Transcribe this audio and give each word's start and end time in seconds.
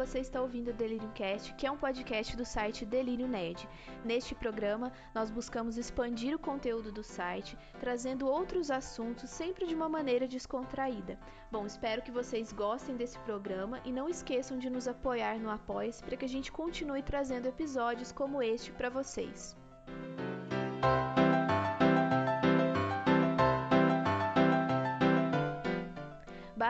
você 0.00 0.18
está 0.18 0.40
ouvindo 0.40 0.70
o 0.70 0.72
Delirium 0.72 1.12
Cast, 1.12 1.52
que 1.56 1.66
é 1.66 1.70
um 1.70 1.76
podcast 1.76 2.34
do 2.34 2.42
site 2.42 2.86
Delírio 2.86 3.28
Nerd. 3.28 3.68
Neste 4.02 4.34
programa, 4.34 4.90
nós 5.14 5.30
buscamos 5.30 5.76
expandir 5.76 6.34
o 6.34 6.38
conteúdo 6.38 6.90
do 6.90 7.04
site, 7.04 7.54
trazendo 7.78 8.26
outros 8.26 8.70
assuntos 8.70 9.28
sempre 9.28 9.66
de 9.66 9.74
uma 9.74 9.90
maneira 9.90 10.26
descontraída. 10.26 11.18
Bom, 11.52 11.66
espero 11.66 12.00
que 12.00 12.10
vocês 12.10 12.50
gostem 12.50 12.96
desse 12.96 13.18
programa 13.18 13.78
e 13.84 13.92
não 13.92 14.08
esqueçam 14.08 14.58
de 14.58 14.70
nos 14.70 14.88
apoiar 14.88 15.38
no 15.38 15.50
apoia 15.50 15.90
para 16.02 16.16
que 16.16 16.24
a 16.24 16.28
gente 16.28 16.50
continue 16.50 17.02
trazendo 17.02 17.48
episódios 17.48 18.10
como 18.10 18.42
este 18.42 18.72
para 18.72 18.88
vocês. 18.88 19.54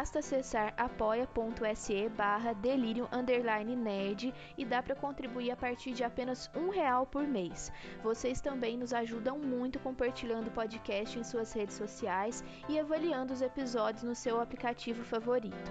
Basta 0.00 0.20
acessar 0.20 0.72
apoia.se 0.78 2.08
barra 2.16 2.54
delirium 2.54 3.06
nerd 3.76 4.32
e 4.56 4.64
dá 4.64 4.82
para 4.82 4.94
contribuir 4.94 5.50
a 5.50 5.56
partir 5.56 5.92
de 5.92 6.02
apenas 6.02 6.50
um 6.56 6.70
real 6.70 7.04
por 7.04 7.28
mês. 7.28 7.70
Vocês 8.02 8.40
também 8.40 8.78
nos 8.78 8.94
ajudam 8.94 9.38
muito 9.38 9.78
compartilhando 9.78 10.48
o 10.48 10.52
podcast 10.52 11.18
em 11.18 11.22
suas 11.22 11.52
redes 11.52 11.76
sociais 11.76 12.42
e 12.66 12.80
avaliando 12.80 13.34
os 13.34 13.42
episódios 13.42 14.02
no 14.02 14.14
seu 14.14 14.40
aplicativo 14.40 15.04
favorito. 15.04 15.70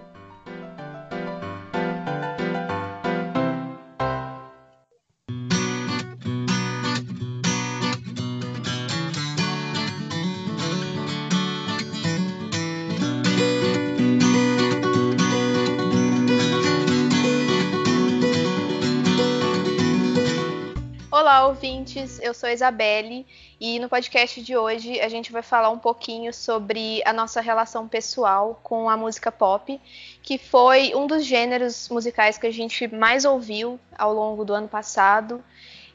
Ouvintes. 21.50 22.19
Eu 22.22 22.31
sou 22.31 22.47
a 22.47 22.53
Isabelle 22.53 23.25
e 23.59 23.80
no 23.80 23.89
podcast 23.89 24.39
de 24.39 24.55
hoje 24.55 25.02
a 25.02 25.09
gente 25.09 25.31
vai 25.31 25.42
falar 25.42 25.72
um 25.72 25.80
pouquinho 25.80 26.31
sobre 26.31 27.02
a 27.03 27.11
nossa 27.11 27.41
relação 27.41 27.88
pessoal 27.88 28.59
com 28.61 28.88
a 28.88 28.95
música 28.95 29.31
pop, 29.31 29.81
que 30.22 30.38
foi 30.38 30.94
um 30.94 31.08
dos 31.08 31.25
gêneros 31.25 31.89
musicais 31.89 32.38
que 32.38 32.45
a 32.45 32.52
gente 32.52 32.88
mais 32.88 33.25
ouviu 33.25 33.80
ao 33.97 34.14
longo 34.14 34.45
do 34.45 34.53
ano 34.53 34.67
passado. 34.67 35.44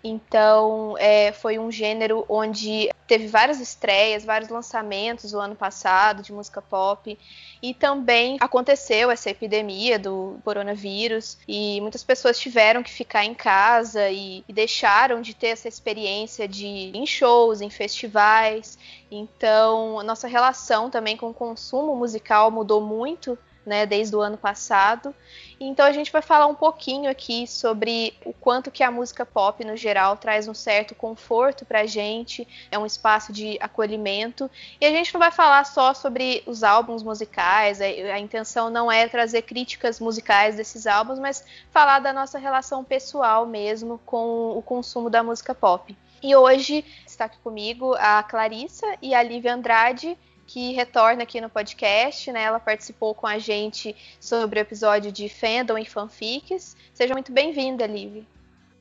Então, 0.06 0.94
é, 0.98 1.32
foi 1.32 1.58
um 1.58 1.72
gênero 1.72 2.26
onde 2.28 2.90
teve 3.06 3.26
várias 3.26 3.58
estreias, 3.58 4.22
vários 4.22 4.50
lançamentos 4.50 5.32
o 5.32 5.40
ano 5.40 5.56
passado 5.56 6.22
de 6.22 6.30
música 6.30 6.60
pop. 6.60 7.18
E 7.62 7.72
também 7.72 8.36
aconteceu 8.38 9.10
essa 9.10 9.30
epidemia 9.30 9.98
do 9.98 10.36
coronavírus 10.44 11.38
e 11.48 11.80
muitas 11.80 12.04
pessoas 12.04 12.38
tiveram 12.38 12.82
que 12.82 12.92
ficar 12.92 13.24
em 13.24 13.32
casa 13.32 14.10
e, 14.10 14.44
e 14.46 14.52
deixaram 14.52 15.22
de 15.22 15.34
ter 15.34 15.48
essa 15.48 15.68
experiência 15.68 16.46
de 16.46 16.66
ir 16.66 16.94
em 16.94 17.06
shows, 17.06 17.62
em 17.62 17.70
festivais. 17.70 18.78
Então, 19.10 20.02
nossa 20.02 20.28
relação 20.28 20.90
também 20.90 21.16
com 21.16 21.30
o 21.30 21.34
consumo 21.34 21.96
musical 21.96 22.50
mudou 22.50 22.82
muito 22.82 23.38
né, 23.64 23.86
desde 23.86 24.14
o 24.14 24.20
ano 24.20 24.36
passado. 24.36 25.14
Então 25.58 25.86
a 25.86 25.92
gente 25.92 26.10
vai 26.10 26.20
falar 26.20 26.46
um 26.46 26.54
pouquinho 26.54 27.10
aqui 27.10 27.46
sobre 27.46 28.14
o 28.24 28.32
quanto 28.32 28.70
que 28.70 28.82
a 28.82 28.90
música 28.90 29.24
pop 29.24 29.64
no 29.64 29.76
geral 29.76 30.16
traz 30.16 30.48
um 30.48 30.54
certo 30.54 30.94
conforto 30.94 31.64
para 31.64 31.80
a 31.80 31.86
gente, 31.86 32.46
é 32.70 32.78
um 32.78 32.84
espaço 32.84 33.32
de 33.32 33.56
acolhimento. 33.60 34.50
E 34.80 34.84
a 34.84 34.90
gente 34.90 35.14
não 35.14 35.20
vai 35.20 35.30
falar 35.30 35.64
só 35.64 35.94
sobre 35.94 36.42
os 36.46 36.62
álbuns 36.62 37.02
musicais, 37.02 37.80
a, 37.80 37.84
a 37.84 38.18
intenção 38.18 38.68
não 38.68 38.90
é 38.90 39.08
trazer 39.08 39.42
críticas 39.42 40.00
musicais 40.00 40.56
desses 40.56 40.86
álbuns, 40.86 41.18
mas 41.18 41.44
falar 41.70 42.00
da 42.00 42.12
nossa 42.12 42.38
relação 42.38 42.84
pessoal 42.84 43.46
mesmo 43.46 44.00
com 44.04 44.56
o 44.56 44.62
consumo 44.62 45.08
da 45.08 45.22
música 45.22 45.54
pop. 45.54 45.96
E 46.22 46.34
hoje 46.34 46.84
está 47.06 47.26
aqui 47.26 47.38
comigo 47.44 47.94
a 47.98 48.22
Clarissa 48.22 48.86
e 49.02 49.14
a 49.14 49.22
Lívia 49.22 49.54
Andrade 49.54 50.16
que 50.46 50.72
retorna 50.72 51.22
aqui 51.22 51.40
no 51.40 51.48
podcast, 51.48 52.30
né? 52.30 52.42
Ela 52.42 52.60
participou 52.60 53.14
com 53.14 53.26
a 53.26 53.38
gente 53.38 53.94
sobre 54.20 54.60
o 54.60 54.62
episódio 54.62 55.10
de 55.10 55.28
fandom 55.28 55.78
e 55.78 55.84
fanfics. 55.84 56.76
Seja 56.92 57.14
muito 57.14 57.32
bem-vinda, 57.32 57.86
Liv. 57.86 58.24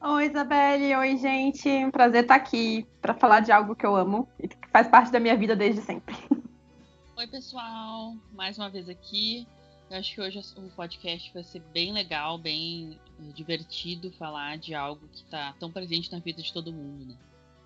Oi, 0.02 0.26
Isabelle. 0.26 0.96
Oi, 0.96 1.18
gente. 1.18 1.70
Um 1.70 1.90
prazer 1.90 2.24
estar 2.24 2.36
aqui 2.36 2.86
para 3.02 3.14
falar 3.14 3.40
de 3.40 3.52
algo 3.52 3.76
que 3.76 3.86
eu 3.86 3.96
amo 3.96 4.28
e 4.38 4.48
que 4.48 4.58
faz 4.72 4.88
parte 4.88 5.12
da 5.12 5.20
minha 5.20 5.36
vida 5.38 5.56
desde 5.56 5.82
sempre. 5.82 6.16
Oi, 7.16 7.28
pessoal. 7.28 8.14
Mais 8.34 8.58
uma 8.58 8.70
vez 8.70 8.90
aqui. 8.90 9.48
Eu 9.90 9.98
acho 9.98 10.14
que 10.14 10.22
hoje 10.22 10.42
o 10.58 10.70
podcast 10.72 11.32
vai 11.34 11.44
ser 11.44 11.62
bem 11.74 11.94
legal, 11.94 12.38
bem 12.38 13.00
eh, 13.20 13.32
divertido 13.34 14.12
falar 14.12 14.58
de 14.58 14.74
algo 14.74 15.08
que 15.08 15.18
está 15.18 15.54
tão 15.60 15.72
presente 15.72 16.12
na 16.12 16.20
vida 16.20 16.42
de 16.42 16.52
todo 16.52 16.74
mundo, 16.74 17.06
né? 17.06 17.16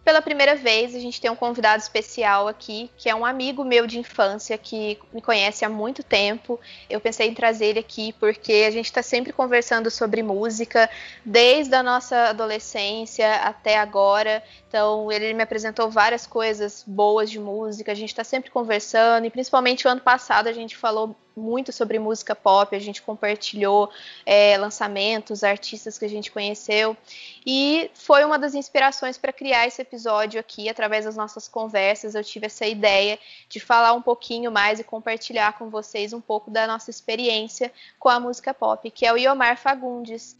Pela 0.07 0.22
primeira 0.22 0.56
vez, 0.56 0.95
a 0.95 1.00
gente 1.00 1.19
tem 1.19 1.29
um 1.29 1.35
convidado 1.35 1.84
especial 1.84 2.47
aqui, 2.47 2.90
que 2.95 3.09
é 3.09 3.13
um 3.13 3.25
amigo 3.25 3.66
meu 3.66 3.85
de 3.85 4.00
infância 4.00 4.57
que 4.57 4.97
me 5.12 5.22
conhece 5.22 5.66
há 5.66 5.69
muito 5.69 6.01
tempo. 6.01 6.57
Eu 6.90 7.01
pensei 7.01 7.28
em 7.28 7.34
trazer 7.34 7.66
ele 7.66 7.79
aqui 7.79 8.13
porque 8.13 8.63
a 8.66 8.72
gente 8.72 8.85
está 8.85 9.03
sempre 9.03 9.34
conversando 9.34 9.91
sobre 9.91 10.23
música, 10.23 10.90
desde 11.25 11.75
a 11.75 11.84
nossa 11.84 12.29
adolescência 12.29 13.35
até 13.35 13.78
agora. 13.78 14.41
Então, 14.69 15.12
ele 15.12 15.34
me 15.34 15.44
apresentou 15.44 15.91
várias 15.91 16.25
coisas 16.25 16.85
boas 16.88 17.29
de 17.29 17.38
música, 17.38 17.91
a 17.91 17.95
gente 17.95 18.07
está 18.07 18.24
sempre 18.24 18.50
conversando, 18.50 19.25
e 19.25 19.29
principalmente 19.29 19.85
o 19.85 19.89
ano 19.89 20.00
passado 20.00 20.47
a 20.47 20.53
gente 20.53 20.78
falou 20.78 21.18
muito 21.38 21.72
sobre 21.72 22.00
música 22.00 22.36
pop, 22.36 22.75
a 22.75 22.80
gente 22.80 23.02
compartilhou 23.02 23.90
é, 24.25 24.58
lançamentos, 24.58 25.44
artistas 25.44 25.98
que 25.98 26.06
a 26.06 26.09
gente 26.09 26.31
conheceu, 26.31 26.98
e 27.46 27.90
foi 27.94 28.25
uma 28.25 28.40
das 28.40 28.56
inspirações 28.56 29.18
para 29.18 29.31
criar 29.31 29.68
esse 29.68 29.81
episódio 29.81 30.40
aqui, 30.40 30.68
através 30.68 31.06
das 31.06 31.16
nossas 31.16 31.48
conversas. 31.48 32.16
Eu 32.16 32.24
tive 32.24 32.48
essa 32.48 32.66
ideia 32.66 33.20
de 33.48 33.59
falar 33.59 33.94
um 33.94 34.02
pouquinho 34.02 34.52
mais 34.52 34.80
e 34.80 34.84
compartilhar 34.84 35.58
com 35.58 35.70
vocês 35.70 36.14
um 36.14 36.22
pouco 36.22 36.50
da 36.50 36.66
nossa 36.66 36.90
experiência 36.90 37.72
com 38.00 38.09
a 38.09 38.19
música 38.19 38.54
pop, 38.54 38.90
que 38.90 39.06
é 39.06 39.14
o 39.14 39.18
Iomar 39.18 39.58
Fagundes. 39.58 40.36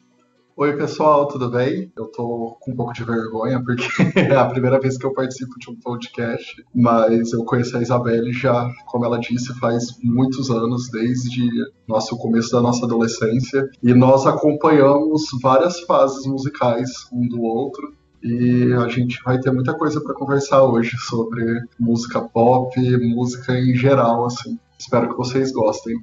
Oi, 0.60 0.76
pessoal, 0.76 1.28
tudo 1.28 1.52
bem? 1.52 1.92
Eu 1.96 2.08
tô 2.08 2.58
com 2.60 2.72
um 2.72 2.76
pouco 2.76 2.92
de 2.92 3.04
vergonha, 3.04 3.64
porque 3.64 3.86
é 4.20 4.36
a 4.36 4.48
primeira 4.48 4.80
vez 4.80 4.98
que 4.98 5.06
eu 5.06 5.14
participo 5.14 5.54
de 5.60 5.70
um 5.70 5.76
podcast, 5.76 6.66
mas 6.74 7.32
eu 7.32 7.46
conheci 7.46 7.78
a 7.78 7.82
Isabelle 7.84 8.34
já, 8.34 8.68
como 8.88 9.06
ela 9.06 9.20
disse, 9.20 9.54
faz 9.60 9.96
muitos 10.04 10.50
anos, 10.50 10.90
desde 10.90 11.48
nosso 11.88 12.18
começo 12.18 12.54
da 12.54 12.60
nossa 12.60 12.86
adolescência, 12.88 13.70
e 13.84 13.94
nós 13.94 14.26
acompanhamos 14.26 15.26
várias 15.44 15.80
fases 15.82 16.26
musicais 16.26 16.90
um 17.14 17.28
do 17.28 17.44
outro. 17.44 17.94
E 18.24 18.74
a 18.74 18.88
gente 18.88 19.22
vai 19.24 19.40
ter 19.40 19.52
muita 19.52 19.76
coisa 19.76 20.02
para 20.02 20.16
conversar 20.16 20.64
hoje 20.64 20.98
sobre 20.98 21.62
música 21.80 22.20
pop, 22.20 22.76
música 23.14 23.54
em 23.54 23.76
geral, 23.76 24.26
assim. 24.26 24.58
Espero 24.80 25.10
que 25.10 25.18
vocês 25.18 25.52
gostem. 25.52 26.02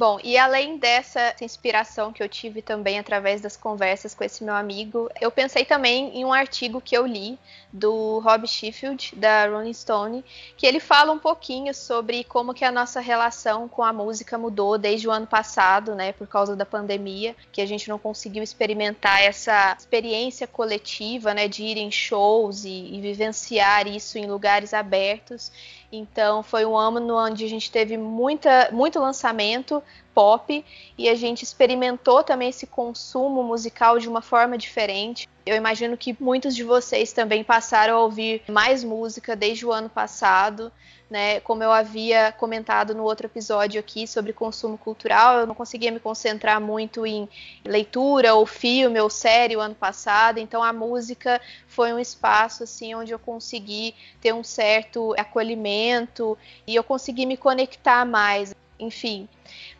Bom, 0.00 0.18
e 0.24 0.38
além 0.38 0.78
dessa 0.78 1.34
inspiração 1.42 2.10
que 2.10 2.22
eu 2.22 2.28
tive 2.28 2.62
também 2.62 2.98
através 2.98 3.42
das 3.42 3.54
conversas 3.54 4.14
com 4.14 4.24
esse 4.24 4.42
meu 4.42 4.54
amigo, 4.54 5.10
eu 5.20 5.30
pensei 5.30 5.62
também 5.62 6.18
em 6.18 6.24
um 6.24 6.32
artigo 6.32 6.80
que 6.80 6.96
eu 6.96 7.06
li 7.06 7.38
do 7.70 8.18
Rob 8.20 8.46
Sheffield, 8.46 9.14
da 9.14 9.46
Rolling 9.46 9.74
Stone, 9.74 10.24
que 10.56 10.66
ele 10.66 10.80
fala 10.80 11.12
um 11.12 11.18
pouquinho 11.18 11.74
sobre 11.74 12.24
como 12.24 12.54
que 12.54 12.64
a 12.64 12.72
nossa 12.72 12.98
relação 12.98 13.68
com 13.68 13.82
a 13.82 13.92
música 13.92 14.38
mudou 14.38 14.78
desde 14.78 15.06
o 15.06 15.10
ano 15.10 15.26
passado, 15.26 15.94
né, 15.94 16.12
por 16.12 16.26
causa 16.26 16.56
da 16.56 16.64
pandemia, 16.64 17.36
que 17.52 17.60
a 17.60 17.66
gente 17.66 17.86
não 17.86 17.98
conseguiu 17.98 18.42
experimentar 18.42 19.22
essa 19.22 19.76
experiência 19.78 20.46
coletiva, 20.46 21.34
né, 21.34 21.46
de 21.46 21.62
ir 21.62 21.76
em 21.76 21.90
shows 21.90 22.64
e, 22.64 22.70
e 22.70 23.02
vivenciar 23.02 23.86
isso 23.86 24.16
em 24.16 24.24
lugares 24.24 24.72
abertos. 24.72 25.52
Então 25.92 26.42
foi 26.42 26.64
um 26.64 26.76
ano 26.76 27.16
onde 27.16 27.44
a 27.44 27.48
gente 27.48 27.70
teve 27.70 27.96
muita, 27.96 28.70
muito 28.72 28.98
lançamento 29.00 29.82
pop 30.14 30.64
e 30.96 31.08
a 31.08 31.14
gente 31.14 31.42
experimentou 31.42 32.22
também 32.22 32.48
esse 32.48 32.66
consumo 32.66 33.42
musical 33.42 33.98
de 33.98 34.08
uma 34.08 34.22
forma 34.22 34.56
diferente. 34.56 35.28
Eu 35.44 35.56
imagino 35.56 35.96
que 35.96 36.16
muitos 36.20 36.54
de 36.54 36.62
vocês 36.62 37.12
também 37.12 37.42
passaram 37.42 37.96
a 37.96 38.00
ouvir 38.00 38.42
mais 38.48 38.84
música 38.84 39.34
desde 39.34 39.66
o 39.66 39.72
ano 39.72 39.88
passado 39.88 40.72
né? 41.10 41.40
Como 41.40 41.62
eu 41.62 41.72
havia 41.72 42.30
comentado 42.30 42.94
no 42.94 43.02
outro 43.02 43.26
episódio 43.26 43.80
aqui 43.80 44.06
sobre 44.06 44.32
consumo 44.32 44.78
cultural, 44.78 45.40
eu 45.40 45.46
não 45.46 45.54
conseguia 45.56 45.90
me 45.90 45.98
concentrar 45.98 46.60
muito 46.60 47.04
em 47.04 47.28
leitura 47.64 48.34
ou 48.34 48.46
filme 48.46 49.00
ou 49.00 49.10
série 49.10 49.56
o 49.56 49.60
ano 49.60 49.74
passado, 49.74 50.38
então 50.38 50.62
a 50.62 50.72
música 50.72 51.40
foi 51.66 51.92
um 51.92 51.98
espaço 51.98 52.62
assim 52.62 52.94
onde 52.94 53.10
eu 53.10 53.18
consegui 53.18 53.94
ter 54.20 54.32
um 54.32 54.44
certo 54.44 55.12
acolhimento 55.18 56.38
e 56.64 56.76
eu 56.76 56.84
consegui 56.84 57.26
me 57.26 57.36
conectar 57.36 58.04
mais 58.04 58.54
enfim. 58.80 59.28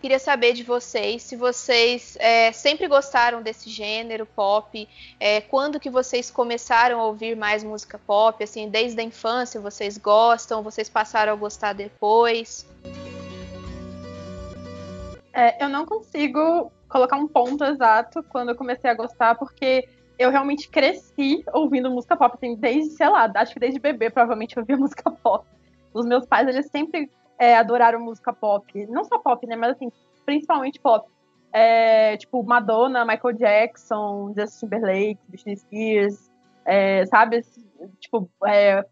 Queria 0.01 0.19
saber 0.19 0.53
de 0.53 0.63
vocês 0.63 1.23
se 1.23 1.37
vocês 1.37 2.17
é, 2.21 2.53
sempre 2.53 2.87
gostaram 2.87 3.43
desse 3.43 3.69
gênero 3.69 4.27
pop, 4.27 4.89
é, 5.19 5.41
quando 5.41 5.81
que 5.81 5.91
vocês 5.91 6.31
começaram 6.31 7.01
a 7.01 7.07
ouvir 7.07 7.37
mais 7.37 7.65
música 7.65 7.99
pop, 7.99 8.43
assim, 8.43 8.69
desde 8.69 9.01
a 9.01 9.05
infância 9.05 9.61
vocês 9.61 9.99
gostam, 9.99 10.63
vocês 10.63 10.89
passaram 10.89 11.33
a 11.33 11.37
gostar 11.37 11.73
depois? 11.73 12.67
É, 15.33 15.65
eu 15.65 15.69
não 15.69 15.87
consigo 15.87 16.73
colocar 16.89 17.17
um 17.17 17.29
ponto 17.29 17.65
exato 17.65 18.23
quando 18.25 18.51
eu 18.51 18.57
comecei 18.57 18.91
a 18.91 18.95
gostar, 18.95 19.37
porque 19.37 19.89
eu 20.19 20.31
realmente 20.31 20.69
cresci 20.69 21.43
ouvindo 21.53 21.91
música 21.91 22.17
pop, 22.17 22.35
assim, 22.37 22.55
desde, 22.57 22.91
sei 22.91 23.09
lá, 23.09 23.31
acho 23.37 23.55
que 23.55 23.61
desde 23.61 23.79
bebê 23.79 24.11
provavelmente 24.11 24.57
eu 24.57 24.63
ouvia 24.63 24.77
música 24.79 25.11
pop. 25.11 25.47
Os 25.95 26.05
meus 26.05 26.27
pais, 26.27 26.47
eles 26.47 26.67
sempre 26.67 27.11
é, 27.41 27.57
adoraram 27.57 27.99
música 27.99 28.35
pop. 28.35 28.87
Não 28.87 29.03
só 29.03 29.19
pop, 29.19 29.47
né, 29.47 29.57
mas 29.57 29.73
assim, 29.73 29.91
principalmente 30.27 30.79
pop. 30.79 31.11
É, 31.53 32.17
tipo, 32.19 32.43
Madonna, 32.45 33.05
Michael 33.05 33.35
Jackson, 33.35 34.35
Justin 34.37 34.67
Timberlake, 34.67 35.19
Britney 35.27 35.57
Spears, 35.57 36.31
é, 36.67 37.07
sabe? 37.07 37.43
Tipo, 37.99 38.31
é, 38.47 38.85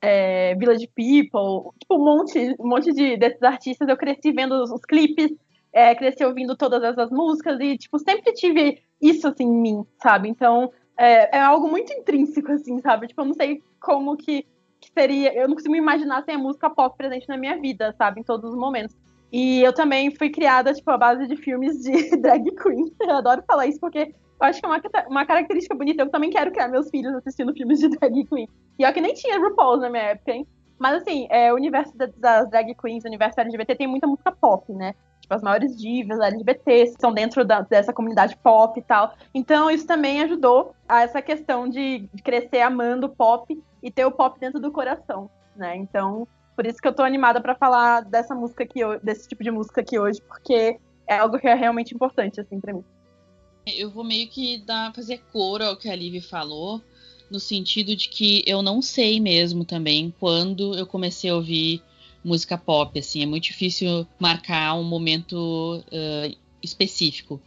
é, 0.00 0.54
Village 0.54 0.88
People, 0.88 1.72
tipo, 1.78 1.96
um 1.96 2.04
monte, 2.04 2.56
um 2.58 2.66
monte 2.66 2.90
de, 2.92 3.18
desses 3.18 3.42
artistas. 3.42 3.86
Eu 3.86 3.98
cresci 3.98 4.32
vendo 4.32 4.54
os, 4.54 4.70
os 4.72 4.80
clipes, 4.80 5.30
é, 5.70 5.94
cresci 5.94 6.24
ouvindo 6.24 6.56
todas 6.56 6.82
essas 6.82 7.10
músicas 7.10 7.60
e, 7.60 7.76
tipo, 7.76 7.98
sempre 7.98 8.32
tive 8.32 8.82
isso, 9.00 9.28
assim, 9.28 9.44
em 9.44 9.60
mim, 9.60 9.86
sabe? 10.02 10.28
Então, 10.28 10.72
é, 10.96 11.36
é 11.36 11.40
algo 11.40 11.68
muito 11.68 11.92
intrínseco, 11.92 12.50
assim, 12.50 12.80
sabe? 12.80 13.08
Tipo, 13.08 13.20
eu 13.20 13.26
não 13.26 13.34
sei 13.34 13.62
como 13.78 14.16
que, 14.16 14.46
que 14.80 14.90
seria... 14.92 15.34
Eu 15.34 15.48
não 15.48 15.54
consigo 15.54 15.72
me 15.72 15.78
imaginar 15.78 16.22
sem 16.24 16.34
a 16.34 16.38
música 16.38 16.70
pop 16.70 16.96
presente 16.96 17.28
na 17.28 17.36
minha 17.36 17.58
vida, 17.58 17.94
sabe? 17.98 18.20
Em 18.20 18.24
todos 18.24 18.50
os 18.50 18.56
momentos. 18.56 18.96
E 19.32 19.62
eu 19.62 19.72
também 19.72 20.14
fui 20.14 20.30
criada, 20.30 20.72
tipo, 20.72 20.90
à 20.90 20.98
base 20.98 21.26
de 21.26 21.36
filmes 21.36 21.80
de 21.82 22.16
drag 22.18 22.50
queen. 22.56 22.92
Eu 23.00 23.16
adoro 23.16 23.42
falar 23.46 23.66
isso 23.66 23.78
porque 23.78 24.14
eu 24.40 24.46
acho 24.46 24.60
que 24.60 24.66
é 24.66 24.68
uma, 24.68 24.80
uma 25.08 25.26
característica 25.26 25.74
bonita. 25.74 26.02
Eu 26.02 26.10
também 26.10 26.30
quero 26.30 26.50
criar 26.50 26.68
meus 26.68 26.90
filhos 26.90 27.14
assistindo 27.14 27.52
filmes 27.52 27.78
de 27.78 27.88
drag 27.96 28.24
queen. 28.24 28.48
E 28.78 28.84
ó 28.84 28.92
que 28.92 29.00
nem 29.00 29.14
tinha 29.14 29.38
RuPaul 29.38 29.76
na 29.78 29.90
minha 29.90 30.02
época, 30.04 30.32
hein? 30.32 30.46
Mas 30.78 31.02
assim, 31.02 31.26
é, 31.28 31.52
o 31.52 31.56
universo 31.56 31.92
das 32.16 32.48
drag 32.48 32.74
queens, 32.74 33.04
o 33.04 33.08
universo 33.08 33.38
LGBT 33.38 33.74
tem 33.76 33.86
muita 33.86 34.06
música 34.06 34.32
pop, 34.32 34.72
né? 34.72 34.94
Tipo, 35.20 35.34
as 35.34 35.42
maiores 35.42 35.76
divas 35.76 36.18
LGBT 36.18 36.94
são 36.98 37.12
dentro 37.12 37.44
da, 37.44 37.60
dessa 37.60 37.92
comunidade 37.92 38.34
pop 38.38 38.80
e 38.80 38.82
tal. 38.82 39.12
Então, 39.34 39.70
isso 39.70 39.86
também 39.86 40.22
ajudou 40.22 40.74
a 40.88 41.02
essa 41.02 41.20
questão 41.20 41.68
de 41.68 42.08
crescer 42.24 42.62
amando 42.62 43.10
pop 43.10 43.62
e 43.82 43.90
ter 43.90 44.04
o 44.04 44.12
pop 44.12 44.38
dentro 44.38 44.60
do 44.60 44.70
coração, 44.70 45.30
né? 45.56 45.76
Então, 45.76 46.26
por 46.56 46.66
isso 46.66 46.78
que 46.78 46.86
eu 46.86 46.94
tô 46.94 47.02
animada 47.02 47.40
para 47.40 47.54
falar 47.54 48.02
dessa 48.02 48.34
música 48.34 48.64
aqui, 48.64 48.80
desse 49.02 49.28
tipo 49.28 49.42
de 49.42 49.50
música 49.50 49.80
aqui 49.80 49.98
hoje, 49.98 50.20
porque 50.22 50.78
é 51.06 51.18
algo 51.18 51.38
que 51.38 51.48
é 51.48 51.54
realmente 51.54 51.94
importante, 51.94 52.40
assim, 52.40 52.60
pra 52.60 52.72
mim. 52.72 52.84
Eu 53.66 53.90
vou 53.90 54.04
meio 54.04 54.28
que 54.28 54.58
dar, 54.58 54.92
fazer 54.94 55.22
coro 55.32 55.64
ao 55.64 55.76
que 55.76 55.88
a 55.88 55.94
Liv 55.94 56.20
falou, 56.22 56.82
no 57.30 57.38
sentido 57.38 57.94
de 57.94 58.08
que 58.08 58.42
eu 58.46 58.62
não 58.62 58.82
sei 58.82 59.20
mesmo 59.20 59.64
também 59.64 60.12
quando 60.18 60.76
eu 60.76 60.86
comecei 60.86 61.30
a 61.30 61.34
ouvir 61.34 61.82
música 62.22 62.58
pop, 62.58 62.98
assim, 62.98 63.22
é 63.22 63.26
muito 63.26 63.44
difícil 63.44 64.06
marcar 64.18 64.74
um 64.74 64.84
momento 64.84 65.82
uh, 65.86 66.36
específico. 66.62 67.40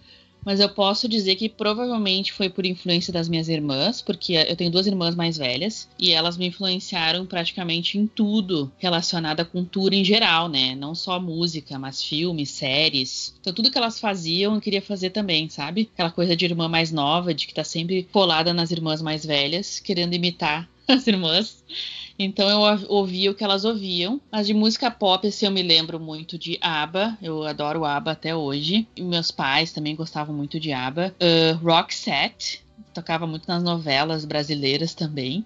Mas 0.45 0.59
eu 0.59 0.69
posso 0.69 1.07
dizer 1.07 1.35
que 1.35 1.47
provavelmente 1.47 2.33
foi 2.33 2.49
por 2.49 2.65
influência 2.65 3.13
das 3.13 3.29
minhas 3.29 3.47
irmãs, 3.47 4.01
porque 4.01 4.33
eu 4.33 4.55
tenho 4.55 4.71
duas 4.71 4.87
irmãs 4.87 5.15
mais 5.15 5.37
velhas 5.37 5.87
e 5.97 6.11
elas 6.11 6.37
me 6.37 6.47
influenciaram 6.47 7.25
praticamente 7.25 7.97
em 7.97 8.05
tudo 8.05 8.71
relacionado 8.77 9.39
à 9.39 9.45
cultura 9.45 9.95
em 9.95 10.03
geral, 10.03 10.49
né? 10.49 10.75
Não 10.75 10.93
só 10.93 11.19
música, 11.19 11.79
mas 11.79 12.03
filmes, 12.03 12.49
séries. 12.49 13.35
Então 13.39 13.53
tudo 13.53 13.71
que 13.71 13.77
elas 13.77 13.99
faziam 13.99 14.55
eu 14.55 14.61
queria 14.61 14.81
fazer 14.81 15.11
também, 15.11 15.49
sabe? 15.49 15.89
Aquela 15.93 16.11
coisa 16.11 16.35
de 16.35 16.45
irmã 16.45 16.67
mais 16.67 16.91
nova, 16.91 17.33
de 17.33 17.47
que 17.47 17.53
tá 17.53 17.63
sempre 17.63 18.03
colada 18.11 18.53
nas 18.53 18.71
irmãs 18.71 19.01
mais 19.01 19.25
velhas, 19.25 19.79
querendo 19.79 20.13
imitar 20.13 20.69
as 20.87 21.07
irmãs. 21.07 21.63
Então 22.17 22.47
eu 22.47 22.85
ouvia 22.89 23.31
o 23.31 23.35
que 23.35 23.43
elas 23.43 23.65
ouviam. 23.65 24.21
Mas 24.31 24.47
de 24.47 24.53
música 24.53 24.91
pop, 24.91 25.27
assim, 25.27 25.45
eu 25.45 25.51
me 25.51 25.63
lembro 25.63 25.99
muito 25.99 26.37
de 26.37 26.57
ABBA. 26.61 27.17
Eu 27.21 27.43
adoro 27.43 27.85
ABBA 27.85 28.11
até 28.11 28.35
hoje. 28.35 28.87
E 28.95 29.01
meus 29.01 29.31
pais 29.31 29.71
também 29.71 29.95
gostavam 29.95 30.35
muito 30.35 30.59
de 30.59 30.71
ABBA. 30.71 31.15
Uh, 31.19 31.57
Roxette, 31.57 32.63
tocava 32.93 33.25
muito 33.25 33.47
nas 33.47 33.63
novelas 33.63 34.25
brasileiras 34.25 34.93
também. 34.93 35.45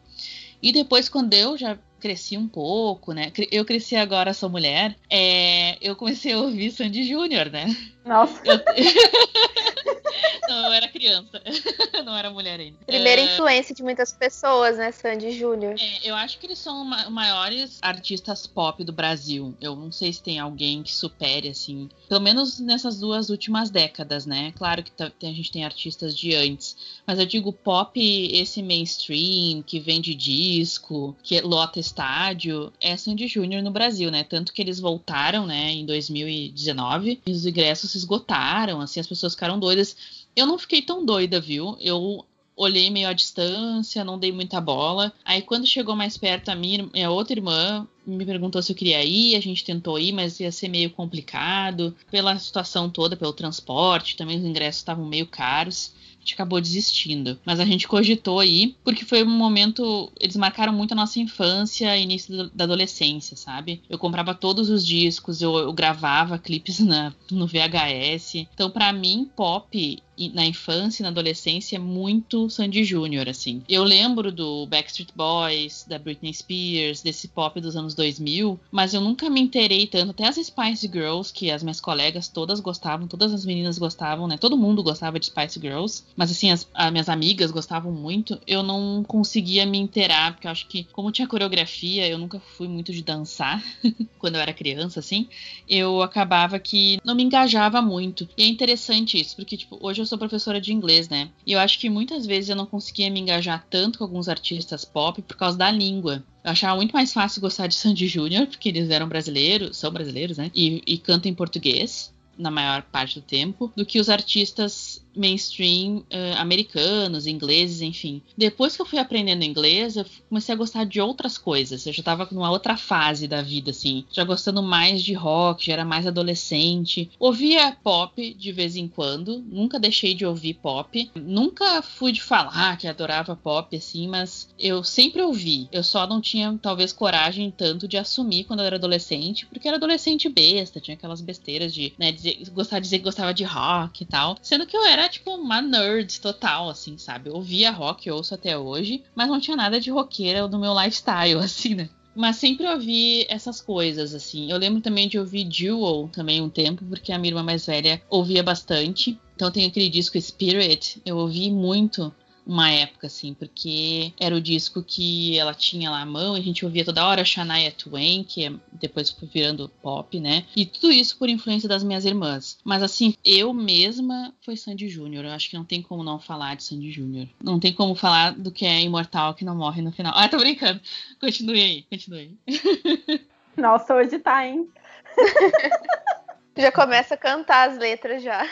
E 0.61 0.71
depois, 0.71 1.07
quando 1.07 1.33
eu 1.33 1.57
já 1.57 1.77
cresci 1.99 2.37
um 2.37 2.47
pouco, 2.47 3.13
né? 3.13 3.31
Eu 3.51 3.65
cresci 3.65 3.95
agora, 3.95 4.33
sou 4.33 4.49
mulher. 4.49 4.95
É, 5.09 5.77
eu 5.81 5.95
comecei 5.95 6.33
a 6.33 6.39
ouvir 6.39 6.71
Sandy 6.71 7.03
Júnior, 7.03 7.49
né? 7.49 7.75
Nossa. 8.05 8.41
Eu... 8.45 8.57
não, 10.47 10.65
eu 10.67 10.73
era 10.73 10.87
criança. 10.87 11.41
não 12.05 12.15
era 12.15 12.29
mulher 12.29 12.59
ainda. 12.59 12.77
Primeira 12.85 13.21
uh... 13.21 13.25
influência 13.25 13.75
de 13.75 13.83
muitas 13.83 14.13
pessoas, 14.13 14.77
né, 14.77 14.91
Sandy 14.91 15.31
Júnior? 15.31 15.75
É, 15.77 16.09
eu 16.09 16.15
acho 16.15 16.39
que 16.39 16.47
eles 16.47 16.57
são 16.57 16.89
os 16.89 17.09
maiores 17.09 17.79
artistas 17.81 18.47
pop 18.47 18.83
do 18.83 18.93
Brasil. 18.93 19.55
Eu 19.59 19.75
não 19.75 19.91
sei 19.91 20.13
se 20.13 20.23
tem 20.23 20.39
alguém 20.39 20.81
que 20.81 20.93
supere, 20.93 21.49
assim. 21.49 21.89
Pelo 22.07 22.21
menos 22.21 22.59
nessas 22.59 22.99
duas 22.99 23.29
últimas 23.29 23.69
décadas, 23.69 24.25
né? 24.25 24.53
Claro 24.57 24.83
que 24.83 25.25
a 25.25 25.33
gente 25.33 25.51
tem 25.51 25.65
artistas 25.65 26.15
de 26.15 26.33
antes. 26.33 26.77
Mas 27.05 27.19
eu 27.19 27.25
digo 27.25 27.51
pop, 27.51 27.99
esse 27.99 28.63
mainstream, 28.63 29.61
que 29.61 29.79
vende 29.79 30.15
disco, 30.15 31.15
que 31.21 31.39
lota 31.41 31.79
estádio, 31.87 32.71
é 32.79 32.95
Sandy 32.95 33.27
Júnior 33.27 33.63
no 33.63 33.71
Brasil, 33.71 34.11
né? 34.11 34.23
Tanto 34.23 34.53
que 34.53 34.61
eles 34.61 34.79
voltaram, 34.79 35.45
né, 35.45 35.71
em 35.71 35.85
2019. 35.85 37.21
E 37.25 37.31
os 37.31 37.45
ingressos 37.45 37.91
se 37.91 37.97
esgotaram, 37.97 38.79
assim, 38.79 38.99
as 38.99 39.07
pessoas 39.07 39.33
ficaram 39.33 39.59
doidas. 39.59 39.95
Eu 40.35 40.45
não 40.45 40.57
fiquei 40.57 40.81
tão 40.81 41.05
doida, 41.05 41.39
viu? 41.39 41.77
Eu 41.79 42.25
olhei 42.55 42.89
meio 42.89 43.07
à 43.07 43.13
distância, 43.13 44.03
não 44.03 44.17
dei 44.17 44.31
muita 44.31 44.59
bola. 44.59 45.13
Aí 45.23 45.41
quando 45.43 45.67
chegou 45.67 45.95
mais 45.95 46.17
perto, 46.17 46.49
a 46.49 46.55
minha, 46.55 46.89
minha 46.91 47.11
outra 47.11 47.37
irmã 47.37 47.87
me 48.05 48.25
perguntou 48.25 48.61
se 48.61 48.71
eu 48.71 48.75
queria 48.75 49.03
ir, 49.03 49.35
a 49.35 49.39
gente 49.39 49.63
tentou 49.63 49.99
ir, 49.99 50.11
mas 50.11 50.39
ia 50.39 50.51
ser 50.51 50.67
meio 50.67 50.89
complicado 50.89 51.95
pela 52.09 52.37
situação 52.39 52.89
toda, 52.89 53.15
pelo 53.15 53.33
transporte, 53.33 54.15
também 54.15 54.37
os 54.37 54.45
ingressos 54.45 54.81
estavam 54.81 55.05
meio 55.05 55.27
caros 55.27 55.93
gente 56.27 56.33
acabou 56.33 56.59
desistindo. 56.59 57.39
Mas 57.45 57.59
a 57.59 57.65
gente 57.65 57.87
cogitou 57.87 58.39
aí, 58.39 58.75
porque 58.83 59.05
foi 59.05 59.23
um 59.23 59.29
momento. 59.29 60.11
Eles 60.19 60.35
marcaram 60.35 60.73
muito 60.73 60.91
a 60.91 60.95
nossa 60.95 61.19
infância 61.19 61.97
e 61.97 62.03
início 62.03 62.49
da 62.53 62.65
adolescência, 62.65 63.37
sabe? 63.37 63.81
Eu 63.89 63.97
comprava 63.97 64.35
todos 64.35 64.69
os 64.69 64.85
discos, 64.85 65.41
eu, 65.41 65.55
eu 65.57 65.71
gravava 65.71 66.37
clipes 66.37 66.79
na, 66.81 67.13
no 67.31 67.47
VHS. 67.47 68.47
Então, 68.53 68.69
para 68.69 68.91
mim, 68.91 69.29
pop 69.35 70.01
na 70.33 70.45
infância 70.45 71.01
e 71.01 71.03
na 71.03 71.09
adolescência 71.09 71.75
é 71.75 71.79
muito 71.79 72.49
Sandy 72.49 72.83
Júnior, 72.83 73.29
assim. 73.29 73.61
Eu 73.69 73.83
lembro 73.83 74.31
do 74.31 74.65
Backstreet 74.65 75.09
Boys, 75.15 75.85
da 75.87 75.99
Britney 75.99 76.33
Spears, 76.33 77.01
desse 77.01 77.27
pop 77.27 77.59
dos 77.61 77.75
anos 77.75 77.93
2000, 77.93 78.59
mas 78.71 78.93
eu 78.93 79.01
nunca 79.01 79.29
me 79.29 79.39
interei 79.39 79.85
tanto. 79.85 80.11
Até 80.11 80.27
as 80.27 80.35
Spice 80.35 80.87
Girls, 80.87 81.31
que 81.31 81.51
as 81.51 81.61
minhas 81.61 81.79
colegas 81.79 82.27
todas 82.27 82.59
gostavam, 82.59 83.07
todas 83.07 83.33
as 83.33 83.45
meninas 83.45 83.77
gostavam, 83.77 84.27
né? 84.27 84.37
Todo 84.37 84.57
mundo 84.57 84.81
gostava 84.81 85.19
de 85.19 85.27
Spice 85.27 85.59
Girls, 85.59 86.03
mas 86.15 86.31
assim, 86.31 86.49
as, 86.49 86.67
as 86.73 86.91
minhas 86.91 87.09
amigas 87.09 87.51
gostavam 87.51 87.91
muito. 87.91 88.39
Eu 88.47 88.63
não 88.63 89.03
conseguia 89.03 89.65
me 89.65 89.77
inteirar, 89.77 90.33
porque 90.33 90.47
eu 90.47 90.51
acho 90.51 90.67
que, 90.67 90.85
como 90.85 91.11
tinha 91.11 91.27
coreografia, 91.27 92.07
eu 92.07 92.17
nunca 92.17 92.39
fui 92.39 92.67
muito 92.67 92.91
de 92.91 93.03
dançar 93.03 93.63
quando 94.17 94.35
eu 94.35 94.41
era 94.41 94.53
criança, 94.53 94.99
assim. 94.99 95.27
Eu 95.69 96.01
acabava 96.01 96.57
que 96.57 96.99
não 97.03 97.13
me 97.13 97.23
engajava 97.23 97.81
muito. 97.81 98.27
E 98.37 98.43
é 98.43 98.47
interessante 98.47 99.19
isso, 99.19 99.35
porque, 99.35 99.57
tipo, 99.57 99.77
hoje 99.81 100.01
eu 100.01 100.06
sou 100.07 100.17
professora 100.17 100.59
de 100.59 100.73
inglês, 100.73 101.09
né? 101.09 101.29
E 101.45 101.53
eu 101.53 101.59
acho 101.59 101.79
que 101.79 101.89
muitas 101.89 102.25
vezes 102.25 102.49
eu 102.49 102.55
não 102.55 102.65
conseguia 102.65 103.09
me 103.09 103.19
engajar 103.19 103.65
tanto 103.69 103.99
com 103.99 104.03
alguns 104.05 104.27
artistas 104.27 104.83
pop 104.83 105.21
por 105.21 105.37
causa 105.37 105.57
da 105.57 105.69
língua. 105.69 106.23
Eu 106.43 106.51
achava 106.51 106.75
muito 106.75 106.93
mais 106.93 107.13
fácil 107.13 107.41
gostar 107.41 107.67
de 107.67 107.75
Sandy 107.75 108.07
Júnior, 108.07 108.47
porque 108.47 108.69
eles 108.69 108.89
eram 108.89 109.07
brasileiros, 109.07 109.77
são 109.77 109.91
brasileiros, 109.91 110.37
né? 110.37 110.49
E, 110.55 110.81
e 110.87 110.97
cantam 110.97 111.29
em 111.29 111.35
português 111.35 112.11
na 112.37 112.51
maior 112.51 112.83
parte 112.83 113.19
do 113.19 113.25
tempo, 113.25 113.71
do 113.75 113.85
que 113.85 113.99
os 113.99 114.09
artistas 114.09 115.03
mainstream 115.17 115.97
uh, 115.97 116.37
americanos, 116.37 117.27
ingleses, 117.27 117.81
enfim. 117.81 118.21
Depois 118.37 118.75
que 118.75 118.81
eu 118.81 118.85
fui 118.85 118.99
aprendendo 118.99 119.43
inglês, 119.43 119.95
eu 119.95 120.05
comecei 120.29 120.53
a 120.53 120.57
gostar 120.57 120.85
de 120.85 121.01
outras 121.01 121.37
coisas. 121.37 121.85
Eu 121.85 121.93
já 121.93 122.01
estava 122.01 122.27
numa 122.31 122.51
outra 122.51 122.77
fase 122.77 123.27
da 123.27 123.41
vida, 123.41 123.71
assim. 123.71 124.05
Já 124.11 124.23
gostando 124.23 124.61
mais 124.61 125.03
de 125.03 125.13
rock, 125.13 125.65
já 125.65 125.73
era 125.73 125.85
mais 125.85 126.05
adolescente. 126.05 127.09
Ouvia 127.19 127.75
pop 127.83 128.33
de 128.33 128.51
vez 128.51 128.75
em 128.75 128.87
quando, 128.87 129.39
nunca 129.39 129.79
deixei 129.79 130.13
de 130.13 130.25
ouvir 130.25 130.55
pop. 130.55 131.09
Nunca 131.15 131.81
fui 131.81 132.11
de 132.11 132.21
falar 132.21 132.77
que 132.77 132.87
adorava 132.87 133.35
pop, 133.35 133.75
assim, 133.75 134.07
mas 134.07 134.49
eu 134.59 134.83
sempre 134.83 135.21
ouvi. 135.21 135.67
Eu 135.71 135.83
só 135.83 136.07
não 136.07 136.21
tinha, 136.21 136.57
talvez, 136.61 136.93
coragem 136.93 137.51
tanto 137.51 137.87
de 137.87 137.97
assumir 137.97 138.43
quando 138.43 138.59
eu 138.59 138.65
era 138.65 138.75
adolescente, 138.75 139.45
porque 139.45 139.67
era 139.67 139.77
adolescente 139.77 140.29
besta, 140.29 140.79
tinha 140.79 140.95
aquelas 140.95 141.21
besteiras 141.21 141.73
de, 141.73 141.93
né, 141.97 142.11
dizer, 142.11 142.37
gostar 142.51 142.79
de 142.79 142.83
dizer 142.83 142.99
que 142.99 143.05
gostava 143.05 143.33
de 143.33 143.43
rock 143.43 144.03
e 144.03 144.05
tal. 144.05 144.37
Sendo 144.41 144.65
que 144.65 144.75
eu 144.75 144.85
era 144.85 145.06
tipo, 145.07 145.31
uma 145.35 145.61
nerd 145.61 146.19
total, 146.19 146.69
assim, 146.69 146.97
sabe? 146.97 147.29
Eu 147.29 147.35
ouvia 147.35 147.71
rock, 147.71 148.07
eu 148.07 148.15
ouço 148.15 148.33
até 148.33 148.57
hoje, 148.57 149.03
mas 149.15 149.27
não 149.27 149.39
tinha 149.39 149.57
nada 149.57 149.79
de 149.79 149.89
roqueira 149.89 150.47
no 150.47 150.59
meu 150.59 150.73
lifestyle, 150.73 151.39
assim, 151.43 151.75
né? 151.75 151.89
Mas 152.15 152.37
sempre 152.37 152.67
ouvi 152.67 153.25
essas 153.29 153.61
coisas, 153.61 154.15
assim. 154.15 154.51
Eu 154.51 154.57
lembro 154.57 154.81
também 154.81 155.07
de 155.07 155.19
ouvir 155.19 155.47
Jewel 155.51 156.09
também 156.11 156.41
um 156.41 156.49
tempo, 156.49 156.83
porque 156.85 157.11
a 157.11 157.19
minha 157.19 157.29
irmã 157.29 157.43
mais 157.43 157.67
velha 157.67 158.01
ouvia 158.09 158.41
bastante. 158.41 159.19
Então 159.35 159.51
tem 159.51 159.67
aquele 159.67 159.87
disco 159.87 160.19
Spirit, 160.19 160.99
eu 161.05 161.15
ouvi 161.17 161.51
muito 161.51 162.11
uma 162.47 162.71
época, 162.71 163.07
assim, 163.07 163.33
porque 163.33 164.13
era 164.17 164.33
o 164.33 164.41
disco 164.41 164.81
que 164.81 165.37
ela 165.37 165.53
tinha 165.53 165.91
lá 165.91 166.01
à 166.01 166.05
mão 166.05 166.35
e 166.37 166.39
a 166.39 166.43
gente 166.43 166.63
ouvia 166.63 166.85
toda 166.85 167.05
hora 167.05 167.25
Shania 167.25 167.71
Twain, 167.71 168.23
que 168.23 168.45
é, 168.45 168.53
depois 168.71 169.09
foi 169.09 169.27
virando 169.27 169.69
pop, 169.81 170.17
né? 170.19 170.45
E 170.55 170.65
tudo 170.65 170.91
isso 170.91 171.17
por 171.17 171.27
influência 171.27 171.67
das 171.67 171.83
minhas 171.83 172.05
irmãs. 172.05 172.57
Mas 172.63 172.81
assim, 172.81 173.13
eu 173.23 173.53
mesma 173.53 174.33
foi 174.41 174.55
Sandy 174.55 174.87
Júnior. 174.87 175.25
Eu 175.25 175.31
acho 175.31 175.49
que 175.49 175.57
não 175.57 175.65
tem 175.65 175.81
como 175.81 176.03
não 176.03 176.19
falar 176.19 176.55
de 176.55 176.63
Sandy 176.63 176.89
Júnior. 176.89 177.27
Não 177.43 177.59
tem 177.59 177.73
como 177.73 177.93
falar 177.93 178.31
do 178.31 178.51
que 178.51 178.65
é 178.65 178.81
imortal 178.81 179.33
que 179.33 179.43
não 179.43 179.55
morre 179.55 179.81
no 179.81 179.91
final. 179.91 180.13
Ah, 180.15 180.29
tô 180.29 180.37
brincando. 180.37 180.79
Continue 181.19 181.61
aí, 181.61 181.83
continue 181.83 182.37
aí. 182.47 183.21
Nossa, 183.57 183.93
hoje 183.93 184.19
tá, 184.19 184.47
hein? 184.47 184.69
Já 186.57 186.71
começa 186.71 187.13
a 187.13 187.17
cantar 187.17 187.69
as 187.69 187.77
letras 187.77 188.23
já. 188.23 188.43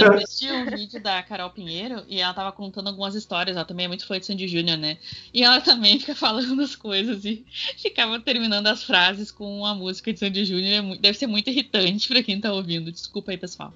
Eu 0.00 0.12
assisti 0.14 0.50
um 0.52 0.64
vídeo 0.64 1.02
da 1.02 1.22
Carol 1.22 1.50
Pinheiro 1.50 2.02
e 2.08 2.20
ela 2.20 2.32
tava 2.32 2.52
contando 2.52 2.88
algumas 2.88 3.14
histórias. 3.14 3.56
Ela 3.56 3.64
também 3.64 3.86
é 3.86 3.88
muito 3.88 4.06
fã 4.06 4.18
de 4.18 4.26
Sandy 4.26 4.46
Júnior, 4.46 4.78
né? 4.78 4.98
E 5.34 5.42
ela 5.42 5.60
também 5.60 5.98
fica 5.98 6.14
falando 6.14 6.62
as 6.62 6.76
coisas 6.76 7.24
e 7.24 7.44
ficava 7.76 8.20
terminando 8.20 8.68
as 8.68 8.84
frases 8.84 9.32
com 9.32 9.66
a 9.66 9.74
música 9.74 10.12
de 10.12 10.20
Sandy 10.20 10.44
Júnior. 10.44 10.94
É 10.94 10.98
deve 10.98 11.18
ser 11.18 11.26
muito 11.26 11.50
irritante 11.50 12.08
para 12.08 12.22
quem 12.22 12.40
tá 12.40 12.52
ouvindo. 12.52 12.92
Desculpa 12.92 13.32
aí, 13.32 13.38
pessoal. 13.38 13.72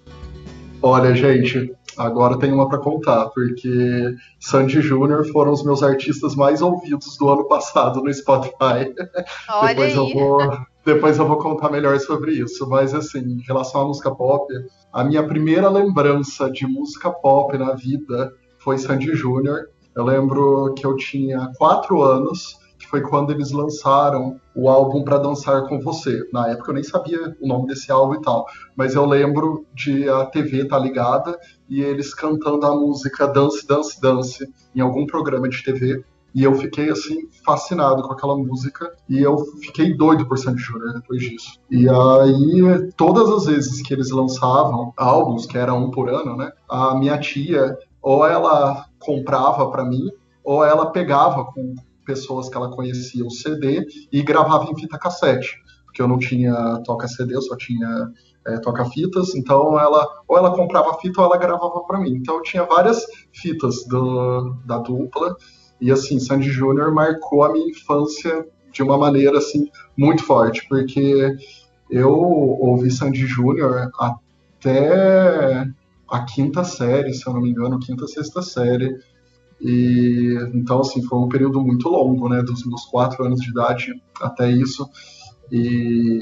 Olha, 0.83 1.15
gente, 1.15 1.75
agora 1.97 2.39
tem 2.39 2.53
uma 2.53 2.69
para 2.69 2.79
contar, 2.79 3.27
porque 3.27 4.17
Sandy 4.39 4.81
Júnior 4.81 5.27
foram 5.31 5.53
os 5.53 5.63
meus 5.63 5.83
artistas 5.83 6.35
mais 6.35 6.63
ouvidos 6.63 7.19
do 7.19 7.29
ano 7.29 7.45
passado 7.47 8.01
no 8.01 8.13
Spotify. 8.13 8.95
Olha 9.49 9.69
Depois 9.69 9.93
aí. 9.93 9.97
eu 9.97 10.09
vou 10.09 10.70
depois 10.85 11.19
eu 11.19 11.27
vou 11.27 11.39
contar 11.39 11.71
melhor 11.71 11.99
sobre 12.01 12.33
isso. 12.33 12.69
Mas, 12.69 12.95
assim, 12.95 13.21
em 13.21 13.43
relação 13.47 13.83
à 13.83 13.85
música 13.87 14.15
pop, 14.15 14.53
a 14.93 15.05
minha 15.05 15.23
primeira 15.27 15.69
lembrança 15.69 16.51
de 16.51 16.67
música 16.67 17.11
pop 17.11 17.57
na 17.59 17.75
vida 17.75 18.33
foi 18.59 18.79
Sandy 18.79 19.15
Júnior. 19.15 19.69
Eu 19.95 20.05
lembro 20.05 20.75
que 20.75 20.87
eu 20.87 20.97
tinha 20.97 21.51
quatro 21.59 22.03
anos, 22.03 22.59
que 22.79 22.87
foi 22.87 23.03
quando 23.03 23.31
eles 23.31 23.51
lançaram 23.51 24.41
o 24.55 24.69
álbum 24.69 25.05
Pra 25.05 25.19
Dançar 25.19 25.69
com 25.69 25.81
Você. 25.81 26.27
Na 26.33 26.49
época 26.49 26.71
eu 26.71 26.75
nem 26.75 26.83
sabia 26.83 27.37
o 27.41 27.47
nome 27.47 27.67
desse 27.67 27.93
álbum 27.93 28.15
e 28.15 28.23
tal, 28.23 28.47
mas 28.75 28.95
eu 28.95 29.05
lembro 29.05 29.67
de 29.75 30.09
a 30.09 30.25
TV 30.25 30.65
tá 30.67 30.79
ligada 30.79 31.39
e 31.69 31.83
eles 31.83 32.15
cantando 32.15 32.65
a 32.67 32.75
música 32.75 33.27
Dance, 33.27 33.67
Dance, 33.67 34.01
Dance 34.01 34.49
em 34.75 34.81
algum 34.81 35.07
programa 35.07 35.49
de 35.49 35.63
TV. 35.63 36.03
E 36.35 36.45
eu 36.45 36.55
fiquei, 36.55 36.91
assim, 36.91 37.29
fascinado 37.45 38.03
com 38.03 38.13
aquela 38.13 38.37
música. 38.37 38.93
E 39.09 39.21
eu 39.21 39.39
fiquei 39.63 39.97
doido 39.97 40.27
por 40.27 40.39
Sandy 40.39 40.61
Júnior 40.61 40.95
depois 40.95 41.21
disso. 41.21 41.59
E 41.71 41.89
aí, 41.89 42.93
todas 42.97 43.29
as 43.31 43.47
vezes 43.47 43.83
que 43.83 43.93
eles 43.93 44.11
lançavam 44.11 44.93
álbuns, 44.97 45.47
que 45.47 45.59
era 45.59 45.75
um 45.75 45.91
por 45.91 46.09
ano, 46.09 46.37
né? 46.37 46.53
A 46.69 46.95
minha 46.95 47.19
tia, 47.19 47.77
ou 48.01 48.25
ela 48.25 48.87
comprava 48.99 49.71
para 49.71 49.85
mim, 49.85 50.11
ou 50.45 50.65
ela 50.65 50.91
pegava 50.91 51.45
com 51.47 51.75
pessoas 52.05 52.49
que 52.49 52.57
ela 52.57 52.71
conhecia 52.71 53.25
o 53.25 53.31
CD 53.31 53.87
e 54.13 54.23
gravava 54.23 54.65
em 54.65 54.75
fita 54.75 54.99
cassete. 54.99 55.57
Porque 55.85 56.01
eu 56.01 56.09
não 56.09 56.19
tinha 56.19 56.81
toca-CD, 56.85 57.35
eu 57.35 57.43
só 57.43 57.57
tinha 57.57 58.13
é, 58.47 58.59
toca-fitas, 58.59 59.35
então 59.35 59.79
ela 59.79 60.07
ou 60.27 60.39
ela 60.39 60.55
comprava 60.55 60.99
fita 60.99 61.21
ou 61.21 61.27
ela 61.27 61.37
gravava 61.37 61.81
para 61.83 61.99
mim. 61.99 62.13
Então 62.15 62.37
eu 62.37 62.43
tinha 62.43 62.65
várias 62.65 63.05
fitas 63.33 63.85
do, 63.87 64.55
da 64.65 64.79
dupla 64.79 65.37
e 65.81 65.91
assim, 65.91 66.21
Sandy 66.21 66.51
Júnior 66.51 66.93
marcou 66.93 67.43
a 67.43 67.53
minha 67.53 67.69
infância 67.69 68.47
de 68.73 68.83
uma 68.83 68.99
maneira 68.99 69.39
assim 69.39 69.69
muito 69.97 70.23
forte, 70.25 70.67
porque 70.69 71.37
eu 71.91 72.13
ouvi 72.13 72.91
Sandy 72.91 73.27
Júnior 73.27 73.91
até 73.99 75.67
a 76.09 76.25
quinta 76.25 76.63
série, 76.65 77.15
se 77.15 77.27
eu 77.27 77.33
não 77.33 77.41
me 77.41 77.51
engano, 77.51 77.81
quinta, 77.81 78.07
sexta 78.07 78.43
série. 78.43 78.97
E 79.61 80.37
então 80.55 80.81
assim, 80.81 81.03
foi 81.03 81.19
um 81.19 81.29
período 81.29 81.61
muito 81.61 81.89
longo, 81.89 82.29
né, 82.29 82.43
dos 82.43 82.65
meus 82.67 82.85
quatro 82.85 83.25
anos 83.25 83.41
de 83.41 83.51
idade 83.51 83.93
até 84.21 84.51
isso. 84.51 84.89
E 85.51 86.21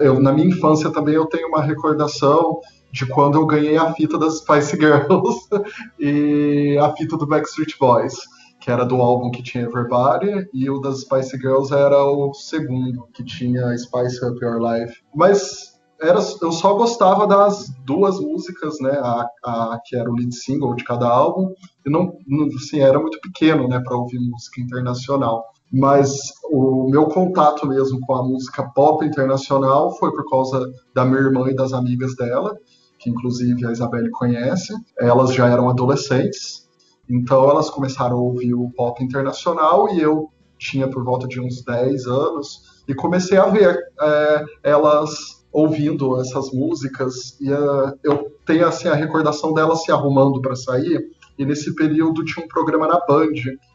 eu, 0.00 0.20
na 0.20 0.32
minha 0.32 0.48
infância 0.48 0.90
também 0.90 1.14
eu 1.14 1.26
tenho 1.26 1.48
uma 1.48 1.62
recordação 1.62 2.60
de 2.90 3.06
quando 3.06 3.38
eu 3.38 3.46
ganhei 3.46 3.76
a 3.76 3.92
fita 3.94 4.18
das 4.18 4.38
Spice 4.38 4.76
Girls 4.76 5.48
e 5.98 6.76
a 6.78 6.94
fita 6.94 7.16
do 7.16 7.26
Backstreet 7.26 7.78
Boys 7.78 8.14
que 8.62 8.70
era 8.70 8.84
do 8.84 9.02
álbum 9.02 9.30
que 9.30 9.42
tinha 9.42 9.64
Everybody, 9.64 10.48
e 10.54 10.70
o 10.70 10.78
das 10.78 11.00
Spice 11.00 11.36
Girls 11.36 11.74
era 11.74 12.00
o 12.04 12.32
segundo, 12.32 13.08
que 13.12 13.24
tinha 13.24 13.76
Spice 13.76 14.24
Up 14.24 14.38
Your 14.40 14.60
Life. 14.62 15.02
Mas 15.12 15.72
era, 16.00 16.20
eu 16.40 16.52
só 16.52 16.74
gostava 16.74 17.26
das 17.26 17.70
duas 17.84 18.20
músicas, 18.20 18.78
né, 18.80 18.92
a, 18.92 19.26
a, 19.44 19.80
que 19.84 19.96
era 19.96 20.08
o 20.08 20.14
lead 20.14 20.32
single 20.32 20.76
de 20.76 20.84
cada 20.84 21.08
álbum, 21.08 21.52
e 21.84 21.90
não, 21.90 22.16
assim, 22.56 22.78
era 22.78 23.00
muito 23.00 23.20
pequeno, 23.20 23.66
né, 23.66 23.80
para 23.84 23.96
ouvir 23.96 24.20
música 24.20 24.60
internacional. 24.60 25.44
Mas 25.72 26.12
o 26.52 26.88
meu 26.88 27.06
contato 27.06 27.66
mesmo 27.66 27.98
com 28.02 28.14
a 28.14 28.22
música 28.22 28.62
pop 28.74 29.04
internacional 29.04 29.90
foi 29.96 30.12
por 30.12 30.28
causa 30.30 30.70
da 30.94 31.04
minha 31.04 31.20
irmã 31.20 31.50
e 31.50 31.56
das 31.56 31.72
amigas 31.72 32.14
dela, 32.14 32.56
que 32.98 33.10
inclusive 33.10 33.66
a 33.66 33.72
Isabelle 33.72 34.10
conhece. 34.10 34.72
Elas 35.00 35.34
já 35.34 35.48
eram 35.48 35.68
adolescentes, 35.68 36.61
então 37.08 37.48
elas 37.48 37.70
começaram 37.70 38.16
a 38.16 38.20
ouvir 38.20 38.54
o 38.54 38.70
pop 38.70 39.02
internacional 39.02 39.88
e 39.92 40.00
eu 40.00 40.30
tinha 40.58 40.88
por 40.88 41.04
volta 41.04 41.26
de 41.26 41.40
uns 41.40 41.62
10 41.64 42.06
anos 42.06 42.82
e 42.86 42.94
comecei 42.94 43.36
a 43.36 43.46
ver 43.46 43.76
é, 44.00 44.44
elas 44.62 45.42
ouvindo 45.52 46.20
essas 46.20 46.50
músicas 46.52 47.38
e 47.40 47.52
uh, 47.52 47.92
eu 48.02 48.32
tenho 48.46 48.66
assim 48.66 48.88
a 48.88 48.94
recordação 48.94 49.52
delas 49.52 49.82
se 49.82 49.92
arrumando 49.92 50.40
para 50.40 50.56
sair 50.56 51.10
e 51.38 51.44
nesse 51.44 51.74
período 51.74 52.24
tinha 52.24 52.44
um 52.44 52.48
programa 52.48 52.86
na 52.86 53.00
Band 53.06 53.32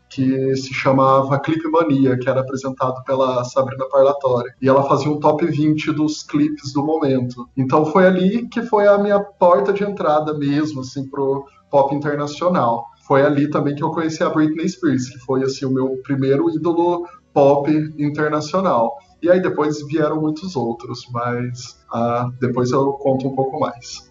que 0.10 0.55
se 0.55 0.74
chamava 0.74 1.39
Clipe 1.39 1.69
Mania, 1.69 2.17
que 2.17 2.29
era 2.29 2.39
apresentado 2.39 3.03
pela 3.03 3.43
Sabrina 3.43 3.86
Parlatori. 3.89 4.51
E 4.62 4.69
ela 4.69 4.88
fazia 4.88 5.12
um 5.12 5.19
top 5.19 5.46
20 5.46 5.91
dos 5.91 6.24
clipes 6.24 6.72
do 6.72 6.81
momento. 6.81 7.48
Então 7.57 7.86
foi 7.86 8.05
ali 8.05 8.48
que 8.48 8.62
foi 8.62 8.88
a 8.88 8.98
minha 8.98 9.19
porta 9.19 9.74
de 9.74 9.84
entrada 9.84 10.34
mesmo, 10.34 10.79
assim, 10.79 11.05
pro 11.10 11.46
pop 11.69 11.93
internacional 11.93 12.86
foi 13.08 13.22
ali 13.22 13.50
também 13.50 13.74
que 13.74 13.84
eu 13.84 13.90
conheci 13.92 14.22
a 14.22 14.30
Britney 14.30 14.68
Spears, 14.68 15.10
que 15.10 15.20
foi 15.20 15.44
assim 15.44 15.66
o 15.66 15.72
meu 15.72 15.98
primeiro 16.04 16.50
ídolo 16.50 17.08
pop 17.34 17.72
internacional. 17.98 18.98
E 19.22 19.30
aí 19.32 19.42
depois 19.42 19.82
vieram 19.88 20.20
muitos 20.20 20.56
outros, 20.56 21.08
mas 21.12 21.80
ah, 21.92 22.30
depois 22.40 22.72
eu 22.72 22.92
conto 22.94 23.28
um 23.28 23.36
pouco 23.36 23.60
mais. 23.60 24.07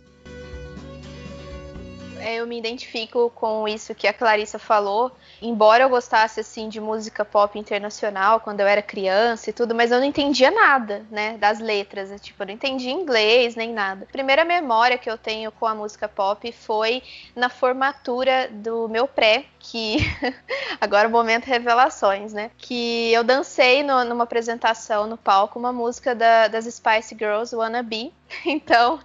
É, 2.27 2.41
eu 2.41 2.47
me 2.47 2.59
identifico 2.59 3.31
com 3.31 3.69
isso 3.69 3.95
que 3.95 4.09
a 4.09 4.13
Clarissa 4.13 4.59
falou. 4.59 5.13
Embora 5.41 5.85
eu 5.85 5.89
gostasse 5.89 6.41
assim 6.41 6.69
de 6.69 6.81
música 6.81 7.25
pop 7.25 7.57
internacional 7.57 8.41
quando 8.41 8.59
eu 8.59 8.67
era 8.67 8.83
criança 8.83 9.49
e 9.49 9.53
tudo, 9.53 9.77
mas 9.77 9.93
eu 9.93 10.01
não 10.01 10.07
entendia 10.07 10.51
nada, 10.51 11.07
né, 11.09 11.39
das 11.39 11.61
letras. 11.61 12.11
Tipo, 12.21 12.43
eu 12.43 12.49
não 12.49 12.55
entendia 12.55 12.91
inglês 12.91 13.55
nem 13.55 13.73
nada. 13.73 14.03
A 14.03 14.13
primeira 14.13 14.45
memória 14.45 14.99
que 14.99 15.09
eu 15.09 15.17
tenho 15.17 15.53
com 15.53 15.67
a 15.67 15.75
música 15.77 16.09
pop 16.09 16.51
foi 16.51 17.01
na 17.37 17.49
formatura 17.49 18.49
do 18.51 18.89
meu 18.89 19.07
pré, 19.07 19.45
que 19.71 19.97
agora 20.81 21.09
o 21.09 21.11
momento 21.11 21.45
revelações, 21.45 22.33
né? 22.33 22.51
Que 22.57 23.13
eu 23.13 23.25
dancei 23.25 23.83
no, 23.83 24.05
numa 24.05 24.25
apresentação 24.25 25.07
no 25.07 25.17
palco 25.17 25.59
uma 25.59 25.73
música 25.73 26.15
da, 26.15 26.49
das 26.49 26.67
Spice 26.67 27.17
Girls, 27.19 27.55
Wanna 27.55 27.83
Be. 27.83 28.13
Então 28.45 28.99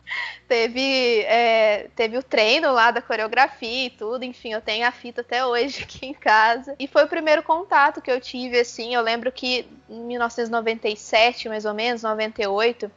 teve 0.47 1.21
é, 1.21 1.87
teve 1.95 2.17
o 2.17 2.23
treino 2.23 2.71
lá 2.71 2.91
da 2.91 3.01
coreografia 3.01 3.85
e 3.85 3.89
tudo. 3.89 4.23
Enfim, 4.23 4.53
eu 4.53 4.61
tenho 4.61 4.87
a 4.87 4.91
fita 4.91 5.21
até 5.21 5.45
hoje 5.45 5.81
aqui 5.83 6.05
em 6.05 6.13
casa. 6.13 6.75
E 6.79 6.87
foi 6.87 7.03
o 7.03 7.07
primeiro 7.07 7.43
contato 7.43 8.01
que 8.01 8.11
eu 8.11 8.19
tive, 8.19 8.59
assim. 8.59 8.93
Eu 8.93 9.01
lembro 9.01 9.31
que 9.31 9.67
em 9.89 10.03
1997, 10.05 11.49
mais 11.49 11.65
ou 11.65 11.73
menos, 11.73 12.03
98 12.03 12.91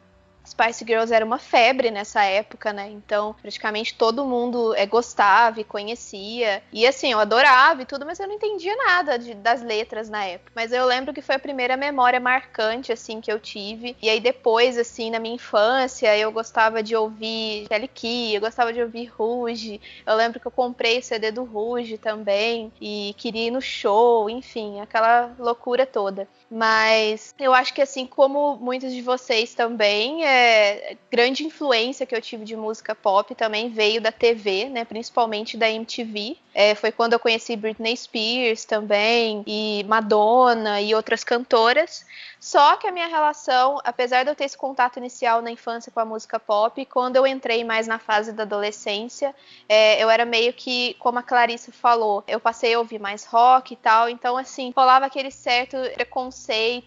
Spice 0.45 0.85
Girls 0.85 1.13
era 1.13 1.25
uma 1.25 1.39
febre 1.39 1.91
nessa 1.91 2.23
época, 2.23 2.71
né? 2.71 2.89
Então, 2.89 3.35
praticamente 3.41 3.95
todo 3.95 4.25
mundo 4.25 4.73
é, 4.75 4.85
gostava 4.85 5.59
e 5.59 5.63
conhecia. 5.63 6.61
E 6.71 6.85
assim, 6.85 7.11
eu 7.11 7.19
adorava 7.19 7.81
e 7.81 7.85
tudo, 7.85 8.05
mas 8.05 8.19
eu 8.19 8.27
não 8.27 8.35
entendia 8.35 8.75
nada 8.75 9.17
de, 9.17 9.33
das 9.33 9.61
letras 9.61 10.09
na 10.09 10.23
época. 10.25 10.51
Mas 10.55 10.71
eu 10.71 10.85
lembro 10.85 11.13
que 11.13 11.21
foi 11.21 11.35
a 11.35 11.39
primeira 11.39 11.75
memória 11.75 12.19
marcante, 12.19 12.91
assim, 12.91 13.19
que 13.19 13.31
eu 13.31 13.39
tive. 13.39 13.95
E 14.01 14.09
aí 14.09 14.19
depois, 14.19 14.77
assim, 14.77 15.09
na 15.09 15.19
minha 15.19 15.35
infância, 15.35 16.15
eu 16.17 16.31
gostava 16.31 16.81
de 16.83 16.95
ouvir 16.95 17.67
Kelly 17.67 17.87
Key, 17.87 18.35
eu 18.35 18.41
gostava 18.41 18.71
de 18.71 18.81
ouvir 18.81 19.05
Rouge. 19.05 19.81
Eu 20.05 20.15
lembro 20.15 20.39
que 20.39 20.47
eu 20.47 20.51
comprei 20.51 20.99
o 20.99 21.03
CD 21.03 21.31
do 21.31 21.43
Rouge 21.43 21.97
também 21.97 22.71
e 22.79 23.13
queria 23.17 23.47
ir 23.47 23.51
no 23.51 23.61
show, 23.61 24.29
enfim, 24.29 24.79
aquela 24.79 25.33
loucura 25.39 25.85
toda. 25.85 26.27
Mas 26.49 27.33
eu 27.39 27.53
acho 27.53 27.73
que 27.73 27.81
assim 27.81 28.05
como 28.05 28.55
muitos 28.57 28.93
de 28.93 29.01
vocês 29.01 29.53
também, 29.53 30.25
é, 30.25 30.95
grande 31.11 31.43
influência 31.43 32.05
que 32.05 32.15
eu 32.15 32.21
tive 32.21 32.45
de 32.45 32.55
música 32.55 32.93
pop 32.93 33.33
também 33.33 33.69
veio 33.69 33.99
da 33.99 34.11
TV, 34.11 34.69
né? 34.69 34.85
Principalmente 34.85 35.57
da 35.57 35.69
MTV. 35.69 36.37
É, 36.53 36.73
foi 36.75 36.91
quando 36.91 37.13
eu 37.13 37.19
conheci 37.19 37.55
Britney 37.55 37.97
Spears 37.97 38.63
também, 38.63 39.43
e 39.45 39.83
Madonna 39.87 40.79
e 40.79 40.95
outras 40.95 41.23
cantoras. 41.23 42.05
Só 42.39 42.77
que 42.77 42.87
a 42.87 42.91
minha 42.91 43.07
relação, 43.07 43.81
apesar 43.83 44.23
de 44.23 44.29
eu 44.29 44.35
ter 44.35 44.45
esse 44.45 44.55
contato 44.55 44.97
inicial 44.97 45.41
na 45.41 45.49
infância 45.49 45.91
com 45.91 45.99
a 45.99 46.05
música 46.05 46.39
pop, 46.39 46.85
quando 46.85 47.15
eu 47.15 47.25
entrei 47.25 47.63
mais 47.63 47.87
na 47.87 47.97
fase 47.97 48.31
da 48.31 48.43
adolescência, 48.43 49.33
é, 49.67 50.01
eu 50.01 50.09
era 50.09 50.25
meio 50.25 50.53
que, 50.53 50.93
como 50.99 51.17
a 51.17 51.23
Clarice 51.23 51.71
falou, 51.71 52.23
eu 52.27 52.39
passei 52.39 52.75
a 52.75 52.79
ouvir 52.79 52.99
mais 52.99 53.25
rock 53.25 53.73
e 53.73 53.77
tal, 53.77 54.07
então 54.07 54.37
assim, 54.37 54.71
rolava 54.75 55.07
aquele 55.07 55.31
certo 55.31 55.75
preconceito, 55.95 56.34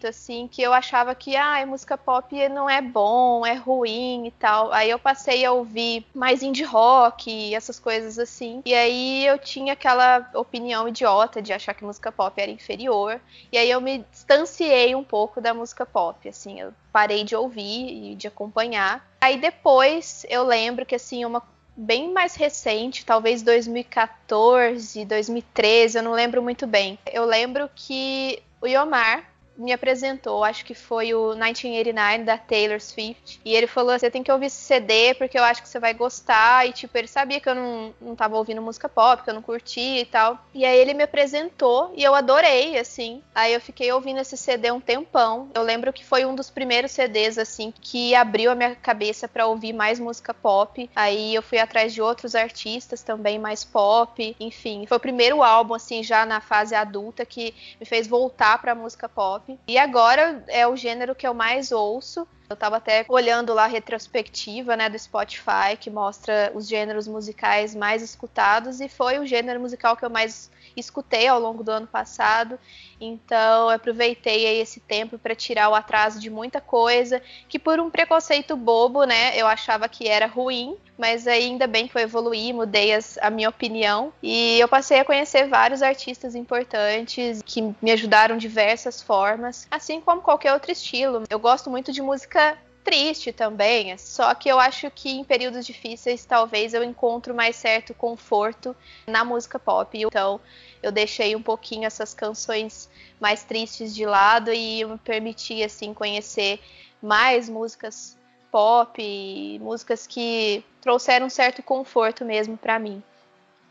assim, 0.07 0.47
que 0.47 0.61
eu 0.61 0.71
achava 0.71 1.13
que, 1.13 1.35
ah, 1.35 1.65
música 1.65 1.97
pop 1.97 2.49
não 2.49 2.69
é 2.69 2.81
bom, 2.81 3.45
é 3.45 3.53
ruim 3.53 4.27
e 4.27 4.31
tal. 4.31 4.71
Aí 4.71 4.89
eu 4.89 4.97
passei 4.97 5.43
a 5.43 5.51
ouvir 5.51 6.05
mais 6.13 6.41
indie 6.41 6.63
rock, 6.63 7.53
essas 7.53 7.79
coisas 7.79 8.17
assim, 8.17 8.61
e 8.65 8.73
aí 8.73 9.25
eu 9.25 9.37
tinha 9.37 9.73
aquela 9.73 10.29
opinião 10.33 10.87
idiota 10.87 11.41
de 11.41 11.51
achar 11.51 11.73
que 11.73 11.83
música 11.83 12.11
pop 12.11 12.39
era 12.41 12.49
inferior, 12.49 13.19
e 13.51 13.57
aí 13.57 13.69
eu 13.69 13.81
me 13.81 14.05
distanciei 14.11 14.95
um 14.95 15.03
pouco 15.03 15.41
da 15.41 15.49
da 15.49 15.53
música 15.53 15.83
pop, 15.83 16.29
assim, 16.29 16.59
eu 16.61 16.71
parei 16.93 17.23
de 17.23 17.35
ouvir 17.35 18.11
e 18.11 18.15
de 18.15 18.27
acompanhar. 18.27 19.05
Aí 19.19 19.37
depois 19.37 20.25
eu 20.29 20.43
lembro 20.43 20.85
que 20.85 20.95
assim, 20.95 21.25
uma 21.25 21.41
bem 21.75 22.13
mais 22.13 22.35
recente, 22.35 23.03
talvez 23.03 23.41
2014, 23.41 25.05
2013, 25.05 25.97
eu 25.97 26.03
não 26.03 26.11
lembro 26.11 26.41
muito 26.43 26.67
bem. 26.67 26.99
Eu 27.11 27.25
lembro 27.25 27.69
que 27.73 28.41
o 28.61 28.67
Yomar 28.67 29.23
me 29.59 29.73
apresentou, 29.73 30.43
acho 30.43 30.63
que 30.65 30.73
foi 30.73 31.13
o 31.13 31.29
1989 31.29 32.23
da 32.23 32.37
Taylor 32.37 32.79
Swift, 32.79 33.39
e 33.43 33.53
ele 33.53 33.67
falou: 33.67 33.97
"Você 33.97 34.09
tem 34.09 34.23
que 34.23 34.31
ouvir 34.31 34.47
esse 34.47 34.61
CD 34.61 35.13
porque 35.15 35.37
eu 35.37 35.43
acho 35.43 35.61
que 35.61 35.69
você 35.69 35.79
vai 35.79 35.93
gostar". 35.93 36.67
E 36.67 36.71
tipo, 36.71 36.97
ele 36.97 37.07
sabia 37.07 37.39
que 37.39 37.49
eu 37.49 37.55
não, 37.55 37.93
não 37.99 38.15
tava 38.15 38.37
ouvindo 38.37 38.61
música 38.61 38.87
pop, 38.87 39.23
que 39.23 39.29
eu 39.29 39.33
não 39.33 39.41
curtia 39.41 40.01
e 40.01 40.05
tal. 40.05 40.39
E 40.53 40.65
aí 40.65 40.77
ele 40.77 40.93
me 40.93 41.03
apresentou 41.03 41.93
e 41.95 42.03
eu 42.03 42.15
adorei, 42.15 42.77
assim. 42.77 43.21
Aí 43.35 43.53
eu 43.53 43.61
fiquei 43.61 43.91
ouvindo 43.91 44.19
esse 44.19 44.37
CD 44.37 44.71
um 44.71 44.79
tempão. 44.79 45.49
Eu 45.53 45.63
lembro 45.63 45.91
que 45.91 46.05
foi 46.05 46.25
um 46.25 46.35
dos 46.35 46.49
primeiros 46.49 46.91
CDs 46.91 47.37
assim 47.37 47.73
que 47.81 48.15
abriu 48.15 48.51
a 48.51 48.55
minha 48.55 48.75
cabeça 48.75 49.27
para 49.27 49.47
ouvir 49.47 49.73
mais 49.73 49.99
música 49.99 50.33
pop. 50.33 50.89
Aí 50.95 51.35
eu 51.35 51.41
fui 51.41 51.59
atrás 51.59 51.93
de 51.93 52.01
outros 52.01 52.35
artistas 52.35 53.01
também 53.01 53.37
mais 53.37 53.63
pop, 53.63 54.35
enfim. 54.39 54.85
Foi 54.85 54.97
o 54.97 55.01
primeiro 55.01 55.43
álbum 55.43 55.73
assim 55.73 56.03
já 56.03 56.25
na 56.25 56.41
fase 56.41 56.75
adulta 56.75 57.25
que 57.25 57.53
me 57.79 57.85
fez 57.85 58.07
voltar 58.07 58.59
para 58.59 58.75
música 58.75 59.07
pop. 59.09 59.48
E 59.67 59.77
agora 59.77 60.43
é 60.47 60.67
o 60.67 60.75
gênero 60.75 61.15
que 61.15 61.27
eu 61.27 61.33
mais 61.33 61.71
ouço. 61.71 62.27
Eu 62.49 62.55
estava 62.55 62.77
até 62.77 63.05
olhando 63.07 63.53
lá 63.53 63.65
a 63.65 63.67
retrospectiva 63.67 64.75
né, 64.75 64.89
do 64.89 64.97
Spotify, 64.97 65.77
que 65.79 65.91
mostra 65.91 66.51
os 66.55 66.67
gêneros 66.67 67.07
musicais 67.07 67.75
mais 67.75 68.01
escutados, 68.01 68.81
e 68.81 68.89
foi 68.89 69.19
o 69.19 69.25
gênero 69.27 69.59
musical 69.59 69.95
que 69.95 70.03
eu 70.03 70.09
mais 70.09 70.49
escutei 70.75 71.27
ao 71.27 71.39
longo 71.39 71.63
do 71.63 71.69
ano 71.69 71.85
passado. 71.85 72.57
Então, 72.99 73.69
aproveitei 73.69 74.47
aí 74.47 74.59
esse 74.59 74.79
tempo 74.79 75.19
para 75.19 75.35
tirar 75.35 75.69
o 75.69 75.75
atraso 75.75 76.19
de 76.19 76.31
muita 76.31 76.59
coisa, 76.59 77.21
que 77.47 77.59
por 77.59 77.79
um 77.79 77.87
preconceito 77.87 78.57
bobo, 78.57 79.03
né, 79.03 79.37
eu 79.37 79.45
achava 79.45 79.87
que 79.87 80.07
era 80.07 80.25
ruim, 80.25 80.75
mas 80.97 81.27
ainda 81.27 81.65
bem 81.65 81.87
que 81.87 81.97
eu 81.97 82.01
evoluí, 82.01 82.51
mudei 82.51 82.93
as, 82.93 83.17
a 83.21 83.29
minha 83.29 83.47
opinião 83.47 84.11
e 84.21 84.59
eu 84.59 84.67
passei 84.67 84.99
a 84.99 85.05
conhecer 85.05 85.47
vários 85.47 85.81
artistas 85.81 86.35
importantes 86.35 87.41
que 87.45 87.73
me 87.81 87.91
ajudaram 87.91 88.35
de 88.35 88.49
diversas 88.49 89.01
formas, 89.01 89.67
assim 89.69 90.01
como 90.01 90.21
qualquer 90.21 90.51
outro 90.51 90.71
estilo. 90.71 91.23
Eu 91.29 91.39
gosto 91.39 91.69
muito 91.69 91.91
de 91.91 92.01
música 92.01 92.38
triste 92.83 93.31
também, 93.31 93.95
só 93.97 94.33
que 94.33 94.49
eu 94.49 94.59
acho 94.59 94.89
que 94.89 95.09
em 95.09 95.23
períodos 95.23 95.65
difíceis 95.65 96.25
talvez 96.25 96.73
eu 96.73 96.83
encontro 96.83 97.35
mais 97.35 97.55
certo 97.55 97.93
conforto 97.93 98.75
na 99.05 99.23
música 99.23 99.59
pop. 99.59 99.95
Então 99.95 100.39
eu 100.81 100.91
deixei 100.91 101.35
um 101.35 101.41
pouquinho 101.41 101.85
essas 101.85 102.13
canções 102.13 102.89
mais 103.19 103.43
tristes 103.43 103.93
de 103.93 104.05
lado 104.05 104.51
e 104.51 104.83
me 104.85 104.97
permiti 104.97 105.63
assim 105.63 105.93
conhecer 105.93 106.59
mais 107.01 107.47
músicas 107.47 108.17
pop, 108.51 109.59
músicas 109.61 110.07
que 110.07 110.63
trouxeram 110.81 111.29
certo 111.29 111.61
conforto 111.61 112.25
mesmo 112.25 112.57
para 112.57 112.79
mim. 112.79 113.03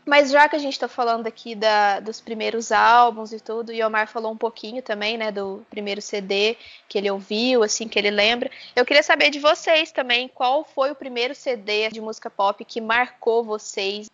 Mas 0.09 0.31
já 0.31 0.49
que 0.49 0.55
a 0.55 0.59
gente 0.59 0.73
está 0.73 0.87
falando 0.87 1.27
aqui 1.27 1.53
da, 1.53 1.99
dos 1.99 2.19
primeiros 2.19 2.71
álbuns 2.71 3.31
e 3.31 3.39
tudo, 3.39 3.71
e 3.71 3.83
Omar 3.83 4.07
falou 4.07 4.31
um 4.31 4.37
pouquinho 4.37 4.81
também, 4.81 5.19
né, 5.19 5.31
do 5.31 5.63
primeiro 5.69 6.01
CD 6.01 6.57
que 6.87 6.97
ele 6.97 7.11
ouviu, 7.11 7.61
assim, 7.61 7.87
que 7.87 7.99
ele 7.99 8.09
lembra. 8.09 8.49
Eu 8.75 8.83
queria 8.87 9.03
saber 9.03 9.29
de 9.29 9.37
vocês 9.37 9.91
também, 9.91 10.27
qual 10.27 10.65
foi 10.65 10.89
o 10.89 10.95
primeiro 10.95 11.35
CD 11.35 11.89
de 11.91 12.01
música 12.01 12.27
pop 12.27 12.65
que 12.65 12.81
marcou 12.81 13.43
vocês? 13.43 14.09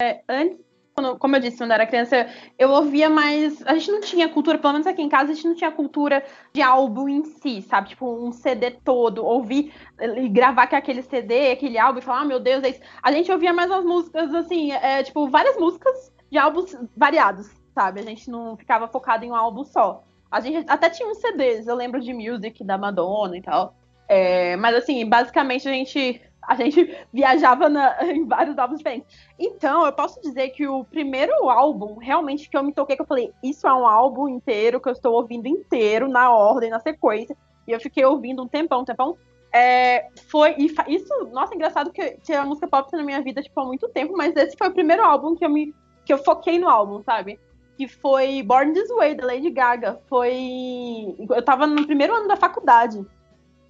É, 0.00 0.22
antes 0.26 0.73
quando, 0.94 1.18
como 1.18 1.34
eu 1.34 1.40
disse, 1.40 1.58
quando 1.58 1.70
eu 1.70 1.74
era 1.74 1.86
criança, 1.86 2.28
eu 2.56 2.70
ouvia 2.70 3.10
mais. 3.10 3.60
A 3.66 3.74
gente 3.74 3.90
não 3.90 4.00
tinha 4.00 4.28
cultura, 4.28 4.58
pelo 4.58 4.74
menos 4.74 4.86
aqui 4.86 5.02
em 5.02 5.08
casa, 5.08 5.32
a 5.32 5.34
gente 5.34 5.46
não 5.46 5.54
tinha 5.54 5.70
cultura 5.70 6.24
de 6.52 6.62
álbum 6.62 7.08
em 7.08 7.24
si, 7.24 7.62
sabe? 7.62 7.90
Tipo, 7.90 8.26
um 8.26 8.30
CD 8.30 8.70
todo. 8.70 9.24
Ouvir 9.24 9.72
e 10.16 10.28
gravar 10.28 10.68
com 10.68 10.76
aquele 10.76 11.02
CD, 11.02 11.50
aquele 11.50 11.78
álbum 11.78 11.98
e 11.98 12.02
falar, 12.02 12.20
ah, 12.20 12.24
meu 12.24 12.38
Deus, 12.38 12.62
é 12.62 12.70
isso. 12.70 12.80
A 13.02 13.10
gente 13.10 13.30
ouvia 13.30 13.52
mais 13.52 13.70
as 13.70 13.84
músicas, 13.84 14.32
assim, 14.32 14.70
é, 14.70 15.02
tipo, 15.02 15.28
várias 15.28 15.56
músicas 15.56 16.12
de 16.30 16.38
álbuns 16.38 16.76
variados, 16.96 17.50
sabe? 17.74 18.00
A 18.00 18.04
gente 18.04 18.30
não 18.30 18.56
ficava 18.56 18.86
focado 18.86 19.24
em 19.24 19.32
um 19.32 19.36
álbum 19.36 19.64
só. 19.64 20.04
A 20.30 20.40
gente 20.40 20.64
até 20.68 20.88
tinha 20.90 21.08
uns 21.08 21.18
CDs, 21.18 21.66
eu 21.66 21.74
lembro 21.74 22.00
de 22.00 22.14
Music 22.14 22.62
da 22.64 22.78
Madonna 22.78 23.36
e 23.36 23.42
tal. 23.42 23.76
É, 24.08 24.56
mas 24.56 24.76
assim, 24.76 25.08
basicamente 25.08 25.68
a 25.68 25.72
gente 25.72 26.20
a 26.46 26.54
gente 26.56 26.96
viajava 27.12 27.68
na, 27.68 27.96
em 28.04 28.26
vários 28.26 28.56
álbuns 28.58 28.78
diferentes. 28.78 29.06
Então, 29.38 29.84
eu 29.84 29.92
posso 29.92 30.20
dizer 30.20 30.50
que 30.50 30.66
o 30.66 30.84
primeiro 30.84 31.48
álbum, 31.48 31.96
realmente, 31.96 32.48
que 32.48 32.56
eu 32.56 32.62
me 32.62 32.72
toquei, 32.72 32.96
que 32.96 33.02
eu 33.02 33.06
falei, 33.06 33.32
isso 33.42 33.66
é 33.66 33.74
um 33.74 33.86
álbum 33.86 34.28
inteiro, 34.28 34.80
que 34.80 34.88
eu 34.88 34.92
estou 34.92 35.14
ouvindo 35.14 35.46
inteiro, 35.46 36.08
na 36.08 36.30
ordem, 36.30 36.70
na 36.70 36.80
sequência, 36.80 37.36
e 37.66 37.72
eu 37.72 37.80
fiquei 37.80 38.04
ouvindo 38.04 38.42
um 38.42 38.48
tempão, 38.48 38.80
um 38.80 38.84
tempão, 38.84 39.16
é, 39.54 40.08
foi, 40.28 40.56
e 40.58 40.66
isso, 40.88 41.28
nossa, 41.32 41.54
engraçado 41.54 41.92
que, 41.92 42.18
que 42.24 42.32
a 42.32 42.44
música 42.44 42.66
pop 42.66 42.90
na 42.92 43.04
minha 43.04 43.22
vida, 43.22 43.40
tipo, 43.40 43.60
há 43.60 43.64
muito 43.64 43.88
tempo, 43.88 44.12
mas 44.16 44.34
esse 44.34 44.56
foi 44.56 44.68
o 44.68 44.74
primeiro 44.74 45.04
álbum 45.04 45.36
que 45.36 45.44
eu 45.44 45.48
me, 45.48 45.72
que 46.04 46.12
eu 46.12 46.18
foquei 46.18 46.58
no 46.58 46.68
álbum, 46.68 47.00
sabe? 47.04 47.38
Que 47.76 47.86
foi 47.86 48.42
Born 48.42 48.72
This 48.72 48.88
Way, 48.88 49.14
da 49.14 49.26
Lady 49.26 49.50
Gaga. 49.50 50.00
Foi, 50.08 51.14
eu 51.18 51.42
tava 51.44 51.68
no 51.68 51.86
primeiro 51.86 52.14
ano 52.14 52.26
da 52.26 52.36
faculdade, 52.36 53.04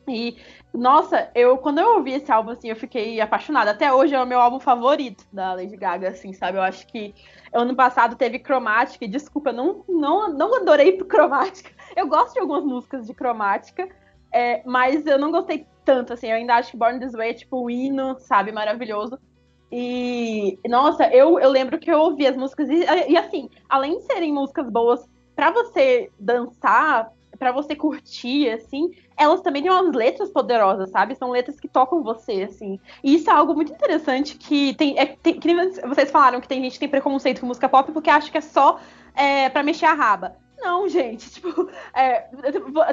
e, 0.09 0.37
nossa, 0.73 1.31
eu 1.35 1.59
quando 1.59 1.79
eu 1.79 1.97
ouvi 1.97 2.13
esse 2.13 2.31
álbum, 2.31 2.51
assim, 2.51 2.69
eu 2.69 2.77
fiquei 2.77 3.21
apaixonada. 3.21 3.71
Até 3.71 3.93
hoje 3.93 4.15
é 4.15 4.23
o 4.23 4.27
meu 4.27 4.41
álbum 4.41 4.61
favorito 4.61 5.25
da 5.33 5.55
Lady 5.55 5.77
Gaga, 5.77 6.09
assim, 6.09 6.33
sabe? 6.33 6.59
Eu 6.59 6.63
acho 6.63 6.87
que 6.87 7.15
ano 7.53 7.75
passado 7.75 8.17
teve 8.17 8.39
Cromática, 8.39 9.05
e 9.05 9.09
desculpa, 9.09 9.51
eu 9.51 9.55
não, 9.55 9.85
não, 9.89 10.33
não 10.33 10.57
adorei 10.57 10.97
Cromática. 11.05 11.71
Eu 11.97 12.09
gosto 12.09 12.35
de 12.35 12.41
algumas 12.41 12.65
músicas 12.65 13.07
de 13.07 13.15
Cromática, 13.15 13.89
é, 14.33 14.63
mas 14.67 15.07
eu 15.07 15.19
não 15.19 15.31
gostei 15.31 15.67
tanto, 15.85 16.13
assim. 16.13 16.29
Eu 16.29 16.37
ainda 16.37 16.57
acho 16.57 16.73
que 16.73 16.77
Born 16.77 16.99
This 16.99 17.13
Way 17.13 17.31
é 17.31 17.35
tipo 17.35 17.65
o 17.65 17.71
hino, 17.71 18.17
sabe? 18.19 18.53
Maravilhoso. 18.53 19.19
E, 19.71 20.59
nossa, 20.69 21.09
eu, 21.09 21.39
eu 21.39 21.51
lembro 21.51 21.79
que 21.79 21.91
eu 21.91 21.99
ouvi 21.99 22.27
as 22.27 22.37
músicas, 22.37 22.69
e, 22.69 22.85
e 23.09 23.17
assim, 23.17 23.49
além 23.69 23.99
de 23.99 24.05
serem 24.05 24.33
músicas 24.33 24.71
boas 24.71 25.05
para 25.35 25.51
você 25.51 26.11
dançar, 26.19 27.11
para 27.45 27.53
você 27.53 27.77
curtir, 27.77 28.49
assim, 28.49 28.91
elas 29.19 29.43
também 29.43 29.63
têm 29.63 29.71
umas 29.71 29.95
letras 29.95 30.31
poderosas, 30.31 30.89
sabe? 30.89 31.15
São 31.15 31.31
letras 31.31 31.61
que 31.61 31.69
tocam 31.69 32.03
você, 32.03 32.45
assim. 32.45 32.81
E 33.03 33.17
isso 33.17 33.29
é 33.29 33.35
algo 33.35 33.55
muito 33.55 33.71
interessante 33.71 34.39
que 34.39 34.73
tem. 34.77 34.99
É, 34.99 35.05
tem 35.05 35.39
que 35.39 35.55
vocês 35.87 36.11
falaram 36.11 36.41
que 36.41 36.49
tem 36.49 36.63
gente 36.63 36.73
que 36.73 36.79
tem 36.79 36.89
preconceito 36.89 37.43
com 37.43 37.47
música 37.47 37.69
pop 37.69 37.93
porque 37.93 38.09
acha 38.09 38.31
que 38.31 38.39
é 38.39 38.41
só 38.41 38.81
é, 39.15 39.51
para 39.51 39.63
mexer 39.63 39.85
a 39.85 39.93
raba. 39.93 40.37
Não, 40.59 40.89
gente, 40.89 41.29
tipo, 41.37 41.69
é, 41.93 42.21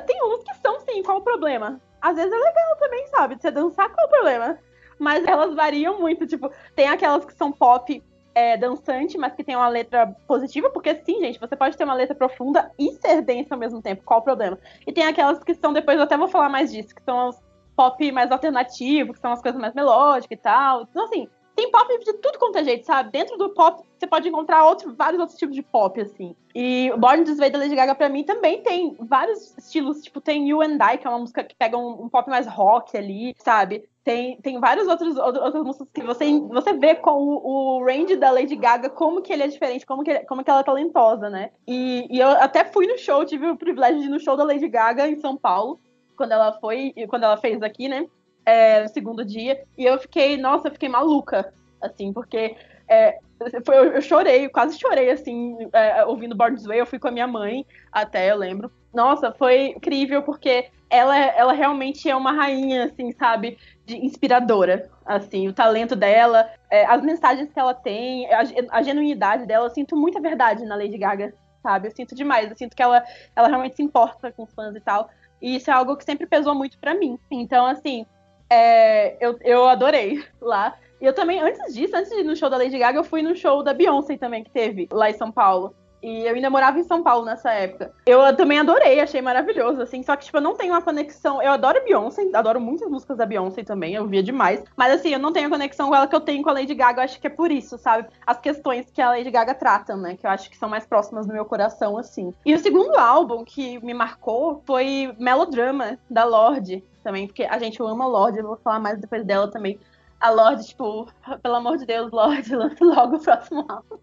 tem 0.01 0.21
uns 0.21 0.43
que 0.43 0.53
são 0.61 0.81
sim, 0.81 1.01
qual 1.01 1.19
o 1.19 1.21
problema? 1.21 1.79
Às 2.01 2.17
vezes 2.17 2.33
é 2.33 2.35
legal 2.35 2.75
também, 2.77 3.07
sabe? 3.07 3.37
Você 3.39 3.51
dançar, 3.51 3.89
qual 3.89 4.05
o 4.05 4.09
problema? 4.09 4.59
Mas 4.99 5.25
elas 5.25 5.55
variam 5.55 5.97
muito, 5.97 6.27
tipo, 6.27 6.51
tem 6.75 6.89
aquelas 6.89 7.23
que 7.23 7.33
são 7.33 7.53
pop 7.53 8.03
é, 8.33 8.57
dançante, 8.57 9.17
mas 9.17 9.33
que 9.33 9.43
tem 9.43 9.55
uma 9.55 9.67
letra 9.67 10.07
positiva, 10.27 10.69
porque 10.69 10.95
sim, 11.05 11.19
gente, 11.19 11.39
você 11.39 11.55
pode 11.55 11.77
ter 11.77 11.83
uma 11.83 11.93
letra 11.93 12.15
profunda 12.15 12.71
e 12.79 12.91
ser 12.93 13.21
densa 13.21 13.53
ao 13.55 13.59
mesmo 13.59 13.81
tempo, 13.81 14.03
qual 14.03 14.19
o 14.19 14.23
problema? 14.23 14.57
E 14.85 14.91
tem 14.91 15.05
aquelas 15.05 15.43
que 15.43 15.53
são, 15.53 15.73
depois 15.73 15.97
eu 15.97 16.03
até 16.03 16.17
vou 16.17 16.27
falar 16.27 16.49
mais 16.49 16.71
disso, 16.71 16.95
que 16.95 17.03
são 17.03 17.29
os 17.29 17.41
pop 17.75 18.11
mais 18.11 18.31
alternativos, 18.31 19.15
que 19.15 19.21
são 19.21 19.31
as 19.31 19.41
coisas 19.41 19.59
mais 19.59 19.73
melódicas 19.73 20.37
e 20.37 20.41
tal. 20.41 20.83
Então, 20.83 21.05
assim, 21.05 21.27
tem 21.55 21.69
pop 21.71 21.87
de 21.99 22.13
tudo 22.13 22.39
quanto 22.39 22.57
é 22.57 22.63
jeito, 22.63 22.85
sabe? 22.85 23.11
Dentro 23.11 23.37
do 23.37 23.49
pop, 23.49 23.83
você 23.97 24.07
pode 24.07 24.27
encontrar 24.27 24.65
outro, 24.65 24.93
vários 24.93 25.19
outros 25.19 25.37
tipos 25.37 25.55
de 25.55 25.61
pop, 25.61 25.99
assim. 25.99 26.35
E 26.55 26.91
Born 26.97 27.23
This 27.23 27.37
Way 27.37 27.49
da 27.49 27.59
Lady 27.59 27.75
Gaga, 27.75 27.95
pra 27.95 28.09
mim, 28.09 28.23
também 28.23 28.61
tem 28.61 28.95
vários 28.99 29.57
estilos. 29.57 30.01
Tipo, 30.01 30.19
tem 30.19 30.47
You 30.49 30.61
and 30.61 30.77
I, 30.81 30.97
que 30.97 31.05
é 31.05 31.09
uma 31.09 31.19
música 31.19 31.43
que 31.43 31.55
pega 31.55 31.77
um, 31.77 32.03
um 32.03 32.09
pop 32.09 32.29
mais 32.29 32.47
rock 32.47 32.97
ali, 32.97 33.35
sabe? 33.37 33.87
Tem, 34.03 34.37
tem 34.37 34.59
vários 34.59 34.87
outros 34.87 35.15
outras 35.17 35.63
músicas 35.63 35.87
que 35.93 36.01
você, 36.01 36.39
você 36.39 36.73
vê 36.73 36.95
com 36.95 37.11
o, 37.11 37.77
o 37.77 37.85
range 37.85 38.15
da 38.15 38.31
Lady 38.31 38.55
Gaga, 38.55 38.89
como 38.89 39.21
que 39.21 39.31
ele 39.31 39.43
é 39.43 39.47
diferente, 39.47 39.85
como 39.85 40.03
que, 40.03 40.19
como 40.25 40.43
que 40.43 40.49
ela 40.49 40.61
é 40.61 40.63
talentosa, 40.63 41.29
né? 41.29 41.51
E, 41.67 42.07
e 42.09 42.19
eu 42.19 42.29
até 42.29 42.65
fui 42.65 42.87
no 42.87 42.97
show, 42.97 43.23
tive 43.23 43.47
o 43.47 43.57
privilégio 43.57 43.99
de 43.99 44.07
ir 44.07 44.09
no 44.09 44.19
show 44.19 44.35
da 44.35 44.43
Lady 44.43 44.67
Gaga 44.67 45.07
em 45.07 45.19
São 45.19 45.37
Paulo. 45.37 45.79
quando 46.17 46.31
ela 46.31 46.53
foi, 46.53 46.93
quando 47.07 47.23
ela 47.23 47.37
fez 47.37 47.61
aqui, 47.61 47.87
né? 47.87 48.07
É, 48.45 48.83
no 48.83 48.89
segundo 48.89 49.23
dia. 49.23 49.63
E 49.77 49.85
eu 49.85 49.99
fiquei, 49.99 50.37
nossa, 50.37 50.67
eu 50.67 50.71
fiquei 50.71 50.89
maluca, 50.89 51.53
assim, 51.81 52.11
porque 52.11 52.55
é, 52.87 53.19
foi, 53.65 53.95
eu 53.95 54.01
chorei, 54.01 54.49
quase 54.49 54.77
chorei, 54.77 55.09
assim, 55.09 55.57
é, 55.73 56.03
ouvindo 56.05 56.35
Born 56.35 56.55
This 56.55 56.65
Way. 56.65 56.79
Eu 56.79 56.85
fui 56.85 56.99
com 56.99 57.07
a 57.07 57.11
minha 57.11 57.27
mãe, 57.27 57.65
até 57.91 58.31
eu 58.31 58.37
lembro. 58.37 58.71
Nossa, 58.93 59.31
foi 59.31 59.67
incrível, 59.67 60.21
porque 60.23 60.69
ela, 60.89 61.17
ela 61.17 61.53
realmente 61.53 62.09
é 62.09 62.15
uma 62.15 62.33
rainha, 62.33 62.85
assim, 62.85 63.13
sabe? 63.13 63.57
De 63.85 63.95
inspiradora, 63.95 64.89
assim, 65.05 65.47
o 65.47 65.53
talento 65.53 65.95
dela, 65.95 66.49
é, 66.69 66.85
as 66.85 67.01
mensagens 67.01 67.51
que 67.51 67.59
ela 67.59 67.73
tem, 67.73 68.31
a, 68.33 68.43
a, 68.71 68.83
genuinidade 68.83 69.45
dela. 69.45 69.67
Eu 69.67 69.69
sinto 69.69 69.95
muita 69.95 70.19
verdade 70.19 70.65
na 70.65 70.75
Lady 70.75 70.97
Gaga, 70.97 71.33
sabe? 71.63 71.87
Eu 71.87 71.91
sinto 71.91 72.13
demais. 72.13 72.49
Eu 72.49 72.57
sinto 72.57 72.75
que 72.75 72.83
ela, 72.83 73.01
ela 73.33 73.47
realmente 73.47 73.77
se 73.77 73.83
importa 73.83 74.31
com 74.33 74.43
os 74.43 74.53
fãs 74.53 74.75
e 74.75 74.81
tal. 74.81 75.09
E 75.41 75.55
isso 75.55 75.71
é 75.71 75.73
algo 75.73 75.95
que 75.95 76.03
sempre 76.03 76.27
pesou 76.27 76.53
muito 76.53 76.77
para 76.77 76.93
mim. 76.93 77.17
Então, 77.31 77.65
assim, 77.65 78.05
é, 78.51 79.15
eu, 79.25 79.39
eu 79.41 79.65
adorei 79.69 80.21
lá. 80.41 80.75
E 80.99 81.05
eu 81.05 81.13
também, 81.13 81.39
antes 81.39 81.73
disso, 81.73 81.95
antes 81.95 82.11
de 82.11 82.19
ir 82.19 82.23
no 82.23 82.35
show 82.35 82.49
da 82.49 82.57
Lady 82.57 82.77
Gaga, 82.77 82.99
eu 82.99 83.03
fui 83.03 83.21
no 83.21 83.35
show 83.35 83.63
da 83.63 83.73
Beyoncé 83.73 84.17
também, 84.17 84.43
que 84.43 84.51
teve 84.51 84.87
lá 84.91 85.09
em 85.09 85.13
São 85.13 85.31
Paulo. 85.31 85.73
E 86.01 86.25
eu 86.25 86.33
ainda 86.33 86.49
morava 86.49 86.79
em 86.79 86.83
São 86.83 87.03
Paulo 87.03 87.25
nessa 87.25 87.51
época. 87.51 87.93
Eu 88.05 88.35
também 88.35 88.59
adorei, 88.59 88.99
achei 88.99 89.21
maravilhoso, 89.21 89.81
assim. 89.81 90.01
Só 90.03 90.15
que, 90.15 90.25
tipo, 90.25 90.37
eu 90.37 90.41
não 90.41 90.55
tenho 90.55 90.73
uma 90.73 90.81
conexão. 90.81 91.41
Eu 91.41 91.51
adoro 91.51 91.83
Beyoncé, 91.83 92.29
adoro 92.33 92.59
muitas 92.59 92.89
músicas 92.89 93.17
da 93.17 93.25
Beyoncé 93.25 93.63
também, 93.63 93.93
eu 93.93 94.07
via 94.07 94.23
demais. 94.23 94.63
Mas, 94.75 94.93
assim, 94.93 95.09
eu 95.09 95.19
não 95.19 95.31
tenho 95.31 95.47
a 95.47 95.51
conexão 95.51 95.89
com 95.89 95.95
ela 95.95 96.07
que 96.07 96.15
eu 96.15 96.21
tenho 96.21 96.43
com 96.43 96.49
a 96.49 96.53
Lady 96.53 96.73
Gaga. 96.73 97.01
Eu 97.01 97.05
acho 97.05 97.19
que 97.19 97.27
é 97.27 97.29
por 97.29 97.51
isso, 97.51 97.77
sabe? 97.77 98.07
As 98.25 98.39
questões 98.39 98.89
que 98.91 99.01
a 99.01 99.09
Lady 99.09 99.29
Gaga 99.29 99.53
trata, 99.53 99.95
né? 99.95 100.15
Que 100.15 100.25
eu 100.25 100.31
acho 100.31 100.49
que 100.49 100.57
são 100.57 100.69
mais 100.69 100.85
próximas 100.85 101.27
do 101.27 101.33
meu 101.33 101.45
coração, 101.45 101.97
assim. 101.97 102.33
E 102.45 102.53
o 102.53 102.59
segundo 102.59 102.95
álbum 102.97 103.43
que 103.43 103.83
me 103.85 103.93
marcou 103.93 104.61
foi 104.65 105.13
Melodrama, 105.19 105.99
da 106.09 106.23
Lorde 106.23 106.83
também, 107.03 107.27
porque 107.27 107.43
a 107.43 107.57
gente 107.57 107.81
ama 107.81 108.07
Lorde, 108.07 108.39
eu 108.39 108.47
vou 108.47 108.57
falar 108.57 108.79
mais 108.79 108.99
depois 108.99 109.25
dela 109.25 109.49
também 109.49 109.79
a 110.21 110.29
Lorde, 110.29 110.67
tipo, 110.67 111.07
pelo 111.41 111.55
amor 111.55 111.77
de 111.77 111.85
Deus, 111.85 112.11
Lorde, 112.11 112.53
lance 112.55 112.83
logo 112.83 113.17
o 113.17 113.19
próximo 113.19 113.65
álbum. 113.67 113.97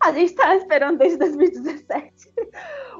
A 0.00 0.12
gente 0.12 0.34
tá 0.34 0.54
esperando 0.54 0.98
desde 0.98 1.18
2017. 1.18 2.12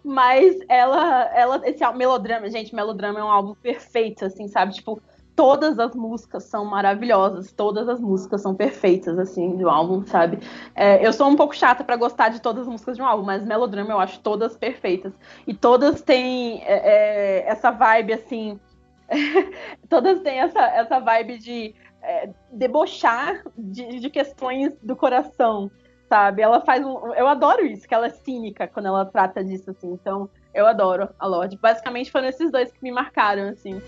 Mas 0.03 0.57
ela, 0.69 1.25
ela, 1.35 1.69
esse 1.69 1.85
álbum, 1.85 1.99
Melodrama, 1.99 2.49
gente, 2.49 2.75
Melodrama 2.75 3.21
é 3.21 3.25
um 3.25 3.31
álbum 3.31 3.55
perfeito, 3.55 4.25
assim, 4.25 4.49
sabe? 4.49 4.73
Tipo, 4.73 5.01
todas 5.37 5.79
as 5.79 5.95
músicas 5.95 6.45
são 6.45 6.65
maravilhosas, 6.65 7.53
todas 7.53 7.89
as 7.89 8.01
músicas 8.01 8.41
são 8.41 8.55
perfeitas, 8.55 9.19
assim, 9.19 9.57
do 9.57 9.69
álbum, 9.69 10.05
sabe? 10.07 10.39
É, 10.75 11.07
eu 11.07 11.13
sou 11.13 11.29
um 11.29 11.37
pouco 11.37 11.55
chata 11.55 11.85
para 11.85 11.97
gostar 11.97 12.31
de 12.31 12.41
todas 12.41 12.63
as 12.63 12.69
músicas 12.69 12.97
de 12.97 13.03
um 13.03 13.07
álbum, 13.07 13.25
mas 13.25 13.45
Melodrama 13.45 13.91
eu 13.93 14.01
acho 14.01 14.21
todas 14.21 14.57
perfeitas. 14.57 15.13
E 15.47 15.53
todas 15.53 16.01
têm 16.01 16.63
é, 16.65 17.45
é 17.45 17.49
essa 17.49 17.71
vibe, 17.71 18.15
assim. 18.15 18.59
todas 19.89 20.21
têm 20.21 20.41
essa, 20.41 20.61
essa 20.61 20.99
vibe 20.99 21.39
de 21.39 21.75
é, 22.03 22.31
debochar 22.53 23.43
de, 23.57 24.01
de, 24.01 24.11
questões 24.11 24.73
do 24.83 24.97
coração, 24.97 25.71
sabe? 26.09 26.43
Ela 26.43 26.61
faz 26.61 26.85
um. 26.85 27.15
Eu 27.15 27.27
adoro 27.27 27.65
isso, 27.65 27.87
que 27.87 27.95
ela 27.95 28.07
é 28.07 28.11
cínica 28.11 28.67
quando 28.67 28.87
ela 28.87 29.05
trata 29.05 29.45
disso, 29.45 29.71
assim. 29.71 29.93
Então, 29.93 30.29
eu 30.55 30.67
adoro 30.67 31.09
a 31.19 31.27
Lorde. 31.27 31.59
Basicamente 31.61 32.11
foram 32.11 32.29
esses 32.29 32.51
dois 32.51 32.71
que 32.71 32.83
me 32.83 32.91
marcaram, 32.91 33.49
assim. 33.49 33.81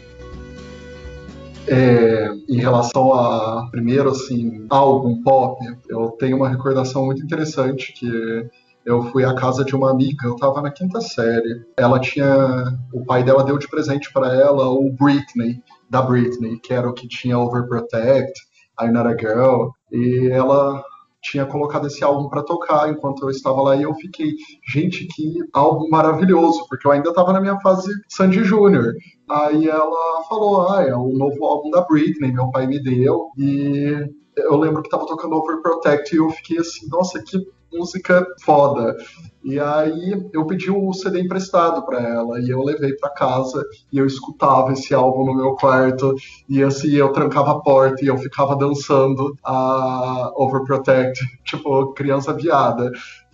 É, 1.68 2.28
em 2.48 2.58
relação 2.58 3.12
a 3.12 3.68
primeiro 3.70 4.10
assim 4.10 4.66
álbum 4.70 5.22
pop, 5.22 5.62
eu 5.88 6.10
tenho 6.12 6.36
uma 6.36 6.48
recordação 6.48 7.04
muito 7.04 7.22
interessante 7.22 7.92
que 7.92 8.50
eu 8.84 9.02
fui 9.04 9.24
à 9.24 9.34
casa 9.34 9.64
de 9.64 9.76
uma 9.76 9.90
amiga, 9.90 10.26
eu 10.26 10.34
estava 10.34 10.62
na 10.62 10.70
quinta 10.70 11.00
série. 11.00 11.64
Ela 11.76 12.00
tinha, 12.00 12.78
o 12.92 13.04
pai 13.04 13.22
dela 13.22 13.44
deu 13.44 13.58
de 13.58 13.68
presente 13.68 14.10
para 14.12 14.34
ela 14.34 14.68
o 14.70 14.90
Britney, 14.90 15.62
da 15.90 16.00
Britney, 16.00 16.58
que 16.60 16.72
era 16.72 16.88
o 16.88 16.94
que 16.94 17.08
tinha 17.08 17.38
Overprotect, 17.38 18.32
I'm 18.80 18.92
Not 18.92 19.08
a 19.08 19.16
Girl, 19.18 19.70
e 19.90 20.28
ela 20.30 20.82
tinha 21.22 21.44
colocado 21.44 21.86
esse 21.86 22.02
álbum 22.02 22.28
para 22.28 22.42
tocar 22.42 22.88
enquanto 22.88 23.22
eu 23.22 23.30
estava 23.30 23.60
lá 23.60 23.76
e 23.76 23.82
eu 23.82 23.94
fiquei, 23.94 24.36
gente, 24.66 25.06
que 25.08 25.34
álbum 25.52 25.88
maravilhoso, 25.90 26.66
porque 26.68 26.86
eu 26.86 26.92
ainda 26.92 27.10
estava 27.10 27.32
na 27.32 27.40
minha 27.40 27.60
fase 27.60 27.92
Sandy 28.08 28.42
Júnior. 28.42 28.94
Aí 29.28 29.68
ela 29.68 30.22
falou, 30.28 30.70
ah, 30.70 30.82
é 30.82 30.94
o 30.94 31.10
novo 31.10 31.44
álbum 31.44 31.70
da 31.70 31.82
Britney, 31.82 32.32
meu 32.32 32.50
pai 32.50 32.66
me 32.66 32.82
deu, 32.82 33.28
e 33.36 34.08
eu 34.36 34.56
lembro 34.56 34.80
que 34.80 34.88
estava 34.88 35.06
tocando 35.06 35.36
Overprotect 35.36 36.14
e 36.14 36.18
eu 36.18 36.30
fiquei 36.30 36.58
assim, 36.58 36.88
nossa, 36.88 37.22
que 37.22 37.36
música 37.72 38.26
foda. 38.44 38.96
E 39.42 39.58
aí 39.58 40.28
eu 40.32 40.46
pedi 40.46 40.70
o 40.70 40.92
CD 40.92 41.20
emprestado 41.20 41.84
para 41.86 42.00
ela 42.00 42.40
e 42.40 42.50
eu 42.50 42.62
levei 42.62 42.92
para 42.94 43.10
casa 43.10 43.64
e 43.90 43.98
eu 43.98 44.06
escutava 44.06 44.72
esse 44.72 44.92
álbum 44.94 45.24
no 45.24 45.34
meu 45.34 45.54
quarto 45.54 46.14
e 46.48 46.62
assim 46.62 46.90
eu 46.92 47.10
trancava 47.12 47.52
a 47.52 47.60
porta 47.60 48.04
e 48.04 48.08
eu 48.08 48.18
ficava 48.18 48.54
dançando 48.54 49.34
a 49.42 50.32
Overprotect, 50.36 51.20
tipo 51.44 51.92
criança 51.94 52.34
viada. 52.34 52.90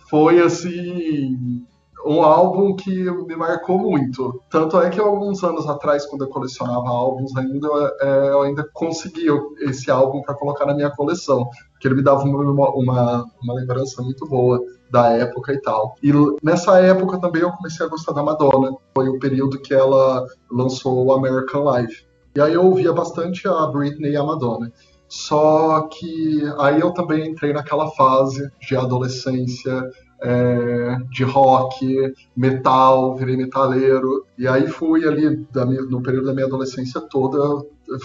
Foi 0.09 0.39
assim 0.39 1.65
um 2.07 2.21
álbum 2.21 2.73
que 2.73 2.89
me 2.89 3.35
marcou 3.35 3.77
muito. 3.77 4.41
Tanto 4.49 4.79
é 4.79 4.89
que 4.89 4.99
alguns 4.99 5.43
anos 5.43 5.67
atrás, 5.67 6.05
quando 6.05 6.23
eu 6.23 6.29
colecionava 6.29 6.87
álbuns 6.87 7.35
ainda, 7.35 7.67
é, 7.99 8.29
eu 8.29 8.41
ainda 8.43 8.67
consegui 8.73 9.27
esse 9.61 9.91
álbum 9.91 10.21
para 10.21 10.33
colocar 10.33 10.65
na 10.65 10.73
minha 10.73 10.89
coleção, 10.89 11.49
porque 11.77 11.87
ele 11.87 11.95
me 11.95 12.03
dava 12.03 12.23
uma, 12.23 12.69
uma, 12.71 13.25
uma, 13.41 13.53
lembrança 13.53 14.01
muito 14.01 14.27
boa 14.27 14.59
da 14.89 15.09
época 15.11 15.53
e 15.53 15.61
tal. 15.61 15.95
E 16.01 16.11
nessa 16.43 16.79
época 16.79 17.19
também 17.19 17.43
eu 17.43 17.51
comecei 17.51 17.85
a 17.85 17.89
gostar 17.89 18.13
da 18.13 18.23
Madonna. 18.23 18.75
Foi 18.95 19.07
o 19.07 19.19
período 19.19 19.61
que 19.61 19.73
ela 19.73 20.25
lançou 20.51 21.13
American 21.13 21.71
Life. 21.71 22.05
E 22.35 22.41
aí 22.41 22.53
eu 22.53 22.65
ouvia 22.65 22.91
bastante 22.91 23.47
a 23.47 23.67
Britney 23.67 24.11
e 24.11 24.17
a 24.17 24.23
Madonna. 24.23 24.71
Só 25.07 25.87
que 25.91 26.41
aí 26.59 26.79
eu 26.79 26.91
também 26.91 27.29
entrei 27.29 27.53
naquela 27.53 27.89
fase 27.91 28.51
de 28.59 28.75
adolescência 28.75 29.89
é, 30.21 30.97
de 31.11 31.23
rock, 31.23 32.13
metal, 32.35 33.15
virei 33.15 33.37
metaleiro. 33.37 34.25
E 34.37 34.47
aí 34.47 34.67
fui 34.67 35.07
ali, 35.07 35.45
minha, 35.67 35.81
no 35.83 36.01
período 36.01 36.25
da 36.25 36.33
minha 36.33 36.47
adolescência 36.47 36.99
toda, 37.01 37.63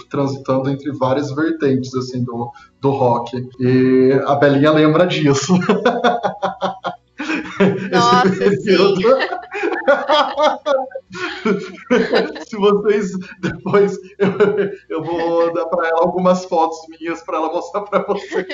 transitando 0.09 0.69
entre 0.69 0.91
várias 0.91 1.33
vertentes 1.33 1.93
assim 1.95 2.23
do, 2.23 2.51
do 2.79 2.91
rock. 2.91 3.49
E 3.59 4.13
a 4.25 4.35
Belinha 4.35 4.71
lembra 4.71 5.05
disso. 5.05 5.53
Nossa. 7.91 8.33
Se 12.47 12.55
vocês 12.57 13.11
depois 13.39 13.95
eu, 14.17 14.31
eu 14.89 15.03
vou 15.03 15.53
dar 15.53 15.65
para 15.65 15.87
ela 15.87 16.01
algumas 16.01 16.43
fotos 16.45 16.79
minhas 16.89 17.21
para 17.21 17.37
ela 17.37 17.51
mostrar 17.51 17.81
para 17.81 18.01
vocês 18.03 18.47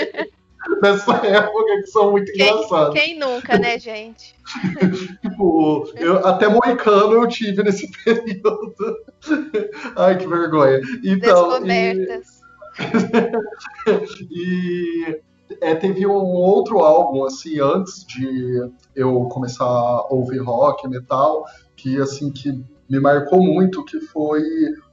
nessa 0.81 1.15
época 1.25 1.81
que 1.81 1.87
são 1.87 2.11
muito 2.11 2.31
quem, 2.31 2.49
engraçados. 2.49 2.99
Quem 2.99 3.19
nunca, 3.19 3.57
né, 3.57 3.79
gente? 3.79 4.35
tipo, 5.21 5.91
eu, 5.95 6.25
até 6.25 6.47
Moicano 6.47 7.13
eu 7.13 7.27
tive 7.27 7.63
nesse 7.63 7.89
período. 8.03 8.75
Ai, 9.95 10.17
que 10.17 10.27
vergonha. 10.27 10.81
Então, 11.03 11.61
Descobertas. 11.61 12.39
E, 14.29 15.19
e 15.49 15.57
é, 15.61 15.75
teve 15.75 16.05
um 16.05 16.11
outro 16.11 16.79
álbum, 16.79 17.23
assim, 17.23 17.59
antes 17.59 18.05
de 18.05 18.69
eu 18.95 19.25
começar 19.25 19.65
a 19.65 20.07
ouvir 20.09 20.39
rock, 20.39 20.87
metal, 20.87 21.45
que, 21.75 21.99
assim, 21.99 22.31
que 22.31 22.63
me 22.89 22.99
marcou 22.99 23.41
muito, 23.41 23.85
que 23.85 23.99
foi 23.99 24.43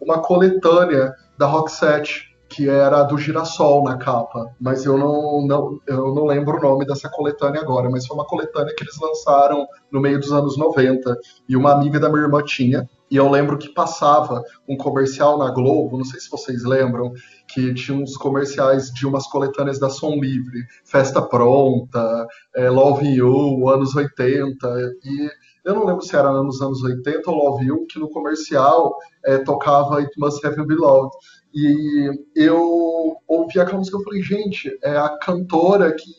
uma 0.01 0.21
coletânea 0.21 1.15
da 1.39 1.47
Roxette, 1.47 2.36
que 2.49 2.69
era 2.69 3.03
do 3.03 3.19
Girassol 3.19 3.85
na 3.85 3.97
capa, 3.97 4.55
mas 4.61 4.85
eu 4.85 4.97
não, 4.97 5.47
não, 5.47 5.81
eu 5.87 6.15
não 6.15 6.25
lembro 6.27 6.57
o 6.59 6.61
nome 6.61 6.87
dessa 6.87 7.09
coletânea 7.09 7.61
agora, 7.61 7.91
mas 7.91 8.07
foi 8.07 8.17
uma 8.17 8.27
coletânea 8.27 8.75
que 8.75 8.85
eles 8.85 8.99
lançaram 9.01 9.67
no 9.91 10.01
meio 10.01 10.21
dos 10.21 10.33
anos 10.33 10.57
90, 10.57 11.19
e 11.49 11.57
uma 11.57 11.73
amiga 11.73 11.99
da 11.99 12.09
minha 12.09 12.23
irmã 12.23 12.43
tinha, 12.43 12.89
e 13.11 13.17
eu 13.17 13.29
lembro 13.29 13.57
que 13.57 13.69
passava 13.69 14.43
um 14.69 14.77
comercial 14.77 15.39
na 15.39 15.51
Globo, 15.51 15.97
não 15.97 16.05
sei 16.05 16.19
se 16.21 16.31
vocês 16.31 16.65
lembram, 16.65 17.13
que 17.49 17.73
tinha 17.75 17.97
uns 17.97 18.17
comerciais 18.17 18.91
de 18.93 19.07
umas 19.07 19.27
coletâneas 19.29 19.79
da 19.79 19.89
Som 19.89 20.15
Livre, 20.15 20.67
Festa 20.85 21.23
Pronta, 21.23 22.27
é, 22.55 22.69
Love 22.69 23.07
You, 23.07 23.69
anos 23.69 23.95
80, 23.95 24.69
e 25.05 25.31
eu 25.65 25.75
não 25.75 25.85
lembro 25.85 26.03
se 26.03 26.15
era 26.15 26.33
nos 26.33 26.61
anos 26.63 26.83
80 26.83 27.29
ou 27.29 27.37
Love 27.37 27.67
You, 27.67 27.87
que 27.89 27.99
no 27.99 28.09
comercial 28.09 28.97
é, 29.25 29.39
tocava 29.39 29.99
It 29.99 30.13
Must 30.17 30.47
Have 30.47 30.65
Been 30.65 30.77
Loved. 30.77 31.11
E 31.59 32.11
eu 32.35 33.17
ouvi 33.27 33.59
aquela 33.59 33.79
música 33.79 33.97
e 33.99 34.05
falei, 34.05 34.23
gente, 34.23 34.79
é 34.85 34.95
a 34.95 35.17
cantora 35.17 35.91
que 35.95 36.13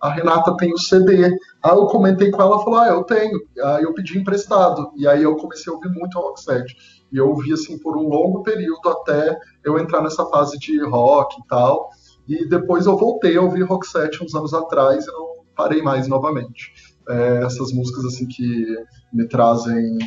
a 0.00 0.08
Renata 0.10 0.56
tem 0.56 0.72
o 0.72 0.78
CD. 0.78 1.24
Aí 1.60 1.72
eu 1.72 1.86
comentei 1.86 2.30
com 2.30 2.40
ela, 2.40 2.54
ela 2.54 2.62
falou, 2.62 2.78
ah, 2.78 2.86
eu 2.86 3.02
tenho. 3.02 3.36
Aí 3.64 3.82
eu 3.82 3.92
pedi 3.92 4.16
emprestado. 4.16 4.92
E 4.96 5.08
aí 5.08 5.24
eu 5.24 5.34
comecei 5.34 5.72
a 5.72 5.74
ouvir 5.74 5.88
muito 5.88 6.16
a 6.16 6.22
Roxette. 6.22 6.76
E 7.12 7.16
eu 7.16 7.28
ouvi 7.30 7.52
assim 7.52 7.76
por 7.80 7.96
um 7.96 8.08
longo 8.08 8.44
período 8.44 8.88
até 8.88 9.36
eu 9.64 9.76
entrar 9.76 10.02
nessa 10.02 10.24
fase 10.26 10.56
de 10.56 10.80
rock 10.84 11.34
e 11.40 11.48
tal. 11.48 11.90
E 12.28 12.48
depois 12.48 12.86
eu 12.86 12.96
voltei 12.96 13.36
a 13.36 13.42
ouvir 13.42 13.62
Roxette 13.62 14.22
uns 14.22 14.36
anos 14.36 14.54
atrás 14.54 15.04
e 15.04 15.10
não 15.10 15.44
parei 15.56 15.82
mais 15.82 16.06
novamente. 16.06 16.72
É, 17.08 17.42
essas 17.44 17.72
músicas 17.72 18.04
assim 18.04 18.28
que 18.28 18.76
me 19.12 19.26
trazem 19.26 19.98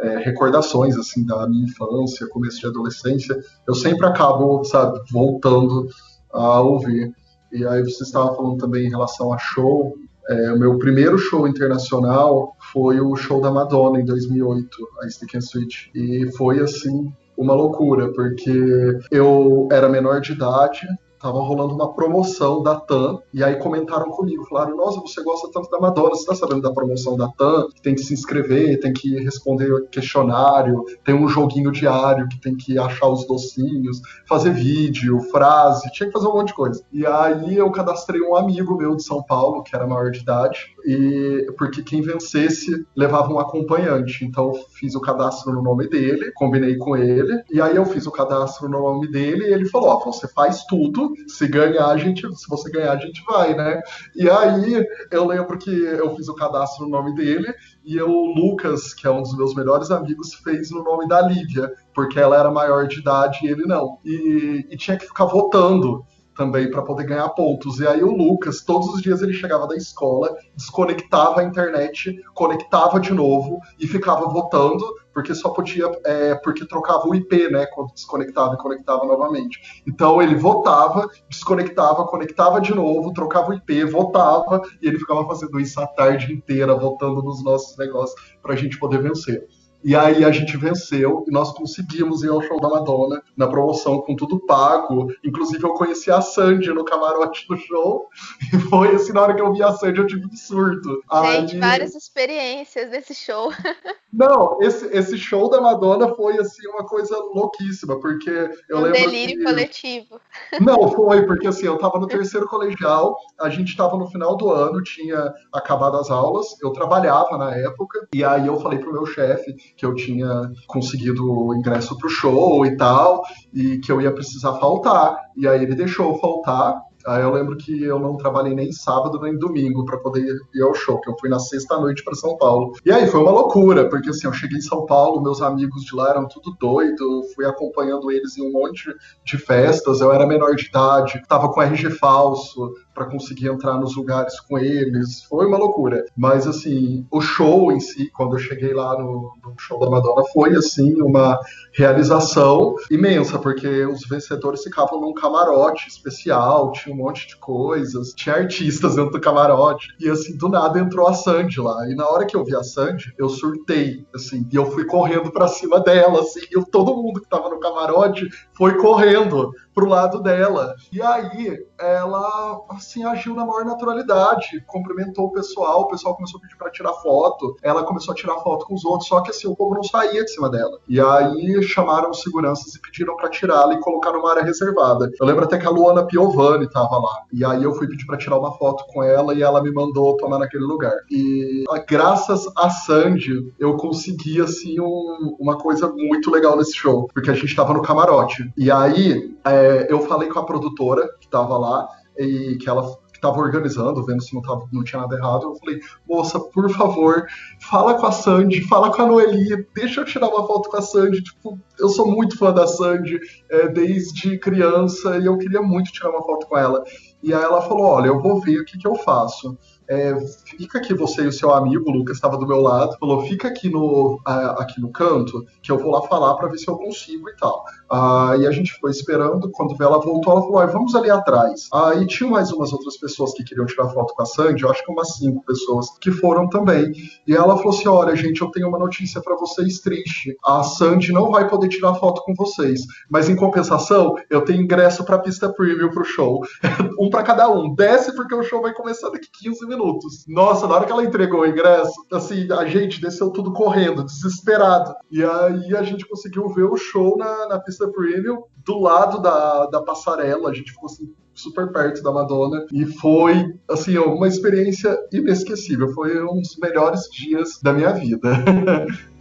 é, 0.00 0.18
recordações 0.18 0.96
assim 0.96 1.24
da 1.24 1.48
minha 1.48 1.64
infância, 1.64 2.28
começo 2.28 2.60
de 2.60 2.66
adolescência, 2.66 3.36
eu 3.66 3.74
sempre 3.74 4.06
acabo, 4.06 4.62
sabe, 4.64 5.00
voltando 5.10 5.88
a 6.32 6.60
ouvir. 6.60 7.14
E 7.52 7.66
aí 7.66 7.82
você 7.82 8.02
estava 8.02 8.34
falando 8.34 8.58
também 8.58 8.86
em 8.86 8.90
relação 8.90 9.32
a 9.32 9.38
show. 9.38 9.96
É, 10.28 10.52
o 10.52 10.58
meu 10.58 10.78
primeiro 10.78 11.16
show 11.16 11.46
internacional 11.46 12.56
foi 12.72 13.00
o 13.00 13.14
show 13.16 13.40
da 13.40 13.50
Madonna 13.50 14.00
em 14.00 14.04
2008, 14.04 14.68
a 15.02 15.08
Stick 15.08 15.36
and 15.36 15.40
Switch. 15.40 15.86
E 15.94 16.30
foi 16.36 16.60
assim 16.60 17.12
uma 17.36 17.54
loucura, 17.54 18.12
porque 18.12 18.98
eu 19.10 19.68
era 19.70 19.88
menor 19.88 20.20
de 20.20 20.32
idade, 20.32 20.86
tava 21.18 21.38
rolando 21.40 21.74
uma 21.74 21.92
promoção 21.94 22.62
da 22.62 22.76
TAM, 22.76 23.18
e 23.32 23.42
aí 23.42 23.56
comentaram 23.56 24.10
comigo, 24.10 24.46
falaram, 24.46 24.76
nossa, 24.76 25.00
você 25.00 25.22
gosta 25.22 25.48
tanto 25.52 25.70
da 25.70 25.78
Madonna, 25.78 26.10
você 26.10 26.26
tá 26.26 26.34
sabendo 26.34 26.62
da 26.62 26.72
promoção 26.72 27.16
da 27.16 27.28
TAM? 27.28 27.66
Tem 27.82 27.94
que 27.94 28.02
se 28.02 28.14
inscrever, 28.14 28.80
tem 28.80 28.92
que 28.92 29.16
responder 29.22 29.88
questionário, 29.90 30.84
tem 31.04 31.14
um 31.14 31.28
joguinho 31.28 31.70
diário 31.70 32.28
que 32.28 32.40
tem 32.40 32.56
que 32.56 32.78
achar 32.78 33.08
os 33.08 33.26
docinhos, 33.26 34.00
fazer 34.28 34.50
vídeo, 34.50 35.20
frase, 35.30 35.90
tinha 35.92 36.06
que 36.06 36.12
fazer 36.12 36.28
um 36.28 36.34
monte 36.34 36.48
de 36.48 36.54
coisa. 36.54 36.82
E 36.92 37.06
aí 37.06 37.56
eu 37.56 37.70
cadastrei 37.70 38.20
um 38.20 38.36
amigo 38.36 38.76
meu 38.76 38.96
de 38.96 39.04
São 39.04 39.22
Paulo, 39.22 39.62
que 39.62 39.74
era 39.74 39.86
maior 39.86 40.10
de 40.10 40.20
idade, 40.20 40.74
e 40.84 41.46
porque 41.58 41.82
quem 41.82 42.00
vencesse 42.00 42.86
levava 42.94 43.32
um 43.32 43.38
acompanhante. 43.38 44.24
Então 44.24 44.52
fiz 44.74 44.94
o 44.94 45.00
cadastro 45.00 45.52
no 45.52 45.62
nome 45.62 45.88
dele, 45.88 46.32
combinei 46.34 46.76
com 46.76 46.96
ele, 46.96 47.42
e 47.50 47.60
aí 47.60 47.76
eu 47.76 47.84
fiz 47.84 48.06
o 48.06 48.12
cadastro 48.12 48.68
no 48.68 48.80
nome 48.80 49.10
dele 49.10 49.46
e 49.46 49.52
ele 49.52 49.66
falou: 49.66 49.88
Ó, 49.88 50.04
você 50.04 50.28
faz 50.28 50.64
tudo, 50.64 51.05
se 51.26 51.46
ganhar, 51.48 51.86
a 51.86 51.96
gente, 51.96 52.22
se 52.36 52.48
você 52.48 52.70
ganhar, 52.70 52.92
a 52.92 52.98
gente 52.98 53.22
vai, 53.24 53.54
né? 53.54 53.80
E 54.14 54.28
aí 54.28 54.84
eu 55.10 55.26
lembro 55.26 55.58
que 55.58 55.70
eu 55.70 56.14
fiz 56.16 56.28
o 56.28 56.34
cadastro 56.34 56.84
no 56.84 56.90
nome 56.90 57.14
dele 57.14 57.52
e 57.84 58.00
o 58.00 58.26
Lucas, 58.34 58.92
que 58.94 59.06
é 59.06 59.10
um 59.10 59.22
dos 59.22 59.36
meus 59.36 59.54
melhores 59.54 59.90
amigos, 59.90 60.34
fez 60.34 60.70
no 60.70 60.82
nome 60.82 61.06
da 61.06 61.20
Lívia, 61.22 61.72
porque 61.94 62.18
ela 62.18 62.38
era 62.38 62.50
maior 62.50 62.86
de 62.86 62.98
idade 62.98 63.40
e 63.42 63.48
ele 63.48 63.64
não. 63.66 63.98
E, 64.04 64.66
e 64.70 64.76
tinha 64.76 64.96
que 64.96 65.06
ficar 65.06 65.26
votando 65.26 66.04
também 66.36 66.70
para 66.70 66.82
poder 66.82 67.04
ganhar 67.04 67.28
pontos. 67.30 67.80
E 67.80 67.86
aí 67.86 68.04
o 68.04 68.14
Lucas, 68.14 68.60
todos 68.60 68.88
os 68.94 69.02
dias 69.02 69.22
ele 69.22 69.32
chegava 69.32 69.66
da 69.66 69.74
escola, 69.74 70.36
desconectava 70.54 71.40
a 71.40 71.44
internet, 71.44 72.22
conectava 72.34 73.00
de 73.00 73.12
novo 73.12 73.58
e 73.78 73.86
ficava 73.86 74.28
votando, 74.28 74.84
porque 75.12 75.34
só 75.34 75.48
podia, 75.48 75.90
é, 76.04 76.34
porque 76.34 76.66
trocava 76.66 77.08
o 77.08 77.14
IP, 77.14 77.50
né, 77.50 77.66
quando 77.66 77.92
desconectava 77.94 78.54
e 78.54 78.58
conectava 78.58 79.06
novamente. 79.06 79.82
Então 79.86 80.20
ele 80.20 80.34
votava, 80.34 81.08
desconectava, 81.28 82.06
conectava 82.06 82.60
de 82.60 82.74
novo, 82.74 83.12
trocava 83.12 83.50
o 83.50 83.54
IP, 83.54 83.84
votava, 83.84 84.60
e 84.82 84.86
ele 84.86 84.98
ficava 84.98 85.26
fazendo 85.26 85.58
isso 85.58 85.80
a 85.80 85.86
tarde 85.86 86.32
inteira, 86.32 86.74
votando 86.74 87.22
nos 87.22 87.42
nossos 87.42 87.76
negócios 87.78 88.20
para 88.42 88.52
a 88.52 88.56
gente 88.56 88.78
poder 88.78 89.02
vencer. 89.02 89.46
E 89.84 89.94
aí 89.94 90.24
a 90.24 90.32
gente 90.32 90.56
venceu 90.56 91.24
e 91.28 91.30
nós 91.30 91.52
conseguimos 91.52 92.22
ir 92.22 92.28
ao 92.28 92.42
show 92.42 92.60
da 92.60 92.68
Madonna 92.68 93.22
na 93.36 93.46
promoção 93.46 94.00
com 94.00 94.16
tudo 94.16 94.40
pago. 94.40 95.08
Inclusive 95.24 95.62
eu 95.64 95.74
conheci 95.74 96.10
a 96.10 96.20
Sandy 96.20 96.70
no 96.72 96.84
camarote 96.84 97.46
do 97.48 97.56
show. 97.56 98.08
E 98.52 98.58
foi 98.58 98.94
assim, 98.94 99.12
na 99.12 99.22
hora 99.22 99.34
que 99.34 99.42
eu 99.42 99.52
vi 99.52 99.62
a 99.62 99.72
Sandy 99.72 99.98
eu 99.98 100.06
tive 100.06 100.26
um 100.26 100.36
surto. 100.36 101.02
Gente, 101.24 101.54
aí... 101.54 101.60
várias 101.60 101.94
experiências 101.94 102.90
desse 102.90 103.14
show. 103.14 103.52
Não, 104.12 104.58
esse, 104.62 104.86
esse 104.96 105.18
show 105.18 105.50
da 105.50 105.60
Madonna 105.60 106.14
foi 106.14 106.38
assim 106.38 106.66
uma 106.68 106.84
coisa 106.86 107.16
louquíssima, 107.34 108.00
porque 108.00 108.50
eu 108.68 108.78
um 108.78 108.80
lembro 108.82 109.00
delírio 109.00 109.38
que... 109.38 109.44
coletivo. 109.44 110.20
Não, 110.60 110.90
foi, 110.90 111.26
porque 111.26 111.46
assim, 111.46 111.66
eu 111.66 111.76
tava 111.76 111.98
no 111.98 112.06
terceiro 112.06 112.48
colegial, 112.48 113.16
a 113.38 113.50
gente 113.50 113.76
tava 113.76 113.96
no 113.96 114.06
final 114.08 114.36
do 114.36 114.50
ano, 114.50 114.82
tinha 114.82 115.34
acabado 115.52 115.96
as 115.98 116.10
aulas, 116.10 116.46
eu 116.62 116.70
trabalhava 116.70 117.36
na 117.36 117.54
época, 117.54 118.08
e 118.14 118.24
aí 118.24 118.46
eu 118.46 118.58
falei 118.58 118.78
pro 118.78 118.92
meu 118.92 119.04
chefe 119.04 119.54
que 119.76 119.84
eu 119.84 119.94
tinha 119.94 120.50
conseguido 120.66 121.24
o 121.24 121.54
ingresso 121.54 121.96
pro 121.96 122.08
show 122.08 122.64
e 122.66 122.76
tal, 122.76 123.22
e 123.52 123.78
que 123.78 123.90
eu 123.90 124.00
ia 124.00 124.12
precisar 124.12 124.54
faltar. 124.54 125.16
E 125.36 125.46
aí 125.46 125.62
ele 125.62 125.74
deixou 125.74 126.18
faltar, 126.18 126.80
Aí 127.06 127.22
eu 127.22 127.30
lembro 127.30 127.56
que 127.56 127.84
eu 127.84 128.00
não 128.00 128.16
trabalhei 128.16 128.52
nem 128.52 128.72
sábado 128.72 129.20
nem 129.20 129.38
domingo 129.38 129.84
para 129.84 129.96
poder 129.98 130.26
ir 130.52 130.62
ao 130.62 130.74
show, 130.74 131.00
que 131.00 131.08
eu 131.08 131.16
fui 131.20 131.28
na 131.28 131.38
sexta 131.38 131.78
noite 131.78 132.02
para 132.02 132.16
São 132.16 132.36
Paulo. 132.36 132.72
E 132.84 132.90
aí 132.90 133.06
foi 133.06 133.20
uma 133.20 133.30
loucura, 133.30 133.88
porque 133.88 134.10
assim, 134.10 134.26
eu 134.26 134.32
cheguei 134.32 134.58
em 134.58 134.62
São 134.62 134.84
Paulo, 134.86 135.22
meus 135.22 135.40
amigos 135.40 135.84
de 135.84 135.94
lá 135.94 136.10
eram 136.10 136.26
tudo 136.26 136.56
doido, 136.58 137.22
fui 137.32 137.46
acompanhando 137.46 138.10
eles 138.10 138.36
em 138.36 138.42
um 138.42 138.50
monte 138.50 138.92
de 139.24 139.38
festas, 139.38 140.00
eu 140.00 140.12
era 140.12 140.26
menor 140.26 140.56
de 140.56 140.66
idade, 140.66 141.22
tava 141.28 141.48
com 141.48 141.62
RG 141.62 141.90
falso 141.90 142.74
para 142.96 143.04
conseguir 143.04 143.48
entrar 143.48 143.78
nos 143.78 143.94
lugares 143.94 144.40
com 144.40 144.58
eles, 144.58 145.22
foi 145.24 145.46
uma 145.46 145.58
loucura. 145.58 146.02
Mas 146.16 146.46
assim, 146.46 147.06
o 147.10 147.20
show 147.20 147.70
em 147.70 147.78
si, 147.78 148.10
quando 148.10 148.34
eu 148.34 148.38
cheguei 148.38 148.72
lá 148.72 148.98
no, 148.98 149.34
no 149.44 149.54
show 149.58 149.78
da 149.78 149.90
Madonna, 149.90 150.24
foi 150.32 150.56
assim 150.56 150.94
uma 151.02 151.38
realização 151.74 152.74
imensa, 152.90 153.38
porque 153.38 153.84
os 153.84 154.00
vencedores 154.08 154.62
ficavam 154.62 154.98
num 154.98 155.12
camarote 155.12 155.88
especial, 155.88 156.72
tinha 156.72 156.94
um 156.94 156.98
monte 156.98 157.28
de 157.28 157.36
coisas, 157.36 158.14
tinha 158.14 158.34
artistas 158.34 158.96
dentro 158.96 159.12
do 159.12 159.20
camarote. 159.20 159.88
E 160.00 160.08
assim, 160.08 160.34
do 160.38 160.48
nada 160.48 160.78
entrou 160.78 161.06
a 161.06 161.12
Sandy 161.12 161.60
lá. 161.60 161.86
E 161.90 161.94
na 161.94 162.08
hora 162.08 162.24
que 162.24 162.34
eu 162.34 162.44
vi 162.44 162.56
a 162.56 162.62
Sandy, 162.62 163.12
eu 163.18 163.28
surtei, 163.28 164.06
assim, 164.14 164.48
e 164.50 164.56
eu 164.56 164.70
fui 164.70 164.86
correndo 164.86 165.30
para 165.30 165.48
cima 165.48 165.80
dela, 165.80 166.20
assim, 166.20 166.40
e 166.50 166.64
todo 166.70 166.96
mundo 166.96 167.20
que 167.20 167.28
tava 167.28 167.50
no 167.50 167.60
camarote 167.60 168.26
foi 168.56 168.78
correndo 168.78 169.50
pro 169.74 169.86
lado 169.86 170.22
dela. 170.22 170.74
E 170.90 171.02
aí 171.02 171.58
ela 171.78 172.64
assim 172.70 173.04
agiu 173.04 173.34
na 173.34 173.44
maior 173.44 173.64
naturalidade, 173.64 174.62
cumprimentou 174.66 175.26
o 175.26 175.32
pessoal, 175.32 175.82
o 175.82 175.88
pessoal 175.88 176.14
começou 176.14 176.38
a 176.38 176.42
pedir 176.42 176.56
para 176.56 176.70
tirar 176.70 176.92
foto, 176.94 177.56
ela 177.62 177.84
começou 177.84 178.12
a 178.12 178.14
tirar 178.14 178.36
foto 178.40 178.66
com 178.66 178.74
os 178.74 178.84
outros, 178.84 179.08
só 179.08 179.20
que 179.20 179.30
assim 179.30 179.48
o 179.48 179.56
povo 179.56 179.74
não 179.74 179.82
saía 179.82 180.24
de 180.24 180.30
cima 180.30 180.48
dela. 180.48 180.78
E 180.88 181.00
aí 181.00 181.62
chamaram 181.62 182.10
os 182.10 182.22
seguranças 182.22 182.74
e 182.74 182.80
pediram 182.80 183.16
para 183.16 183.28
tirá-la 183.28 183.74
e 183.74 183.80
colocar 183.80 184.12
numa 184.12 184.30
área 184.30 184.42
reservada. 184.42 185.10
Eu 185.20 185.26
lembro 185.26 185.44
até 185.44 185.58
que 185.58 185.66
a 185.66 185.70
Luana 185.70 186.06
Piovani 186.06 186.68
tava 186.70 186.98
lá. 186.98 187.22
E 187.32 187.44
aí 187.44 187.62
eu 187.62 187.74
fui 187.74 187.88
pedir 187.88 188.06
para 188.06 188.16
tirar 188.16 188.38
uma 188.38 188.52
foto 188.52 188.84
com 188.88 189.02
ela 189.02 189.34
e 189.34 189.42
ela 189.42 189.62
me 189.62 189.72
mandou 189.72 190.16
tomar 190.16 190.38
naquele 190.38 190.64
lugar. 190.64 190.94
E 191.10 191.64
graças 191.88 192.46
a 192.56 192.70
Sandy 192.70 193.52
eu 193.58 193.76
consegui 193.76 194.40
assim 194.40 194.80
um, 194.80 195.36
uma 195.38 195.56
coisa 195.56 195.88
muito 195.88 196.30
legal 196.30 196.56
nesse 196.56 196.74
show, 196.74 197.08
porque 197.12 197.30
a 197.30 197.34
gente 197.34 197.54
tava 197.54 197.72
no 197.72 197.82
camarote. 197.82 198.50
E 198.56 198.70
aí 198.70 199.34
é, 199.44 199.86
eu 199.90 200.00
falei 200.00 200.28
com 200.28 200.38
a 200.38 200.44
produtora 200.44 201.08
que 201.26 201.30
tava 201.30 201.58
lá 201.58 201.88
e 202.16 202.56
que 202.56 202.68
ela 202.68 202.96
estava 203.12 203.38
organizando, 203.38 204.04
vendo 204.04 204.22
se 204.22 204.34
não, 204.34 204.42
tava, 204.42 204.68
não 204.72 204.84
tinha 204.84 205.00
nada 205.00 205.16
errado. 205.16 205.44
Eu 205.44 205.56
falei, 205.56 205.80
moça, 206.08 206.38
por 206.38 206.70
favor, 206.70 207.26
fala 207.60 207.94
com 207.94 208.06
a 208.06 208.12
Sandy, 208.12 208.62
fala 208.62 208.92
com 208.92 209.02
a 209.02 209.06
Noeli, 209.06 209.66
deixa 209.74 210.00
eu 210.00 210.04
tirar 210.04 210.28
uma 210.28 210.46
foto 210.46 210.68
com 210.70 210.76
a 210.76 210.82
Sandy. 210.82 211.22
Tipo, 211.22 211.58
eu 211.78 211.88
sou 211.88 212.10
muito 212.10 212.38
fã 212.38 212.52
da 212.52 212.66
Sandy 212.66 213.18
é, 213.50 213.68
desde 213.68 214.38
criança 214.38 215.18
e 215.18 215.26
eu 215.26 215.36
queria 215.38 215.62
muito 215.62 215.92
tirar 215.92 216.10
uma 216.10 216.22
foto 216.22 216.46
com 216.46 216.56
ela. 216.56 216.84
E 217.22 217.34
aí 217.34 217.42
ela 217.42 217.62
falou: 217.62 217.86
olha, 217.86 218.08
eu 218.08 218.20
vou 218.20 218.40
ver 218.40 218.60
o 218.60 218.64
que, 218.64 218.78
que 218.78 218.86
eu 218.86 218.94
faço 218.96 219.58
é, 219.88 220.14
fica 220.44 220.78
aqui 220.78 220.94
você 220.94 221.22
e 221.22 221.26
o 221.28 221.32
seu 221.32 221.52
amigo, 221.52 221.88
o 221.88 221.92
Lucas 221.92 222.16
estava 222.16 222.36
do 222.36 222.46
meu 222.46 222.60
lado, 222.60 222.96
falou, 222.98 223.22
fica 223.22 223.48
aqui 223.48 223.68
no, 223.68 224.20
aqui 224.24 224.80
no 224.80 224.90
canto, 224.90 225.46
que 225.62 225.70
eu 225.70 225.78
vou 225.78 225.92
lá 225.92 226.02
falar 226.02 226.34
para 226.34 226.48
ver 226.48 226.58
se 226.58 226.68
eu 226.68 226.76
consigo 226.76 227.28
e 227.28 227.36
tal. 227.36 227.64
Aí 227.90 228.46
a 228.46 228.50
gente 228.50 228.72
ficou 228.72 228.90
esperando, 228.90 229.50
quando 229.52 229.80
ela 229.80 229.98
voltou, 229.98 230.32
ela 230.32 230.42
falou, 230.42 230.66
vamos 230.66 230.94
ali 230.94 231.10
atrás. 231.10 231.68
Aí 231.72 232.06
tinha 232.06 232.28
mais 232.28 232.50
umas 232.50 232.72
outras 232.72 232.96
pessoas 232.96 233.32
que 233.32 233.44
queriam 233.44 233.66
tirar 233.66 233.88
foto 233.90 234.12
com 234.14 234.22
a 234.22 234.26
Sandy, 234.26 234.62
eu 234.62 234.70
acho 234.70 234.84
que 234.84 234.90
umas 234.90 235.16
cinco 235.16 235.44
pessoas 235.44 235.86
que 236.00 236.10
foram 236.10 236.48
também. 236.48 236.92
E 237.26 237.34
ela 237.34 237.56
falou 237.56 237.72
assim, 237.72 237.88
olha, 237.88 238.16
gente, 238.16 238.40
eu 238.40 238.50
tenho 238.50 238.68
uma 238.68 238.78
notícia 238.78 239.20
para 239.20 239.36
vocês 239.36 239.78
triste. 239.78 240.36
A 240.44 240.62
Sandy 240.64 241.12
não 241.12 241.30
vai 241.30 241.48
poder 241.48 241.68
tirar 241.68 241.94
foto 241.94 242.22
com 242.22 242.34
vocês, 242.34 242.80
mas 243.08 243.28
em 243.28 243.36
compensação, 243.36 244.16
eu 244.28 244.44
tenho 244.44 244.62
ingresso 244.62 245.04
para 245.04 245.18
pista 245.18 245.52
premium 245.52 245.90
pro 245.90 246.04
show. 246.04 246.44
um 246.98 247.08
para 247.08 247.22
cada 247.22 247.48
um. 247.48 247.72
Desce 247.74 248.14
porque 248.14 248.34
o 248.34 248.42
show 248.42 248.60
vai 248.60 248.72
começar 248.72 249.10
daqui 249.10 249.28
15 249.32 249.66
minutos 249.66 249.75
minutos. 249.76 250.24
Nossa, 250.26 250.66
na 250.66 250.74
hora 250.74 250.86
que 250.86 250.92
ela 250.92 251.04
entregou 251.04 251.40
o 251.40 251.46
ingresso, 251.46 251.94
assim, 252.12 252.50
a 252.52 252.64
gente 252.66 253.00
desceu 253.00 253.30
tudo 253.30 253.52
correndo, 253.52 254.04
desesperado. 254.04 254.94
E 255.10 255.22
aí 255.22 255.76
a 255.76 255.82
gente 255.82 256.06
conseguiu 256.06 256.48
ver 256.48 256.64
o 256.64 256.76
show 256.76 257.16
na, 257.16 257.48
na 257.48 257.60
pista 257.60 257.88
premium, 257.88 258.42
do 258.64 258.80
lado 258.80 259.20
da, 259.20 259.66
da 259.66 259.82
passarela. 259.82 260.50
A 260.50 260.54
gente 260.54 260.72
ficou 260.72 260.86
assim, 260.86 261.14
super 261.34 261.70
perto 261.70 262.02
da 262.02 262.10
Madonna 262.10 262.66
e 262.72 262.86
foi 262.86 263.54
assim 263.68 263.96
uma 263.98 264.26
experiência 264.26 264.98
inesquecível. 265.12 265.92
Foi 265.92 266.20
um 266.22 266.40
dos 266.40 266.56
melhores 266.56 267.02
dias 267.10 267.60
da 267.62 267.72
minha 267.72 267.92
vida. 267.92 268.30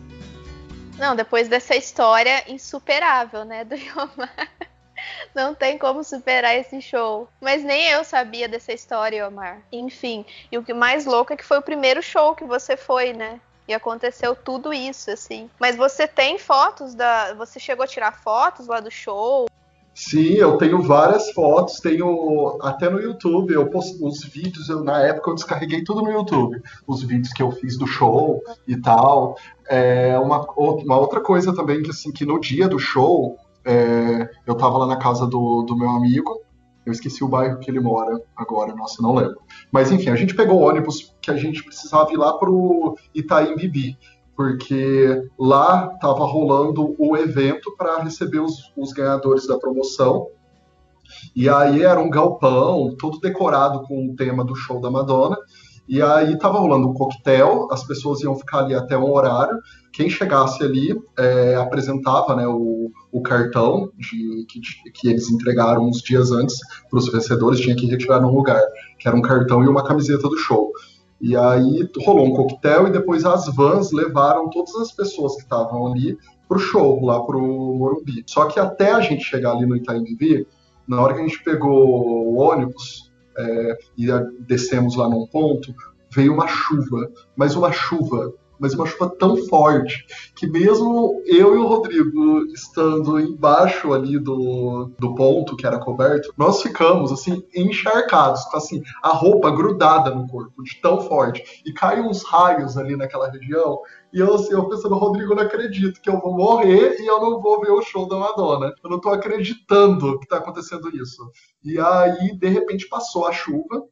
Não, 0.98 1.14
depois 1.14 1.50
dessa 1.50 1.76
história 1.76 2.50
insuperável, 2.50 3.44
né, 3.44 3.66
do 3.66 3.76
Yomar. 3.76 4.50
Não 5.36 5.54
tem 5.54 5.78
como 5.78 6.02
superar 6.02 6.56
esse 6.56 6.82
show. 6.82 7.28
Mas 7.42 7.62
nem 7.62 7.90
eu 7.90 8.06
sabia 8.06 8.48
dessa 8.48 8.72
história, 8.72 9.28
Omar. 9.28 9.62
Enfim, 9.70 10.26
e 10.50 10.58
o 10.58 10.64
que 10.64 10.74
mais 10.74 11.06
louco 11.06 11.34
é 11.34 11.36
que 11.36 11.44
foi 11.44 11.58
o 11.58 11.62
primeiro 11.62 12.02
show 12.02 12.34
que 12.34 12.46
você 12.46 12.78
foi, 12.78 13.12
né? 13.12 13.42
E 13.68 13.74
aconteceu 13.74 14.34
tudo 14.34 14.74
isso, 14.74 15.12
assim. 15.12 15.50
Mas 15.60 15.76
você 15.76 16.08
tem 16.08 16.40
fotos 16.40 16.96
da. 16.96 17.34
Você 17.34 17.60
chegou 17.60 17.84
a 17.84 17.88
tirar 17.88 18.14
fotos 18.14 18.68
lá 18.68 18.80
do 18.80 18.90
show? 18.90 19.48
Sim, 19.94 20.34
eu 20.34 20.58
tenho 20.58 20.82
várias 20.82 21.32
fotos, 21.32 21.80
tenho 21.80 22.58
até 22.62 22.90
no 22.90 23.00
YouTube, 23.00 23.54
eu 23.54 23.70
posto 23.70 24.06
os 24.06 24.26
vídeos, 24.26 24.68
eu, 24.68 24.84
na 24.84 25.02
época 25.02 25.32
eu 25.32 25.36
descarreguei 25.36 25.86
tudo 25.86 26.02
no 26.02 26.12
YouTube, 26.12 26.62
os 26.86 27.02
vídeos 27.02 27.32
que 27.32 27.42
eu 27.42 27.50
fiz 27.50 27.78
do 27.78 27.88
show 27.88 28.44
e 28.68 28.76
tal. 28.76 29.38
É, 29.70 30.20
uma, 30.20 30.46
uma 30.58 30.98
outra 31.00 31.22
coisa 31.22 31.56
também 31.56 31.82
que 31.82 31.92
assim, 31.92 32.12
que 32.12 32.26
no 32.26 32.42
dia 32.42 32.68
do 32.68 32.78
show, 32.78 33.40
é, 33.66 34.30
eu 34.46 34.56
tava 34.56 34.78
lá 34.78 34.88
na 34.88 34.98
casa 34.98 35.26
do, 35.26 35.64
do 35.64 35.78
meu 35.78 35.90
amigo, 35.90 36.42
eu 36.86 36.92
esqueci 36.92 37.24
o 37.24 37.28
bairro 37.28 37.60
que 37.60 37.70
ele 37.70 37.80
mora 37.80 38.22
agora, 38.36 38.76
nossa, 38.76 39.02
não 39.02 39.16
lembro. 39.16 39.40
Mas 39.72 39.92
enfim, 39.92 40.10
a 40.10 40.16
gente 40.16 40.36
pegou 40.36 40.60
o 40.60 40.64
ônibus 40.64 41.16
que 41.20 41.32
a 41.32 41.36
gente 41.36 41.64
precisava 41.64 42.14
ir 42.14 42.18
lá 42.18 42.38
pro 42.38 42.96
Itaim 43.14 43.56
Bibi 43.56 43.98
porque 44.36 45.30
lá 45.40 45.92
estava 45.94 46.26
rolando 46.26 46.94
o 47.00 47.16
evento 47.16 47.74
para 47.78 48.04
receber 48.04 48.40
os, 48.40 48.72
os, 48.76 48.92
ganhadores 48.92 49.48
da 49.48 49.58
promoção. 49.58 50.28
E 51.36 51.48
aí 51.48 51.84
era 51.84 52.00
um 52.00 52.10
galpão, 52.10 52.94
todo 53.00 53.20
decorado 53.20 53.84
com 53.84 54.08
o 54.10 54.16
tema 54.16 54.44
do 54.44 54.56
show 54.56 54.82
da 54.82 54.92
Madonna. 54.92 55.38
E 55.88 56.02
aí 56.02 56.34
estava 56.34 56.58
rolando 56.58 56.90
um 56.90 56.94
coquetel, 56.94 57.68
as 57.72 57.84
pessoas 57.84 58.22
iam 58.22 58.36
ficar 58.36 58.60
ali 58.60 58.74
até 58.74 58.98
um 58.98 59.12
horário. 59.12 59.60
Quem 59.94 60.10
chegasse 60.10 60.64
ali 60.64 61.00
é, 61.18 61.56
apresentava 61.56 62.36
né, 62.36 62.48
o, 62.48 62.92
o 63.12 63.22
cartão 63.22 63.92
de, 63.98 64.46
que, 64.50 64.60
que, 64.92 65.08
eles 65.08 65.30
entregaram 65.30 65.88
uns 65.88 66.02
dias 66.02 66.32
antes 66.32 66.58
para 66.90 67.00
os 67.00 67.12
vencedores, 67.12 67.60
tinha 67.60 67.76
que 67.76 67.86
retirar 67.86 68.20
num 68.20 68.34
lugar, 68.34 68.62
que 68.98 69.08
era 69.08 69.16
um 69.16 69.22
cartão 69.22 69.64
e 69.64 69.68
uma 69.68 69.84
camiseta 69.84 70.28
do 70.28 70.38
show. 70.38 70.72
E 71.22 71.36
aí 71.36 71.90
rolou 72.04 72.26
um 72.26 72.34
coquetel 72.34 72.88
e 72.88 72.92
depois 72.92 73.24
as 73.24 73.46
vans 73.56 73.92
levaram 73.92 74.50
todas 74.50 74.76
as 74.76 74.92
pessoas 74.92 75.36
que 75.36 75.44
estavam 75.44 75.88
ali 75.88 76.18
pro 76.48 76.60
show, 76.60 77.04
lá 77.06 77.24
pro 77.24 77.40
Morumbi. 77.40 78.24
Só 78.28 78.46
que 78.46 78.60
até 78.60 78.92
a 78.92 79.02
gente 79.02 79.24
chegar 79.24 79.52
ali 79.52 79.66
no 79.66 79.76
Itaim 79.76 80.04
Bibi, 80.04 80.48
na 80.88 81.02
hora 81.02 81.14
que 81.14 81.22
a 81.22 81.28
gente 81.28 81.44
pegou 81.44 82.34
o 82.34 82.36
ônibus 82.36 83.12
é, 83.38 83.78
e 83.98 84.08
descemos 84.48 84.96
lá 84.96 85.10
num 85.10 85.28
ponto, 85.28 85.74
veio 86.12 86.34
uma 86.34 86.48
chuva, 86.48 87.12
mas 87.36 87.56
uma 87.56 87.72
chuva 87.72 88.34
mas 88.60 88.74
uma 88.74 88.86
chuva 88.86 89.10
tão 89.18 89.38
forte 89.48 90.06
que 90.36 90.48
mesmo 90.48 91.22
eu 91.26 91.56
e 91.56 91.58
o 91.58 91.68
Rodrigo 91.68 92.46
estando 92.54 93.20
embaixo 93.20 93.94
ali 93.94 94.20
do, 94.20 94.92
do 94.98 95.16
ponto 95.16 95.56
que 95.56 95.66
era 95.66 95.80
coberto, 95.80 96.34
nós 96.38 96.62
ficamos 96.62 97.12
assim 97.12 97.44
encharcados, 97.56 98.44
com 98.46 98.58
assim 98.58 98.82
a 99.02 99.10
roupa 99.10 99.52
grudada 99.52 100.12
no 100.12 100.28
corpo 100.28 100.64
de 100.64 100.80
tão 100.82 101.02
forte 101.02 101.62
e 101.66 101.74
cai 101.74 102.02
uns 102.02 102.24
raios 102.24 102.78
ali 102.78 102.96
naquela 102.96 103.30
região 103.30 103.80
e 104.16 104.20
eu 104.20 104.34
assim, 104.34 104.54
eu 104.54 104.70
pensando, 104.70 104.96
Rodrigo, 104.96 105.34
eu 105.34 105.36
não 105.36 105.44
acredito 105.44 106.00
que 106.00 106.10
eu 106.10 106.22
vou 106.22 106.34
morrer 106.34 106.96
e 107.02 107.06
eu 107.06 107.20
não 107.20 107.42
vou 107.42 107.60
ver 107.60 107.72
o 107.72 107.82
show 107.82 108.08
da 108.08 108.16
Madonna. 108.16 108.74
Eu 108.82 108.90
não 108.90 108.98
tô 108.98 109.10
acreditando 109.10 110.18
que 110.20 110.28
tá 110.28 110.38
acontecendo 110.38 110.90
isso. 110.96 111.30
E 111.62 111.78
aí, 111.78 112.34
de 112.38 112.48
repente, 112.48 112.88
passou 112.88 113.28
a 113.28 113.34
chuva, 113.34 113.84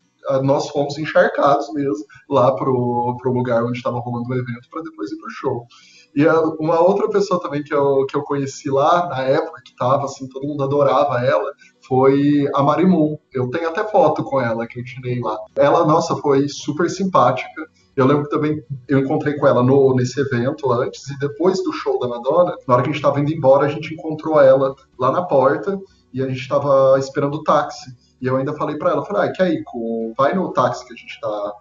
nós 0.43 0.69
fomos 0.69 0.97
encharcados 0.97 1.71
mesmo 1.73 2.05
lá 2.29 2.55
pro, 2.55 3.15
pro 3.19 3.33
lugar 3.33 3.63
onde 3.63 3.77
estava 3.77 3.99
rolando 3.99 4.29
o 4.29 4.33
evento 4.33 4.69
para 4.69 4.81
depois 4.81 5.11
ir 5.11 5.17
pro 5.17 5.29
show. 5.29 5.65
E 6.15 6.25
uma 6.59 6.79
outra 6.79 7.09
pessoa 7.09 7.41
também 7.41 7.63
que 7.63 7.73
eu, 7.73 8.05
que 8.05 8.15
eu 8.15 8.21
conheci 8.21 8.69
lá, 8.69 9.07
na 9.09 9.21
época 9.23 9.61
que 9.65 9.75
tava, 9.75 10.05
assim, 10.05 10.27
todo 10.29 10.47
mundo 10.47 10.63
adorava 10.63 11.25
ela, 11.25 11.51
foi 11.87 12.47
a 12.53 12.61
Marimun. 12.61 13.17
Eu 13.33 13.49
tenho 13.49 13.67
até 13.69 13.83
foto 13.83 14.23
com 14.23 14.39
ela 14.39 14.67
que 14.67 14.79
eu 14.79 14.83
tirei 14.85 15.19
lá. 15.19 15.35
Ela, 15.55 15.85
nossa, 15.85 16.15
foi 16.17 16.47
super 16.47 16.87
simpática. 16.87 17.67
Eu 17.95 18.05
lembro 18.05 18.23
que 18.23 18.29
também 18.29 18.63
eu 18.87 18.99
encontrei 18.99 19.35
com 19.37 19.47
ela 19.47 19.63
no, 19.63 19.95
nesse 19.95 20.19
evento 20.19 20.71
antes 20.71 21.07
e 21.09 21.17
depois 21.17 21.63
do 21.63 21.71
show 21.73 21.99
da 21.99 22.07
Madonna, 22.07 22.55
na 22.67 22.73
hora 22.75 22.83
que 22.83 22.89
a 22.89 22.91
gente 22.91 23.01
estava 23.01 23.19
indo 23.19 23.31
embora, 23.31 23.65
a 23.65 23.69
gente 23.69 23.93
encontrou 23.93 24.39
ela 24.39 24.75
lá 24.99 25.11
na 25.11 25.23
porta 25.23 25.79
e 26.13 26.21
a 26.21 26.27
gente 26.27 26.41
estava 26.41 26.97
esperando 26.99 27.35
o 27.35 27.43
táxi. 27.43 27.95
E 28.21 28.27
eu 28.27 28.37
ainda 28.37 28.53
falei 28.53 28.77
para 28.77 28.91
ela, 28.91 29.05
falei, 29.05 29.31
ah, 29.37 29.49
ir 29.49 29.63
com... 29.63 30.13
vai 30.17 30.33
no 30.33 30.53
táxi 30.53 30.85
que 30.85 30.93
a 30.93 30.95
gente 30.95 31.19
tá 31.19 31.53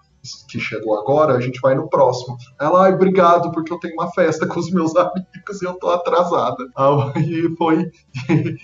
que 0.48 0.60
chegou 0.60 0.98
agora, 0.98 1.34
a 1.34 1.40
gente 1.40 1.60
vai 1.60 1.74
no 1.74 1.88
próximo. 1.88 2.36
Ela, 2.60 2.84
ai, 2.84 2.92
obrigado, 2.92 3.50
porque 3.50 3.72
eu 3.72 3.78
tenho 3.78 3.94
uma 3.94 4.10
festa 4.12 4.46
com 4.46 4.60
os 4.60 4.70
meus 4.70 4.94
amigos 4.96 5.60
e 5.60 5.64
eu 5.64 5.74
tô 5.74 5.90
atrasada. 5.90 6.64
Aí 6.76 7.52
foi 7.56 7.90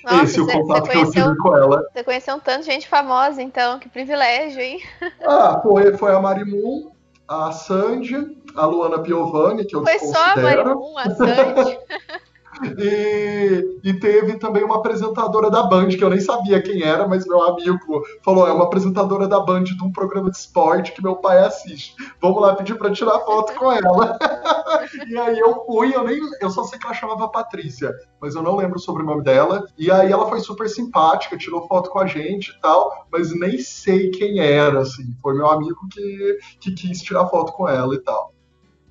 Nossa, 0.04 0.22
esse 0.22 0.40
o 0.40 0.46
contato 0.46 0.88
que 0.88 0.96
eu 0.96 1.10
tive 1.10 1.36
com 1.38 1.56
ela. 1.56 1.82
Você 1.92 2.04
conheceu 2.04 2.36
um 2.36 2.40
tanto 2.40 2.60
de 2.60 2.66
gente 2.66 2.88
famosa, 2.88 3.42
então, 3.42 3.78
que 3.78 3.88
privilégio, 3.88 4.60
hein? 4.60 4.80
Ah, 5.26 5.60
foi, 5.60 5.96
foi 5.96 6.14
a 6.14 6.20
Marimun, 6.20 6.90
a 7.26 7.50
Sandy, 7.50 8.36
a 8.54 8.64
Luana 8.64 9.00
Piovani, 9.00 9.64
que 9.64 9.74
eu 9.74 9.82
Foi 9.82 9.98
só 9.98 10.32
a 10.32 10.36
Marimun, 10.36 10.96
a 10.96 11.10
Sandy. 11.10 11.78
E, 12.78 13.80
e, 13.84 13.94
teve 13.94 14.38
também 14.38 14.64
uma 14.64 14.76
apresentadora 14.76 15.50
da 15.50 15.62
Band, 15.62 15.88
que 15.88 16.02
eu 16.02 16.10
nem 16.10 16.20
sabia 16.20 16.60
quem 16.60 16.82
era, 16.82 17.06
mas 17.06 17.26
meu 17.26 17.42
amigo 17.42 18.02
falou: 18.22 18.46
é 18.46 18.52
uma 18.52 18.64
apresentadora 18.64 19.26
da 19.28 19.40
Band 19.40 19.64
de 19.64 19.82
um 19.82 19.92
programa 19.92 20.30
de 20.30 20.36
esporte 20.36 20.92
que 20.92 21.02
meu 21.02 21.16
pai 21.16 21.38
assiste. 21.38 21.94
Vamos 22.20 22.40
lá 22.40 22.54
pedir 22.54 22.76
para 22.76 22.92
tirar 22.92 23.20
foto 23.20 23.54
com 23.54 23.70
ela. 23.72 24.18
e 25.08 25.16
aí 25.16 25.38
eu 25.38 25.64
fui, 25.64 25.94
eu 25.94 26.04
nem. 26.04 26.18
Eu 26.40 26.50
só 26.50 26.64
sei 26.64 26.78
que 26.78 26.86
ela 26.86 26.94
chamava 26.94 27.28
Patrícia, 27.28 27.92
mas 28.20 28.34
eu 28.34 28.42
não 28.42 28.56
lembro 28.56 28.76
o 28.76 28.80
sobrenome 28.80 29.22
dela. 29.22 29.66
E 29.76 29.90
aí 29.90 30.10
ela 30.10 30.28
foi 30.28 30.40
super 30.40 30.68
simpática, 30.68 31.38
tirou 31.38 31.66
foto 31.66 31.90
com 31.90 31.98
a 31.98 32.06
gente 32.06 32.50
e 32.50 32.60
tal, 32.60 33.06
mas 33.10 33.32
nem 33.38 33.58
sei 33.58 34.10
quem 34.10 34.40
era, 34.40 34.80
assim. 34.80 35.14
Foi 35.20 35.34
meu 35.34 35.48
amigo 35.48 35.88
que, 35.90 36.38
que 36.60 36.72
quis 36.72 37.02
tirar 37.02 37.26
foto 37.26 37.52
com 37.52 37.68
ela 37.68 37.94
e 37.94 37.98
tal. 37.98 38.32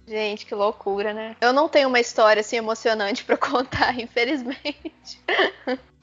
Gente, 0.07 0.45
que 0.45 0.55
loucura, 0.55 1.13
né? 1.13 1.35
Eu 1.41 1.51
não 1.51 1.67
tenho 1.67 1.89
uma 1.89 1.99
história 1.99 2.39
assim 2.39 2.55
emocionante 2.55 3.23
para 3.25 3.37
contar, 3.37 3.99
infelizmente. 3.99 5.21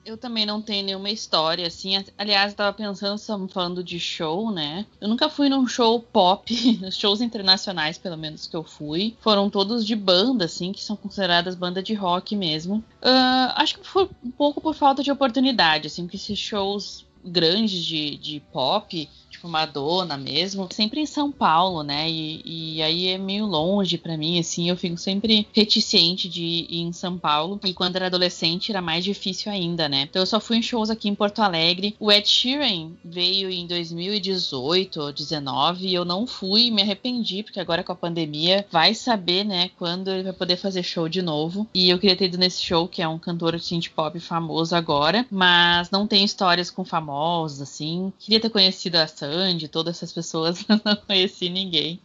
Eu 0.04 0.18
também 0.18 0.44
não 0.44 0.60
tenho 0.60 0.84
nenhuma 0.84 1.08
história, 1.08 1.66
assim. 1.66 2.04
Aliás, 2.18 2.52
eu 2.52 2.56
tava 2.58 2.76
pensando, 2.76 3.16
estamos 3.16 3.50
falando 3.50 3.82
de 3.82 3.98
show, 3.98 4.50
né? 4.50 4.84
Eu 5.00 5.08
nunca 5.08 5.30
fui 5.30 5.48
num 5.48 5.66
show 5.66 5.98
pop, 5.98 6.52
nos 6.82 6.94
shows 6.94 7.22
internacionais, 7.22 7.96
pelo 7.96 8.18
menos, 8.18 8.46
que 8.46 8.54
eu 8.54 8.62
fui. 8.62 9.16
Foram 9.20 9.48
todos 9.48 9.86
de 9.86 9.96
banda, 9.96 10.44
assim, 10.44 10.72
que 10.72 10.84
são 10.84 10.94
consideradas 10.94 11.54
banda 11.54 11.82
de 11.82 11.94
rock 11.94 12.36
mesmo. 12.36 12.84
Uh, 13.02 13.52
acho 13.54 13.78
que 13.78 13.86
foi 13.86 14.10
um 14.22 14.30
pouco 14.30 14.60
por 14.60 14.74
falta 14.74 15.02
de 15.02 15.10
oportunidade, 15.10 15.86
assim, 15.86 16.02
porque 16.02 16.18
esses 16.18 16.38
shows 16.38 17.06
grandes 17.24 17.82
de, 17.82 18.16
de 18.18 18.40
pop 18.52 19.08
tipo 19.34 19.48
Madonna 19.48 20.16
mesmo, 20.16 20.68
sempre 20.72 21.00
em 21.00 21.06
São 21.06 21.30
Paulo, 21.30 21.82
né? 21.82 22.08
E, 22.08 22.42
e 22.76 22.82
aí 22.82 23.08
é 23.08 23.18
meio 23.18 23.46
longe 23.46 23.98
para 23.98 24.16
mim, 24.16 24.38
assim, 24.38 24.68
eu 24.68 24.76
fico 24.76 24.96
sempre 24.96 25.46
reticente 25.52 26.28
de 26.28 26.66
ir 26.68 26.80
em 26.80 26.92
São 26.92 27.18
Paulo. 27.18 27.60
E 27.64 27.74
quando 27.74 27.96
era 27.96 28.06
adolescente 28.06 28.70
era 28.70 28.80
mais 28.80 29.04
difícil 29.04 29.50
ainda, 29.50 29.88
né? 29.88 30.02
Então 30.02 30.22
eu 30.22 30.26
só 30.26 30.40
fui 30.40 30.58
em 30.58 30.62
shows 30.62 30.90
aqui 30.90 31.08
em 31.08 31.14
Porto 31.14 31.40
Alegre. 31.40 31.96
O 31.98 32.10
Ed 32.10 32.28
Sheeran 32.28 32.92
veio 33.04 33.50
em 33.50 33.66
2018 33.66 35.00
ou 35.00 35.12
19 35.12 35.86
e 35.86 35.94
eu 35.94 36.04
não 36.04 36.26
fui, 36.26 36.70
me 36.70 36.82
arrependi, 36.82 37.42
porque 37.42 37.60
agora 37.60 37.82
com 37.82 37.92
a 37.92 37.96
pandemia 37.96 38.66
vai 38.70 38.94
saber, 38.94 39.44
né, 39.44 39.70
quando 39.78 40.10
ele 40.10 40.22
vai 40.22 40.32
poder 40.32 40.56
fazer 40.56 40.82
show 40.82 41.08
de 41.08 41.22
novo. 41.22 41.66
E 41.74 41.90
eu 41.90 41.98
queria 41.98 42.16
ter 42.16 42.26
ido 42.26 42.38
nesse 42.38 42.62
show, 42.62 42.88
que 42.88 43.02
é 43.02 43.08
um 43.08 43.18
cantor 43.18 43.58
synth 43.60 43.88
pop 43.94 44.18
famoso 44.20 44.74
agora, 44.74 45.26
mas 45.30 45.90
não 45.90 46.06
tem 46.06 46.24
histórias 46.24 46.70
com 46.70 46.84
famosos, 46.84 47.60
assim. 47.60 48.12
Queria 48.18 48.40
ter 48.40 48.50
conhecido 48.50 48.96
a 48.96 49.06
Sandy, 49.24 49.68
todas 49.68 49.96
essas 49.96 50.12
pessoas, 50.12 50.64
não 50.84 50.96
conheci 51.06 51.48
ninguém. 51.48 51.98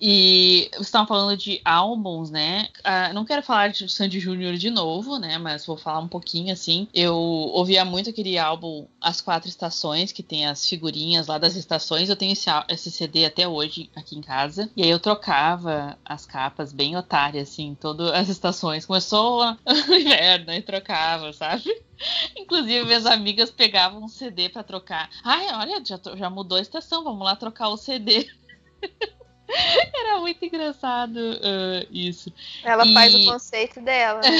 E 0.00 0.68
vocês 0.72 0.86
estavam 0.86 1.06
falando 1.06 1.36
de 1.36 1.60
álbuns, 1.64 2.30
né? 2.30 2.68
Uh, 2.80 3.14
não 3.14 3.24
quero 3.24 3.42
falar 3.42 3.68
de 3.68 3.88
Sandy 3.88 4.18
Júnior 4.18 4.56
de 4.56 4.70
novo, 4.70 5.18
né? 5.18 5.38
Mas 5.38 5.64
vou 5.64 5.76
falar 5.76 6.00
um 6.00 6.08
pouquinho 6.08 6.52
assim. 6.52 6.88
Eu 6.92 7.14
ouvia 7.16 7.84
muito 7.84 8.10
aquele 8.10 8.36
álbum 8.36 8.86
As 9.00 9.20
Quatro 9.20 9.48
Estações, 9.48 10.12
que 10.12 10.22
tem 10.22 10.46
as 10.46 10.66
figurinhas 10.66 11.26
lá 11.26 11.38
das 11.38 11.56
estações. 11.56 12.08
Eu 12.08 12.16
tenho 12.16 12.32
esse, 12.32 12.50
esse 12.68 12.90
CD 12.90 13.24
até 13.24 13.46
hoje 13.46 13.88
aqui 13.94 14.16
em 14.16 14.22
casa. 14.22 14.68
E 14.76 14.82
aí 14.82 14.90
eu 14.90 14.98
trocava 14.98 15.96
as 16.04 16.26
capas 16.26 16.72
bem 16.72 16.96
otárias, 16.96 17.48
assim, 17.48 17.76
todas 17.80 18.10
as 18.10 18.28
estações. 18.28 18.84
Começou 18.86 19.42
o 19.42 19.56
inverno 19.94 20.52
e 20.52 20.62
trocava, 20.62 21.32
sabe? 21.32 21.89
Inclusive, 22.36 22.84
minhas 22.84 23.06
amigas 23.06 23.50
pegavam 23.50 24.02
um 24.02 24.08
CD 24.08 24.48
para 24.48 24.62
trocar. 24.62 25.10
Ai, 25.24 25.46
olha, 25.54 25.82
já, 25.84 25.98
já 26.16 26.30
mudou 26.30 26.58
a 26.58 26.62
estação, 26.62 27.04
vamos 27.04 27.24
lá 27.24 27.36
trocar 27.36 27.68
o 27.68 27.76
CD. 27.76 28.28
Era 29.92 30.20
muito 30.20 30.44
engraçado 30.44 31.16
uh, 31.16 31.86
isso. 31.90 32.32
Ela 32.62 32.86
e... 32.86 32.94
faz 32.94 33.14
o 33.14 33.24
conceito 33.26 33.80
dela. 33.80 34.20
Né? 34.20 34.38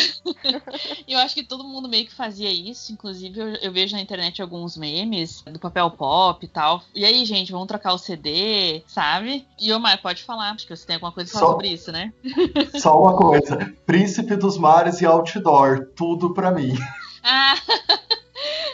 eu 1.07 1.18
acho 1.18 1.35
que 1.35 1.42
todo 1.42 1.64
mundo 1.64 1.88
meio 1.88 2.07
que 2.07 2.14
fazia 2.14 2.51
isso. 2.51 2.92
Inclusive, 2.92 3.40
eu, 3.40 3.49
eu, 3.57 3.73
vejo 3.73 3.96
na 3.96 4.03
internet 4.03 4.40
alguns 4.40 4.77
memes 4.77 5.42
do 5.42 5.59
papel 5.59 5.90
pop 5.90 6.44
e 6.44 6.49
tal. 6.49 6.83
E 6.94 7.05
aí, 7.05 7.25
gente, 7.25 7.51
vamos 7.51 7.66
trocar 7.66 7.92
o 7.92 7.99
CD, 7.99 8.83
sabe? 8.87 9.44
E 9.61 9.73
Omar, 9.73 10.01
pode 10.01 10.23
falar, 10.23 10.55
porque 10.55 10.75
você 10.75 10.87
tem 10.87 10.94
alguma 10.94 11.12
coisa 11.12 11.31
pra 11.31 11.40
falar 11.40 11.53
sobre 11.53 11.68
isso, 11.68 11.90
né? 11.90 12.12
Só 12.79 13.01
uma 13.01 13.16
coisa: 13.16 13.75
Príncipe 13.85 14.37
dos 14.37 14.57
Mares 14.57 15.01
e 15.01 15.07
Outdoor, 15.07 15.88
tudo 15.96 16.33
pra 16.33 16.53
mim. 16.53 16.75
Ah, 17.24 17.56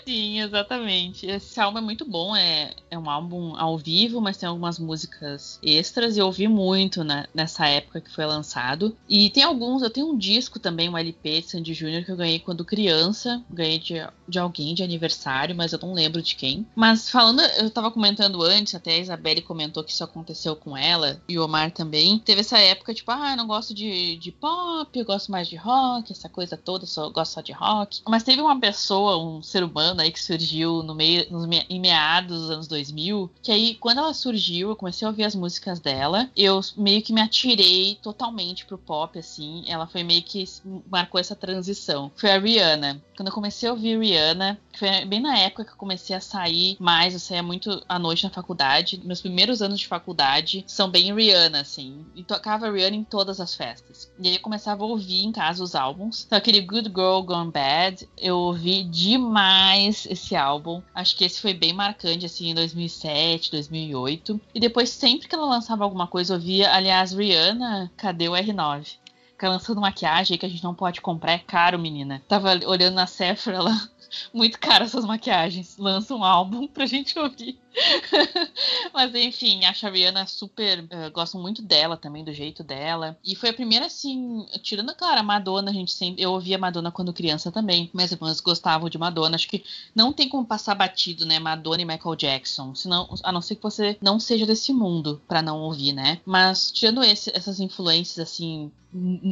Sim, 0.07 0.41
exatamente. 0.41 1.27
Esse 1.27 1.59
álbum 1.59 1.79
é 1.79 1.81
muito 1.81 2.05
bom, 2.05 2.37
é, 2.37 2.73
é 2.89 2.97
um 2.97 3.11
álbum 3.11 3.57
ao 3.57 3.77
vivo, 3.77 4.21
mas 4.21 4.37
tem 4.37 4.49
algumas 4.49 4.79
músicas 4.79 5.59
extras. 5.61 6.17
Eu 6.17 6.27
ouvi 6.27 6.47
muito 6.47 7.03
né, 7.03 7.27
nessa 7.35 7.67
época 7.67 8.01
que 8.01 8.15
foi 8.15 8.25
lançado. 8.25 8.97
E 9.09 9.31
tem 9.31 9.43
alguns, 9.43 9.83
eu 9.83 9.91
tenho 9.91 10.09
um 10.09 10.17
disco 10.17 10.61
também, 10.61 10.89
um 10.89 10.97
LP 10.97 11.41
de 11.41 11.51
Sandy 11.51 11.75
Júnior 11.75 12.05
que 12.05 12.13
eu 12.13 12.17
ganhei 12.17 12.39
quando 12.39 12.65
criança. 12.65 13.43
Ganhei 13.51 13.81
de, 13.81 13.95
de 14.29 14.39
alguém 14.39 14.77
de 14.77 14.85
aniversário, 14.85 15.57
mas 15.57 15.73
eu 15.73 15.81
não 15.83 15.93
lembro 15.93 16.23
de 16.23 16.37
quem. 16.37 16.65
Mas 16.77 17.11
falando, 17.11 17.41
eu 17.59 17.69
tava 17.69 17.91
comentando 17.91 18.41
antes, 18.43 18.77
até 18.77 18.93
a 18.93 18.99
Isabelle 18.99 19.43
comentou 19.43 19.83
que 19.83 19.91
isso 19.91 20.05
aconteceu 20.05 20.55
com 20.55 20.77
ela, 20.77 21.21
e 21.29 21.37
o 21.37 21.45
Omar 21.45 21.73
também. 21.73 22.17
Teve 22.21 22.43
essa 22.43 22.59
época, 22.59 22.95
tipo, 22.95 23.11
ah, 23.11 23.33
eu 23.33 23.37
não 23.37 23.49
gosto 23.49 23.75
de, 23.75 24.17
de 24.19 24.31
pop, 24.31 24.97
eu 24.97 25.05
gosto 25.05 25.33
mais 25.33 25.49
de 25.49 25.57
rock, 25.57 26.13
essa 26.13 26.29
coisa 26.29 26.57
toda, 26.57 26.87
só 26.87 27.11
gosto 27.11 27.33
só 27.33 27.41
de 27.41 27.53
rock. 27.53 28.03
Mas 28.09 28.23
teve 28.23 28.41
uma 28.41 28.61
pessoa, 28.61 29.19
um 29.19 29.43
ser 29.43 29.65
humano 29.65 29.96
aí 30.01 30.11
que 30.11 30.23
surgiu 30.23 30.83
no 30.83 30.95
meio, 30.95 31.27
nos, 31.31 31.47
em 31.69 31.81
meados 31.81 32.41
dos 32.41 32.51
anos 32.51 32.69
2000, 32.69 33.31
que 33.43 33.53
aí 33.53 33.75
quando 33.75 33.99
ela 33.99 34.15
surgiu, 34.15 34.71
eu 34.71 34.77
comecei 34.77 35.07
a 35.07 35.11
ouvir 35.11 35.25
as 35.25 35.35
músicas 35.35 35.81
dela, 35.81 36.31
eu 36.37 36.61
meio 36.77 37.03
que 37.03 37.13
me 37.13 37.21
atirei 37.21 37.99
totalmente 38.03 38.65
pro 38.65 38.79
pop, 38.79 39.19
assim. 39.19 39.65
Ela 39.67 39.87
foi 39.87 40.03
meio 40.03 40.23
que 40.23 40.45
marcou 40.91 41.21
essa 41.21 41.35
transição. 41.35 42.11
Foi 42.17 42.31
a 42.31 42.39
Rihanna. 42.39 43.03
Quando 43.17 43.29
eu 43.29 43.35
comecei 43.35 43.69
a 43.69 43.73
ouvir 43.73 43.99
Rihanna, 43.99 44.59
foi 44.79 45.05
bem 45.05 45.21
na 45.21 45.39
época 45.39 45.65
que 45.65 45.73
eu 45.73 45.77
comecei 45.77 46.15
a 46.15 46.21
sair 46.21 46.77
mais, 46.79 47.15
eu 47.15 47.21
saía 47.21 47.43
muito 47.43 47.83
à 47.89 47.99
noite 47.99 48.25
na 48.25 48.31
faculdade. 48.31 49.01
Meus 49.05 49.21
primeiros 49.21 49.63
anos 49.63 49.81
de 49.81 49.87
faculdade 49.87 50.65
são 50.67 50.91
bem 50.91 51.15
Rihanna, 51.15 51.61
assim. 51.61 52.05
E 52.15 52.23
tocava 52.23 52.71
Rihanna 52.71 52.97
em 52.97 53.05
todas 53.05 53.41
as 53.41 53.55
festas. 53.55 54.11
E 54.19 54.29
aí 54.29 54.35
eu 54.35 54.41
começava 54.41 54.85
a 54.85 54.87
ouvir 54.87 55.25
em 55.25 55.33
casa 55.33 55.63
os 55.63 55.75
álbuns. 55.75 56.25
Então 56.27 56.39
aquele 56.39 56.61
Good 56.61 56.89
Girl 56.89 57.21
Gone 57.23 57.51
Bad, 57.51 58.09
eu 58.19 58.37
ouvi 58.37 58.85
demais 58.85 60.07
esse 60.07 60.37
álbum. 60.37 60.83
Acho 60.95 61.17
que 61.17 61.25
esse 61.25 61.41
foi 61.41 61.55
bem 61.55 61.73
marcante, 61.73 62.27
assim, 62.27 62.51
em 62.51 62.55
2007, 62.55 63.51
2008. 63.51 64.41
E 64.55 64.61
depois, 64.61 64.91
sempre 64.91 65.29
que 65.29 65.35
ela 65.35 65.47
lançava 65.47 65.85
alguma 65.85 66.07
coisa, 66.07 66.35
eu 66.35 66.41
via, 66.41 66.73
aliás, 66.73 67.13
Rihanna, 67.13 67.91
cadê 67.97 68.29
o 68.29 68.33
R9? 68.33 68.97
Fica 69.37 69.51
lançando 69.51 69.83
maquiagem 69.83 70.39
que 70.39 70.47
a 70.47 70.49
gente 70.49 70.65
não 70.65 70.75
pode 70.75 71.03
comprar, 71.03 71.33
é 71.33 71.39
caro, 71.39 71.79
menina. 71.79 72.23
Tava 72.27 72.59
olhando 72.67 72.95
na 72.95 73.07
Sephora, 73.07 73.59
ela 73.59 73.91
muito 74.33 74.59
caro 74.59 74.85
essas 74.85 75.05
maquiagens. 75.05 75.77
Lança 75.77 76.15
um 76.15 76.25
álbum 76.25 76.67
pra 76.67 76.87
gente 76.87 77.19
ouvir. 77.19 77.59
Mas 78.93 79.15
enfim, 79.15 79.65
a 79.65 79.71
Rihanna 79.71 80.27
super. 80.27 80.81
Uh, 80.81 81.11
gosto 81.13 81.39
muito 81.39 81.63
dela 81.63 81.97
também, 81.97 82.25
do 82.25 82.33
jeito 82.33 82.65
dela. 82.65 83.17
E 83.25 83.35
foi 83.35 83.51
a 83.51 83.55
primeira, 83.55 83.87
assim, 83.87 84.47
tirando, 84.63 84.95
claro, 84.95 85.21
a 85.21 85.23
Madonna, 85.23 85.71
a 85.71 85.75
gente 85.75 85.93
sempre. 85.93 86.23
Eu 86.23 86.33
ouvia 86.33 86.59
Madonna 86.59 86.91
quando 86.91 87.13
criança 87.13 87.53
também. 87.53 87.91
Minhas 87.93 88.13
irmãs 88.13 88.41
gostavam 88.41 88.89
de 88.89 88.99
Madonna. 88.99 89.37
Acho 89.37 89.49
que 89.49 89.65
não 89.95 90.13
tem 90.13 90.29
como 90.29 90.47
passar 90.47 90.75
batido, 90.75 91.25
né? 91.27 91.39
Madonna 91.39 91.83
e 91.83 91.85
Michael 91.85 92.17
Jackson. 92.17 92.75
Senão, 92.75 93.09
a 93.23 93.33
não 93.33 93.43
ser 93.43 93.57
que 93.57 93.63
você 93.63 93.97
não 94.01 94.19
seja 94.19 94.47
desse 94.47 94.73
mundo 94.73 95.21
para 95.29 95.43
não 95.43 95.61
ouvir, 95.61 95.93
né? 95.93 96.21
Mas 96.25 96.71
tirando 96.71 97.03
esse, 97.03 97.31
essas 97.35 97.61
influências, 97.61 98.19
assim, 98.19 98.71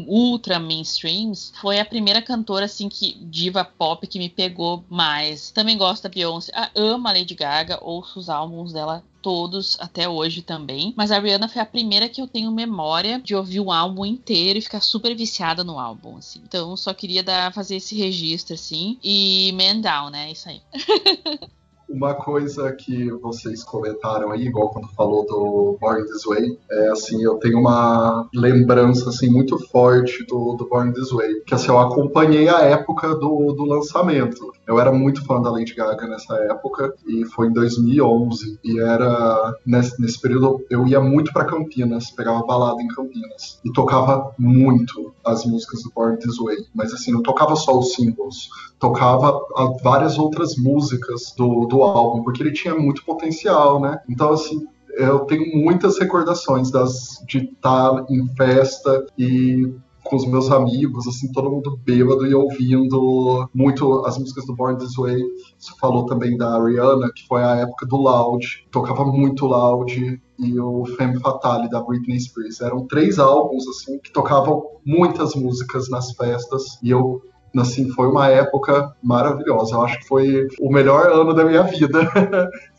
ultra 0.07 0.59
mainstreams, 0.59 1.53
foi 1.61 1.79
a 1.79 1.85
primeira 1.85 2.21
cantora, 2.21 2.67
assim, 2.67 2.89
que 2.89 3.15
diva 3.25 3.65
pop 3.65 4.07
que 4.07 4.19
me 4.19 4.29
pegou 4.29 4.85
mais. 4.89 5.51
Também 5.51 5.79
gosto 5.79 6.03
da 6.03 6.09
Beyoncé. 6.09 6.53
Ah, 6.55 6.71
amo 6.75 7.09
a 7.09 7.13
Lady 7.13 7.35
Gaga, 7.35 7.79
ouço 7.83 8.19
os 8.19 8.29
álbuns 8.35 8.73
dela 8.73 9.03
todos 9.23 9.79
até 9.81 10.07
hoje 10.07 10.43
também. 10.43 10.93
Mas 10.95 11.11
a 11.11 11.19
Rihanna 11.19 11.49
foi 11.49 11.63
a 11.63 11.67
primeira 11.67 12.11
que 12.11 12.21
eu 12.21 12.27
tenho 12.27 12.53
memória 12.53 13.19
de 13.19 13.35
ouvir 13.35 13.61
o 13.61 13.73
álbum 13.73 14.05
inteiro 14.05 14.59
e 14.59 14.63
ficar 14.63 14.83
super 14.83 15.17
viciada 15.17 15.65
no 15.65 15.79
álbum, 15.79 16.19
assim. 16.19 16.43
Então 16.47 16.77
só 16.77 16.93
queria 16.93 17.23
dar, 17.23 17.53
fazer 17.53 17.77
esse 17.77 17.97
registro, 17.97 18.55
assim. 18.55 18.99
E 19.03 19.51
Man 19.53 19.81
Down, 19.81 20.11
né? 20.11 20.31
Isso 20.31 20.49
aí. 20.49 20.61
Uma 21.89 22.15
coisa 22.15 22.73
que 22.73 23.11
vocês 23.13 23.63
comentaram 23.63 24.33
aí, 24.33 24.47
igual 24.47 24.71
quando 24.71 24.89
falou 24.89 25.27
do 25.27 25.77
Born 25.79 26.03
This 26.05 26.25
Way, 26.25 26.59
é 26.71 26.89
assim, 26.89 27.23
eu 27.23 27.37
tenho 27.37 27.59
uma 27.59 28.27
lembrança 28.35 29.11
assim 29.11 29.29
muito 29.29 29.59
forte 29.69 30.25
do, 30.25 30.55
do 30.55 30.67
Born 30.67 30.93
This 30.95 31.11
Way, 31.11 31.43
que 31.47 31.55
assim, 31.55 31.69
eu 31.69 31.79
acompanhei 31.79 32.49
a 32.49 32.61
época 32.61 33.15
do, 33.15 33.53
do 33.53 33.65
lançamento. 33.65 34.54
Eu 34.67 34.79
era 34.81 34.93
muito 34.93 35.25
fã 35.25 35.41
da 35.41 35.51
Lady 35.51 35.75
Gaga 35.75 36.07
nessa 36.07 36.35
época 36.37 36.95
e 37.07 37.25
foi 37.27 37.49
em 37.49 37.53
2011 37.53 38.59
e 38.65 38.81
era 38.81 39.55
nesse, 39.65 40.01
nesse 40.01 40.21
período 40.21 40.65
eu 40.71 40.87
ia 40.87 41.01
muito 41.01 41.33
para 41.33 41.45
Campinas, 41.45 42.11
pegava 42.11 42.45
balada 42.47 42.81
em 42.81 42.89
Campinas 42.89 43.61
e 43.65 43.73
tocava 43.73 44.33
muito 44.39 45.15
as 45.25 45.45
músicas 45.45 45.83
do 45.83 45.91
Born 45.95 46.17
This 46.19 46.39
Way, 46.39 46.57
mas 46.75 46.93
assim, 46.93 47.13
não 47.13 47.23
tocava 47.23 47.55
só 47.57 47.79
os 47.79 47.93
singles, 47.93 48.49
tocava 48.79 49.39
várias 49.83 50.19
outras 50.19 50.57
músicas 50.57 51.35
do, 51.37 51.67
do 51.67 51.83
álbum, 51.83 52.23
porque 52.23 52.43
ele 52.43 52.53
tinha 52.53 52.75
muito 52.75 53.05
potencial, 53.05 53.81
né? 53.81 54.01
Então, 54.09 54.33
assim, 54.33 54.67
eu 54.97 55.21
tenho 55.21 55.57
muitas 55.57 55.99
recordações 55.99 56.71
das, 56.71 57.23
de 57.27 57.39
estar 57.39 58.05
em 58.09 58.27
festa 58.35 59.07
e 59.19 59.75
com 60.05 60.17
os 60.17 60.27
meus 60.27 60.51
amigos, 60.51 61.07
assim, 61.09 61.33
todo 61.33 61.51
mundo 61.51 61.79
bêbado 61.85 62.27
e 62.27 62.35
ouvindo 62.35 63.49
muito 63.55 64.05
as 64.07 64.19
músicas 64.19 64.47
do 64.47 64.55
Born 64.55 64.79
This 64.79 64.95
Way. 64.97 65.23
Você 65.59 65.73
falou 65.81 66.07
também 66.07 66.37
da 66.37 66.63
Rihanna, 66.63 67.11
que 67.15 67.27
foi 67.27 67.43
a 67.43 67.57
época 67.57 67.87
do 67.87 67.97
Loud, 67.97 68.67
tocava 68.71 69.05
muito 69.05 69.47
Loud, 69.47 70.21
e 70.39 70.61
o 70.61 70.85
Femme 70.97 71.19
Fatale 71.21 71.69
da 71.71 71.81
Britney 71.81 72.21
Spears. 72.21 72.61
Eram 72.61 72.87
três 72.87 73.19
álbuns, 73.19 73.67
assim, 73.69 73.99
que 73.99 74.13
tocavam 74.13 74.63
muitas 74.85 75.35
músicas 75.35 75.89
nas 75.89 76.13
festas, 76.13 76.79
e 76.83 76.91
eu 76.91 77.23
assim, 77.61 77.89
foi 77.91 78.09
uma 78.09 78.29
época 78.29 78.93
maravilhosa. 79.01 79.77
Eu 79.77 79.83
acho 79.83 80.01
que 80.01 80.09
foi 80.09 80.49
o 80.61 80.73
melhor 80.73 81.07
ano 81.09 81.33
da 81.33 81.45
minha 81.45 81.63
vida. 81.63 82.01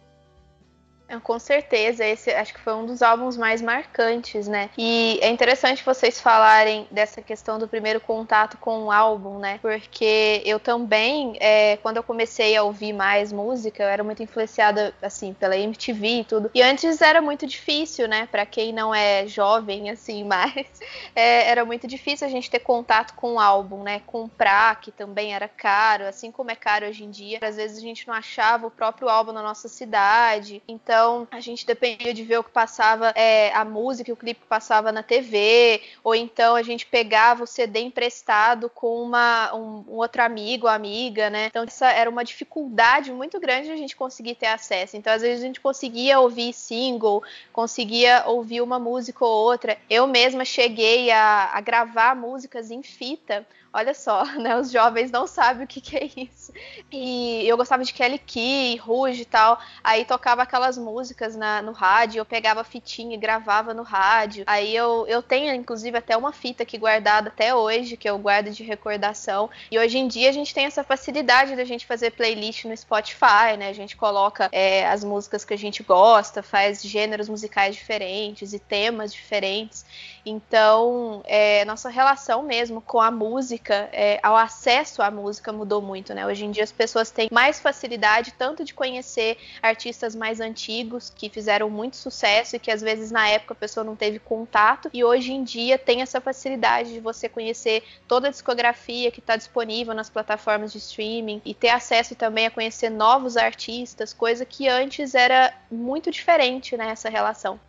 Com 1.24 1.40
certeza, 1.40 2.06
esse 2.06 2.32
acho 2.32 2.54
que 2.54 2.60
foi 2.60 2.74
um 2.74 2.86
dos 2.86 3.02
álbuns 3.02 3.38
mais 3.38 3.62
marcantes, 3.62 4.48
né? 4.48 4.70
E 4.78 5.20
é 5.22 5.30
interessante 5.30 5.84
vocês 5.84 6.20
falarem 6.20 6.88
dessa 6.92 7.22
questão 7.22 7.58
do 7.60 7.68
primeiro 7.68 8.00
contato 8.00 8.58
com 8.58 8.86
o 8.86 8.92
álbum, 8.92 9.40
né? 9.40 9.60
Porque 9.62 10.42
eu 10.46 10.60
também, 10.60 11.36
é, 11.40 11.78
quando 11.78 11.98
eu 11.98 12.04
comecei 12.04 12.56
a 12.56 12.64
ouvir 12.64 12.94
mais 12.94 13.32
música, 13.32 13.84
eu 13.84 13.90
era 13.90 14.04
muito 14.04 14.24
influenciada, 14.24 14.94
assim, 15.02 15.34
pela 15.34 15.58
MTV 15.58 16.08
e 16.08 16.24
tudo. 16.24 16.52
E 16.54 16.62
antes 16.62 17.02
era 17.02 17.22
muito 17.22 17.46
difícil, 17.46 18.08
né? 18.08 18.28
Para 18.32 18.46
quem 18.46 18.74
não 18.74 18.94
é 18.94 19.28
jovem, 19.28 19.90
assim, 19.90 20.24
mais, 20.26 20.68
é, 21.16 21.50
era 21.50 21.66
muito 21.66 21.88
difícil 21.88 22.28
a 22.28 22.30
gente 22.30 22.50
ter 22.50 22.60
contato 22.60 23.14
com 23.16 23.36
o 23.36 23.40
álbum, 23.40 23.84
né? 23.84 24.02
Comprar, 24.06 24.80
que 24.82 24.92
também 24.92 25.34
era 25.34 25.48
caro, 25.48 26.06
assim 26.06 26.32
como 26.32 26.52
é 26.52 26.56
caro 26.56 26.88
hoje 26.88 27.04
em 27.04 27.10
dia. 27.10 27.40
Às 27.42 27.56
vezes 27.56 27.78
a 27.78 27.82
gente 27.82 28.08
não 28.08 28.14
achava 28.14 28.68
o 28.68 28.72
próprio 28.72 29.10
álbum 29.10 29.32
na 29.32 29.42
nossa 29.42 29.68
cidade. 29.68 30.62
Então, 30.68 31.05
então 31.06 31.28
a 31.30 31.40
gente 31.40 31.66
dependia 31.68 32.14
de 32.14 32.24
ver 32.24 32.40
o 32.40 32.44
que 32.44 32.50
passava, 32.50 33.10
é, 33.16 33.54
a 33.54 33.64
música, 33.64 34.12
o 34.12 34.16
clipe 34.16 34.42
que 34.42 34.48
passava 34.48 34.92
na 34.92 35.04
TV, 35.04 35.82
ou 36.04 36.16
então 36.16 36.56
a 36.56 36.64
gente 36.64 36.86
pegava 36.86 37.44
o 37.44 37.48
CD 37.48 37.82
emprestado 37.82 38.70
com 38.70 39.04
uma, 39.04 39.54
um, 39.54 39.86
um 39.88 39.98
outro 39.98 40.24
amigo 40.24 40.68
amiga, 40.68 41.30
né? 41.30 41.46
Então 41.46 41.64
essa 41.64 41.92
era 41.92 42.10
uma 42.10 42.24
dificuldade 42.24 43.12
muito 43.12 43.40
grande 43.40 43.72
a 43.72 43.78
gente 43.78 43.96
conseguir 43.96 44.34
ter 44.34 44.48
acesso. 44.48 44.98
Então 44.98 45.14
às 45.14 45.22
vezes 45.22 45.44
a 45.44 45.48
gente 45.48 45.62
conseguia 45.62 46.20
ouvir 46.20 46.52
single, 46.54 47.24
conseguia 47.54 48.24
ouvir 48.26 48.62
uma 48.62 48.80
música 48.80 49.24
ou 49.24 49.46
outra. 49.46 49.78
Eu 49.88 50.08
mesma 50.08 50.44
cheguei 50.44 51.12
a, 51.12 51.52
a 51.54 51.62
gravar 51.62 52.16
músicas 52.16 52.72
em 52.72 52.82
fita 52.82 53.46
Olha 53.76 53.94
só, 53.94 54.24
né? 54.40 54.56
Os 54.56 54.72
jovens 54.72 55.12
não 55.12 55.28
sabem 55.28 55.66
o 55.66 55.68
que, 55.68 55.82
que 55.82 55.98
é 55.98 56.10
isso. 56.16 56.54
E 56.90 57.46
eu 57.46 57.58
gostava 57.58 57.84
de 57.84 57.92
Kelly 57.92 58.18
Key, 58.18 58.78
Rouge 58.78 59.24
e 59.24 59.26
tal. 59.26 59.60
Aí 59.84 60.06
tocava 60.06 60.44
aquelas 60.44 60.78
músicas 60.78 61.36
na, 61.36 61.62
no 61.62 61.74
rádio, 61.74 62.20
eu 62.20 62.26
pegava 62.26 62.64
fitinha 62.64 63.16
e 63.16 63.20
gravava 63.20 63.74
no 63.74 63.84
rádio. 63.84 64.46
Aí 64.48 64.74
eu, 64.74 65.06
eu 65.08 65.22
tenho, 65.22 65.54
inclusive, 65.54 65.98
até 65.98 66.16
uma 66.16 66.32
fita 66.32 66.64
aqui 66.64 66.78
guardada 66.78 67.28
até 67.28 67.54
hoje, 67.54 67.98
que 67.98 68.10
eu 68.10 68.18
guardo 68.18 68.50
de 68.50 68.64
recordação. 68.64 69.50
E 69.70 69.78
hoje 69.78 69.98
em 69.98 70.08
dia 70.08 70.30
a 70.30 70.34
gente 70.34 70.54
tem 70.54 70.66
essa 70.66 70.82
facilidade 70.82 71.54
da 71.54 71.66
gente 71.66 71.86
fazer 71.86 72.12
playlist 72.12 72.64
no 72.64 72.78
Spotify, 72.78 73.58
né? 73.60 73.68
A 73.68 73.74
gente 73.74 73.98
coloca 73.98 74.48
é, 74.54 74.88
as 74.88 75.04
músicas 75.04 75.44
que 75.44 75.54
a 75.54 75.58
gente 75.58 75.84
gosta, 75.84 76.42
faz 76.42 76.82
gêneros 76.82 77.28
musicais 77.28 77.76
diferentes 77.76 78.54
e 78.54 78.60
temas 78.60 79.12
diferentes. 79.12 79.86
Então, 80.26 81.22
é, 81.26 81.64
nossa 81.66 81.90
relação 81.90 82.42
mesmo 82.42 82.82
com 82.82 83.00
a 83.00 83.12
música, 83.12 83.88
é, 83.94 84.20
ao 84.24 84.36
acesso 84.36 85.04
à 85.04 85.12
música 85.12 85.54
mudou 85.54 85.82
muito, 85.82 86.14
né? 86.16 86.26
Hoje 86.26 86.46
em 86.46 86.52
dia 86.52 86.64
as 86.64 86.72
pessoas 86.72 87.12
têm 87.12 87.30
mais 87.32 87.60
facilidade 87.60 88.34
tanto 88.38 88.64
de 88.64 88.74
conhecer 88.74 89.38
artistas 89.62 90.16
mais 90.16 90.40
antigos 90.40 91.12
que 91.16 91.30
fizeram 91.30 91.70
muito 91.70 91.96
sucesso 91.96 92.56
e 92.56 92.60
que 92.60 92.72
às 92.72 92.82
vezes 92.82 93.12
na 93.12 93.28
época 93.30 93.54
a 93.54 93.56
pessoa 93.56 93.84
não 93.84 93.96
teve 93.96 94.18
contato, 94.18 94.90
e 94.92 95.04
hoje 95.04 95.32
em 95.32 95.44
dia 95.44 95.78
tem 95.78 96.02
essa 96.02 96.20
facilidade 96.20 96.94
de 96.94 97.00
você 97.00 97.30
conhecer 97.30 97.84
toda 98.08 98.28
a 98.28 98.32
discografia 98.32 99.12
que 99.12 99.20
está 99.20 99.36
disponível 99.36 99.94
nas 99.94 100.10
plataformas 100.10 100.72
de 100.72 100.80
streaming 100.80 101.42
e 101.46 101.54
ter 101.54 101.70
acesso 101.70 102.16
também 102.16 102.48
a 102.48 102.52
conhecer 102.52 102.90
novos 102.90 103.38
artistas, 103.38 104.12
coisa 104.12 104.44
que 104.46 104.68
antes 104.68 105.14
era 105.14 105.54
muito 105.70 106.10
diferente, 106.10 106.76
né? 106.76 106.90
Essa 106.90 107.10
relação. 107.10 107.60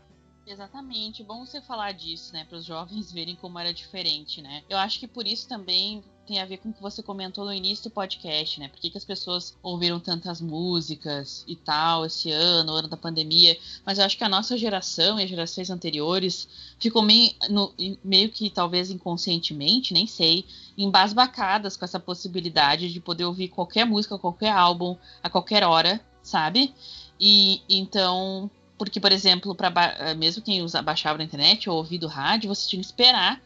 Exatamente, 0.47 1.25
bom 1.25 1.45
você 1.45 1.61
falar 1.61 1.91
disso, 1.91 2.33
né, 2.33 2.45
para 2.49 2.59
os 2.59 2.65
jovens 2.65 3.11
verem 3.13 3.35
como 3.35 3.59
era 3.59 3.75
diferente, 3.75 4.41
né? 4.41 4.63
Eu 4.69 4.79
acho 4.79 5.01
que 5.01 5.09
por 5.09 5.27
isso 5.27 5.49
também 5.49 6.05
tem 6.25 6.41
a 6.41 6.45
ver 6.45 6.59
com 6.59 6.71
o 6.71 6.73
que 6.73 6.83
você 6.83 7.03
comentou 7.03 7.45
no 7.45 7.53
início 7.53 7.85
do 7.85 7.91
podcast, 7.91 8.59
né? 8.59 8.69
Por 8.69 8.81
que, 8.81 8.91
que 8.91 8.99
as 8.99 9.05
pessoas 9.05 9.57
ouviram 9.63 10.01
tantas 10.01 10.41
músicas 10.41 11.45
e 11.47 11.55
tal 11.55 12.05
esse 12.05 12.31
ano, 12.31 12.73
ano 12.73 12.89
da 12.89 12.97
pandemia? 12.97 13.57
Mas 13.85 13.99
eu 13.99 14.05
acho 14.05 14.19
que 14.19 14.25
a 14.25 14.29
nossa 14.29 14.57
geração 14.57 15.19
e 15.19 15.25
as 15.25 15.31
gerações 15.31 15.71
anteriores 15.71 16.49
ficou 16.81 17.03
meio, 17.03 17.33
no, 17.49 17.73
meio 18.05 18.29
que 18.29 18.51
talvez 18.51 18.91
inconscientemente, 18.91 19.95
nem 19.95 20.07
sei, 20.07 20.45
embasbacadas 20.77 21.77
com 21.77 21.85
essa 21.85 22.01
possibilidade 22.01 22.93
de 22.93 23.01
poder 23.01 23.25
ouvir 23.25 23.49
qualquer 23.49 23.85
música, 23.85 24.19
qualquer 24.19 24.51
álbum, 24.51 24.97
a 25.23 25.31
qualquer 25.31 25.63
hora, 25.63 26.01
sabe? 26.23 26.75
E 27.21 27.63
então 27.69 28.51
porque, 28.79 29.01
por 29.01 29.13
exemplo, 29.13 29.55
para 29.55 29.73
eh, 29.99 30.15
mesmo 30.15 30.43
quem 30.43 30.63
usa, 30.63 30.83
baixava 30.83 31.19
na 31.19 31.25
internet 31.25 31.69
ou 31.69 31.77
ouvia 31.77 31.99
do 31.99 32.07
rádio, 32.07 32.49
você 32.49 32.69
tinha 32.69 32.81
que 32.81 32.87
esperar 32.87 33.41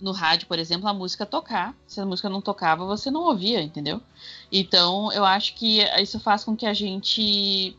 no 0.00 0.12
rádio, 0.12 0.46
por 0.46 0.58
exemplo, 0.58 0.88
a 0.88 0.94
música 0.94 1.24
tocar. 1.24 1.74
Se 1.86 2.00
a 2.00 2.06
música 2.06 2.28
não 2.28 2.40
tocava, 2.40 2.84
você 2.84 3.10
não 3.10 3.22
ouvia, 3.22 3.62
entendeu? 3.62 4.00
Então, 4.52 5.10
eu 5.12 5.24
acho 5.24 5.54
que 5.54 5.80
isso 6.00 6.20
faz 6.20 6.44
com 6.44 6.54
que 6.54 6.66
a 6.66 6.74
gente 6.74 7.76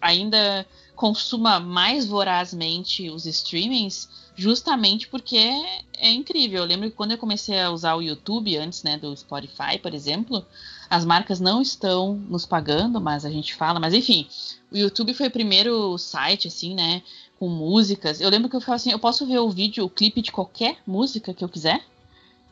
ainda 0.00 0.66
consuma 0.94 1.58
mais 1.58 2.06
vorazmente 2.06 3.10
os 3.10 3.26
streamings, 3.26 4.08
justamente 4.36 5.08
porque 5.08 5.36
é, 5.36 5.82
é, 5.98 6.10
incrível. 6.10 6.60
Eu 6.60 6.66
lembro 6.66 6.90
que 6.90 6.96
quando 6.96 7.12
eu 7.12 7.18
comecei 7.18 7.60
a 7.60 7.70
usar 7.70 7.94
o 7.94 8.02
YouTube 8.02 8.56
antes, 8.56 8.82
né, 8.82 8.96
do 8.96 9.16
Spotify, 9.16 9.78
por 9.80 9.94
exemplo, 9.94 10.44
as 10.88 11.04
marcas 11.04 11.40
não 11.40 11.60
estão 11.62 12.14
nos 12.28 12.46
pagando, 12.46 13.00
mas 13.00 13.24
a 13.24 13.30
gente 13.30 13.54
fala, 13.54 13.80
mas 13.80 13.94
enfim, 13.94 14.28
o 14.70 14.76
YouTube 14.76 15.14
foi 15.14 15.28
o 15.28 15.30
primeiro 15.30 15.96
site, 15.98 16.48
assim, 16.48 16.74
né? 16.74 17.02
Com 17.38 17.48
músicas. 17.48 18.20
Eu 18.20 18.30
lembro 18.30 18.48
que 18.48 18.56
eu 18.56 18.60
falava 18.60 18.76
assim: 18.76 18.92
eu 18.92 18.98
posso 18.98 19.26
ver 19.26 19.38
o 19.38 19.50
vídeo, 19.50 19.84
o 19.84 19.90
clipe 19.90 20.22
de 20.22 20.32
qualquer 20.32 20.78
música 20.86 21.34
que 21.34 21.44
eu 21.44 21.48
quiser? 21.48 21.80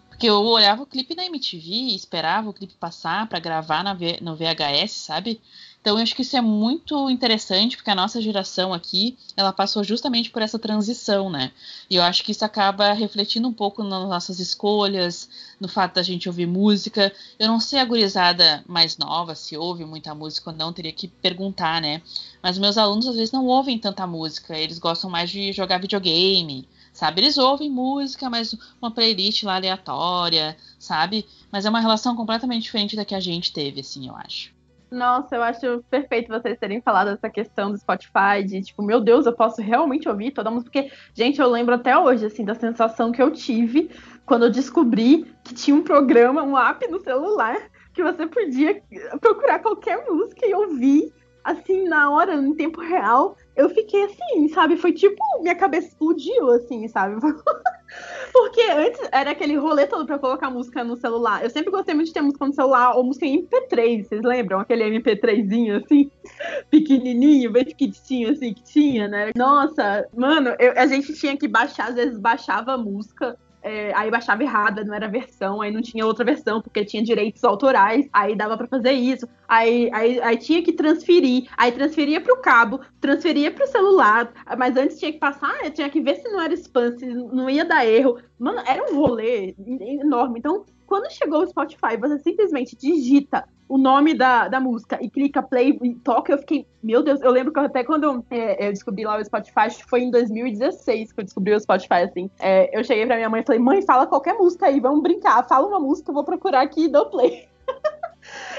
Porque 0.08 0.28
eu 0.28 0.40
olhava 0.42 0.82
o 0.82 0.86
clipe 0.86 1.14
na 1.14 1.24
MTV, 1.24 1.94
esperava 1.94 2.48
o 2.48 2.52
clipe 2.52 2.74
passar 2.74 3.26
para 3.28 3.38
gravar 3.38 3.82
na 3.82 3.94
v 3.94 4.18
no 4.20 4.36
VHS, 4.36 4.92
sabe? 4.92 5.40
Então 5.82 5.96
eu 5.96 6.02
acho 6.02 6.14
que 6.14 6.22
isso 6.22 6.36
é 6.36 6.40
muito 6.40 7.10
interessante, 7.10 7.76
porque 7.76 7.90
a 7.90 7.94
nossa 7.96 8.22
geração 8.22 8.72
aqui, 8.72 9.18
ela 9.36 9.52
passou 9.52 9.82
justamente 9.82 10.30
por 10.30 10.40
essa 10.40 10.56
transição, 10.56 11.28
né? 11.28 11.50
E 11.90 11.96
eu 11.96 12.04
acho 12.04 12.22
que 12.22 12.30
isso 12.30 12.44
acaba 12.44 12.92
refletindo 12.92 13.48
um 13.48 13.52
pouco 13.52 13.82
nas 13.82 14.08
nossas 14.08 14.38
escolhas, 14.38 15.28
no 15.60 15.66
fato 15.66 15.94
da 15.94 16.02
gente 16.04 16.28
ouvir 16.28 16.46
música. 16.46 17.12
Eu 17.36 17.48
não 17.48 17.58
sei 17.58 17.80
a 17.80 17.84
gurizada 17.84 18.62
mais 18.64 18.96
nova, 18.96 19.34
se 19.34 19.56
ouve 19.56 19.84
muita 19.84 20.14
música 20.14 20.50
ou 20.50 20.56
não, 20.56 20.72
teria 20.72 20.92
que 20.92 21.08
perguntar, 21.08 21.82
né? 21.82 22.00
Mas 22.40 22.58
meus 22.58 22.78
alunos 22.78 23.08
às 23.08 23.16
vezes 23.16 23.32
não 23.32 23.46
ouvem 23.46 23.76
tanta 23.76 24.06
música, 24.06 24.56
eles 24.56 24.78
gostam 24.78 25.10
mais 25.10 25.30
de 25.30 25.52
jogar 25.52 25.80
videogame, 25.80 26.68
sabe? 26.92 27.22
Eles 27.22 27.36
ouvem 27.38 27.68
música, 27.68 28.30
mas 28.30 28.54
uma 28.80 28.92
playlist 28.92 29.42
lá 29.42 29.56
aleatória, 29.56 30.56
sabe? 30.78 31.26
Mas 31.50 31.64
é 31.66 31.70
uma 31.70 31.80
relação 31.80 32.14
completamente 32.14 32.62
diferente 32.62 32.94
da 32.94 33.04
que 33.04 33.16
a 33.16 33.20
gente 33.20 33.52
teve, 33.52 33.80
assim, 33.80 34.06
eu 34.06 34.14
acho. 34.14 34.61
Nossa, 34.92 35.36
eu 35.36 35.42
acho 35.42 35.82
perfeito 35.88 36.28
vocês 36.28 36.58
terem 36.58 36.82
falado 36.82 37.08
essa 37.08 37.30
questão 37.30 37.70
do 37.70 37.78
Spotify, 37.78 38.44
de 38.46 38.60
tipo, 38.60 38.82
meu 38.82 39.00
Deus, 39.00 39.24
eu 39.24 39.32
posso 39.32 39.62
realmente 39.62 40.06
ouvir 40.06 40.32
toda 40.32 40.50
a 40.50 40.52
música. 40.52 40.70
Porque, 40.70 40.92
gente, 41.14 41.40
eu 41.40 41.48
lembro 41.48 41.74
até 41.74 41.96
hoje, 41.96 42.26
assim, 42.26 42.44
da 42.44 42.54
sensação 42.54 43.10
que 43.10 43.22
eu 43.22 43.30
tive 43.30 43.90
quando 44.26 44.44
eu 44.44 44.50
descobri 44.50 45.34
que 45.42 45.54
tinha 45.54 45.74
um 45.74 45.82
programa, 45.82 46.42
um 46.42 46.58
app 46.58 46.86
no 46.88 47.00
celular, 47.00 47.56
que 47.94 48.02
você 48.02 48.26
podia 48.26 48.82
procurar 49.18 49.60
qualquer 49.60 50.04
música 50.06 50.46
e 50.46 50.54
ouvir, 50.54 51.10
assim, 51.42 51.88
na 51.88 52.10
hora, 52.10 52.34
em 52.34 52.54
tempo 52.54 52.82
real 52.82 53.34
eu 53.54 53.68
fiquei 53.68 54.04
assim, 54.04 54.48
sabe? 54.48 54.76
Foi 54.76 54.92
tipo, 54.92 55.22
minha 55.40 55.54
cabeça 55.54 55.88
explodiu, 55.88 56.50
assim, 56.50 56.88
sabe? 56.88 57.16
Porque 58.32 58.62
antes 58.62 59.00
era 59.12 59.32
aquele 59.32 59.56
rolê 59.56 59.86
todo 59.86 60.06
pra 60.06 60.18
colocar 60.18 60.50
música 60.50 60.82
no 60.82 60.96
celular. 60.96 61.44
Eu 61.44 61.50
sempre 61.50 61.70
gostei 61.70 61.94
muito 61.94 62.06
de 62.06 62.14
ter 62.14 62.22
música 62.22 62.46
no 62.46 62.54
celular 62.54 62.96
ou 62.96 63.04
música 63.04 63.26
em 63.26 63.46
MP3, 63.46 64.04
vocês 64.04 64.22
lembram? 64.22 64.60
Aquele 64.60 64.84
MP3zinho 64.84 65.84
assim, 65.84 66.10
pequenininho, 66.70 67.52
bem 67.52 67.64
pequitinho 67.64 68.30
assim 68.30 68.54
que 68.54 68.62
tinha, 68.62 69.08
né? 69.08 69.30
Nossa, 69.36 70.08
mano, 70.16 70.54
eu, 70.58 70.72
a 70.76 70.86
gente 70.86 71.12
tinha 71.14 71.36
que 71.36 71.46
baixar, 71.46 71.90
às 71.90 71.94
vezes 71.94 72.18
baixava 72.18 72.78
música 72.78 73.36
é, 73.62 73.94
aí 73.94 74.10
baixava 74.10 74.42
errada, 74.42 74.84
não 74.84 74.94
era 74.94 75.08
versão, 75.08 75.60
aí 75.60 75.70
não 75.70 75.80
tinha 75.80 76.04
outra 76.04 76.24
versão, 76.24 76.60
porque 76.60 76.84
tinha 76.84 77.02
direitos 77.02 77.42
autorais, 77.44 78.08
aí 78.12 78.34
dava 78.34 78.56
para 78.56 78.66
fazer 78.66 78.92
isso, 78.92 79.28
aí, 79.48 79.88
aí, 79.92 80.20
aí 80.20 80.36
tinha 80.36 80.62
que 80.62 80.72
transferir, 80.72 81.48
aí 81.56 81.70
transferia 81.72 82.20
para 82.20 82.34
o 82.34 82.40
cabo, 82.40 82.80
transferia 83.00 83.50
para 83.50 83.64
o 83.64 83.68
celular, 83.68 84.32
mas 84.58 84.76
antes 84.76 84.98
tinha 84.98 85.12
que 85.12 85.18
passar, 85.18 85.70
tinha 85.70 85.88
que 85.88 86.00
ver 86.00 86.16
se 86.16 86.28
não 86.28 86.40
era 86.40 86.54
spam, 86.54 86.98
se 86.98 87.06
não 87.06 87.48
ia 87.48 87.64
dar 87.64 87.86
erro. 87.86 88.18
Mano, 88.38 88.60
era 88.66 88.82
um 88.90 88.96
rolê 88.96 89.54
enorme. 89.58 90.40
Então, 90.40 90.64
quando 90.86 91.10
chegou 91.12 91.42
o 91.42 91.46
Spotify, 91.46 91.96
você 91.98 92.18
simplesmente 92.18 92.76
digita 92.76 93.44
o 93.72 93.78
nome 93.78 94.12
da, 94.12 94.48
da 94.48 94.60
música 94.60 94.98
e 95.00 95.08
clica 95.08 95.42
play 95.42 95.78
e 95.82 95.94
toca, 95.94 96.30
eu 96.30 96.36
fiquei, 96.36 96.66
meu 96.82 97.02
Deus, 97.02 97.22
eu 97.22 97.30
lembro 97.30 97.50
que 97.50 97.58
até 97.58 97.82
quando 97.82 98.22
é, 98.30 98.68
eu 98.68 98.70
descobri 98.70 99.02
lá 99.02 99.16
o 99.16 99.24
Spotify, 99.24 99.60
acho 99.60 99.78
que 99.78 99.88
foi 99.88 100.02
em 100.02 100.10
2016 100.10 101.10
que 101.10 101.18
eu 101.18 101.24
descobri 101.24 101.54
o 101.54 101.58
Spotify, 101.58 102.02
assim. 102.02 102.30
É, 102.38 102.78
eu 102.78 102.84
cheguei 102.84 103.06
pra 103.06 103.16
minha 103.16 103.30
mãe 103.30 103.40
e 103.40 103.46
falei, 103.46 103.58
mãe, 103.58 103.80
fala 103.80 104.06
qualquer 104.06 104.34
música 104.34 104.66
aí, 104.66 104.78
vamos 104.78 105.02
brincar, 105.02 105.48
fala 105.48 105.66
uma 105.66 105.80
música, 105.80 106.10
eu 106.10 106.14
vou 106.14 106.22
procurar 106.22 106.60
aqui 106.60 106.84
e 106.84 106.88
dou 106.88 107.06
play. 107.06 107.48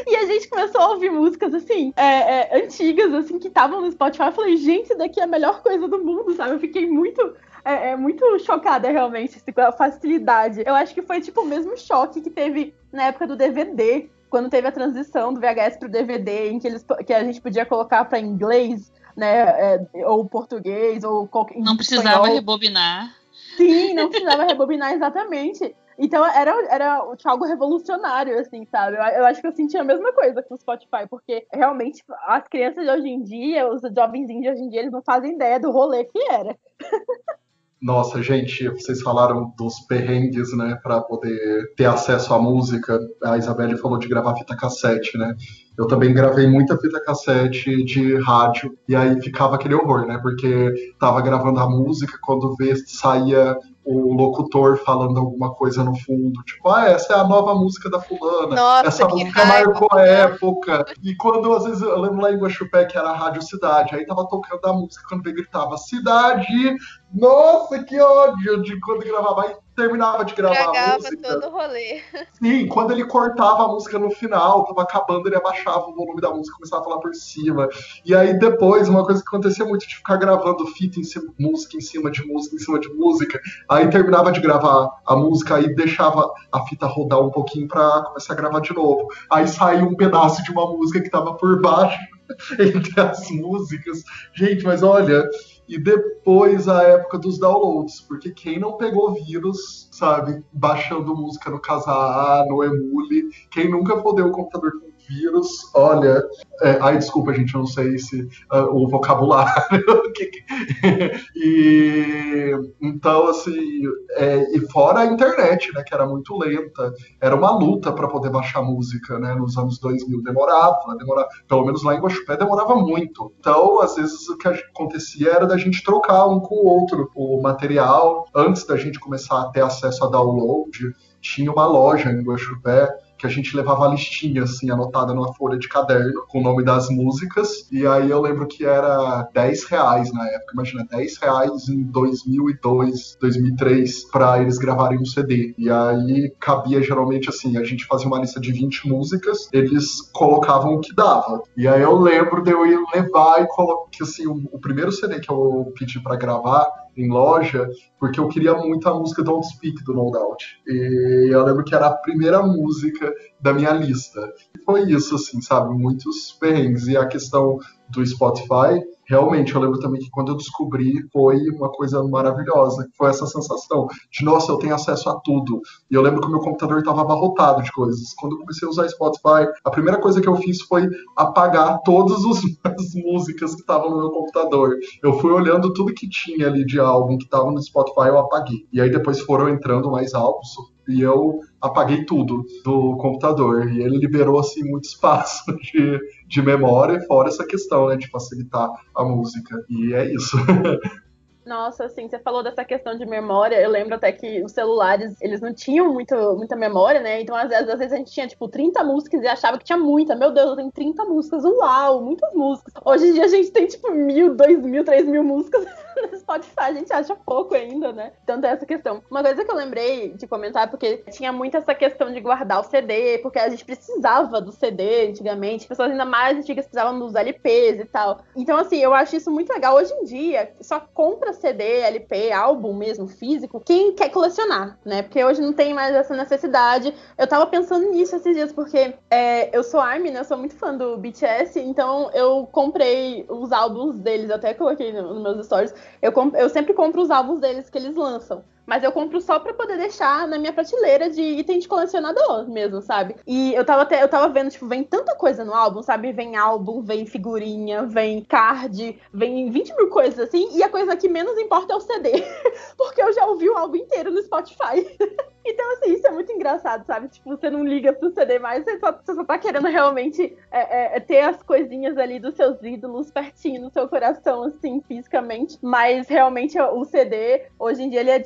E 0.06 0.16
a 0.18 0.26
gente 0.26 0.50
começou 0.50 0.82
a 0.82 0.90
ouvir 0.90 1.10
músicas, 1.10 1.54
assim, 1.54 1.94
é, 1.96 2.58
é, 2.58 2.66
antigas, 2.66 3.14
assim, 3.14 3.40
que 3.40 3.48
estavam 3.48 3.80
no 3.80 3.90
Spotify. 3.90 4.26
Eu 4.26 4.32
falei, 4.34 4.58
gente, 4.58 4.88
isso 4.88 4.98
daqui 4.98 5.22
é 5.22 5.24
a 5.24 5.28
melhor 5.28 5.64
coisa 5.64 5.88
do 5.88 6.04
mundo, 6.04 6.36
sabe? 6.36 6.56
Eu 6.56 6.60
fiquei 6.60 6.86
muito 6.86 7.34
é, 7.64 7.92
é, 7.92 7.96
muito 7.96 8.38
chocada, 8.40 8.90
realmente, 8.92 9.42
com 9.54 9.62
a 9.62 9.72
facilidade. 9.72 10.62
Eu 10.66 10.76
acho 10.76 10.94
que 10.94 11.02
foi, 11.02 11.22
tipo, 11.22 11.42
o 11.42 11.46
mesmo 11.46 11.78
choque 11.78 12.20
que 12.20 12.30
teve 12.30 12.76
na 12.92 13.06
época 13.06 13.26
do 13.26 13.38
DVD, 13.38 14.10
quando 14.34 14.50
teve 14.50 14.68
a 14.68 14.72
transição 14.72 15.32
do 15.32 15.40
VHS 15.40 15.78
pro 15.78 15.88
DVD, 15.88 16.50
em 16.50 16.58
que, 16.58 16.66
eles, 16.66 16.84
que 17.06 17.14
a 17.14 17.24
gente 17.24 17.40
podia 17.40 17.68
colocar 17.68 18.04
para 18.06 18.20
inglês, 18.20 18.92
né, 19.16 19.42
é, 19.42 20.08
ou 20.08 20.26
português, 20.26 21.04
ou 21.04 21.28
qualquer. 21.28 21.60
Não 21.60 21.78
precisava 21.78 22.10
espanhol. 22.10 22.34
rebobinar. 22.34 23.16
Sim, 23.56 23.94
não 23.94 24.10
precisava 24.10 24.44
rebobinar 24.46 24.92
exatamente. 24.92 25.76
Então 26.00 26.26
era, 26.26 26.52
era 26.72 27.08
algo 27.26 27.46
revolucionário, 27.46 28.40
assim, 28.40 28.66
sabe? 28.72 28.98
Eu, 28.98 29.04
eu, 29.04 29.26
acho 29.28 29.40
que 29.40 29.46
eu 29.46 29.52
senti 29.52 29.78
a 29.78 29.84
mesma 29.84 30.12
coisa 30.14 30.42
com 30.42 30.56
o 30.56 30.58
Spotify, 30.58 31.08
porque 31.08 31.46
realmente 31.54 32.04
as 32.26 32.48
crianças 32.48 32.84
de 32.84 32.90
hoje 32.90 33.10
em 33.10 33.22
dia, 33.22 33.70
os 33.70 33.84
jovenzinhos 33.84 34.42
de 34.42 34.50
hoje 34.50 34.62
em 34.64 34.70
dia, 34.70 34.80
eles 34.80 34.92
não 34.92 35.04
fazem 35.04 35.36
ideia 35.36 35.60
do 35.60 35.70
rolê 35.70 36.06
que 36.06 36.20
era. 36.32 36.58
Nossa, 37.84 38.24
gente, 38.24 38.70
vocês 38.70 39.02
falaram 39.02 39.54
dos 39.58 39.82
perrengues, 39.82 40.56
né, 40.56 40.80
para 40.82 41.02
poder 41.02 41.74
ter 41.76 41.84
acesso 41.84 42.34
à 42.34 42.42
música. 42.42 42.98
A 43.22 43.38
Isabelle 43.38 43.78
falou 43.78 43.98
de 44.00 44.08
gravar 44.08 44.38
fita 44.38 44.56
cassete, 44.56 45.18
né? 45.18 45.36
Eu 45.78 45.86
também 45.86 46.14
gravei 46.14 46.48
muita 46.48 46.78
fita 46.78 47.04
cassete 47.04 47.84
de 47.84 48.16
rádio 48.22 48.74
e 48.88 48.96
aí 48.96 49.22
ficava 49.22 49.56
aquele 49.56 49.76
horror, 49.76 50.08
né? 50.08 50.18
Porque 50.22 50.74
tava 50.98 51.22
gravando 51.22 51.60
a 51.60 51.70
música, 51.70 52.18
quando 52.22 52.56
vê 52.56 52.74
saía 52.88 53.54
o 53.86 54.14
locutor 54.14 54.78
falando 54.78 55.20
alguma 55.20 55.54
coisa 55.54 55.84
no 55.84 55.96
fundo, 55.98 56.42
tipo, 56.44 56.70
ah, 56.70 56.88
essa 56.88 57.14
é 57.14 57.16
a 57.18 57.28
nova 57.28 57.54
música 57.54 57.90
da 57.90 58.00
fulana, 58.00 58.56
Nossa, 58.56 58.88
essa 58.88 59.08
música 59.08 59.44
raiva. 59.44 59.72
marcou 59.72 59.90
a 59.92 60.02
época. 60.02 60.86
E 61.04 61.16
quando, 61.16 61.54
às 61.54 61.66
vezes, 61.66 61.82
eu 61.82 62.00
lembro 62.00 62.22
lá 62.22 62.32
em 62.32 62.38
Guaxupé, 62.38 62.86
que 62.86 62.98
era 62.98 63.10
a 63.10 63.16
Rádio 63.16 63.42
Cidade, 63.42 63.96
aí 63.96 64.06
tava 64.06 64.28
tocando 64.28 64.66
a 64.66 64.74
música, 64.74 65.04
quando 65.10 65.28
ele 65.28 65.36
gritava, 65.36 65.78
Cidade! 65.78 66.76
Nossa, 67.14 67.84
que 67.84 68.00
ódio 68.00 68.62
de 68.64 68.80
quando 68.80 69.04
gravava. 69.04 69.44
Aí 69.44 69.56
terminava 69.76 70.24
de 70.26 70.34
gravar 70.34 70.56
Tragava 70.56 70.94
a 70.94 70.98
música. 70.98 71.18
todo 71.30 71.48
o 71.48 71.50
rolê. 71.52 72.02
Sim, 72.42 72.68
quando 72.68 72.92
ele 72.92 73.06
cortava 73.06 73.66
a 73.66 73.68
música 73.68 73.98
no 74.00 74.12
final, 74.12 74.66
tava 74.66 74.84
acabando, 74.84 75.28
ele 75.28 75.36
abaixava 75.36 75.90
o 75.90 75.96
volume 75.96 76.22
da 76.22 76.30
música, 76.30 76.56
começava 76.56 76.82
a 76.82 76.86
falar 76.86 77.00
por 77.00 77.14
cima. 77.16 77.68
E 78.06 78.16
aí 78.16 78.38
depois, 78.38 78.88
uma 78.88 79.04
coisa 79.06 79.22
que 79.22 79.28
acontecia 79.28 79.66
muito 79.66 79.88
de 79.88 79.96
ficar 79.96 80.18
gravando 80.18 80.66
fita 80.68 81.00
em 81.00 81.04
cima, 81.04 81.34
música 81.40 81.78
em 81.78 81.82
cima 81.82 82.12
de 82.12 82.26
música, 82.26 82.56
em 82.56 82.60
cima 82.60 82.80
de 82.80 82.90
música. 82.90 83.40
Aí 83.70 83.90
terminava 83.90 84.32
de 84.32 84.40
gravar 84.40 84.90
a 85.06 85.16
música 85.16 85.60
e 85.60 85.74
deixava 85.76 86.32
a 86.52 86.62
fita 86.66 86.86
rodar 86.86 87.20
um 87.20 87.32
pouquinho 87.32 87.68
pra 87.68 88.04
começar 88.04 88.34
a 88.34 88.38
gravar 88.38 88.60
de 88.60 88.74
novo. 88.74 89.08
Aí 89.32 89.48
saía 89.48 89.84
um 89.84 89.96
pedaço 89.96 90.44
de 90.44 90.52
uma 90.52 90.66
música 90.68 91.02
que 91.02 91.10
tava 91.10 91.36
por 91.36 91.62
baixo 91.62 92.13
entre 92.60 93.00
as 93.00 93.30
músicas. 93.32 94.04
Gente, 94.34 94.64
mas 94.64 94.84
olha, 94.84 95.24
e 95.68 95.78
depois 95.78 96.68
a 96.68 96.84
época 96.84 97.18
dos 97.18 97.40
downloads, 97.40 98.02
porque 98.02 98.32
quem 98.32 98.60
não 98.60 98.78
pegou 98.78 99.14
vírus, 99.14 99.88
sabe, 99.92 100.44
baixando 100.52 101.16
música 101.16 101.50
no 101.50 101.60
Casa 101.60 101.92
A, 101.92 102.46
no 102.48 102.64
Emule, 102.64 103.30
quem 103.50 103.70
nunca 103.70 104.02
fodeu 104.02 104.28
o 104.28 104.32
computador 104.32 104.80
com 104.80 104.93
vírus, 105.14 105.70
olha. 105.74 106.24
É, 106.62 106.78
ai, 106.82 106.98
desculpa, 106.98 107.34
gente, 107.34 107.54
eu 107.54 107.62
não 107.62 107.68
sei 107.68 107.98
se 107.98 108.22
uh, 108.52 108.70
o 108.72 108.88
vocabulário. 108.88 109.54
e 111.36 112.52
então, 112.82 113.28
assim, 113.28 113.82
é, 114.12 114.56
e 114.56 114.60
fora 114.72 115.00
a 115.00 115.06
internet, 115.06 115.74
né, 115.74 115.84
que 115.86 115.94
era 115.94 116.06
muito 116.06 116.38
lenta, 116.38 116.94
era 117.20 117.36
uma 117.36 117.52
luta 117.52 117.92
para 117.92 118.08
poder 118.08 118.30
baixar 118.30 118.62
música, 118.62 119.20
né, 119.20 119.36
nos 119.36 119.58
anos 119.58 119.80
2000. 119.80 120.22
Demorava, 120.24 120.96
demorava, 120.98 121.28
pelo 121.48 121.66
menos 121.66 121.84
lá 121.84 121.96
em 121.96 122.00
Guaxupé 122.00 122.38
demorava 122.38 122.76
muito. 122.76 123.34
Então, 123.40 123.82
às 123.82 123.96
vezes, 123.96 124.28
o 124.30 124.38
que 124.38 124.48
acontecia 124.48 125.32
era 125.32 125.46
da 125.46 125.58
gente 125.58 125.84
trocar 125.84 126.28
um 126.28 126.40
com 126.40 126.56
o 126.56 126.68
outro 126.68 127.10
o 127.16 127.42
material 127.42 128.26
antes 128.34 128.66
da 128.66 128.78
gente 128.78 129.00
começar 129.00 129.42
a 129.42 129.50
ter 129.50 129.62
acesso 129.62 130.04
a 130.06 130.10
download 130.10 130.94
tinha 131.22 131.52
uma 131.52 131.66
loja 131.66 132.12
em 132.12 132.22
Guaxupé 132.22 132.90
que 133.24 133.28
a 133.28 133.30
gente 133.30 133.56
levava 133.56 133.86
a 133.86 133.90
listinha, 133.90 134.44
assim, 134.44 134.70
anotada 134.70 135.14
numa 135.14 135.34
folha 135.34 135.58
de 135.58 135.70
caderno, 135.70 136.26
com 136.28 136.40
o 136.40 136.44
nome 136.44 136.62
das 136.62 136.90
músicas. 136.90 137.66
E 137.72 137.88
aí 137.88 138.12
eu 138.12 138.20
lembro 138.22 138.46
que 138.46 138.66
era 138.66 139.30
10 139.34 139.64
reais 139.64 140.12
na 140.12 140.28
época. 140.28 140.52
Imagina, 140.54 140.86
10 140.92 141.18
reais 141.18 141.70
em 141.70 141.84
2002, 141.84 143.18
2003, 143.22 144.12
para 144.12 144.42
eles 144.42 144.58
gravarem 144.58 145.00
um 145.00 145.06
CD. 145.06 145.56
E 145.58 145.70
aí 145.70 146.34
cabia 146.38 146.84
geralmente 146.84 147.30
assim: 147.30 147.56
a 147.56 147.64
gente 147.64 147.86
fazia 147.86 148.08
uma 148.08 148.20
lista 148.20 148.42
de 148.42 148.52
20 148.52 148.90
músicas, 148.90 149.48
eles 149.54 150.02
colocavam 150.12 150.74
o 150.74 150.82
que 150.82 150.94
dava. 150.94 151.42
E 151.56 151.66
aí 151.66 151.82
eu 151.82 151.98
lembro 151.98 152.44
de 152.44 152.52
eu 152.52 152.66
ir 152.66 152.78
levar 152.94 153.42
e 153.42 153.48
colocar, 153.48 153.90
assim, 154.02 154.28
o, 154.28 154.34
o 154.52 154.60
primeiro 154.60 154.92
CD 154.92 155.22
que 155.22 155.32
eu 155.32 155.72
pedi 155.78 156.02
para 156.02 156.18
gravar 156.18 156.83
em 156.96 157.10
loja, 157.10 157.68
porque 158.00 158.20
eu 158.20 158.28
queria 158.28 158.54
muito 158.56 158.88
a 158.88 158.94
música 158.94 159.24
Don't 159.24 159.48
Speak 159.48 159.84
do 159.84 159.94
No 159.94 160.12
Doubt. 160.12 160.62
E 160.68 161.30
eu 161.32 161.44
lembro 161.44 161.64
que 161.64 161.74
era 161.74 161.88
a 161.88 161.98
primeira 161.98 162.42
música 162.42 163.12
da 163.40 163.54
minha 163.54 163.72
lista. 163.72 164.34
E 164.56 164.64
foi 164.64 164.84
isso, 164.92 165.16
assim, 165.16 165.42
sabe? 165.42 165.74
Muitos 165.74 166.32
perrengues. 166.34 166.88
E 166.88 166.96
a 166.96 167.08
questão 167.08 167.60
do 167.90 168.06
Spotify, 168.06 168.82
realmente, 169.08 169.54
eu 169.54 169.62
lembro 169.62 169.80
também 169.80 170.02
que 170.02 170.10
quando 170.10 170.32
eu 170.32 170.38
descobri, 170.38 170.94
foi 171.12 171.38
uma 171.50 171.70
coisa 171.70 172.04
maravilhosa. 172.04 172.88
Foi 172.98 173.10
essa 173.10 173.26
sensação 173.26 173.88
de, 174.12 174.26
nossa, 174.26 174.52
eu 174.52 174.58
tenho 174.58 174.76
acesso 174.76 175.10
a 175.10 175.20
tudo. 175.20 175.62
E 175.90 175.96
eu 175.96 176.02
lembro 176.02 176.22
que 176.22 176.28
o 176.28 176.32
meu 176.32 176.40
computador 176.40 176.80
estava 176.80 177.02
abarrotado 177.02 177.62
de 177.62 177.72
coisas. 177.72 178.14
Quando 178.20 178.34
eu 178.34 178.40
comecei 178.40 178.68
a 178.68 178.72
usar 178.72 178.88
Spotify, 178.90 179.48
a 179.64 179.70
primeira 179.70 180.00
coisa 180.00 180.22
que 180.22 180.28
eu 180.28 180.36
fiz 180.36 180.62
foi 180.62 180.88
apagar 181.16 181.82
todas 181.84 182.24
as 182.64 182.96
músicas 182.96 183.56
que 183.56 183.62
estavam 183.62 183.90
no 183.90 183.98
meu 183.98 184.12
computador. 184.12 184.76
Eu 185.02 185.20
fui 185.20 185.32
olhando 185.32 185.74
tudo 185.74 185.94
que 185.94 186.10
tinha 186.10 186.48
ali 186.48 186.66
de 186.66 186.80
álbum 186.80 187.18
que 187.18 187.26
estava 187.26 187.52
no 187.52 187.62
Spotify, 187.62 188.08
eu 188.08 188.20
apaguei. 188.20 188.66
E 188.72 188.82
aí 188.82 188.90
depois 188.90 189.20
foram 189.22 189.50
entrando 189.50 189.92
mais 189.92 190.14
álbuns, 190.14 190.56
e 190.88 191.02
eu 191.02 191.40
apaguei 191.62 192.06
tudo 192.06 192.46
do 192.64 192.98
computador. 192.98 193.72
E 193.72 193.82
ele 193.82 193.98
liberou 193.98 194.40
assim 194.40 194.64
muito 194.64 194.86
espaço 194.86 195.44
de, 195.72 196.00
de 196.28 196.42
memória, 196.42 197.02
fora 197.08 197.30
essa 197.30 197.46
questão 197.46 197.88
né, 197.88 197.96
de 197.96 198.10
facilitar 198.10 198.70
a 198.96 199.04
música. 199.04 199.64
E 199.70 199.94
é 199.94 200.14
isso. 200.14 200.38
Nossa, 201.46 201.86
assim, 201.86 202.08
você 202.08 202.18
falou 202.20 202.42
dessa 202.42 202.64
questão 202.64 202.98
de 202.98 203.06
memória. 203.06 203.60
Eu 203.60 203.70
lembro 203.70 203.96
até 203.96 204.12
que 204.12 204.44
os 204.44 204.52
celulares, 204.54 205.16
eles 205.22 205.42
não 205.42 205.54
tinham 205.54 205.92
muito, 205.92 206.16
muita 206.38 206.56
memória, 206.56 207.02
né? 207.02 207.22
Então, 207.22 207.36
às 207.36 207.50
vezes, 207.50 207.70
às 207.70 207.80
vezes 207.80 207.94
a 207.94 207.98
gente 207.98 208.12
tinha, 208.12 208.28
tipo, 208.28 208.48
30 208.48 208.84
músicas 208.84 209.22
e 209.22 209.28
achava 209.28 209.58
que 209.58 209.66
tinha 209.66 209.78
muita. 209.78 210.16
Meu 210.16 210.32
Deus, 210.32 210.52
eu 210.52 210.56
tenho 210.56 210.72
30 210.72 211.04
músicas. 211.06 211.44
Uau, 211.44 212.02
muitas 212.02 212.34
músicas. 212.34 212.74
Hoje 212.86 213.08
em 213.08 213.14
dia 213.14 213.26
a 213.26 213.28
gente 213.28 213.52
tem, 213.52 213.68
tipo, 213.68 213.92
mil, 213.92 214.36
dois 214.36 214.62
mil, 214.62 214.86
três 214.86 215.06
mil 215.06 215.24
músicas 215.24 215.66
no 216.12 216.18
Spotify. 216.18 216.54
A 216.58 216.74
gente 216.74 216.94
acha 216.94 217.16
pouco 217.16 217.56
ainda, 217.56 217.92
né? 217.92 218.14
Então 218.24 218.40
tem 218.40 218.50
essa 218.50 218.66
questão. 218.66 219.04
Uma 219.12 219.22
coisa 219.22 219.44
que 219.44 219.52
eu 219.52 219.56
lembrei 219.56 220.14
de 220.14 220.28
comentar, 220.28 220.70
porque 220.70 221.04
tinha 221.12 221.32
muito 221.32 221.58
essa 221.58 221.76
questão 221.76 222.12
de 222.12 222.22
guardar 222.22 222.62
o 222.62 222.64
CD, 222.64 223.18
porque 223.20 223.40
a 223.40 223.50
gente 223.50 223.66
precisava 223.66 224.40
do 224.40 224.52
CD 224.52 225.10
antigamente. 225.10 225.68
Pessoas 225.68 225.92
ainda 225.92 226.06
mais 226.06 226.38
antigas 226.38 226.66
precisavam 226.66 226.98
dos 227.00 227.16
LPs 227.16 227.82
e 227.82 227.86
tal. 227.86 228.22
Então, 228.36 228.58
assim, 228.58 228.78
eu 228.78 228.94
acho 228.94 229.16
isso 229.16 229.30
muito 229.30 229.52
legal. 229.52 229.76
Hoje 229.76 229.94
em 229.94 230.06
dia, 230.06 230.54
só 230.62 230.80
compra 230.80 231.33
CD, 231.34 231.64
LP, 231.82 232.32
álbum 232.32 232.74
mesmo, 232.74 233.08
físico, 233.08 233.60
quem 233.60 233.94
quer 233.94 234.10
colecionar, 234.10 234.78
né? 234.86 235.02
Porque 235.02 235.24
hoje 235.24 235.42
não 235.42 235.54
tem 235.54 235.74
mais 235.74 235.96
essa 235.96 236.16
necessidade. 236.16 236.94
Eu 237.18 237.28
tava 237.28 237.48
pensando 237.48 237.90
nisso 237.92 238.16
esses 238.16 238.36
dias, 238.36 238.52
porque 238.52 238.96
é, 239.10 239.56
eu 239.56 239.64
sou 239.64 239.80
ARMY, 239.80 240.12
né? 240.12 240.20
Eu 240.20 240.26
sou 240.26 240.38
muito 240.38 240.56
fã 240.56 240.76
do 240.76 240.98
BTS, 240.98 241.60
então 241.60 242.10
eu 242.14 242.48
comprei 242.52 243.26
os 243.30 243.52
álbuns 243.52 243.98
deles, 243.98 244.30
até 244.30 244.54
coloquei 244.54 244.92
nos 244.92 245.22
meus 245.22 245.46
stories. 245.46 245.74
Eu, 246.02 246.14
eu 246.36 246.50
sempre 246.50 246.74
compro 246.74 247.02
os 247.02 247.12
álbuns 247.12 247.40
deles 247.40 247.70
que 247.70 247.78
eles 247.78 247.96
lançam. 247.96 248.44
Mas 248.66 248.84
eu 248.84 248.92
compro 248.92 249.20
só 249.20 249.40
pra 249.40 249.54
poder 249.54 249.78
deixar 249.78 250.28
na 250.28 250.38
minha 250.38 250.54
prateleira 250.54 251.10
de 251.10 251.22
item 251.22 251.60
de 251.60 251.68
colecionador 251.68 252.50
mesmo, 252.50 252.82
sabe? 252.82 253.16
E 253.28 253.54
eu 253.54 253.66
tava 253.66 253.82
até, 253.84 254.02
eu 254.02 254.08
tava 254.08 254.30
vendo, 254.30 254.52
tipo, 254.52 254.68
vem 254.68 254.84
tanta 254.84 255.16
coisa 255.16 255.44
no 255.44 255.54
álbum, 255.54 255.82
sabe? 255.82 256.12
Vem 256.12 256.36
álbum, 256.36 256.82
vem 256.82 257.06
figurinha, 257.06 257.84
vem 257.84 258.24
card, 258.24 259.00
vem 259.14 259.50
20 259.50 259.76
mil 259.76 259.90
coisas 259.90 260.28
assim, 260.28 260.50
e 260.54 260.64
a 260.64 260.70
coisa 260.70 260.96
que 260.96 261.10
menos 261.10 261.38
importa 261.38 261.74
é 261.74 261.76
o 261.76 261.82
CD. 261.82 262.12
Porque 262.78 263.02
eu 263.02 263.14
já 263.14 263.26
ouvi 263.26 263.50
o 263.50 263.58
álbum 263.58 263.78
inteiro 263.78 264.12
no 264.12 264.22
Spotify. 264.22 264.86
Então, 265.46 265.74
assim, 265.74 265.94
isso 265.94 266.08
é 266.08 266.12
muito 266.12 266.32
engraçado, 266.32 266.86
sabe? 266.86 267.10
Tipo, 267.10 267.32
você 267.32 267.50
não 267.50 267.66
liga 267.66 267.92
pro 267.92 268.10
CD 268.12 268.40
mais, 268.40 268.64
você 268.64 268.80
só, 268.80 268.94
você 268.94 269.14
só 269.14 269.26
tá 269.26 269.38
querendo 269.38 269.68
realmente 269.68 270.38
é, 270.50 270.96
é, 270.96 271.00
ter 271.02 271.20
as 271.20 271.44
coisinhas 271.44 271.98
ali 271.98 272.18
dos 272.18 272.36
seus 272.36 272.62
ídolos 272.64 273.12
pertinho 273.12 273.62
no 273.62 273.70
seu 273.70 273.88
coração, 273.90 274.44
assim, 274.44 274.82
fisicamente. 274.88 275.58
Mas 275.62 276.08
realmente 276.08 276.58
o 276.60 276.86
CD, 276.86 277.48
hoje 277.60 277.84
em 277.84 277.90
dia, 277.90 278.00
ele 278.00 278.12
é 278.12 278.20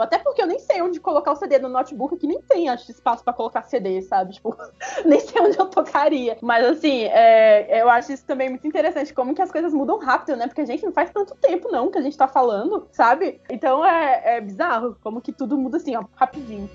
Até 0.00 0.18
porque 0.18 0.42
eu 0.42 0.46
nem 0.46 0.58
sei 0.58 0.82
onde 0.82 1.00
colocar 1.00 1.32
o 1.32 1.36
CD 1.36 1.58
no 1.58 1.68
notebook, 1.68 2.16
que 2.16 2.26
nem 2.26 2.40
tem, 2.42 2.68
acho, 2.68 2.90
espaço 2.90 3.24
para 3.24 3.32
colocar 3.32 3.62
CD, 3.62 4.02
sabe? 4.02 4.34
Tipo, 4.34 4.56
nem 5.04 5.20
sei 5.20 5.40
onde 5.40 5.58
eu 5.58 5.66
tocaria. 5.66 6.36
Mas, 6.42 6.64
assim, 6.64 7.04
é, 7.04 7.80
eu 7.82 7.88
acho 7.88 8.12
isso 8.12 8.24
também 8.24 8.48
muito 8.48 8.66
interessante, 8.66 9.14
como 9.14 9.34
que 9.34 9.42
as 9.42 9.50
coisas 9.50 9.72
mudam 9.72 9.98
rápido, 9.98 10.36
né? 10.36 10.46
Porque 10.46 10.60
a 10.60 10.66
gente 10.66 10.84
não 10.84 10.92
faz 10.92 11.10
tanto 11.10 11.34
tempo, 11.36 11.70
não, 11.70 11.90
que 11.90 11.98
a 11.98 12.02
gente 12.02 12.16
tá 12.16 12.28
falando, 12.28 12.86
sabe? 12.92 13.40
Então 13.50 13.84
é, 13.84 14.36
é 14.36 14.40
bizarro, 14.40 14.96
como 15.02 15.20
que 15.20 15.32
tudo 15.32 15.56
muda 15.56 15.76
assim, 15.76 15.96
ó, 15.96 16.04
rapidinho. 16.14 16.68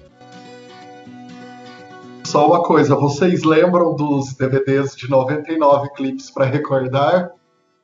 Só 2.23 2.47
uma 2.47 2.63
coisa, 2.63 2.95
vocês 2.95 3.43
lembram 3.43 3.95
dos 3.95 4.33
DVDs 4.33 4.95
de 4.95 5.09
99 5.09 5.89
clipes 5.89 6.31
para 6.31 6.45
recordar? 6.45 7.31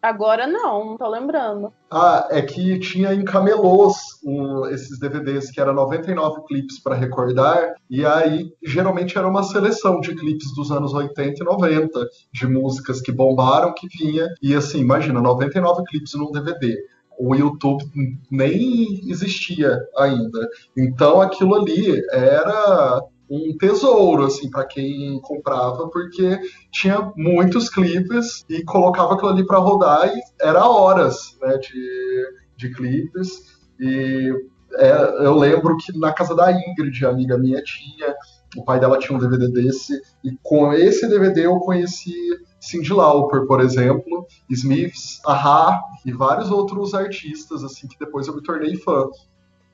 Agora 0.01 0.47
não, 0.47 0.85
não 0.85 0.97
tô 0.97 1.07
lembrando. 1.09 1.73
Ah, 1.91 2.27
é 2.31 2.41
que 2.41 2.79
tinha 2.79 3.13
em 3.13 3.23
camelôs 3.23 3.97
um, 4.25 4.65
esses 4.67 4.97
DVDs 4.97 5.51
que 5.51 5.59
era 5.59 5.73
99 5.73 6.43
clipes 6.47 6.81
para 6.81 6.95
recordar, 6.95 7.73
e 7.89 8.05
aí 8.05 8.49
geralmente 8.63 9.17
era 9.17 9.27
uma 9.27 9.43
seleção 9.43 9.99
de 9.99 10.15
clipes 10.15 10.53
dos 10.55 10.71
anos 10.71 10.93
80 10.93 11.43
e 11.43 11.45
90, 11.45 12.07
de 12.31 12.47
músicas 12.47 13.01
que 13.01 13.11
bombaram, 13.11 13.73
que 13.73 13.87
vinha, 13.87 14.27
e 14.41 14.55
assim, 14.55 14.79
imagina, 14.79 15.21
99 15.21 15.83
clipes 15.83 16.13
num 16.13 16.31
DVD 16.31 16.77
o 17.19 17.35
YouTube 17.35 17.83
nem 18.31 19.01
existia 19.09 19.77
ainda. 19.97 20.47
Então 20.75 21.19
aquilo 21.19 21.55
ali 21.55 22.01
era 22.11 23.01
um 23.29 23.55
tesouro 23.57 24.25
assim 24.25 24.49
para 24.49 24.65
quem 24.65 25.19
comprava 25.21 25.87
porque 25.89 26.39
tinha 26.71 27.11
muitos 27.15 27.69
clipes 27.69 28.43
e 28.49 28.63
colocava 28.63 29.13
aquilo 29.13 29.29
ali 29.29 29.45
para 29.45 29.59
rodar 29.59 30.07
e 30.07 30.19
era 30.41 30.65
horas 30.65 31.37
né, 31.41 31.57
de, 31.57 32.25
de 32.57 32.73
clipes 32.73 33.59
e 33.79 34.33
é, 34.73 35.25
eu 35.25 35.35
lembro 35.35 35.77
que 35.77 35.97
na 35.97 36.13
casa 36.13 36.35
da 36.35 36.51
Ingrid, 36.51 37.05
amiga 37.05 37.37
minha, 37.37 37.61
tinha 37.63 38.15
o 38.57 38.63
pai 38.63 38.79
dela 38.79 38.97
tinha 38.97 39.15
um 39.15 39.19
DVD 39.19 39.47
desse 39.47 40.01
e 40.23 40.35
com 40.41 40.73
esse 40.73 41.07
DVD 41.07 41.45
eu 41.45 41.59
conheci 41.59 42.15
Cyndi 42.59 42.91
Lauper, 42.91 43.45
por 43.45 43.61
exemplo, 43.61 44.25
Smiths, 44.49 45.19
Aha 45.25 45.79
e 46.05 46.11
vários 46.11 46.49
outros 46.49 46.93
artistas 46.93 47.63
assim 47.63 47.87
que 47.87 47.97
depois 47.99 48.27
eu 48.27 48.35
me 48.35 48.43
tornei 48.43 48.75
fã. 48.75 49.07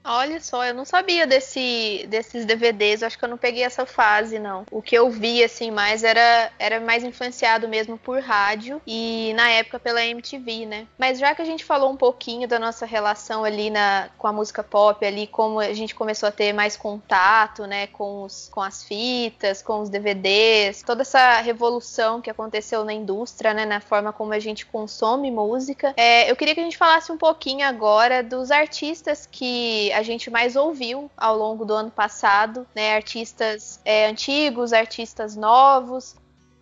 Olha 0.05 0.39
só, 0.39 0.63
eu 0.63 0.73
não 0.73 0.85
sabia 0.85 1.25
desse, 1.25 2.05
desses 2.07 2.45
DVDs, 2.45 3.01
eu 3.01 3.07
acho 3.07 3.17
que 3.17 3.25
eu 3.25 3.29
não 3.29 3.37
peguei 3.37 3.63
essa 3.63 3.87
fase, 3.87 4.37
não. 4.37 4.63
O 4.69 4.79
que 4.79 4.95
eu 4.95 5.09
vi, 5.09 5.43
assim, 5.43 5.71
mais 5.71 6.03
era, 6.03 6.51
era 6.59 6.79
mais 6.79 7.03
influenciado 7.03 7.67
mesmo 7.67 7.97
por 7.97 8.21
rádio 8.21 8.79
e 8.85 9.33
na 9.35 9.49
época 9.49 9.79
pela 9.79 10.05
MTV, 10.05 10.67
né? 10.67 10.87
Mas 10.95 11.17
já 11.17 11.33
que 11.33 11.41
a 11.41 11.45
gente 11.45 11.65
falou 11.65 11.91
um 11.91 11.97
pouquinho 11.97 12.47
da 12.47 12.59
nossa 12.59 12.85
relação 12.85 13.43
ali 13.43 13.71
na, 13.71 14.09
com 14.15 14.27
a 14.27 14.31
música 14.31 14.61
pop, 14.61 15.03
ali, 15.03 15.25
como 15.25 15.59
a 15.59 15.73
gente 15.73 15.95
começou 15.95 16.29
a 16.29 16.31
ter 16.31 16.53
mais 16.53 16.77
contato, 16.77 17.65
né, 17.65 17.87
com, 17.87 18.23
os, 18.23 18.47
com 18.51 18.61
as 18.61 18.83
fitas, 18.83 19.63
com 19.63 19.81
os 19.81 19.89
DVDs, 19.89 20.83
toda 20.83 21.01
essa 21.01 21.41
revolução 21.41 22.21
que 22.21 22.29
aconteceu 22.29 22.83
na 22.83 22.93
indústria, 22.93 23.55
né, 23.55 23.65
na 23.65 23.79
forma 23.79 24.13
como 24.13 24.33
a 24.33 24.39
gente 24.39 24.67
consome 24.67 25.31
música, 25.31 25.95
é, 25.97 26.29
eu 26.29 26.35
queria 26.35 26.53
que 26.53 26.59
a 26.59 26.63
gente 26.63 26.77
falasse 26.77 27.11
um 27.11 27.17
pouquinho 27.17 27.67
agora 27.67 28.21
dos 28.21 28.51
artistas 28.51 29.27
que 29.31 29.91
a 29.95 30.03
gente 30.03 30.29
mais 30.29 30.57
ouviu 30.57 31.09
ao 31.15 31.37
longo 31.37 31.63
do 31.63 31.73
ano 31.73 31.89
passado, 31.89 32.67
né? 32.75 32.95
Artistas 32.95 33.79
é, 33.85 34.07
antigos, 34.07 34.73
artistas 34.73 35.35
novos. 35.37 36.15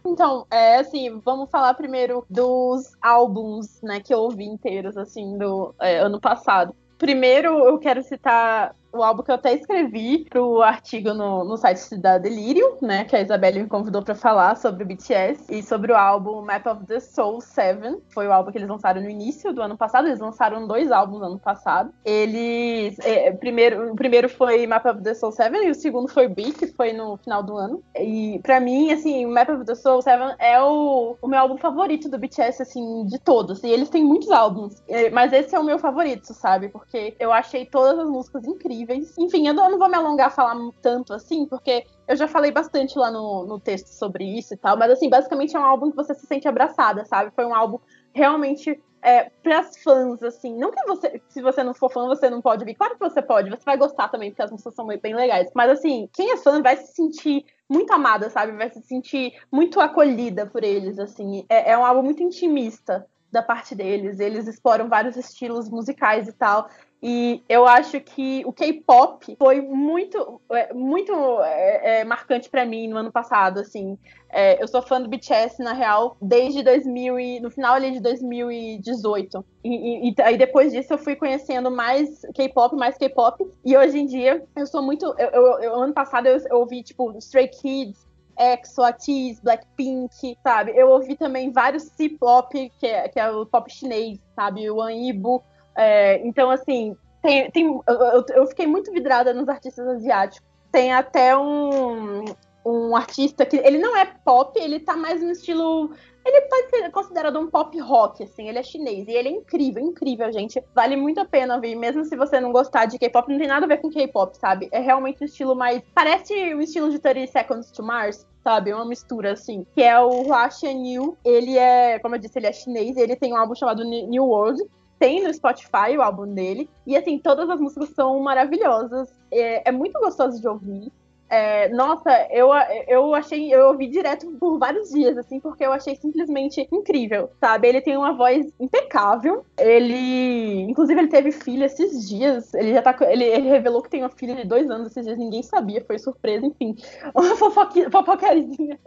Então, 0.06 0.46
é 0.52 0.78
assim, 0.78 1.20
vamos 1.24 1.50
falar 1.50 1.74
primeiro 1.74 2.26
dos 2.30 2.92
álbuns, 3.02 3.82
né, 3.82 4.02
que 4.02 4.14
eu 4.14 4.20
ouvi 4.20 4.44
inteiros, 4.44 4.98
assim, 4.98 5.38
do 5.38 5.74
é, 5.80 6.00
ano 6.00 6.20
passado. 6.20 6.76
Primeiro, 6.98 7.60
eu 7.66 7.80
quero 7.80 8.04
citar 8.04 8.76
o 8.94 9.02
álbum 9.02 9.24
que 9.24 9.32
eu 9.32 9.36
até 9.36 9.54
escrevi 9.54 10.26
pro 10.30 10.62
artigo 10.62 11.14
no, 11.14 11.44
no 11.44 11.58
site 11.58 11.98
da 11.98 12.18
Delirium, 12.18 12.78
né? 12.82 13.04
Que 13.06 13.16
a 13.16 13.22
Isabelle 13.22 13.64
me 13.64 13.68
convidou 13.68 14.04
para 14.04 14.14
falar 14.14 14.56
sobre 14.56 14.84
o 14.84 14.86
BTS 14.86 15.46
e 15.50 15.64
sobre 15.64 15.92
o 15.92 15.96
álbum 15.96 16.42
Map 16.44 16.66
of 16.68 16.86
the 16.86 17.00
Soul 17.00 17.42
7. 17.42 17.98
Foi 18.10 18.28
o 18.28 18.32
álbum 18.32 18.52
que 18.52 18.58
eles 18.60 18.70
lançaram 18.70 19.02
no 19.02 19.10
início 19.10 19.52
do 19.52 19.62
ano 19.62 19.76
passado. 19.76 20.08
Eles 20.08 20.20
lançaram 20.20 20.68
dois 20.68 20.92
álbuns 20.92 21.20
no 21.20 21.26
ano 21.26 21.40
passado. 21.40 21.92
Eles. 22.06 22.98
É, 23.00 23.32
primeiro, 23.32 23.92
o 23.92 23.96
primeiro 23.96 24.30
foi 24.30 24.68
Map 24.68 24.86
of 24.86 25.02
the 25.02 25.16
Soul 25.16 25.32
7 25.32 25.56
e 25.56 25.72
o 25.72 25.76
segundo 25.76 26.08
foi 26.08 26.28
Beat, 26.28 26.58
que 26.58 26.68
foi 26.68 26.94
no 26.94 27.18
final 27.18 27.42
do 27.42 27.58
ano. 27.58 27.84
E 27.98 28.40
para 28.44 28.60
mim, 28.60 28.92
assim, 28.92 29.26
Map 29.26 29.50
of 29.50 29.66
the 29.66 29.76
Soul 29.76 30.04
7 30.04 30.36
é 30.38 30.62
o, 30.62 31.18
o 31.20 31.28
meu 31.28 31.40
álbum 31.40 31.58
favorito 31.58 32.08
do 32.08 32.20
BTS, 32.20 32.62
assim, 32.62 33.06
de 33.08 33.18
todos. 33.18 33.64
E 33.64 33.68
eles 33.68 33.90
têm 33.90 34.04
muitos 34.04 34.30
álbuns. 34.30 34.84
É, 34.88 35.10
mas 35.10 35.34
esse 35.34 35.56
é 35.56 35.60
o 35.60 35.64
meu 35.64 35.80
favorito, 35.80 36.32
sabe? 36.34 36.70
Porque 36.70 37.16
eu 37.20 37.34
achei 37.34 37.66
todas 37.66 37.98
as 37.98 38.08
músicas 38.08 38.46
incríveis. 38.46 38.83
Enfim, 39.18 39.48
eu 39.48 39.54
não, 39.54 39.78
vou 39.78 39.90
me 39.90 39.96
alongar 39.96 40.28
a 40.28 40.32
falar 40.32 40.56
tanto 40.82 41.14
assim, 41.14 41.46
porque 41.46 41.86
eu 42.08 42.16
já 42.16 42.28
falei 42.28 42.52
bastante 42.52 42.98
lá 42.98 43.12
no, 43.12 43.46
no 43.46 43.60
texto 43.60 43.88
sobre 43.88 44.24
isso 44.24 44.54
e 44.54 44.58
tal, 44.58 44.78
mas 44.78 44.92
assim, 44.92 45.10
basicamente 45.10 45.56
é 45.56 45.60
um 45.60 45.66
álbum 45.66 45.90
que 45.90 45.96
você 45.96 46.14
se 46.14 46.26
sente 46.26 46.48
abraçada, 46.48 47.06
sabe? 47.06 47.32
Foi 47.36 47.46
um 47.46 47.56
álbum 47.56 47.80
realmente 48.14 48.80
é, 49.04 49.30
para 49.44 49.64
fãs, 49.64 50.24
assim. 50.24 50.58
Não 50.58 50.72
que 50.72 50.82
você, 50.86 51.22
se 51.28 51.42
você 51.42 51.64
não 51.64 51.74
for 51.74 51.92
fã, 51.92 52.08
você 52.08 52.30
não 52.30 52.42
pode 52.42 52.64
vir. 52.64 52.74
Claro 52.74 52.94
que 52.94 53.00
você 53.00 53.22
pode, 53.22 53.50
você 53.50 53.64
vai 53.66 53.78
gostar 53.78 54.08
também, 54.08 54.32
porque 54.32 54.42
as 54.42 54.52
músicas 54.52 54.74
são 54.74 54.88
bem 54.88 55.14
legais. 55.14 55.52
Mas 55.54 55.72
assim, 55.72 56.10
quem 56.14 56.32
é 56.32 56.38
fã 56.38 56.62
vai 56.62 56.78
se 56.78 56.94
sentir 56.94 57.46
muito 57.70 57.92
amada, 57.92 58.30
sabe? 58.30 58.54
Vai 58.54 58.70
se 58.70 58.82
sentir 58.82 59.34
muito 59.52 59.80
acolhida 59.82 60.46
por 60.46 60.64
eles, 60.64 60.98
assim. 60.98 61.46
É, 61.50 61.72
é 61.72 61.78
um 61.78 61.86
álbum 61.86 62.02
muito 62.02 62.24
intimista 62.24 63.06
da 63.30 63.44
parte 63.44 63.76
deles. 63.76 64.20
Eles 64.20 64.48
exploram 64.48 64.88
vários 64.88 65.18
estilos 65.18 65.70
musicais 65.70 66.28
e 66.28 66.34
tal. 66.34 66.70
E 67.06 67.44
eu 67.50 67.68
acho 67.68 68.00
que 68.00 68.44
o 68.46 68.54
K-pop 68.54 69.36
foi 69.38 69.60
muito, 69.60 70.40
é, 70.50 70.74
muito 70.74 71.12
é, 71.42 72.00
é, 72.00 72.04
marcante 72.06 72.50
para 72.50 72.66
mim 72.66 72.88
no 72.88 72.96
ano 72.96 73.12
passado, 73.12 73.60
assim. 73.60 73.98
É, 74.30 74.64
eu 74.64 74.66
sou 74.70 74.82
fã 74.82 75.02
do 75.02 75.10
BTS, 75.10 75.62
na 75.62 75.74
real, 75.74 76.16
desde 76.22 76.64
2000 76.64 77.20
e, 77.20 77.40
no 77.42 77.52
final 77.52 77.74
ali 77.74 77.92
de 77.92 78.00
2018. 78.00 79.46
E, 79.66 80.08
e, 80.08 80.10
e 80.12 80.22
aí 80.22 80.38
depois 80.38 80.72
disso 80.72 80.94
eu 80.94 80.98
fui 80.98 81.14
conhecendo 81.18 81.70
mais 81.70 82.22
K-pop, 82.34 82.74
mais 82.78 82.98
K-pop. 82.98 83.46
E 83.66 83.76
hoje 83.76 84.00
em 84.00 84.06
dia 84.06 84.42
eu 84.56 84.66
sou 84.66 84.82
muito... 84.82 85.14
Eu, 85.20 85.30
eu, 85.32 85.60
eu 85.60 85.76
ano 85.76 85.94
passado 85.94 86.28
eu, 86.28 86.38
eu 86.38 86.60
ouvi, 86.60 86.84
tipo, 86.84 87.12
Stray 87.18 87.50
Kids, 87.50 88.08
EXO, 88.40 88.82
ATEEZ, 88.82 89.42
Blackpink, 89.42 90.38
sabe? 90.42 90.72
Eu 90.74 90.90
ouvi 90.90 91.18
também 91.18 91.52
vários 91.52 91.84
C-pop, 91.84 92.72
que 92.80 92.88
é, 92.88 93.10
que 93.10 93.20
é 93.20 93.30
o 93.30 93.46
pop 93.46 93.70
chinês, 93.70 94.20
sabe? 94.34 94.72
O 94.72 94.82
Anibo, 94.82 95.44
é, 95.76 96.26
então, 96.26 96.50
assim, 96.50 96.96
tem, 97.22 97.50
tem, 97.52 97.66
eu, 97.66 98.26
eu, 98.36 98.48
fiquei 98.48 98.68
muito 98.68 98.92
vidrada 98.92 99.34
nos 99.34 99.48
artistas 99.48 99.88
asiáticos. 99.88 100.48
Tem 100.72 100.92
até 100.92 101.38
um, 101.38 102.26
um 102.66 102.96
artista 102.96 103.46
que 103.46 103.58
ele 103.58 103.78
não 103.78 103.96
é 103.96 104.06
pop, 104.06 104.60
ele 104.60 104.80
tá 104.80 104.96
mais 104.96 105.22
no 105.22 105.32
estilo. 105.32 105.92
Ele 106.26 106.42
pode 106.42 106.70
ser 106.70 106.90
considerado 106.90 107.38
um 107.38 107.50
pop 107.50 107.78
rock, 107.80 108.24
assim, 108.24 108.48
ele 108.48 108.58
é 108.58 108.64
chinês. 108.64 109.08
E 109.08 109.12
ele 109.12 109.30
é 109.30 109.32
incrível, 109.32 109.84
incrível, 109.84 110.32
gente. 110.32 110.62
Vale 110.74 110.96
muito 110.96 111.20
a 111.20 111.26
pena 111.26 111.56
ouvir, 111.56 111.76
mesmo 111.76 112.04
se 112.06 112.16
você 112.16 112.40
não 112.40 112.52
gostar 112.52 112.86
de 112.86 112.98
K-pop, 112.98 113.30
não 113.30 113.38
tem 113.38 113.48
nada 113.48 113.66
a 113.66 113.70
ver 113.70 113.78
com 113.78 113.90
K-pop, 113.90 114.38
sabe? 114.38 114.70
É 114.72 114.80
realmente 114.80 115.22
um 115.22 115.26
estilo 115.26 115.56
mais. 115.56 115.82
Parece 115.94 116.34
o 116.54 116.62
estilo 116.62 116.90
de 116.90 117.00
30 117.00 117.32
Seconds 117.32 117.72
to 117.72 117.84
Mars, 117.84 118.26
sabe? 118.44 118.74
Uma 118.74 118.86
mistura, 118.86 119.34
assim. 119.34 119.66
Que 119.76 119.84
é 119.84 120.00
o 120.00 120.28
Hua 120.28 120.50
Xianyu. 120.50 121.18
Ele 121.24 121.58
é, 121.58 122.00
como 122.00 122.16
eu 122.16 122.20
disse, 122.20 122.40
ele 122.40 122.48
é 122.48 122.54
chinês. 122.54 122.96
Ele 122.98 123.16
tem 123.16 123.34
um 123.34 123.38
álbum 123.38 123.56
chamado 123.56 123.84
New 123.84 124.26
World 124.26 124.64
tem 125.00 125.24
no 125.24 125.34
Spotify 125.34 125.98
o 125.98 126.02
álbum 126.02 126.34
dele. 126.34 126.70
E 126.86 126.96
assim, 126.96 127.18
todas 127.18 127.50
as 127.50 127.60
músicas 127.60 127.90
são 127.90 128.20
maravilhosas. 128.20 129.14
É, 129.32 129.70
é 129.70 129.72
muito 129.72 130.00
gostoso 130.00 130.40
de 130.40 130.48
ouvir. 130.48 130.92
É, 131.34 131.68
nossa, 131.70 132.12
eu, 132.30 132.50
eu 132.88 133.16
achei, 133.16 133.52
eu 133.52 133.70
ouvi 133.70 133.88
direto 133.88 134.30
por 134.40 134.60
vários 134.60 134.92
dias, 134.92 135.18
assim, 135.18 135.40
porque 135.40 135.66
eu 135.66 135.74
achei 135.74 135.96
simplesmente 135.96 136.68
incrível, 136.72 137.32
sabe? 137.40 137.68
Ele 137.68 137.82
tem 137.82 137.98
uma 137.98 138.14
voz 138.14 138.54
impecável. 138.60 139.44
Ele, 139.58 140.62
inclusive, 140.70 141.00
ele 141.00 141.08
teve 141.08 141.32
filha 141.32 141.66
esses 141.66 142.08
dias. 142.08 142.54
Ele 142.54 142.72
já 142.72 142.84
tá, 142.84 142.96
ele, 143.10 143.24
ele 143.24 143.50
revelou 143.50 143.82
que 143.82 143.90
tem 143.90 144.04
uma 144.04 144.12
filha 144.12 144.36
de 144.36 144.44
dois 144.44 144.70
anos 144.70 144.92
esses 144.92 145.04
dias, 145.04 145.18
ninguém 145.18 145.42
sabia, 145.42 145.84
foi 145.84 145.98
surpresa, 145.98 146.46
enfim, 146.46 146.76
uma 147.16 147.36
fofoqueirinha. 147.36 148.80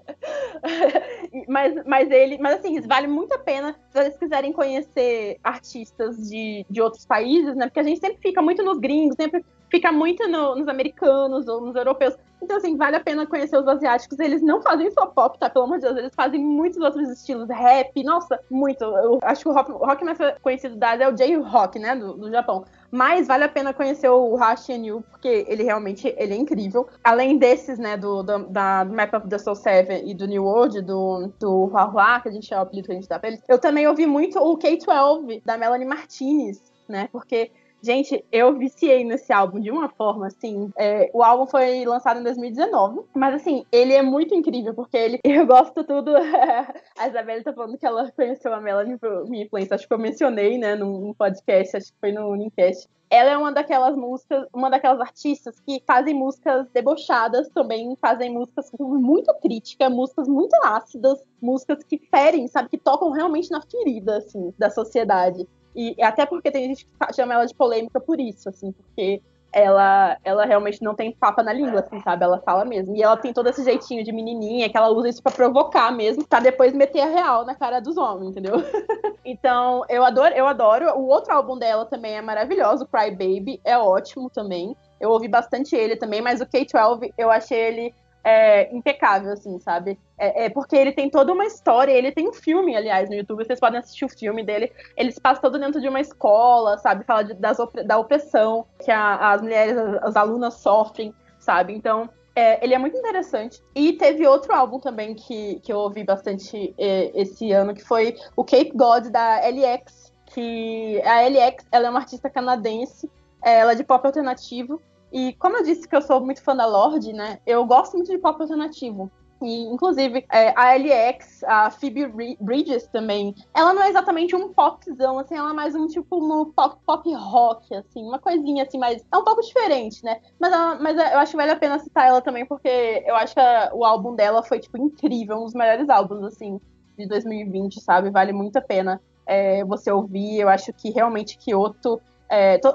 mas, 1.49 1.85
mas 1.85 2.09
ele, 2.13 2.39
mas 2.39 2.61
assim, 2.61 2.81
vale 2.83 3.09
muito 3.09 3.33
a 3.35 3.39
pena 3.41 3.73
se 3.89 4.01
vocês 4.01 4.17
quiserem 4.17 4.53
conhecer 4.53 5.41
artistas 5.43 6.17
de, 6.29 6.65
de 6.71 6.81
outros 6.81 7.05
países, 7.05 7.57
né? 7.57 7.67
Porque 7.67 7.81
a 7.81 7.83
gente 7.83 7.99
sempre 7.99 8.19
fica 8.23 8.41
muito 8.41 8.63
nos 8.63 8.79
gringos, 8.79 9.17
sempre 9.17 9.45
fica 9.77 9.93
muito 9.93 10.27
no, 10.27 10.57
nos 10.57 10.69
americanos 10.69 11.47
ou 11.47 11.61
nos 11.61 11.77
europeus. 11.77 12.17
Então, 12.41 12.57
assim, 12.57 12.77
vale 12.77 12.97
a 12.97 13.01
pena 13.01 13.27
conhecer 13.27 13.59
os 13.59 13.69
asiáticos. 13.69 14.19
Eles 14.19 14.43
não 14.43 14.63
fazem 14.63 14.91
só 14.91 15.07
pop, 15.07 15.39
tá? 15.39 15.51
Pelo 15.51 15.67
amor 15.67 15.79
de 15.79 15.85
Deus, 15.85 15.97
eles 15.99 16.15
fazem 16.15 16.41
muitos 16.41 16.81
outros 16.81 17.11
estilos. 17.11 17.49
Rap, 17.49 18.03
nossa, 18.03 18.41
muito. 18.51 18.85
Eu 18.85 19.19
acho 19.23 19.43
que 19.43 19.49
o 19.49 19.53
rock, 19.53 19.71
o 19.71 19.79
rock 19.79 20.05
mais 20.05 20.19
conhecido 20.41 20.77
da 20.77 20.95
é 20.95 21.09
o 21.09 21.13
J-Rock, 21.13 21.79
né? 21.79 21.95
Do, 21.95 22.15
do 22.15 22.31
Japão. 22.31 22.65
Mas 22.91 23.27
vale 23.27 23.45
a 23.45 23.49
pena 23.49 23.75
conhecer 23.75 24.09
o 24.09 24.35
Hashi 24.37 24.73
Yu, 24.73 25.05
porque 25.11 25.45
ele 25.49 25.63
realmente 25.63 26.15
ele 26.17 26.33
é 26.33 26.37
incrível. 26.37 26.89
Além 27.05 27.37
desses, 27.37 27.79
né, 27.79 27.97
do, 27.97 28.23
do, 28.23 28.47
da, 28.47 28.85
Map 28.85 29.13
of 29.15 29.29
the 29.29 29.39
Soul 29.39 29.57
7 29.57 30.05
e 30.07 30.15
do 30.15 30.27
New 30.27 30.45
World, 30.45 30.81
do, 30.83 31.31
do 31.39 31.65
Hua 31.65 32.21
que 32.21 32.29
a 32.29 32.33
gente 32.33 32.53
é 32.55 32.57
o 32.57 32.61
apelido 32.61 32.87
que 32.87 32.93
a 32.93 32.95
gente 32.95 33.09
dá 33.09 33.19
pra 33.19 33.29
eles, 33.29 33.43
eu 33.49 33.59
também 33.59 33.87
ouvi 33.87 34.07
muito 34.07 34.39
o 34.39 34.57
K-12, 34.57 35.43
da 35.45 35.59
Melanie 35.59 35.87
Martinez, 35.87 36.63
né? 36.89 37.09
Porque 37.11 37.51
Gente, 37.83 38.25
eu 38.33 38.57
viciei 38.59 39.05
nesse 39.05 39.33
álbum 39.33 39.61
de 39.61 39.71
uma 39.71 39.89
forma, 39.89 40.27
assim. 40.27 40.71
É, 40.77 41.11
o 41.13 41.23
álbum 41.23 41.47
foi 41.47 41.85
lançado 41.85 42.21
em 42.21 42.23
2019, 42.23 43.03
mas 43.15 43.35
assim, 43.35 43.65
ele 43.71 43.93
é 43.93 44.03
muito 44.03 44.35
incrível, 44.35 44.75
porque 44.75 44.97
ele. 44.97 45.21
Eu 45.25 45.47
gosto 45.47 45.85
tudo. 45.85 46.13
a 46.99 47.09
Isabelle 47.09 47.45
tá 47.45 47.53
falando 47.53 47.79
que 47.79 47.87
ela 47.87 48.11
conheceu 48.13 48.53
a 48.53 48.61
Melanie 48.61 48.99
por 48.99 49.29
minha 49.29 49.45
influência. 49.45 49.75
Acho 49.75 49.87
que 49.87 49.95
eu 49.95 49.99
mencionei, 49.99 50.59
né, 50.59 50.75
num 50.75 51.13
podcast, 51.15 51.77
acho 51.77 51.93
que 51.93 51.99
foi 52.01 52.13
no 52.13 52.29
Unicast 52.31 52.89
ela 53.09 53.31
é 53.31 53.37
uma 53.37 53.53
daquelas 53.53 53.97
músicas, 53.97 54.47
uma 54.53 54.69
daquelas 54.69 55.01
artistas 55.01 55.61
que 55.61 55.83
fazem 55.87 56.15
músicas 56.15 56.69
debochadas 56.73 57.49
também, 57.51 57.97
fazem 58.01 58.31
músicas 58.31 58.69
com 58.71 58.85
muita 58.99 59.33
crítica, 59.35 59.89
músicas 59.89 60.27
muito 60.27 60.55
ácidas, 60.65 61.23
músicas 61.41 61.85
que 61.85 61.99
ferem, 62.11 62.49
sabe, 62.49 62.69
que 62.69 62.79
tocam 62.79 63.11
realmente 63.11 63.51
na 63.51 63.61
ferida, 63.63 64.19
assim, 64.19 64.53
da 64.59 64.71
sociedade. 64.71 65.47
E 65.77 66.03
até 66.03 66.25
porque 66.25 66.51
tem 66.51 66.69
gente 66.69 66.87
que 66.87 67.15
chama 67.15 67.35
ela 67.35 67.45
de 67.45 67.55
polêmica 67.55 68.01
por 68.01 68.19
isso, 68.19 68.49
assim, 68.49 68.73
porque 68.73 69.21
ela, 69.53 70.19
ela 70.25 70.45
realmente 70.45 70.83
não 70.83 70.95
tem 70.95 71.13
papa 71.13 71.43
na 71.43 71.53
língua, 71.53 71.81
assim, 71.81 72.01
sabe? 72.01 72.25
Ela 72.25 72.41
fala 72.41 72.65
mesmo. 72.65 72.97
E 72.97 73.03
ela 73.03 73.17
tem 73.17 73.33
todo 73.33 73.49
esse 73.49 73.63
jeitinho 73.63 74.03
de 74.03 74.13
menininha, 74.13 74.69
que 74.69 74.77
ela 74.77 74.89
usa 74.89 75.09
isso 75.09 75.23
para 75.23 75.33
provocar 75.33 75.91
mesmo, 75.93 76.27
pra 76.27 76.41
depois 76.41 76.75
meter 76.75 77.01
a 77.01 77.07
real 77.07 77.45
na 77.45 77.55
cara 77.55 77.81
dos 77.81 77.97
homens, 77.97 78.31
entendeu? 78.31 78.55
então, 79.25 79.85
eu 79.89 80.03
adoro, 80.03 80.35
eu 80.35 80.47
adoro. 80.47 80.87
O 80.99 81.07
outro 81.09 81.35
álbum 81.35 81.59
dela 81.59 81.85
também 81.85 82.17
é 82.17 82.23
maravilhoso, 82.23 82.85
o 82.85 82.87
Cry 82.87 83.11
Baby, 83.11 83.61
é 83.65 83.79
ótimo 83.79 84.31
também. 84.31 84.75
Eu 84.99 85.11
ouvi 85.11 85.29
bastante 85.29 85.77
ele 85.77 85.97
também, 85.97 86.23
mas 86.23 86.41
o 86.41 86.47
K-12 86.47 87.13
eu 87.19 87.31
achei 87.31 87.59
ele 87.59 87.95
é, 88.27 88.75
impecável, 88.75 89.33
assim, 89.33 89.57
sabe? 89.61 89.97
É, 90.19 90.47
é, 90.47 90.51
porque 90.51 90.75
ele 90.75 90.91
tem 90.91 91.09
toda 91.09 91.33
uma 91.33 91.47
história, 91.47 91.93
ele 91.93 92.11
tem 92.11 92.29
um 92.29 92.33
filme, 92.33 92.75
aliás, 92.75 93.09
no 93.09 93.15
YouTube, 93.15 93.45
vocês 93.45 93.61
podem 93.61 93.79
assistir 93.79 94.05
o 94.05 94.09
filme 94.09 94.45
dele. 94.45 94.73
Ele 94.97 95.13
se 95.13 95.21
passa 95.21 95.41
todo 95.41 95.61
dentro 95.61 95.81
de 95.81 95.89
uma 95.89 96.01
escola, 96.01 96.77
sabe? 96.79 97.05
Fala 97.05 97.23
de, 97.23 97.35
das, 97.35 97.57
da 97.87 97.97
opressão 97.97 98.67
que 98.85 98.91
a, 98.91 99.31
as 99.31 99.41
mulheres, 99.41 99.79
as, 99.79 100.03
as, 100.03 100.17
alunas 100.17 100.55
sofrem, 100.55 101.15
sabe? 101.39 101.73
Então, 101.73 102.11
é, 102.35 102.65
ele 102.65 102.75
é 102.75 102.79
muito 102.79 102.97
interessante. 102.97 103.63
E 103.73 103.93
teve 103.93 104.27
outro 104.27 104.53
álbum 104.53 104.81
também 104.81 105.15
que, 105.15 105.61
que 105.61 105.73
eu 105.73 105.79
ouvi 105.79 106.03
bastante 106.03 106.75
é, 106.77 107.13
esse 107.15 107.53
ano, 107.53 107.75
que 107.75 107.85
foi 107.85 108.17
o 108.35 108.43
Cape 108.43 108.73
God 108.75 109.07
da 109.07 109.39
LX, 109.39 110.13
que 110.27 111.01
a 111.05 111.29
LX, 111.29 111.65
ela 111.71 111.87
é 111.87 111.91
uma 111.91 112.01
artista 112.01 112.29
canadense, 112.29 113.09
é, 113.41 113.61
ela 113.61 113.71
é 113.71 113.77
de 113.77 113.85
pop 113.85 114.05
alternativo, 114.05 114.83
e 115.17 115.33
como 115.39 115.57
eu 115.57 115.63
disse 115.63 115.89
que 115.89 115.97
eu 115.97 116.03
sou 116.03 116.21
muito 116.21 116.43
fã 116.43 116.55
da 116.55 116.67
Lorde, 116.67 117.11
né? 117.11 117.39
Eu 117.47 117.65
gosto 117.65 117.95
muito 117.95 118.11
de 118.11 118.19
pop 118.19 118.39
alternativo. 118.39 119.11
E, 119.41 119.63
inclusive, 119.65 120.27
é, 120.31 120.53
a 120.55 120.75
LX, 120.77 121.43
a 121.45 121.71
Phoebe 121.71 122.37
Bridges 122.39 122.87
também, 122.89 123.35
ela 123.55 123.73
não 123.73 123.83
é 123.83 123.89
exatamente 123.89 124.37
um 124.37 124.53
popzão, 124.53 125.19
assim, 125.19 125.35
ela 125.37 125.51
é 125.51 125.55
mais 125.55 125.75
um 125.75 125.87
tipo 125.87 126.17
um 126.17 126.53
pop, 126.53 126.77
pop 126.85 127.15
rock, 127.15 127.75
assim, 127.75 128.03
uma 128.03 128.19
coisinha 128.19 128.65
assim, 128.65 128.79
mas 128.79 129.07
é 129.11 129.17
um 129.17 129.25
pouco 129.25 129.41
diferente, 129.41 130.05
né? 130.05 130.21
Mas, 130.39 130.53
ela, 130.53 130.75
mas 130.77 130.99
eu 130.99 131.19
acho 131.19 131.31
que 131.31 131.37
vale 131.39 131.51
a 131.51 131.57
pena 131.57 131.79
citar 131.79 132.09
ela 132.09 132.21
também, 132.21 132.45
porque 132.45 133.03
eu 133.07 133.17
acho 133.17 133.33
que 133.33 133.41
a, 133.41 133.71
o 133.73 133.87
álbum 133.87 134.15
dela 134.15 134.43
foi, 134.43 134.59
tipo, 134.59 134.77
incrível, 134.77 135.39
um 135.39 135.45
dos 135.45 135.55
melhores 135.55 135.89
álbuns, 135.89 136.25
assim, 136.25 136.61
de 136.99 137.07
2020, 137.07 137.81
sabe? 137.81 138.11
Vale 138.11 138.35
muito 138.35 138.57
a 138.57 138.63
pena 138.63 139.01
é, 139.27 139.65
você 139.65 139.91
ouvir. 139.91 140.41
Eu 140.41 140.49
acho 140.51 140.73
que 140.75 140.91
realmente 140.91 141.39
Kyoto 141.39 142.01
é, 142.29 142.59
to, 142.59 142.75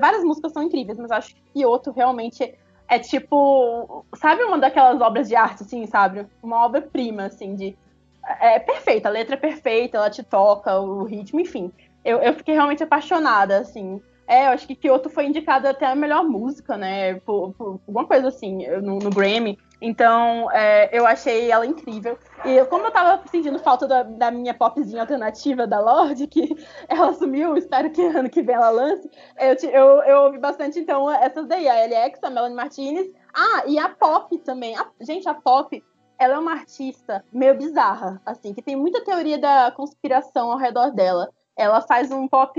várias 0.00 0.22
músicas 0.24 0.52
são 0.52 0.62
incríveis, 0.62 0.98
mas 0.98 1.10
acho 1.10 1.34
que 1.34 1.42
Kyoto 1.54 1.90
realmente 1.90 2.54
é 2.88 2.98
tipo. 2.98 4.04
Sabe 4.16 4.42
uma 4.42 4.58
daquelas 4.58 5.00
obras 5.00 5.28
de 5.28 5.36
arte, 5.36 5.62
assim, 5.62 5.86
sabe? 5.86 6.26
Uma 6.42 6.64
obra-prima, 6.64 7.24
assim, 7.24 7.54
de. 7.54 7.76
É 8.40 8.58
perfeita, 8.58 9.08
a 9.08 9.12
letra 9.12 9.34
é 9.34 9.38
perfeita, 9.38 9.96
ela 9.96 10.10
te 10.10 10.22
toca, 10.22 10.78
o 10.78 11.04
ritmo, 11.04 11.40
enfim. 11.40 11.72
Eu, 12.04 12.18
eu 12.18 12.34
fiquei 12.34 12.54
realmente 12.54 12.82
apaixonada, 12.82 13.58
assim. 13.58 14.00
É, 14.26 14.46
eu 14.46 14.50
acho 14.50 14.66
que 14.66 14.76
Kyoto 14.76 15.08
foi 15.08 15.26
indicada 15.26 15.70
até 15.70 15.86
a 15.86 15.94
melhor 15.94 16.24
música, 16.24 16.76
né? 16.76 17.14
Por, 17.20 17.52
por 17.54 17.80
alguma 17.86 18.06
coisa 18.06 18.28
assim, 18.28 18.66
no, 18.80 18.98
no 18.98 19.10
Grammy. 19.10 19.58
Então, 19.80 20.50
é, 20.52 20.90
eu 20.96 21.06
achei 21.06 21.50
ela 21.50 21.64
incrível. 21.64 22.18
E 22.44 22.62
como 22.66 22.86
eu 22.86 22.90
tava 22.90 23.26
sentindo 23.28 23.58
falta 23.58 23.88
da, 23.88 24.02
da, 24.02 24.30
minha 24.30 24.52
popzinha 24.52 25.00
alternativa 25.00 25.66
da 25.66 25.80
Lorde, 25.80 26.26
que 26.26 26.54
ela 26.86 27.12
sumiu, 27.14 27.56
espero 27.56 27.90
que 27.90 28.02
ano 28.02 28.28
que 28.28 28.42
vem 28.42 28.54
ela 28.54 28.68
lance, 28.70 29.10
eu, 29.38 29.70
eu, 29.70 29.86
eu 30.02 30.18
ouvi 30.24 30.38
bastante, 30.38 30.78
então, 30.78 31.10
essas 31.10 31.46
daí, 31.46 31.68
a 31.68 31.86
LX, 31.86 32.22
a 32.22 32.30
Melanie 32.30 32.56
Martinez. 32.56 33.10
Ah, 33.34 33.64
e 33.66 33.78
a 33.78 33.88
Pop 33.88 34.36
também. 34.38 34.76
A, 34.76 34.86
gente, 35.00 35.28
a 35.28 35.34
Pop, 35.34 35.82
ela 36.18 36.34
é 36.34 36.38
uma 36.38 36.52
artista 36.52 37.24
meio 37.32 37.56
bizarra, 37.56 38.20
assim, 38.26 38.52
que 38.52 38.60
tem 38.60 38.76
muita 38.76 39.02
teoria 39.02 39.38
da 39.38 39.70
conspiração 39.70 40.52
ao 40.52 40.58
redor 40.58 40.90
dela 40.90 41.30
ela 41.60 41.82
faz 41.82 42.10
um 42.10 42.26
pop 42.26 42.58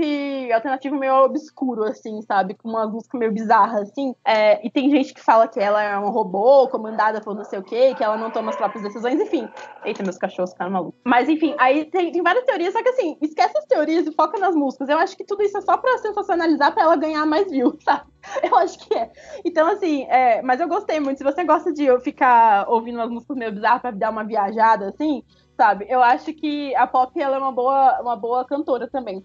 alternativo 0.52 0.96
meio 0.96 1.24
obscuro, 1.24 1.82
assim, 1.82 2.22
sabe? 2.22 2.54
Com 2.54 2.68
uma 2.68 2.86
música 2.86 3.18
meio 3.18 3.32
bizarra, 3.32 3.80
assim. 3.80 4.14
É, 4.24 4.64
e 4.64 4.70
tem 4.70 4.88
gente 4.90 5.12
que 5.12 5.20
fala 5.20 5.48
que 5.48 5.58
ela 5.58 5.82
é 5.82 5.98
um 5.98 6.10
robô, 6.10 6.68
comandada 6.68 7.20
por 7.20 7.34
não 7.34 7.44
sei 7.44 7.58
o 7.58 7.64
quê, 7.64 7.94
que 7.96 8.04
ela 8.04 8.16
não 8.16 8.30
toma 8.30 8.50
as 8.50 8.56
próprias 8.56 8.84
decisões, 8.84 9.20
enfim. 9.20 9.48
Eita, 9.84 10.04
meus 10.04 10.16
cachorros 10.16 10.52
ficaram 10.52 10.70
malucos. 10.70 11.00
Mas, 11.04 11.28
enfim, 11.28 11.52
aí 11.58 11.84
tem, 11.86 12.12
tem, 12.12 12.22
várias 12.22 12.44
teorias, 12.44 12.72
só 12.72 12.80
que 12.80 12.90
assim, 12.90 13.18
esquece 13.20 13.58
as 13.58 13.64
teorias 13.64 14.06
e 14.06 14.12
foca 14.12 14.38
nas 14.38 14.54
músicas. 14.54 14.88
Eu 14.88 14.98
acho 14.98 15.16
que 15.16 15.24
tudo 15.24 15.42
isso 15.42 15.58
é 15.58 15.60
só 15.62 15.76
pra 15.76 15.98
sensacionalizar, 15.98 16.72
pra 16.72 16.84
ela 16.84 16.96
ganhar 16.96 17.26
mais 17.26 17.50
views, 17.50 17.76
sabe? 17.82 18.04
Eu 18.40 18.56
acho 18.56 18.78
que 18.78 18.94
é. 18.94 19.10
Então, 19.44 19.66
assim, 19.66 20.04
é, 20.04 20.40
mas 20.42 20.60
eu 20.60 20.68
gostei 20.68 21.00
muito. 21.00 21.18
Se 21.18 21.24
você 21.24 21.42
gosta 21.42 21.72
de 21.72 21.86
ficar 22.00 22.68
ouvindo 22.68 23.00
umas 23.00 23.10
músicas 23.10 23.36
meio 23.36 23.50
bizarras 23.50 23.82
pra 23.82 23.90
dar 23.90 24.10
uma 24.10 24.22
viajada, 24.22 24.90
assim, 24.90 25.24
sabe? 25.56 25.86
Eu 25.88 26.02
acho 26.02 26.32
que 26.32 26.74
a 26.74 26.86
Pop 26.86 27.18
ela 27.20 27.36
é 27.36 27.38
uma 27.38 27.52
boa, 27.52 28.00
uma 28.00 28.16
boa 28.16 28.44
cantora 28.44 28.88
também. 28.88 29.24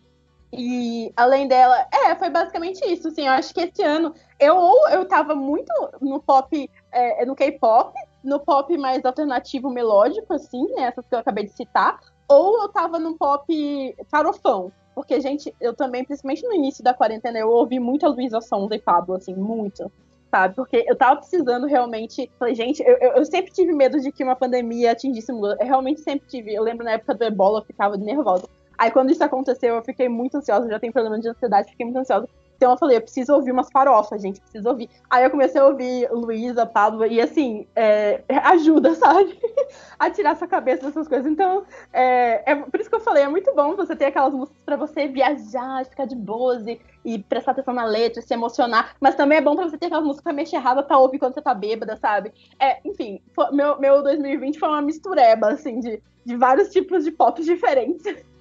E 0.51 1.11
além 1.15 1.47
dela, 1.47 1.87
é, 1.93 2.15
foi 2.15 2.29
basicamente 2.29 2.79
isso, 2.85 3.09
assim, 3.09 3.27
eu 3.27 3.33
acho 3.33 3.53
que 3.53 3.59
esse 3.59 3.83
ano 3.83 4.13
eu 4.39 4.55
ou 4.55 4.87
eu 4.89 5.05
tava 5.05 5.35
muito 5.35 5.71
no 5.99 6.21
pop, 6.21 6.69
é, 6.91 7.25
no 7.25 7.35
K-pop, 7.35 7.93
no 8.23 8.39
pop 8.39 8.77
mais 8.77 9.03
alternativo 9.03 9.69
melódico, 9.69 10.33
assim, 10.33 10.65
né, 10.73 10.83
essas 10.83 11.05
que 11.05 11.13
eu 11.13 11.19
acabei 11.19 11.45
de 11.45 11.51
citar, 11.51 11.99
ou 12.29 12.61
eu 12.61 12.69
tava 12.69 12.97
no 12.97 13.17
pop 13.17 13.95
farofão, 14.09 14.71
porque, 14.95 15.19
gente, 15.19 15.53
eu 15.59 15.75
também, 15.75 16.05
principalmente 16.05 16.43
no 16.47 16.53
início 16.53 16.83
da 16.83 16.93
quarentena, 16.93 17.37
eu 17.37 17.49
ouvi 17.49 17.77
muita 17.77 18.07
Luísa 18.07 18.39
Sonza 18.39 18.73
e 18.73 18.79
Pablo, 18.79 19.15
assim, 19.15 19.35
muito 19.35 19.91
sabe? 20.29 20.55
Porque 20.55 20.85
eu 20.87 20.95
tava 20.95 21.17
precisando 21.17 21.67
realmente. 21.67 22.29
Falei, 22.39 22.55
gente, 22.55 22.83
eu, 22.83 22.95
eu, 22.97 23.25
sempre 23.25 23.51
tive 23.51 23.73
medo 23.73 23.99
de 23.99 24.11
que 24.11 24.23
uma 24.23 24.35
pandemia 24.35 24.91
atingisse 24.91 25.31
o 25.31 25.35
mundo. 25.35 25.55
Eu 25.59 25.65
realmente 25.65 26.01
sempre 26.01 26.27
tive. 26.27 26.53
Eu 26.53 26.63
lembro 26.63 26.83
na 26.83 26.91
época 26.91 27.13
do 27.13 27.23
ebola, 27.23 27.59
eu 27.59 27.65
ficava 27.65 27.97
nervosa. 27.97 28.47
Aí 28.77 28.91
quando 28.91 29.11
isso 29.11 29.23
aconteceu, 29.23 29.75
eu 29.75 29.83
fiquei 29.83 30.07
muito 30.07 30.37
ansiosa. 30.37 30.69
Já 30.69 30.79
tenho 30.79 30.93
problema 30.93 31.19
de 31.19 31.27
ansiedade, 31.27 31.71
fiquei 31.71 31.85
muito 31.85 31.97
ansiosa. 31.97 32.27
Então 32.57 32.71
eu 32.71 32.77
falei, 32.77 32.97
eu 32.97 33.01
preciso 33.01 33.33
ouvir 33.33 33.51
umas 33.51 33.69
farofas, 33.71 34.21
gente, 34.21 34.41
preciso 34.41 34.67
ouvir. 34.67 34.89
Aí 35.09 35.23
eu 35.23 35.29
comecei 35.29 35.61
a 35.61 35.65
ouvir 35.65 36.09
Luísa, 36.11 36.65
Pablo, 36.65 37.05
e 37.05 37.21
assim, 37.21 37.67
é, 37.75 38.23
ajuda, 38.43 38.95
sabe? 38.95 39.39
a 39.97 40.09
tirar 40.09 40.35
sua 40.35 40.47
cabeça 40.47 40.87
dessas 40.87 41.07
coisas. 41.07 41.31
Então, 41.31 41.63
é, 41.93 42.51
é, 42.51 42.55
por 42.55 42.79
isso 42.79 42.89
que 42.89 42.95
eu 42.95 42.99
falei, 42.99 43.23
é 43.23 43.27
muito 43.27 43.53
bom 43.53 43.75
você 43.75 43.95
ter 43.95 44.05
aquelas 44.05 44.33
músicas 44.33 44.59
para 44.65 44.75
você 44.75 45.07
viajar, 45.07 45.85
ficar 45.85 46.05
de 46.05 46.15
boas 46.15 46.65
e, 46.65 46.81
e, 47.05 47.19
prestar 47.19 47.51
atenção 47.51 47.75
na 47.75 47.85
letra, 47.85 48.21
se 48.21 48.33
emocionar. 48.33 48.95
Mas 48.99 49.13
também 49.13 49.37
é 49.37 49.41
bom 49.41 49.55
pra 49.55 49.69
você 49.69 49.77
ter 49.77 49.85
aquelas 49.85 50.03
músicas 50.03 50.23
pra 50.23 50.33
mexer 50.33 50.57
raba 50.57 50.81
pra 50.81 50.97
ouvir 50.97 51.19
quando 51.19 51.35
você 51.35 51.41
tá 51.41 51.53
bêbada, 51.53 51.95
sabe? 51.97 52.33
É, 52.59 52.79
enfim, 52.83 53.21
foi, 53.35 53.51
meu, 53.51 53.79
meu 53.79 54.01
2020 54.01 54.59
foi 54.59 54.69
uma 54.69 54.81
mistureba, 54.81 55.49
assim, 55.49 55.79
de, 55.79 56.01
de 56.25 56.35
vários 56.35 56.69
tipos 56.69 57.03
de 57.03 57.11
pop 57.11 57.39
diferentes. 57.43 58.03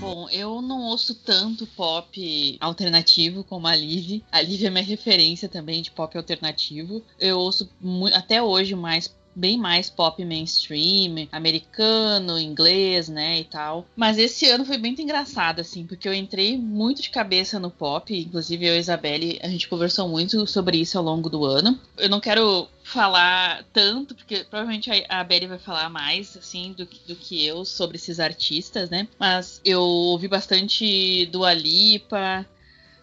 Bom, 0.00 0.30
eu 0.30 0.62
não 0.62 0.80
ouço 0.84 1.14
tanto 1.14 1.66
pop 1.66 2.56
alternativo 2.58 3.44
como 3.44 3.66
a 3.66 3.76
Liv. 3.76 4.22
A 4.32 4.40
Liv 4.40 4.64
é 4.64 4.70
minha 4.70 4.82
referência 4.82 5.46
também 5.46 5.82
de 5.82 5.90
pop 5.90 6.16
alternativo. 6.16 7.02
Eu 7.18 7.38
ouço 7.38 7.68
até 8.14 8.42
hoje 8.42 8.74
mais 8.74 9.14
bem 9.34 9.56
mais 9.56 9.88
pop 9.88 10.24
mainstream, 10.24 11.28
americano, 11.30 12.38
inglês, 12.38 13.08
né, 13.08 13.40
e 13.40 13.44
tal. 13.44 13.86
Mas 13.94 14.18
esse 14.18 14.46
ano 14.48 14.64
foi 14.64 14.76
bem 14.76 14.94
engraçado, 14.98 15.60
assim, 15.60 15.86
porque 15.86 16.08
eu 16.08 16.14
entrei 16.14 16.56
muito 16.56 17.00
de 17.00 17.10
cabeça 17.10 17.58
no 17.58 17.70
pop, 17.70 18.12
inclusive 18.12 18.66
eu 18.66 18.74
e 18.74 18.76
a 18.76 18.80
Isabelle, 18.80 19.40
a 19.42 19.48
gente 19.48 19.68
conversou 19.68 20.08
muito 20.08 20.46
sobre 20.46 20.78
isso 20.78 20.98
ao 20.98 21.04
longo 21.04 21.30
do 21.30 21.44
ano. 21.44 21.78
Eu 21.96 22.08
não 22.08 22.20
quero 22.20 22.68
falar 22.90 23.64
tanto, 23.72 24.14
porque 24.14 24.44
provavelmente 24.44 24.90
a 25.08 25.22
Belly 25.22 25.46
vai 25.46 25.58
falar 25.58 25.88
mais, 25.88 26.36
assim, 26.36 26.72
do, 26.72 26.84
do 27.06 27.14
que 27.14 27.46
eu 27.46 27.64
sobre 27.64 27.96
esses 27.96 28.18
artistas, 28.18 28.90
né? 28.90 29.06
Mas 29.18 29.60
eu 29.64 29.80
ouvi 29.80 30.26
bastante 30.26 31.26
do 31.26 31.44
Alipa, 31.44 32.44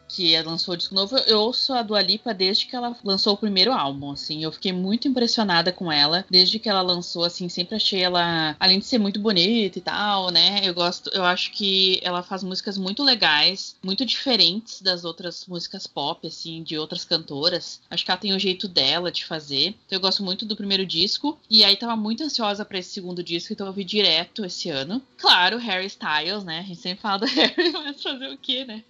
que 0.08 0.40
lançou 0.42 0.74
o 0.74 0.78
disco 0.78 0.96
novo, 0.96 1.18
eu 1.28 1.40
ouço 1.40 1.74
a 1.74 1.82
Dua 1.82 2.02
Lipa 2.02 2.34
desde 2.34 2.66
que 2.66 2.76
ela 2.76 2.96
lançou 3.04 3.34
o 3.34 3.38
primeiro 3.38 3.74
álbum, 3.74 4.12
assim. 4.12 4.44
Eu 4.44 4.52
fiquei 4.52 4.72
muito 4.72 5.08
impressionada 5.08 5.72
com 5.72 5.92
ela 5.92 6.26
desde 6.30 6.60
que 6.60 6.70
ela 6.70 6.82
lançou, 6.82 7.24
assim, 7.24 7.50
sempre 7.50 7.76
achei 7.76 8.02
ela, 8.02 8.56
além 8.60 8.80
de 8.80 8.86
ser 8.86 8.98
muito 8.98 9.20
bonita 9.20 9.78
e 9.78 9.82
tal, 9.82 10.30
né? 10.32 10.62
Eu 10.64 10.74
gosto, 10.74 11.10
eu 11.14 11.24
acho 11.24 11.52
que 11.52 12.00
ela 12.04 12.24
faz 12.24 12.44
músicas 12.44 12.78
muito 12.78 13.04
legais, 13.04 13.76
muito 13.84 14.06
diferentes 14.06 14.82
das 14.82 15.04
outras 15.04 15.46
músicas 15.46 15.86
pop, 15.86 16.26
assim, 16.26 16.64
de 16.64 16.78
outras 16.78 17.04
cantoras. 17.04 17.82
Acho 17.90 18.06
que 18.06 18.12
ela 18.12 18.20
tem 18.20 18.34
o 18.34 18.40
jeito 18.40 18.68
dela 18.68 19.12
de 19.12 19.26
fazer. 19.26 19.76
Então 19.86 19.98
eu 19.98 20.02
gosto 20.02 20.24
muito 20.24 20.46
do 20.46 20.56
primeiro 20.56 20.86
disco 20.86 21.38
e 21.50 21.64
aí 21.64 21.76
tava 21.76 21.96
muito 21.96 22.24
ansiosa 22.24 22.64
para 22.64 22.80
esse 22.80 22.92
segundo 22.92 23.24
disco, 23.24 23.52
então 23.54 23.68
eu 23.68 23.74
vi 23.74 23.84
direto 23.84 24.46
esse 24.46 24.70
ano. 24.70 25.02
Claro, 25.18 25.58
Harry 25.58 25.88
Styles, 25.88 26.44
né? 26.44 26.60
A 26.60 26.64
gente 26.64 26.80
sempre 26.80 27.02
fala 27.02 27.20
do 27.20 27.26
Harry, 27.28 27.72
mas 27.74 28.02
fazer 28.02 28.30
o 28.30 28.38
quê, 28.38 28.64
né? 28.66 28.84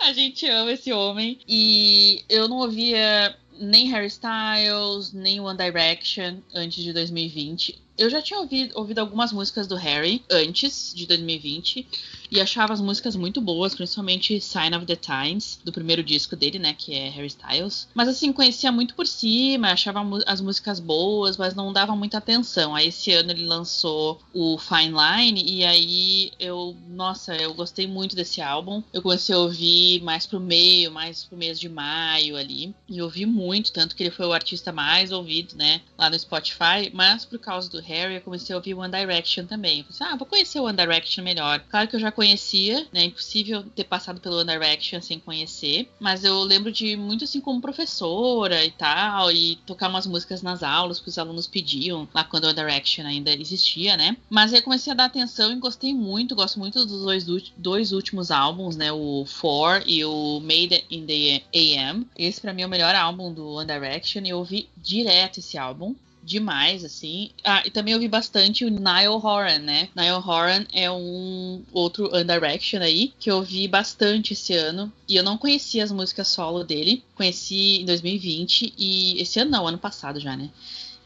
A 0.00 0.12
gente 0.12 0.46
ama 0.46 0.61
esse 0.68 0.92
homem. 0.92 1.38
E 1.48 2.24
eu 2.28 2.48
não 2.48 2.58
ouvia 2.58 3.36
nem 3.58 3.88
Harry 3.88 4.06
Styles, 4.06 5.12
nem 5.12 5.40
One 5.40 5.56
Direction 5.56 6.38
antes 6.54 6.82
de 6.82 6.92
2020. 6.92 7.80
Eu 7.96 8.08
já 8.08 8.22
tinha 8.22 8.40
ouvido, 8.40 8.72
ouvido 8.76 9.00
algumas 9.00 9.32
músicas 9.32 9.66
do 9.66 9.76
Harry 9.76 10.24
antes 10.30 10.92
de 10.94 11.06
2020 11.06 11.86
e 12.30 12.40
achava 12.40 12.72
as 12.72 12.80
músicas 12.80 13.14
muito 13.14 13.42
boas, 13.42 13.74
principalmente 13.74 14.40
Sign 14.40 14.74
of 14.74 14.86
the 14.86 14.96
Times, 14.96 15.60
do 15.62 15.70
primeiro 15.70 16.02
disco 16.02 16.34
dele, 16.34 16.58
né, 16.58 16.72
que 16.72 16.94
é 16.94 17.10
Harry 17.10 17.26
Styles. 17.26 17.86
Mas 17.94 18.08
assim, 18.08 18.32
conhecia 18.32 18.72
muito 18.72 18.94
por 18.94 19.06
cima, 19.06 19.68
achava 19.68 20.00
as 20.26 20.40
músicas 20.40 20.80
boas, 20.80 21.36
mas 21.36 21.54
não 21.54 21.70
dava 21.70 21.94
muita 21.94 22.16
atenção. 22.16 22.74
Aí 22.74 22.88
esse 22.88 23.12
ano 23.12 23.32
ele 23.32 23.44
lançou 23.44 24.18
o 24.32 24.56
Fine 24.56 24.94
Line 24.94 25.44
e 25.46 25.62
aí 25.62 26.32
eu, 26.40 26.74
nossa, 26.88 27.36
eu 27.36 27.52
gostei 27.52 27.86
muito 27.86 28.16
desse 28.16 28.40
álbum. 28.40 28.82
Eu 28.94 29.02
comecei 29.02 29.34
a 29.34 29.38
ouvir 29.38 30.02
mais 30.02 30.26
pro 30.26 30.40
meio, 30.40 30.90
mais 30.90 31.24
pro 31.24 31.36
mês 31.36 31.60
de 31.60 31.68
maio 31.68 32.36
ali, 32.36 32.74
e 32.88 33.02
ouvi 33.02 33.26
muito, 33.26 33.41
tanto 33.72 33.96
que 33.96 34.02
ele 34.02 34.10
foi 34.10 34.26
o 34.26 34.32
artista 34.32 34.72
mais 34.72 35.12
ouvido, 35.12 35.56
né, 35.56 35.80
lá 35.98 36.08
no 36.08 36.18
Spotify, 36.18 36.90
mas 36.92 37.24
por 37.24 37.38
causa 37.38 37.70
do 37.70 37.80
Harry, 37.80 38.14
eu 38.14 38.20
comecei 38.20 38.54
a 38.54 38.56
ouvir 38.56 38.74
One 38.74 38.92
Direction 38.92 39.46
também. 39.46 39.78
Eu 39.78 39.84
pensei, 39.84 40.06
assim, 40.06 40.14
ah, 40.14 40.16
vou 40.16 40.26
conhecer 40.26 40.60
o 40.60 40.64
One 40.64 40.76
Direction 40.76 41.24
melhor. 41.24 41.60
Claro 41.68 41.88
que 41.88 41.96
eu 41.96 42.00
já 42.00 42.12
conhecia, 42.12 42.86
né? 42.92 43.02
É 43.02 43.04
impossível 43.04 43.62
ter 43.74 43.84
passado 43.84 44.20
pelo 44.20 44.38
One 44.38 44.52
Direction 44.52 45.00
sem 45.00 45.18
conhecer. 45.18 45.88
Mas 45.98 46.24
eu 46.24 46.42
lembro 46.42 46.70
de 46.70 46.96
muito 46.96 47.24
assim 47.24 47.40
como 47.40 47.60
professora 47.60 48.64
e 48.64 48.70
tal, 48.70 49.30
e 49.32 49.56
tocar 49.66 49.88
umas 49.88 50.06
músicas 50.06 50.42
nas 50.42 50.62
aulas 50.62 51.00
que 51.00 51.08
os 51.08 51.18
alunos 51.18 51.46
pediam, 51.46 52.08
lá 52.14 52.24
quando 52.24 52.44
o 52.44 52.48
One 52.48 52.56
Direction 52.56 53.06
ainda 53.06 53.32
existia, 53.32 53.96
né? 53.96 54.16
Mas 54.28 54.52
aí 54.52 54.60
eu 54.60 54.64
comecei 54.64 54.92
a 54.92 54.96
dar 54.96 55.04
atenção 55.06 55.52
e 55.52 55.56
gostei 55.56 55.94
muito, 55.94 56.34
gosto 56.34 56.58
muito 56.58 56.84
dos 56.84 57.02
dois, 57.02 57.52
dois 57.56 57.92
últimos 57.92 58.30
álbuns, 58.30 58.76
né? 58.76 58.92
O 58.92 59.24
Four 59.26 59.82
e 59.86 60.04
o 60.04 60.40
Made 60.40 60.84
in 60.90 61.06
the 61.06 61.42
AM. 61.54 62.06
Esse 62.16 62.40
para 62.40 62.52
mim 62.52 62.62
é 62.62 62.66
o 62.66 62.68
melhor 62.68 62.94
álbum 62.94 63.31
do 63.32 63.48
One 63.48 63.66
Direction 63.66 64.22
e 64.24 64.30
eu 64.30 64.38
ouvi 64.38 64.68
direto 64.76 65.38
esse 65.38 65.58
álbum 65.58 65.94
demais, 66.22 66.84
assim. 66.84 67.30
Ah, 67.42 67.62
e 67.66 67.70
também 67.70 67.94
ouvi 67.94 68.08
bastante 68.08 68.64
o 68.64 68.70
Niall 68.70 69.20
Horan, 69.24 69.58
né? 69.58 69.88
Niall 69.94 70.22
Horan 70.24 70.64
é 70.72 70.90
um 70.90 71.62
outro 71.72 72.14
One 72.14 72.24
Direction 72.24 72.80
aí, 72.80 73.12
que 73.18 73.30
eu 73.30 73.36
ouvi 73.36 73.66
bastante 73.66 74.32
esse 74.32 74.54
ano. 74.54 74.92
E 75.08 75.16
eu 75.16 75.24
não 75.24 75.36
conhecia 75.36 75.82
as 75.82 75.90
músicas 75.90 76.28
solo 76.28 76.62
dele. 76.62 77.02
Conheci 77.14 77.80
em 77.80 77.84
2020 77.84 78.74
e 78.78 79.20
esse 79.20 79.40
ano 79.40 79.50
não, 79.50 79.66
ano 79.66 79.78
passado 79.78 80.20
já, 80.20 80.36
né? 80.36 80.48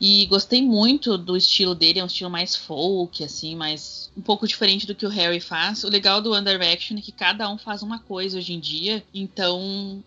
E 0.00 0.26
gostei 0.26 0.62
muito 0.62 1.16
do 1.16 1.36
estilo 1.36 1.74
dele, 1.74 2.00
é 2.00 2.02
um 2.04 2.06
estilo 2.06 2.30
mais 2.30 2.54
folk, 2.54 3.24
assim, 3.24 3.54
mais 3.54 4.10
um 4.16 4.20
pouco 4.20 4.46
diferente 4.46 4.86
do 4.86 4.94
que 4.94 5.06
o 5.06 5.10
Harry 5.10 5.40
faz. 5.40 5.84
O 5.84 5.88
legal 5.88 6.20
do 6.20 6.32
One 6.32 6.44
Direction 6.44 6.96
é 6.98 7.00
que 7.00 7.12
cada 7.12 7.48
um 7.50 7.58
faz 7.58 7.82
uma 7.82 7.98
coisa 7.98 8.38
hoje 8.38 8.52
em 8.52 8.60
dia, 8.60 9.02
então 9.14 10.02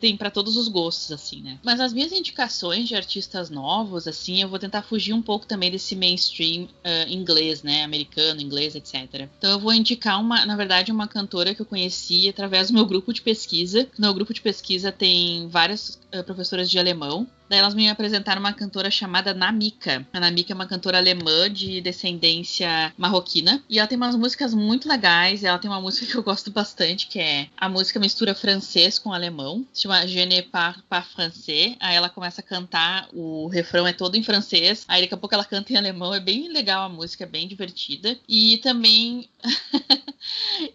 tem 0.00 0.16
para 0.16 0.30
todos 0.30 0.56
os 0.56 0.68
gostos, 0.68 1.10
assim, 1.10 1.40
né? 1.40 1.58
Mas 1.62 1.80
as 1.80 1.92
minhas 1.92 2.12
indicações 2.12 2.88
de 2.88 2.94
artistas 2.94 3.50
novos, 3.50 4.06
assim, 4.06 4.40
eu 4.40 4.48
vou 4.48 4.58
tentar 4.58 4.82
fugir 4.82 5.12
um 5.12 5.22
pouco 5.22 5.46
também 5.46 5.70
desse 5.70 5.96
mainstream 5.96 6.64
uh, 6.64 7.08
inglês, 7.08 7.62
né? 7.62 7.82
Americano, 7.82 8.40
inglês, 8.40 8.74
etc. 8.74 9.28
Então 9.38 9.50
eu 9.50 9.58
vou 9.58 9.72
indicar 9.72 10.20
uma, 10.20 10.46
na 10.46 10.56
verdade, 10.56 10.92
uma 10.92 11.08
cantora 11.08 11.54
que 11.54 11.62
eu 11.62 11.66
conheci 11.66 12.28
através 12.28 12.68
do 12.68 12.74
meu 12.74 12.86
grupo 12.86 13.12
de 13.12 13.22
pesquisa. 13.22 13.88
No 13.98 14.06
meu 14.06 14.14
grupo 14.14 14.32
de 14.32 14.40
pesquisa 14.40 14.92
tem 14.92 15.48
várias 15.48 15.98
uh, 16.14 16.22
professoras 16.22 16.70
de 16.70 16.78
alemão. 16.78 17.26
Daí 17.48 17.58
elas 17.58 17.74
me 17.74 17.88
apresentaram 17.88 18.40
uma 18.40 18.52
cantora 18.52 18.90
chamada 18.90 19.34
Namika. 19.34 20.06
A 20.12 20.20
Namika 20.20 20.52
é 20.52 20.54
uma 20.54 20.66
cantora 20.66 20.98
alemã 20.98 21.50
de 21.50 21.80
descendência 21.80 22.92
marroquina. 22.96 23.62
E 23.68 23.78
ela 23.78 23.88
tem 23.88 23.96
umas 23.96 24.16
músicas 24.16 24.54
muito 24.54 24.88
legais. 24.88 25.44
Ela 25.44 25.58
tem 25.58 25.70
uma 25.70 25.80
música 25.80 26.06
que 26.06 26.16
eu 26.16 26.22
gosto 26.22 26.50
bastante, 26.50 27.06
que 27.06 27.18
é 27.18 27.48
a 27.56 27.68
música 27.68 28.00
mistura 28.00 28.34
francês 28.34 28.98
com 28.98 29.12
alemão. 29.12 29.64
Se 29.72 29.82
chama 29.82 30.06
Je 30.06 30.24
ne 30.26 30.42
parle 30.42 30.82
pas 30.88 31.06
français. 31.06 31.76
Aí 31.80 31.94
ela 31.94 32.08
começa 32.08 32.40
a 32.40 32.44
cantar, 32.44 33.08
o 33.12 33.46
refrão 33.48 33.86
é 33.86 33.92
todo 33.92 34.16
em 34.16 34.22
francês. 34.22 34.84
Aí 34.88 35.02
daqui 35.02 35.14
a 35.14 35.18
pouco 35.18 35.34
ela 35.34 35.44
canta 35.44 35.72
em 35.72 35.76
alemão. 35.76 36.14
É 36.14 36.20
bem 36.20 36.48
legal 36.48 36.84
a 36.84 36.88
música, 36.88 37.24
é 37.24 37.26
bem 37.26 37.46
divertida. 37.46 38.18
E 38.28 38.58
também. 38.58 39.28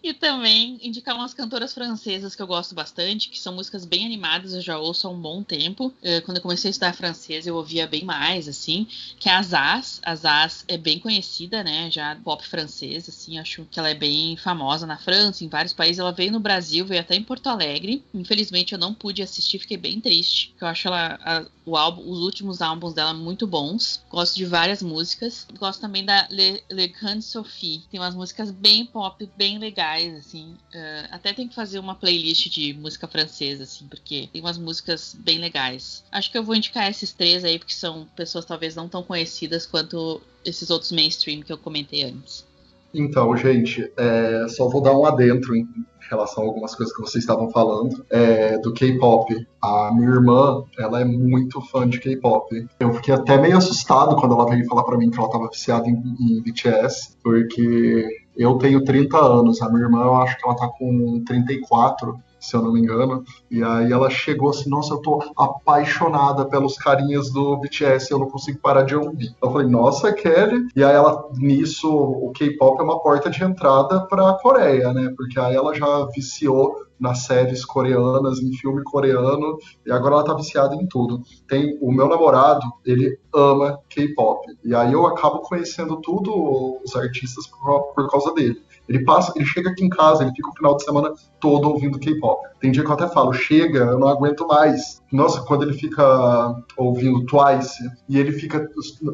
e 0.02 0.14
também 0.14 0.78
indicar 0.82 1.14
umas 1.16 1.34
cantoras 1.34 1.74
francesas 1.74 2.34
que 2.34 2.42
eu 2.42 2.46
gosto 2.46 2.74
bastante, 2.74 3.28
que 3.28 3.38
são 3.38 3.54
músicas 3.54 3.84
bem 3.84 4.06
animadas, 4.06 4.54
eu 4.54 4.60
já 4.60 4.78
ouço 4.78 5.08
há 5.08 5.10
um 5.10 5.20
bom 5.20 5.42
tempo. 5.42 5.92
Eh, 6.02 6.20
quando 6.20 6.36
eu 6.36 6.42
comecei 6.42 6.69
estudar 6.70 6.94
francês, 6.94 7.46
eu 7.46 7.56
ouvia 7.56 7.86
bem 7.86 8.04
mais, 8.04 8.48
assim, 8.48 8.86
que 9.18 9.28
é 9.28 9.32
a 9.32 9.42
Zaz. 9.42 10.00
A 10.02 10.14
Zaz 10.14 10.64
é 10.68 10.76
bem 10.76 10.98
conhecida, 10.98 11.62
né, 11.62 11.90
já 11.90 12.16
pop 12.16 12.46
francês, 12.46 13.08
assim, 13.08 13.38
acho 13.38 13.64
que 13.70 13.78
ela 13.78 13.90
é 13.90 13.94
bem 13.94 14.36
famosa 14.36 14.86
na 14.86 14.96
França, 14.96 15.44
em 15.44 15.48
vários 15.48 15.72
países. 15.72 15.98
Ela 15.98 16.12
veio 16.12 16.32
no 16.32 16.40
Brasil, 16.40 16.86
veio 16.86 17.00
até 17.00 17.14
em 17.14 17.22
Porto 17.22 17.48
Alegre. 17.48 18.04
Infelizmente 18.14 18.72
eu 18.72 18.78
não 18.78 18.94
pude 18.94 19.22
assistir, 19.22 19.58
fiquei 19.58 19.76
bem 19.76 20.00
triste, 20.00 20.48
porque 20.50 20.64
eu 20.64 20.68
acho 20.68 20.88
ela, 20.88 21.18
a, 21.22 21.46
o 21.64 21.76
álbum, 21.76 22.08
os 22.10 22.18
últimos 22.20 22.60
álbuns 22.60 22.94
dela 22.94 23.14
muito 23.14 23.46
bons. 23.46 24.02
Gosto 24.10 24.36
de 24.36 24.44
várias 24.44 24.82
músicas. 24.82 25.46
Gosto 25.58 25.80
também 25.80 26.04
da 26.04 26.26
Le, 26.30 26.62
Le 26.70 26.88
Grande 26.88 27.24
Sophie. 27.24 27.82
Tem 27.90 28.00
umas 28.00 28.14
músicas 28.14 28.50
bem 28.50 28.84
pop, 28.84 29.28
bem 29.36 29.58
legais, 29.58 30.14
assim. 30.14 30.56
Uh, 30.74 31.08
até 31.10 31.32
tem 31.32 31.48
que 31.48 31.54
fazer 31.54 31.78
uma 31.78 31.94
playlist 31.94 32.48
de 32.48 32.72
música 32.74 33.06
francesa, 33.06 33.64
assim, 33.64 33.86
porque 33.86 34.28
tem 34.32 34.40
umas 34.40 34.58
músicas 34.58 35.16
bem 35.18 35.38
legais. 35.38 36.02
Acho 36.10 36.30
que 36.30 36.38
eu 36.38 36.44
vou 36.44 36.49
indicar 36.54 36.88
esses 36.88 37.12
três 37.12 37.44
aí, 37.44 37.58
porque 37.58 37.74
são 37.74 38.06
pessoas 38.16 38.44
talvez 38.44 38.74
não 38.74 38.88
tão 38.88 39.02
conhecidas 39.02 39.66
quanto 39.66 40.20
esses 40.44 40.70
outros 40.70 40.92
mainstream 40.92 41.42
que 41.42 41.52
eu 41.52 41.58
comentei 41.58 42.04
antes. 42.04 42.46
Então, 42.92 43.36
gente, 43.36 43.90
é, 43.96 44.46
só 44.48 44.68
vou 44.68 44.82
dar 44.82 44.96
um 44.96 45.04
adentro 45.04 45.54
em 45.54 45.66
relação 46.10 46.42
a 46.42 46.46
algumas 46.46 46.74
coisas 46.74 46.94
que 46.94 47.00
vocês 47.00 47.22
estavam 47.22 47.48
falando 47.50 48.04
é, 48.10 48.58
do 48.58 48.72
K-pop. 48.72 49.32
A 49.62 49.92
minha 49.94 50.08
irmã, 50.08 50.64
ela 50.76 51.00
é 51.00 51.04
muito 51.04 51.60
fã 51.60 51.88
de 51.88 52.00
K-pop. 52.00 52.66
Eu 52.80 52.92
fiquei 52.94 53.14
até 53.14 53.40
meio 53.40 53.56
assustado 53.56 54.16
quando 54.16 54.34
ela 54.34 54.48
veio 54.50 54.66
falar 54.66 54.82
para 54.82 54.98
mim 54.98 55.10
que 55.10 55.18
ela 55.18 55.28
estava 55.28 55.48
viciada 55.48 55.88
em, 55.88 55.94
em 56.20 56.42
BTS, 56.42 57.16
porque 57.22 58.08
eu 58.36 58.58
tenho 58.58 58.82
30 58.82 59.16
anos, 59.16 59.62
a 59.62 59.68
minha 59.68 59.84
irmã 59.84 60.02
eu 60.02 60.14
acho 60.16 60.36
que 60.36 60.44
ela 60.44 60.56
tá 60.56 60.68
com 60.68 61.22
34 61.24 62.18
se 62.40 62.56
eu 62.56 62.62
não 62.62 62.72
me 62.72 62.80
engano. 62.80 63.22
E 63.50 63.62
aí 63.62 63.92
ela 63.92 64.08
chegou 64.08 64.50
assim, 64.50 64.70
nossa, 64.70 64.94
eu 64.94 64.98
tô 64.98 65.22
apaixonada 65.36 66.46
pelos 66.46 66.76
carinhas 66.76 67.30
do 67.30 67.56
BTS, 67.58 68.10
eu 68.10 68.18
não 68.18 68.28
consigo 68.28 68.58
parar 68.58 68.82
de 68.82 68.96
ouvir. 68.96 69.34
Eu 69.42 69.52
falei, 69.52 69.68
nossa, 69.68 70.12
Kelly. 70.12 70.68
E 70.74 70.82
aí 70.82 70.94
ela, 70.94 71.28
nisso, 71.36 71.88
o 71.92 72.32
K-pop 72.32 72.80
é 72.80 72.82
uma 72.82 73.00
porta 73.00 73.30
de 73.30 73.44
entrada 73.44 74.06
pra 74.06 74.34
Coreia, 74.34 74.92
né? 74.92 75.12
Porque 75.16 75.38
aí 75.38 75.54
ela 75.54 75.74
já 75.74 76.06
viciou 76.06 76.74
nas 77.00 77.20
séries 77.20 77.64
coreanas, 77.64 78.40
em 78.40 78.52
filme 78.52 78.82
coreano, 78.84 79.56
e 79.86 79.90
agora 79.90 80.16
ela 80.16 80.24
tá 80.24 80.34
viciada 80.34 80.74
em 80.74 80.86
tudo. 80.86 81.22
Tem 81.48 81.78
o 81.80 81.90
meu 81.90 82.06
namorado, 82.06 82.60
ele 82.84 83.18
ama 83.34 83.80
K-pop. 83.88 84.46
E 84.62 84.74
aí 84.74 84.92
eu 84.92 85.06
acabo 85.06 85.38
conhecendo 85.40 85.96
tudo 85.96 86.78
os 86.84 86.94
artistas 86.94 87.46
por, 87.46 87.94
por 87.94 88.10
causa 88.10 88.34
dele. 88.34 88.62
Ele 88.90 89.04
passa, 89.04 89.32
ele 89.36 89.46
chega 89.46 89.70
aqui 89.70 89.84
em 89.84 89.88
casa, 89.88 90.24
ele 90.24 90.32
fica 90.34 90.48
o 90.48 90.54
final 90.54 90.76
de 90.76 90.82
semana 90.82 91.12
todo 91.38 91.70
ouvindo 91.70 92.00
K-pop. 92.00 92.42
Tem 92.58 92.72
dia 92.72 92.82
que 92.82 92.90
eu 92.90 92.94
até 92.94 93.06
falo, 93.06 93.32
chega, 93.32 93.78
eu 93.78 94.00
não 94.00 94.08
aguento 94.08 94.44
mais. 94.48 95.00
Nossa, 95.12 95.40
quando 95.42 95.62
ele 95.62 95.74
fica 95.74 96.56
ouvindo 96.76 97.24
Twice, 97.24 97.78
e 98.08 98.18
ele 98.18 98.32
fica 98.32 98.68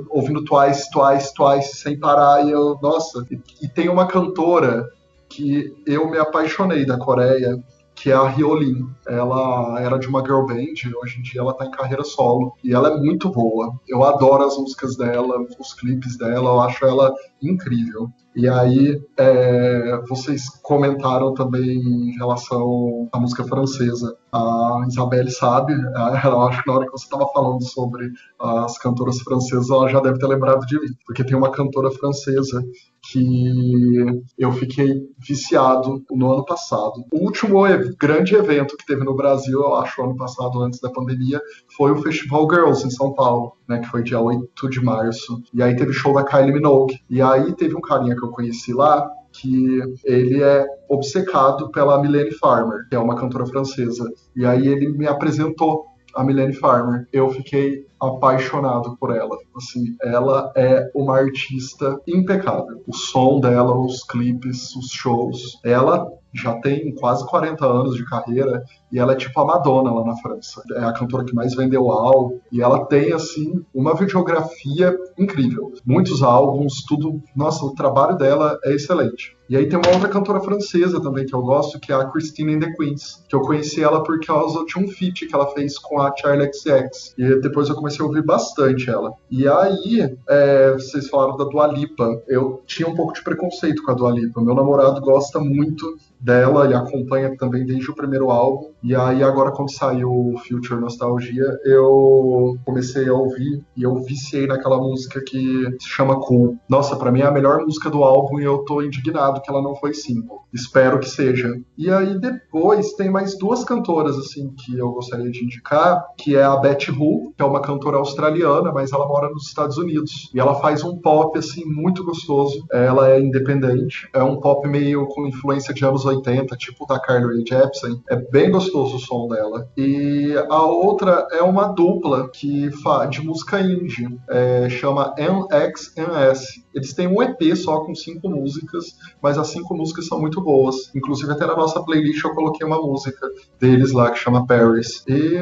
ouvindo 0.09 0.43
Twice, 0.45 0.91
Twice, 0.91 1.35
Twice, 1.35 1.77
sem 1.77 2.01
parar, 2.01 2.47
e 2.47 2.53
eu, 2.53 2.79
nossa. 2.83 3.22
E, 3.31 3.39
e 3.62 3.68
tem 3.68 3.91
uma 3.91 4.07
cantora 4.07 4.89
que 5.29 5.70
eu 5.85 6.11
me 6.11 6.16
apaixonei 6.16 6.87
da 6.87 6.97
Coreia, 6.97 7.62
que 7.95 8.11
é 8.11 8.14
a 8.14 8.27
Riolin. 8.27 8.87
Ela 9.07 9.79
era 9.79 9.99
de 9.99 10.09
uma 10.09 10.20
girl 10.20 10.47
band, 10.47 10.74
hoje 11.03 11.18
em 11.18 11.22
dia 11.22 11.43
ela 11.43 11.53
tá 11.53 11.66
em 11.66 11.70
carreira 11.70 12.03
solo. 12.03 12.55
E 12.64 12.72
ela 12.72 12.95
é 12.95 12.97
muito 12.97 13.31
boa. 13.31 13.74
Eu 13.87 14.05
adoro 14.05 14.43
as 14.43 14.57
músicas 14.57 14.97
dela, 14.97 15.37
os 15.59 15.74
clipes 15.74 16.16
dela, 16.16 16.49
eu 16.49 16.61
acho 16.62 16.83
ela 16.87 17.12
incrível. 17.43 18.09
E 18.37 18.47
aí, 18.47 19.03
é, 19.16 19.99
vocês 20.07 20.47
comentaram 20.62 21.32
também 21.32 21.78
em 21.78 22.18
relação 22.18 23.09
à 23.11 23.18
música 23.18 23.43
francesa. 23.45 24.14
A 24.30 24.84
Isabelle 24.87 25.30
sabe, 25.30 25.72
é, 25.72 26.26
eu 26.26 26.43
acho 26.43 26.62
que 26.62 26.68
na 26.68 26.76
hora 26.76 26.84
que 26.84 26.93
você 26.93 27.05
estava 27.05 27.26
falando 27.32 27.64
sobre 27.64 28.11
as 28.39 28.76
cantoras 28.76 29.20
francesas, 29.20 29.70
ela 29.70 29.89
já 29.89 30.01
deve 30.01 30.18
ter 30.18 30.26
lembrado 30.26 30.66
de 30.66 30.78
mim. 30.78 30.89
Porque 31.07 31.24
tem 31.24 31.34
uma 31.34 31.51
cantora 31.51 31.91
francesa 31.91 32.62
que 33.11 34.05
eu 34.37 34.53
fiquei 34.53 35.09
viciado 35.18 36.05
no 36.11 36.34
ano 36.34 36.45
passado. 36.45 37.07
O 37.11 37.24
último 37.24 37.62
grande 37.99 38.34
evento 38.34 38.76
que 38.76 38.84
teve 38.84 39.03
no 39.03 39.16
Brasil, 39.16 39.62
eu 39.62 39.76
acho, 39.76 40.03
ano 40.03 40.16
passado, 40.16 40.61
antes 40.62 40.78
da 40.78 40.91
pandemia, 40.91 41.41
foi 41.74 41.91
o 41.91 42.03
Festival 42.03 42.47
Girls 42.51 42.87
em 42.87 42.91
São 42.91 43.14
Paulo, 43.14 43.56
né, 43.69 43.79
que 43.81 43.89
foi 43.89 44.03
dia 44.03 44.21
8 44.21 44.69
de 44.71 44.83
março. 44.83 45.43
E 45.53 45.62
aí 45.62 45.77
teve 45.77 45.93
show 45.93 46.14
da 46.14 46.25
Kylie 46.25 46.53
Minogue. 46.53 46.99
E 47.09 47.21
aí 47.21 47.55
teve 47.55 47.77
um 47.77 47.81
carinha 47.81 48.17
que 48.17 48.25
eu 48.25 48.31
conheci 48.31 48.73
lá, 48.73 49.09
que 49.33 49.81
ele 50.05 50.43
é 50.43 50.64
obcecado 50.89 51.71
pela 51.71 52.01
Milene 52.01 52.33
Farmer, 52.33 52.89
que 52.89 52.95
é 52.95 52.99
uma 52.99 53.17
cantora 53.17 53.47
francesa. 53.47 54.11
E 54.35 54.47
aí 54.47 54.67
ele 54.67 54.89
me 54.89 55.07
apresentou 55.07 55.87
a 56.14 56.25
Milene 56.25 56.55
Farmer. 56.55 57.07
Eu 57.12 57.29
fiquei 57.31 57.87
apaixonado 58.01 58.97
por 58.99 59.14
ela. 59.14 59.36
Assim, 59.57 59.97
ela 60.03 60.53
é 60.57 60.90
uma 60.94 61.16
artista 61.18 62.01
impecável. 62.07 62.82
O 62.86 62.94
som 62.94 63.40
dela, 63.40 63.76
os 63.76 64.05
clipes, 64.05 64.74
os 64.76 64.90
shows. 64.90 65.59
Ela 65.64 66.07
já 66.36 66.55
tem 66.61 66.94
quase 66.94 67.26
40 67.26 67.64
anos 67.64 67.97
de 67.97 68.05
carreira 68.05 68.62
e 68.92 68.99
ela 68.99 69.12
é 69.12 69.16
tipo 69.16 69.40
a 69.40 69.44
Madonna 69.44 69.92
lá 69.92 70.05
na 70.05 70.16
França. 70.16 70.62
É 70.74 70.84
a 70.84 70.92
cantora 70.92 71.24
que 71.24 71.34
mais 71.34 71.55
vendeu 71.55 71.90
álbum 71.90 72.38
e 72.53 72.62
ela 72.62 72.84
tem 72.84 73.12
assim 73.12 73.64
uma 73.74 73.94
videografia 73.94 74.97
incrível. 75.18 75.72
Muitos 75.84 76.22
álbuns, 76.22 76.84
tudo, 76.86 77.22
nossa, 77.34 77.64
o 77.64 77.74
trabalho 77.74 78.16
dela 78.16 78.59
é 78.64 78.74
excelente. 78.74 79.36
E 79.49 79.57
aí 79.57 79.68
tem 79.68 79.78
uma 79.78 79.92
outra 79.92 80.09
cantora 80.09 80.40
francesa 80.40 81.01
também 81.01 81.24
que 81.24 81.34
eu 81.34 81.40
gosto, 81.40 81.78
que 81.78 81.92
é 81.92 81.94
a 81.94 82.05
Christine 82.07 82.57
and 82.57 82.61
the 82.61 82.72
Queens, 82.72 83.24
que 83.28 83.36
eu 83.36 83.40
conheci 83.40 83.80
ela 83.80 84.03
por 84.03 84.18
causa 84.20 84.64
de 84.64 84.76
um 84.76 84.88
feat 84.88 85.26
que 85.26 85.34
ela 85.34 85.47
fez 85.53 85.78
com 85.78 86.01
a 86.01 86.12
Charlie 86.16 86.53
XX. 86.53 87.14
E 87.16 87.40
depois 87.40 87.68
eu 87.68 87.76
comecei 87.87 88.05
a 88.05 88.09
ouvir 88.09 88.24
bastante 88.24 88.91
ela. 88.91 89.12
E 89.30 89.47
aí, 89.47 90.16
é, 90.28 90.72
vocês 90.72 91.09
falaram 91.09 91.37
da 91.37 91.45
Dua 91.45 91.66
Lipa. 91.68 92.22
Eu 92.26 92.62
tinha 92.66 92.89
um 92.89 92.95
pouco 92.95 93.12
de 93.12 93.22
preconceito 93.22 93.82
com 93.84 93.93
a 93.93 93.95
Dua 93.95 94.11
Lipa. 94.11 94.43
Meu 94.43 94.55
namorado 94.55 95.01
gosta 95.01 95.39
muito 95.39 95.97
dela, 96.20 96.64
ele 96.64 96.74
acompanha 96.74 97.37
também 97.37 97.64
desde 97.64 97.91
o 97.91 97.95
primeiro 97.95 98.30
álbum. 98.30 98.70
E 98.82 98.95
aí, 98.95 99.22
agora, 99.22 99.53
quando 99.53 99.70
saiu 99.70 100.11
o 100.11 100.39
Future 100.39 100.80
Nostalgia, 100.80 101.45
eu 101.64 102.57
comecei 102.64 103.09
a 103.09 103.12
ouvir 103.12 103.62
e 103.76 103.82
eu 103.82 103.95
viciei 104.03 104.47
naquela 104.47 104.78
música 104.78 105.22
que 105.22 105.64
se 105.80 105.89
chama 105.89 106.20
Cool. 106.20 106.57
Nossa, 106.68 106.97
para 106.97 107.12
mim 107.12 107.20
é 107.20 107.26
a 107.26 107.32
melhor 107.32 107.61
música 107.61 107.91
do 107.91 108.03
álbum 108.03 108.41
e 108.41 108.45
eu 108.45 108.59
tô 108.64 108.82
indignado 108.82 109.41
que 109.41 109.51
ela 109.51 109.62
não 109.62 109.76
foi 109.76 109.95
single. 109.95 110.45
Espero 110.53 110.99
que 110.99 111.09
seja. 111.09 111.55
E 111.76 111.91
aí, 111.91 112.18
depois, 112.18 112.93
tem 112.95 113.11
mais 113.11 113.39
duas 113.39 113.62
cantoras, 113.64 114.16
assim, 114.16 114.53
que 114.59 114.76
eu 114.76 114.91
gostaria 114.93 115.30
de 115.30 115.45
indicar, 115.45 116.03
que 116.16 116.34
é 116.34 116.43
a 116.43 116.57
Betty 116.57 116.91
Who, 116.91 117.34
que 117.37 117.43
é 117.43 117.45
uma 117.45 117.61
cantora 117.61 117.76
australiana, 117.97 118.72
mas 118.72 118.93
ela 118.93 119.07
mora 119.07 119.29
nos 119.31 119.47
Estados 119.47 119.77
Unidos. 119.79 120.31
E 120.35 120.41
ela 120.41 120.55
faz 120.57 120.83
um 120.83 120.99
pop, 120.99 121.39
assim, 121.39 121.64
muito 121.64 122.05
gostoso. 122.05 122.64
Ela 122.72 123.11
é 123.11 123.20
independente. 123.20 124.09
É 124.12 124.22
um 124.22 124.41
pop 124.41 124.66
meio 124.68 125.07
com 125.07 125.27
influência 125.27 125.72
de 125.72 125.85
anos 125.85 126.05
80, 126.05 126.57
tipo 126.57 126.87
da 126.87 126.99
Carly 126.99 127.45
Jepsen. 127.47 128.01
É 128.09 128.16
bem 128.16 128.51
gostoso 128.51 128.97
o 128.97 129.01
som 129.01 129.29
dela. 129.29 129.68
E 129.77 130.35
a 130.49 130.62
outra 130.62 131.27
é 131.33 131.43
uma 131.43 131.68
dupla 131.68 132.29
que 132.29 132.70
de 133.11 133.20
música 133.20 133.61
indie. 133.61 134.09
É, 134.29 134.68
chama 134.68 135.14
NXNS. 135.18 136.64
Eles 136.74 136.93
têm 136.93 137.07
um 137.07 137.22
EP 137.22 137.57
só 137.57 137.81
com 137.81 137.95
cinco 137.95 138.29
músicas, 138.29 138.97
mas 139.22 139.39
as 139.39 139.49
cinco 139.49 139.74
músicas 139.74 140.07
são 140.07 140.20
muito 140.20 140.43
boas. 140.43 140.91
Inclusive, 140.95 141.33
até 141.33 141.47
na 141.47 141.57
nossa 141.57 141.83
playlist 141.83 142.22
eu 142.22 142.35
coloquei 142.35 142.66
uma 142.66 142.81
música 142.81 143.27
deles 143.59 143.93
lá 143.93 144.11
que 144.11 144.18
chama 144.18 144.47
Paris. 144.47 145.03
E, 145.09 145.37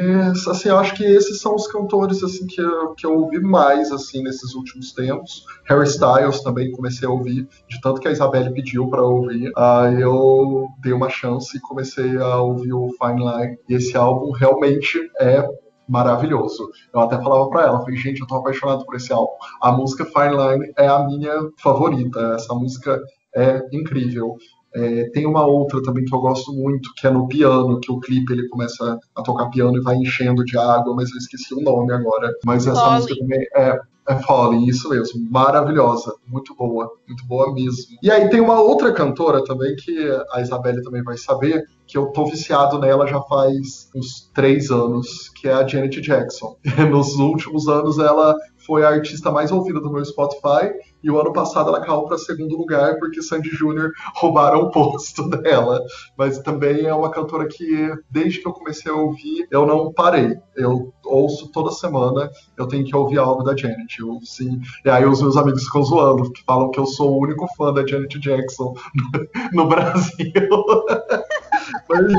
assim, 0.48 0.68
eu 0.68 0.78
acho 0.78 0.94
que 0.94 1.02
esses 1.02 1.40
são 1.40 1.56
os 1.56 1.66
cantores, 1.66 2.22
assim, 2.24 2.46
que 2.46 2.60
eu, 2.60 2.94
que 2.94 3.06
eu 3.06 3.14
ouvi 3.18 3.40
mais, 3.40 3.92
assim, 3.92 4.22
nesses 4.22 4.54
últimos 4.54 4.92
tempos. 4.92 5.44
Harry 5.64 5.86
Styles 5.86 6.42
também 6.42 6.72
comecei 6.72 7.06
a 7.06 7.10
ouvir, 7.10 7.46
de 7.68 7.80
tanto 7.80 8.00
que 8.00 8.08
a 8.08 8.12
Isabelle 8.12 8.52
pediu 8.52 8.88
para 8.88 9.02
ouvir. 9.02 9.52
Aí 9.56 10.00
eu 10.00 10.66
dei 10.80 10.92
uma 10.92 11.08
chance 11.08 11.56
e 11.56 11.60
comecei 11.60 12.16
a 12.16 12.38
ouvir 12.38 12.72
o 12.72 12.90
Fine 13.00 13.20
Line. 13.20 13.58
E 13.68 13.74
esse 13.74 13.96
álbum 13.96 14.32
realmente 14.32 14.98
é 15.20 15.46
maravilhoso. 15.88 16.70
Eu 16.92 17.00
até 17.00 17.20
falava 17.22 17.48
para 17.48 17.62
ela, 17.62 17.80
falei, 17.80 17.96
gente, 17.96 18.20
eu 18.20 18.26
tô 18.26 18.36
apaixonado 18.36 18.84
por 18.84 18.96
esse 18.96 19.12
álbum. 19.12 19.34
A 19.60 19.70
música 19.72 20.04
Fine 20.04 20.36
Line 20.36 20.72
é 20.76 20.86
a 20.86 21.04
minha 21.04 21.32
favorita. 21.58 22.34
Essa 22.34 22.54
música 22.54 23.00
é 23.34 23.62
incrível. 23.72 24.36
É, 24.74 25.08
tem 25.10 25.26
uma 25.26 25.46
outra 25.46 25.80
também 25.82 26.04
que 26.04 26.14
eu 26.14 26.20
gosto 26.20 26.52
muito, 26.52 26.90
que 26.96 27.06
é 27.06 27.10
no 27.10 27.28
piano, 27.28 27.78
que 27.80 27.92
o 27.92 28.00
clipe 28.00 28.32
ele 28.32 28.48
começa 28.48 28.98
a 29.14 29.22
tocar 29.22 29.48
piano 29.50 29.76
e 29.76 29.82
vai 29.82 29.96
enchendo 29.96 30.44
de 30.44 30.58
água, 30.58 30.94
mas 30.94 31.10
eu 31.10 31.18
esqueci 31.18 31.54
o 31.54 31.60
nome 31.60 31.92
agora. 31.92 32.32
Mas 32.44 32.66
essa 32.66 32.90
música 32.90 33.14
também 33.16 33.46
é, 33.54 33.78
é 34.08 34.16
Falling, 34.22 34.66
isso 34.66 34.88
mesmo. 34.88 35.26
Maravilhosa. 35.30 36.14
Muito 36.26 36.54
boa. 36.54 36.90
Muito 37.06 37.24
boa 37.26 37.54
mesmo. 37.54 37.96
E 38.02 38.10
aí 38.10 38.28
tem 38.28 38.40
uma 38.40 38.60
outra 38.60 38.92
cantora 38.92 39.42
também 39.44 39.74
que 39.76 39.96
a 40.32 40.40
Isabelle 40.40 40.82
também 40.82 41.02
vai 41.02 41.16
saber, 41.16 41.62
que 41.86 41.96
eu 41.96 42.06
tô 42.06 42.26
viciado 42.26 42.78
nela 42.78 43.06
já 43.06 43.20
faz 43.22 43.88
uns 43.94 44.30
três 44.34 44.70
anos, 44.70 45.30
que 45.36 45.48
é 45.48 45.52
a 45.52 45.66
Janet 45.66 46.00
Jackson. 46.00 46.56
Nos 46.90 47.14
últimos 47.14 47.68
anos 47.68 47.98
ela 47.98 48.34
foi 48.66 48.84
a 48.84 48.88
artista 48.88 49.30
mais 49.30 49.52
ouvida 49.52 49.80
do 49.80 49.90
meu 49.90 50.04
Spotify 50.04 50.72
e 51.02 51.10
o 51.10 51.20
ano 51.20 51.32
passado 51.32 51.68
ela 51.68 51.80
caiu 51.80 52.02
para 52.02 52.16
segundo 52.16 52.56
lugar 52.56 52.98
porque 52.98 53.22
Sandy 53.22 53.50
Júnior 53.50 53.92
roubaram 54.16 54.60
o 54.60 54.70
posto 54.70 55.28
dela. 55.30 55.80
Mas 56.16 56.38
também 56.38 56.86
é 56.86 56.94
uma 56.94 57.10
cantora 57.10 57.46
que 57.46 57.92
desde 58.10 58.40
que 58.40 58.48
eu 58.48 58.52
comecei 58.52 58.90
a 58.90 58.94
ouvir 58.94 59.46
eu 59.50 59.66
não 59.66 59.92
parei. 59.92 60.36
Eu 60.56 60.92
ouço 61.04 61.50
toda 61.52 61.70
semana, 61.70 62.30
eu 62.56 62.66
tenho 62.66 62.84
que 62.84 62.96
ouvir 62.96 63.18
algo 63.18 63.42
da 63.42 63.56
Janet. 63.56 64.00
Eu, 64.00 64.18
sim. 64.22 64.60
E 64.84 64.90
aí 64.90 65.04
os 65.04 65.20
meus 65.20 65.36
amigos 65.36 65.64
ficam 65.64 65.82
zoando, 65.82 66.32
que 66.32 66.42
falam 66.44 66.70
que 66.70 66.80
eu 66.80 66.86
sou 66.86 67.12
o 67.12 67.22
único 67.22 67.46
fã 67.56 67.72
da 67.72 67.86
Janet 67.86 68.18
Jackson 68.18 68.74
no 69.52 69.68
Brasil. 69.68 70.32
Mas 71.88 72.12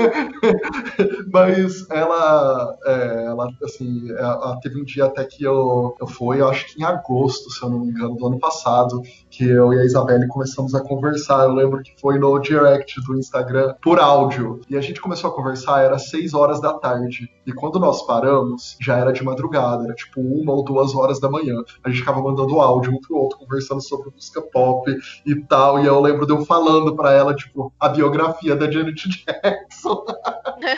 ela, 1.90 2.76
é, 2.84 3.24
ela 3.26 3.48
assim, 3.62 4.10
ela 4.10 4.58
teve 4.60 4.80
um 4.80 4.84
dia 4.84 5.06
até 5.06 5.24
que 5.24 5.44
eu, 5.44 5.94
eu 6.00 6.06
fui, 6.06 6.40
eu 6.40 6.48
acho 6.48 6.66
que 6.66 6.80
em 6.80 6.84
agosto, 6.84 7.50
se 7.50 7.62
eu 7.62 7.70
não 7.70 7.80
me 7.80 7.88
engano, 7.88 8.16
do 8.16 8.26
ano 8.26 8.38
passado, 8.38 9.02
que 9.30 9.44
eu 9.44 9.72
e 9.72 9.80
a 9.80 9.84
Isabelle 9.84 10.26
começamos 10.28 10.74
a 10.74 10.80
conversar. 10.80 11.44
Eu 11.44 11.54
lembro 11.54 11.82
que 11.82 11.92
foi 12.00 12.18
no 12.18 12.38
direct 12.38 13.00
do 13.02 13.18
Instagram 13.18 13.74
por 13.82 13.98
áudio. 13.98 14.60
E 14.68 14.76
a 14.76 14.80
gente 14.80 15.00
começou 15.00 15.30
a 15.30 15.34
conversar, 15.34 15.82
era 15.82 15.98
6 15.98 16.34
horas 16.34 16.60
da 16.60 16.74
tarde. 16.74 17.30
E 17.50 17.52
quando 17.52 17.80
nós 17.80 18.06
paramos, 18.06 18.76
já 18.80 18.96
era 18.96 19.12
de 19.12 19.24
madrugada, 19.24 19.82
era 19.82 19.94
tipo 19.94 20.20
uma 20.20 20.52
ou 20.52 20.62
duas 20.62 20.94
horas 20.94 21.18
da 21.18 21.28
manhã. 21.28 21.56
A 21.82 21.88
gente 21.88 21.98
ficava 21.98 22.22
mandando 22.22 22.60
áudio 22.60 22.92
um 22.92 23.00
pro 23.00 23.16
outro, 23.16 23.38
conversando 23.38 23.82
sobre 23.82 24.08
música 24.14 24.40
pop 24.40 24.88
e 25.26 25.34
tal. 25.46 25.82
E 25.82 25.86
eu 25.86 26.00
lembro 26.00 26.24
de 26.26 26.32
eu 26.32 26.46
falando 26.46 26.94
para 26.94 27.12
ela, 27.12 27.34
tipo, 27.34 27.72
a 27.80 27.88
biografia 27.88 28.54
da 28.54 28.70
Janet 28.70 29.02
Jackson. 29.26 30.04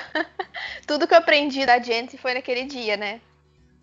Tudo 0.88 1.06
que 1.06 1.12
eu 1.12 1.18
aprendi 1.18 1.66
da 1.66 1.78
gente 1.78 2.16
foi 2.16 2.32
naquele 2.32 2.64
dia, 2.64 2.96
né? 2.96 3.20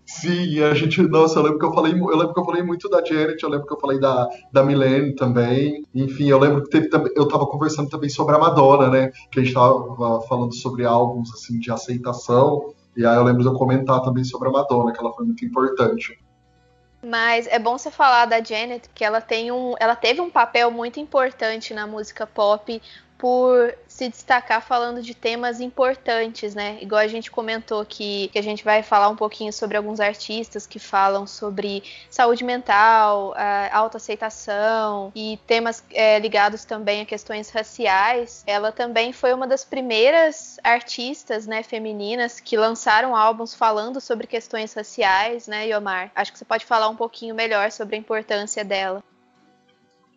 Sim, 0.09 0.59
a 0.63 0.73
gente, 0.73 1.03
nossa, 1.03 1.37
eu 1.37 1.43
lembro 1.43 1.59
que 1.59 1.65
eu 1.65 1.71
falei, 1.71 1.93
eu 1.93 2.17
lembro 2.17 2.33
que 2.33 2.39
eu 2.39 2.45
falei 2.45 2.63
muito 2.63 2.89
da 2.89 3.05
Janet, 3.05 3.43
eu 3.43 3.49
lembro 3.49 3.67
que 3.67 3.73
eu 3.73 3.79
falei 3.79 3.99
da, 3.99 4.27
da 4.51 4.63
Milene 4.63 5.13
também. 5.13 5.85
Enfim, 5.93 6.27
eu 6.27 6.39
lembro 6.39 6.63
que 6.63 6.69
teve 6.71 6.89
também, 6.89 7.13
eu 7.15 7.27
tava 7.27 7.45
conversando 7.45 7.91
também 7.91 8.09
sobre 8.09 8.35
a 8.35 8.39
Madonna, 8.39 8.89
né? 8.89 9.11
Que 9.31 9.39
a 9.39 9.43
gente 9.43 9.53
tava 9.53 10.19
falando 10.21 10.55
sobre 10.55 10.83
álbuns 10.83 11.31
assim 11.31 11.59
de 11.59 11.69
aceitação. 11.69 12.73
E 12.99 13.05
aí 13.05 13.15
eu 13.15 13.23
lembro 13.23 13.41
de 13.41 13.47
eu 13.47 13.53
comentar 13.53 14.01
também 14.01 14.25
sobre 14.25 14.49
a 14.49 14.51
Madonna, 14.51 14.91
que 14.91 14.99
ela 14.99 15.13
foi 15.13 15.25
muito 15.25 15.45
importante. 15.45 16.19
Mas 17.01 17.47
é 17.47 17.57
bom 17.57 17.77
você 17.77 17.89
falar 17.89 18.25
da 18.25 18.43
Janet, 18.43 18.89
que 18.93 19.05
ela 19.05 19.21
tem 19.21 19.53
um, 19.53 19.73
ela 19.79 19.95
teve 19.95 20.19
um 20.19 20.29
papel 20.29 20.69
muito 20.69 20.99
importante 20.99 21.73
na 21.73 21.87
música 21.87 22.27
pop 22.27 22.81
por 23.17 23.73
se 23.99 24.07
destacar 24.07 24.61
falando 24.61 25.01
de 25.01 25.13
temas 25.13 25.59
importantes, 25.59 26.55
né? 26.55 26.77
Igual 26.81 27.01
a 27.01 27.07
gente 27.07 27.29
comentou 27.29 27.85
que, 27.85 28.29
que 28.29 28.39
a 28.39 28.41
gente 28.41 28.63
vai 28.63 28.81
falar 28.81 29.09
um 29.09 29.15
pouquinho 29.15 29.51
sobre 29.51 29.75
alguns 29.75 29.99
artistas 29.99 30.65
que 30.65 30.79
falam 30.79 31.27
sobre 31.27 31.83
saúde 32.09 32.45
mental, 32.45 33.35
autoaceitação 33.73 35.11
e 35.13 35.37
temas 35.45 35.83
é, 35.91 36.17
ligados 36.17 36.63
também 36.63 37.01
a 37.01 37.05
questões 37.05 37.49
raciais. 37.49 38.41
Ela 38.47 38.71
também 38.71 39.11
foi 39.11 39.33
uma 39.33 39.45
das 39.45 39.65
primeiras 39.65 40.57
artistas, 40.63 41.45
né, 41.45 41.61
femininas 41.61 42.39
que 42.39 42.55
lançaram 42.55 43.13
álbuns 43.13 43.53
falando 43.53 43.99
sobre 43.99 44.27
questões 44.27 44.73
raciais, 44.73 45.45
né, 45.45 45.67
Yomar? 45.67 46.09
Acho 46.15 46.31
que 46.31 46.39
você 46.39 46.45
pode 46.45 46.65
falar 46.65 46.87
um 46.87 46.95
pouquinho 46.95 47.35
melhor 47.35 47.69
sobre 47.69 47.97
a 47.97 47.99
importância 47.99 48.63
dela. 48.63 49.03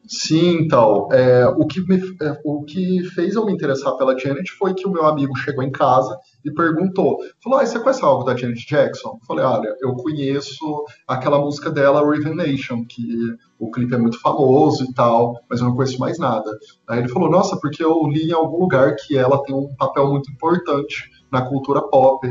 Sim, 0.07 0.59
então, 0.63 1.09
é, 1.13 1.47
o, 1.47 1.65
que 1.65 1.81
me, 1.81 1.97
é, 2.21 2.41
o 2.45 2.65
que 2.65 3.05
fez 3.11 3.37
eu 3.37 3.47
me 3.47 3.53
interessar 3.53 3.97
pela 3.97 4.19
Janet 4.19 4.51
foi 4.51 4.75
que 4.75 4.87
o 4.87 4.91
meu 4.91 5.07
amigo 5.07 5.37
chegou 5.39 5.63
em 5.63 5.71
casa 5.71 6.19
e 6.45 6.51
perguntou, 6.51 7.19
falou, 7.43 7.61
ah, 7.61 7.67
você 7.67 7.79
conhece 7.79 8.05
algo 8.05 8.25
da 8.25 8.37
Janet 8.37 8.67
Jackson? 8.67 9.11
Eu 9.11 9.27
falei, 9.27 9.45
olha, 9.45 9.77
eu 9.81 9.95
conheço 9.95 10.85
aquela 11.07 11.39
música 11.39 11.71
dela, 11.71 12.01
Raven 12.01 12.35
Nation, 12.35 12.85
que 12.85 13.17
o 13.61 13.71
clipe 13.71 13.95
é 13.95 13.99
muito 13.99 14.21
famoso 14.21 14.85
e 14.85 14.93
tal, 14.93 15.41
mas 15.49 15.61
eu 15.61 15.69
não 15.69 15.77
conheço 15.77 16.01
mais 16.01 16.19
nada. 16.19 16.51
Aí 16.89 16.99
ele 16.99 17.09
falou, 17.09 17.31
nossa, 17.31 17.57
porque 17.61 17.85
eu 17.85 18.03
li 18.09 18.31
em 18.31 18.33
algum 18.33 18.59
lugar 18.59 18.97
que 18.97 19.17
ela 19.17 19.41
tem 19.45 19.55
um 19.55 19.73
papel 19.77 20.09
muito 20.09 20.31
importante 20.33 21.09
na 21.31 21.43
cultura 21.43 21.81
pop. 21.81 22.29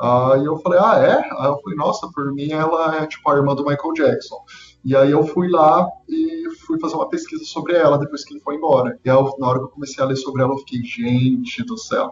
Aí 0.00 0.46
eu 0.46 0.56
falei, 0.60 0.78
ah, 0.82 0.98
é? 0.98 1.16
Aí 1.16 1.48
eu 1.48 1.60
falei, 1.60 1.76
nossa, 1.76 2.08
por 2.14 2.32
mim 2.32 2.50
ela 2.52 2.96
é 2.96 3.06
tipo 3.06 3.28
a 3.30 3.36
irmã 3.36 3.54
do 3.54 3.64
Michael 3.66 3.92
Jackson. 3.92 4.36
E 4.84 4.96
aí 4.96 5.10
eu 5.10 5.22
fui 5.24 5.48
lá 5.48 5.86
e 6.08 6.44
fui 6.66 6.80
fazer 6.80 6.94
uma 6.94 7.08
pesquisa 7.08 7.44
sobre 7.44 7.74
ela 7.74 7.98
depois 7.98 8.24
que 8.24 8.32
ele 8.32 8.40
foi 8.40 8.56
embora. 8.56 8.98
E 9.04 9.10
aí, 9.10 9.16
na 9.38 9.48
hora 9.48 9.58
que 9.58 9.64
eu 9.66 9.70
comecei 9.70 10.02
a 10.02 10.06
ler 10.06 10.16
sobre 10.16 10.42
ela, 10.42 10.52
eu 10.52 10.58
fiquei, 10.58 10.82
gente 10.82 11.62
do 11.64 11.76
céu. 11.76 12.10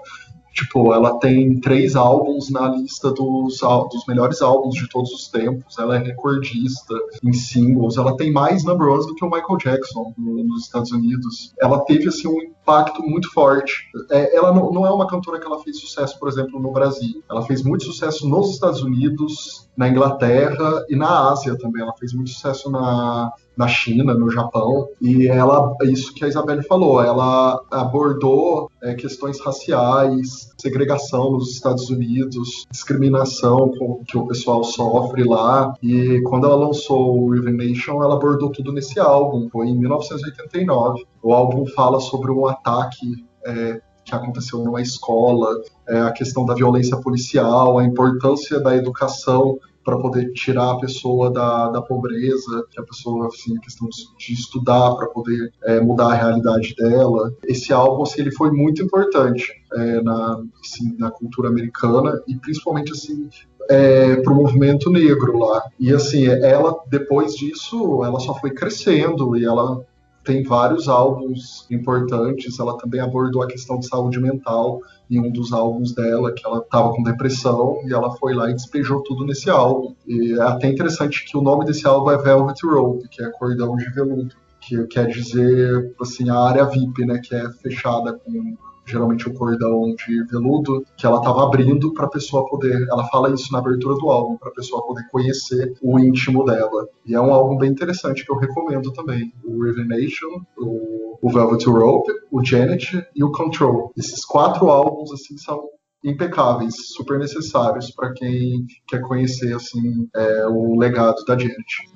Tipo, 0.59 0.93
ela 0.93 1.17
tem 1.21 1.61
três 1.61 1.95
álbuns 1.95 2.51
na 2.51 2.69
lista 2.69 3.13
dos, 3.13 3.61
dos 3.61 4.07
melhores 4.09 4.43
álbuns 4.43 4.75
de 4.75 4.89
todos 4.89 5.13
os 5.13 5.29
tempos. 5.29 5.79
Ela 5.79 5.95
é 5.95 5.99
recordista 5.99 6.95
em 7.23 7.33
singles. 7.33 7.97
Ela 7.97 8.17
tem 8.17 8.33
mais 8.33 8.65
number 8.65 8.89
ones 8.89 9.07
do 9.07 9.15
que 9.15 9.25
o 9.25 9.31
Michael 9.31 9.57
Jackson 9.57 10.13
nos 10.19 10.65
Estados 10.65 10.91
Unidos. 10.91 11.55
Ela 11.61 11.79
teve, 11.85 12.09
assim, 12.09 12.27
um 12.27 12.43
impacto 12.43 13.01
muito 13.05 13.33
forte. 13.33 13.85
É, 14.11 14.37
ela 14.37 14.53
não, 14.53 14.73
não, 14.73 14.85
é 14.85 14.91
uma 14.91 15.07
cantora 15.07 15.39
que 15.39 15.47
ela 15.47 15.63
fez 15.63 15.79
sucesso, 15.79 16.19
por 16.19 16.29
exemplo, 16.29 16.59
no 16.59 16.73
Brasil. 16.73 17.23
Ela 17.31 17.43
fez 17.43 17.63
muito 17.63 17.85
sucesso 17.85 18.29
nos 18.29 18.51
Estados 18.51 18.83
Unidos, 18.83 19.69
na 19.77 19.89
Inglaterra 19.89 20.85
e 20.89 20.97
na 20.97 21.31
Ásia 21.31 21.57
também. 21.57 21.83
Ela 21.83 21.95
fez 21.97 22.13
muito 22.13 22.31
sucesso 22.31 22.69
na, 22.69 23.33
na 23.59 23.67
China, 23.67 24.15
no 24.15 24.31
Japão, 24.31 24.89
e 25.03 25.27
ela, 25.27 25.75
isso 25.83 26.15
que 26.15 26.25
a 26.25 26.29
Isabelle 26.29 26.63
falou, 26.63 27.03
ela 27.03 27.61
abordou 27.73 28.71
é, 28.81 28.95
questões 28.95 29.41
raciais, 29.41 30.51
segregação 30.57 31.33
nos 31.33 31.51
Estados 31.55 31.91
Unidos, 31.91 32.65
discriminação 32.71 33.73
que 34.07 34.17
o 34.17 34.29
pessoal 34.29 34.63
sofre 34.63 35.25
lá, 35.25 35.75
e 35.83 36.23
quando 36.23 36.47
ela 36.47 36.55
lançou 36.55 37.19
o 37.19 37.35
Raven 37.35 37.57
Nation, 37.57 38.01
ela 38.01 38.15
abordou 38.15 38.53
tudo 38.53 38.73
nesse 38.73 39.01
álbum, 39.01 39.49
foi 39.51 39.67
em 39.67 39.77
1989. 39.77 41.05
O 41.21 41.35
álbum 41.35 41.67
fala 41.67 41.99
sobre 41.99 42.31
um 42.31 42.47
ataque 42.47 43.27
é, 43.45 43.81
que 44.05 44.15
aconteceu 44.15 44.61
numa 44.61 44.81
escola, 44.81 45.49
é, 45.89 46.01
a 46.01 46.13
questão 46.13 46.45
da 46.45 46.55
violência 46.55 46.97
policial, 46.97 47.79
a 47.79 47.85
importância 47.85 48.61
da 48.61 48.77
educação 48.77 49.59
para 49.89 49.97
poder 49.97 50.30
tirar 50.34 50.72
a 50.72 50.78
pessoa 50.78 51.30
da, 51.30 51.70
da 51.70 51.80
pobreza, 51.80 52.62
que 52.70 52.78
a 52.78 52.82
pessoa, 52.82 53.28
assim, 53.28 53.57
a 53.57 53.61
questão 53.61 53.89
de 54.18 54.34
estudar 54.34 54.95
para 54.97 55.07
poder 55.07 55.51
é, 55.64 55.80
mudar 55.80 56.09
a 56.09 56.14
realidade 56.14 56.74
dela. 56.74 57.32
Esse 57.43 57.72
álbum, 57.72 58.03
assim, 58.03 58.20
ele 58.20 58.30
foi 58.30 58.51
muito 58.51 58.82
importante 58.82 59.51
é, 59.72 60.03
na, 60.03 60.43
assim, 60.61 60.95
na 60.99 61.11
cultura 61.11 61.49
americana 61.49 62.22
e 62.28 62.36
principalmente, 62.36 62.93
assim, 62.93 63.30
é, 63.70 64.16
para 64.16 64.30
o 64.30 64.36
movimento 64.36 64.91
negro 64.91 65.39
lá. 65.39 65.62
E 65.80 65.91
assim, 65.93 66.26
ela 66.26 66.78
depois 66.89 67.34
disso, 67.34 68.05
ela 68.05 68.20
só 68.20 68.34
foi 68.34 68.51
crescendo 68.51 69.36
e 69.39 69.45
ela 69.47 69.82
tem 70.29 70.43
vários 70.43 70.89
álbuns 70.89 71.66
importantes. 71.70 72.61
Ela 72.61 72.76
também 72.76 73.01
abordou 73.01 73.43
a 73.43 73.47
questão 73.47 73.79
de 73.79 73.89
saúde 73.89 74.20
mental 74.20 74.83
em 75.11 75.18
um 75.18 75.33
dos 75.33 75.55
álbuns 75.55 75.95
dela, 75.95 76.33
que 76.33 76.47
ela 76.47 76.59
estava 76.59 76.91
com 76.91 77.03
depressão, 77.03 77.79
e 77.87 77.95
ela 77.95 78.14
foi 78.16 78.35
lá 78.35 78.51
e 78.51 78.55
despejou 78.55 79.03
tudo 79.03 79.24
nesse 79.24 79.49
álbum. 79.49 79.95
E 80.07 80.35
é 80.35 80.43
até 80.43 80.68
interessante 80.68 81.24
que 81.24 81.35
o 81.35 81.41
nome 81.41 81.64
desse 81.64 81.87
álbum 81.87 82.11
é 82.11 82.18
Velvet 82.18 82.61
Rope, 82.62 83.09
que 83.09 83.24
é 83.24 83.31
cordão 83.31 83.74
de 83.74 83.89
veludo, 83.89 84.35
que 84.61 84.87
quer 84.89 85.07
dizer 85.07 85.95
assim 85.99 86.29
a 86.29 86.39
área 86.39 86.66
VIP, 86.66 87.07
né, 87.07 87.18
que 87.24 87.35
é 87.35 87.51
fechada 87.51 88.12
com 88.12 88.55
geralmente 88.91 89.28
o 89.28 89.34
cordão 89.34 89.95
de 89.95 90.24
veludo, 90.24 90.84
que 90.97 91.07
ela 91.07 91.18
estava 91.18 91.45
abrindo 91.45 91.93
para 91.93 92.07
a 92.07 92.11
pessoa 92.11 92.49
poder. 92.49 92.86
Ela 92.91 93.07
fala 93.09 93.32
isso 93.32 93.53
na 93.53 93.59
abertura 93.59 93.95
do 93.97 94.09
álbum, 94.09 94.36
para 94.36 94.51
a 94.51 94.55
pessoa 94.55 94.86
poder 94.86 95.07
conhecer 95.11 95.74
o 95.82 95.99
íntimo 95.99 96.45
dela. 96.45 96.89
E 97.07 97.14
é 97.14 97.20
um 97.20 97.32
álbum 97.32 97.57
bem 97.57 97.70
interessante 97.70 98.24
que 98.24 98.32
eu 98.32 98.36
recomendo 98.36 98.93
também. 98.93 99.32
O 99.45 99.62
Revenation, 99.62 100.43
o 100.57 101.30
Velvet 101.30 101.64
Rope, 101.66 102.12
o 102.30 102.45
Janet 102.45 103.05
e 103.14 103.24
o 103.24 103.32
Control. 103.32 103.93
Esses 103.97 104.24
quatro 104.24 104.70
álbuns 104.70 105.12
assim 105.12 105.36
são 105.36 105.68
impecáveis, 106.05 106.74
super 106.95 107.18
necessários 107.18 107.91
para 107.91 108.12
quem 108.12 108.64
quer 108.86 109.01
conhecer 109.03 109.55
assim 109.55 110.09
é, 110.14 110.47
o 110.47 110.78
legado 110.78 111.24
da 111.24 111.36
Janet. 111.36 111.89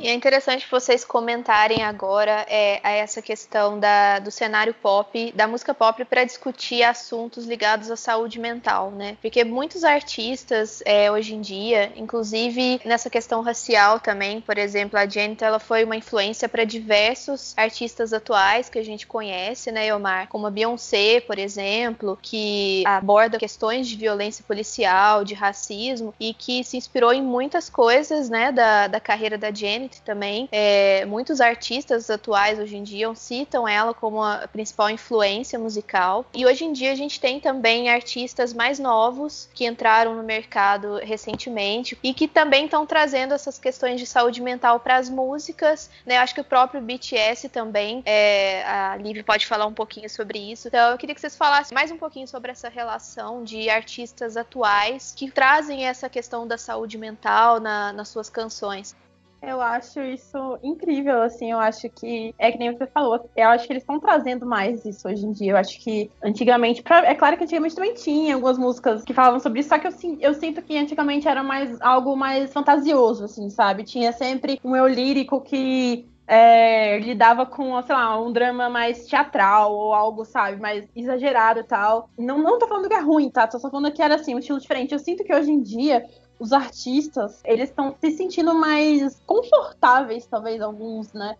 E 0.00 0.06
é 0.06 0.14
interessante 0.14 0.64
vocês 0.70 1.04
comentarem 1.04 1.82
agora 1.82 2.46
é, 2.48 2.78
a 2.84 2.90
essa 2.92 3.20
questão 3.20 3.80
da, 3.80 4.20
do 4.20 4.30
cenário 4.30 4.72
pop, 4.72 5.32
da 5.34 5.48
música 5.48 5.74
pop, 5.74 6.04
para 6.04 6.22
discutir 6.22 6.84
assuntos 6.84 7.46
ligados 7.46 7.90
à 7.90 7.96
saúde 7.96 8.38
mental, 8.38 8.92
né? 8.92 9.16
Porque 9.20 9.42
muitos 9.42 9.82
artistas 9.82 10.80
é, 10.84 11.10
hoje 11.10 11.34
em 11.34 11.40
dia, 11.40 11.92
inclusive 11.96 12.80
nessa 12.84 13.10
questão 13.10 13.42
racial 13.42 13.98
também, 13.98 14.40
por 14.40 14.56
exemplo, 14.56 14.96
a 14.96 15.04
Janet, 15.04 15.42
ela 15.42 15.58
foi 15.58 15.82
uma 15.82 15.96
influência 15.96 16.48
para 16.48 16.62
diversos 16.62 17.52
artistas 17.56 18.12
atuais 18.12 18.68
que 18.68 18.78
a 18.78 18.84
gente 18.84 19.04
conhece, 19.04 19.72
né, 19.72 19.92
Omar? 19.92 20.28
Como 20.28 20.46
a 20.46 20.50
Beyoncé, 20.50 21.20
por 21.20 21.40
exemplo, 21.40 22.16
que 22.22 22.84
aborda 22.86 23.36
questões 23.36 23.88
de 23.88 23.96
violência 23.96 24.44
policial, 24.46 25.24
de 25.24 25.34
racismo 25.34 26.14
e 26.20 26.32
que 26.32 26.62
se 26.62 26.76
inspirou 26.76 27.12
em 27.12 27.22
muitas 27.22 27.68
coisas, 27.68 28.30
né, 28.30 28.52
da, 28.52 28.86
da 28.86 29.00
carreira 29.00 29.36
da 29.36 29.52
Janet 29.52 29.87
também. 30.02 30.48
É, 30.52 31.04
muitos 31.06 31.40
artistas 31.40 32.10
atuais 32.10 32.58
hoje 32.58 32.76
em 32.76 32.82
dia 32.82 33.12
citam 33.14 33.66
ela 33.66 33.94
como 33.94 34.22
a 34.22 34.48
principal 34.48 34.90
influência 34.90 35.58
musical. 35.58 36.24
E 36.34 36.46
hoje 36.46 36.64
em 36.64 36.72
dia 36.72 36.92
a 36.92 36.94
gente 36.94 37.20
tem 37.20 37.40
também 37.40 37.88
artistas 37.88 38.52
mais 38.52 38.78
novos 38.78 39.48
que 39.54 39.66
entraram 39.66 40.14
no 40.14 40.22
mercado 40.22 40.96
recentemente 40.96 41.98
e 42.02 42.12
que 42.12 42.28
também 42.28 42.64
estão 42.64 42.86
trazendo 42.86 43.34
essas 43.34 43.58
questões 43.58 44.00
de 44.00 44.06
saúde 44.06 44.40
mental 44.40 44.80
para 44.80 44.96
as 44.96 45.08
músicas. 45.08 45.90
Né? 46.04 46.16
Acho 46.18 46.34
que 46.34 46.40
o 46.40 46.44
próprio 46.44 46.80
BTS 46.80 47.48
também, 47.48 48.02
é, 48.04 48.62
a 48.64 48.96
Liv 48.96 49.22
pode 49.22 49.46
falar 49.46 49.66
um 49.66 49.74
pouquinho 49.74 50.08
sobre 50.08 50.38
isso. 50.38 50.68
Então 50.68 50.92
eu 50.92 50.98
queria 50.98 51.14
que 51.14 51.20
vocês 51.20 51.36
falassem 51.36 51.74
mais 51.74 51.90
um 51.90 51.96
pouquinho 51.96 52.26
sobre 52.28 52.50
essa 52.50 52.68
relação 52.68 53.44
de 53.44 53.68
artistas 53.70 54.36
atuais 54.36 55.12
que 55.16 55.30
trazem 55.30 55.86
essa 55.86 56.08
questão 56.08 56.46
da 56.46 56.58
saúde 56.58 56.98
mental 56.98 57.60
na, 57.60 57.92
nas 57.92 58.08
suas 58.08 58.28
canções. 58.28 58.94
Eu 59.40 59.60
acho 59.60 60.00
isso 60.00 60.58
incrível, 60.62 61.22
assim, 61.22 61.52
eu 61.52 61.58
acho 61.58 61.88
que 61.90 62.34
é 62.38 62.50
que 62.50 62.58
nem 62.58 62.72
você 62.72 62.86
falou, 62.86 63.30
eu 63.36 63.48
acho 63.48 63.66
que 63.66 63.72
eles 63.72 63.82
estão 63.82 64.00
trazendo 64.00 64.44
mais 64.44 64.84
isso 64.84 65.08
hoje 65.08 65.24
em 65.24 65.32
dia. 65.32 65.52
Eu 65.52 65.56
acho 65.56 65.80
que 65.80 66.10
antigamente, 66.22 66.82
pra, 66.82 67.06
é 67.06 67.14
claro 67.14 67.36
que 67.36 67.44
antigamente 67.44 67.74
também 67.74 67.94
tinha 67.94 68.34
algumas 68.34 68.58
músicas 68.58 69.04
que 69.04 69.14
falavam 69.14 69.38
sobre 69.38 69.60
isso, 69.60 69.68
só 69.68 69.78
que 69.78 69.86
eu, 69.86 69.92
eu 70.20 70.34
sinto 70.34 70.60
que 70.60 70.76
antigamente 70.76 71.28
era 71.28 71.42
mais 71.42 71.80
algo 71.80 72.16
mais 72.16 72.52
fantasioso, 72.52 73.24
assim, 73.24 73.48
sabe? 73.48 73.84
Tinha 73.84 74.12
sempre 74.12 74.60
um 74.64 74.74
eu 74.74 74.88
lírico 74.88 75.40
que 75.40 76.04
é, 76.28 76.98
lidava 76.98 77.46
com, 77.46 77.80
sei 77.82 77.94
lá, 77.94 78.20
um 78.20 78.30
drama 78.30 78.68
mais 78.68 79.06
teatral 79.06 79.74
ou 79.74 79.94
algo, 79.94 80.26
sabe, 80.26 80.60
mais 80.60 80.86
exagerado 80.94 81.60
e 81.60 81.64
tal. 81.64 82.10
Não, 82.18 82.38
não 82.38 82.58
tô 82.58 82.68
falando 82.68 82.86
que 82.86 82.94
é 82.94 83.00
ruim, 83.00 83.30
tá? 83.30 83.46
Tô 83.46 83.58
só 83.58 83.70
falando 83.70 83.90
que 83.90 84.02
era 84.02 84.16
assim, 84.16 84.34
um 84.34 84.38
estilo 84.38 84.60
diferente. 84.60 84.92
Eu 84.92 84.98
sinto 84.98 85.24
que 85.24 85.34
hoje 85.34 85.50
em 85.50 85.62
dia 85.62 86.04
os 86.38 86.52
artistas, 86.52 87.40
eles 87.44 87.68
estão 87.68 87.94
se 88.00 88.10
sentindo 88.12 88.54
mais 88.54 89.20
confortáveis, 89.26 90.26
talvez 90.26 90.60
alguns, 90.60 91.12
né? 91.12 91.36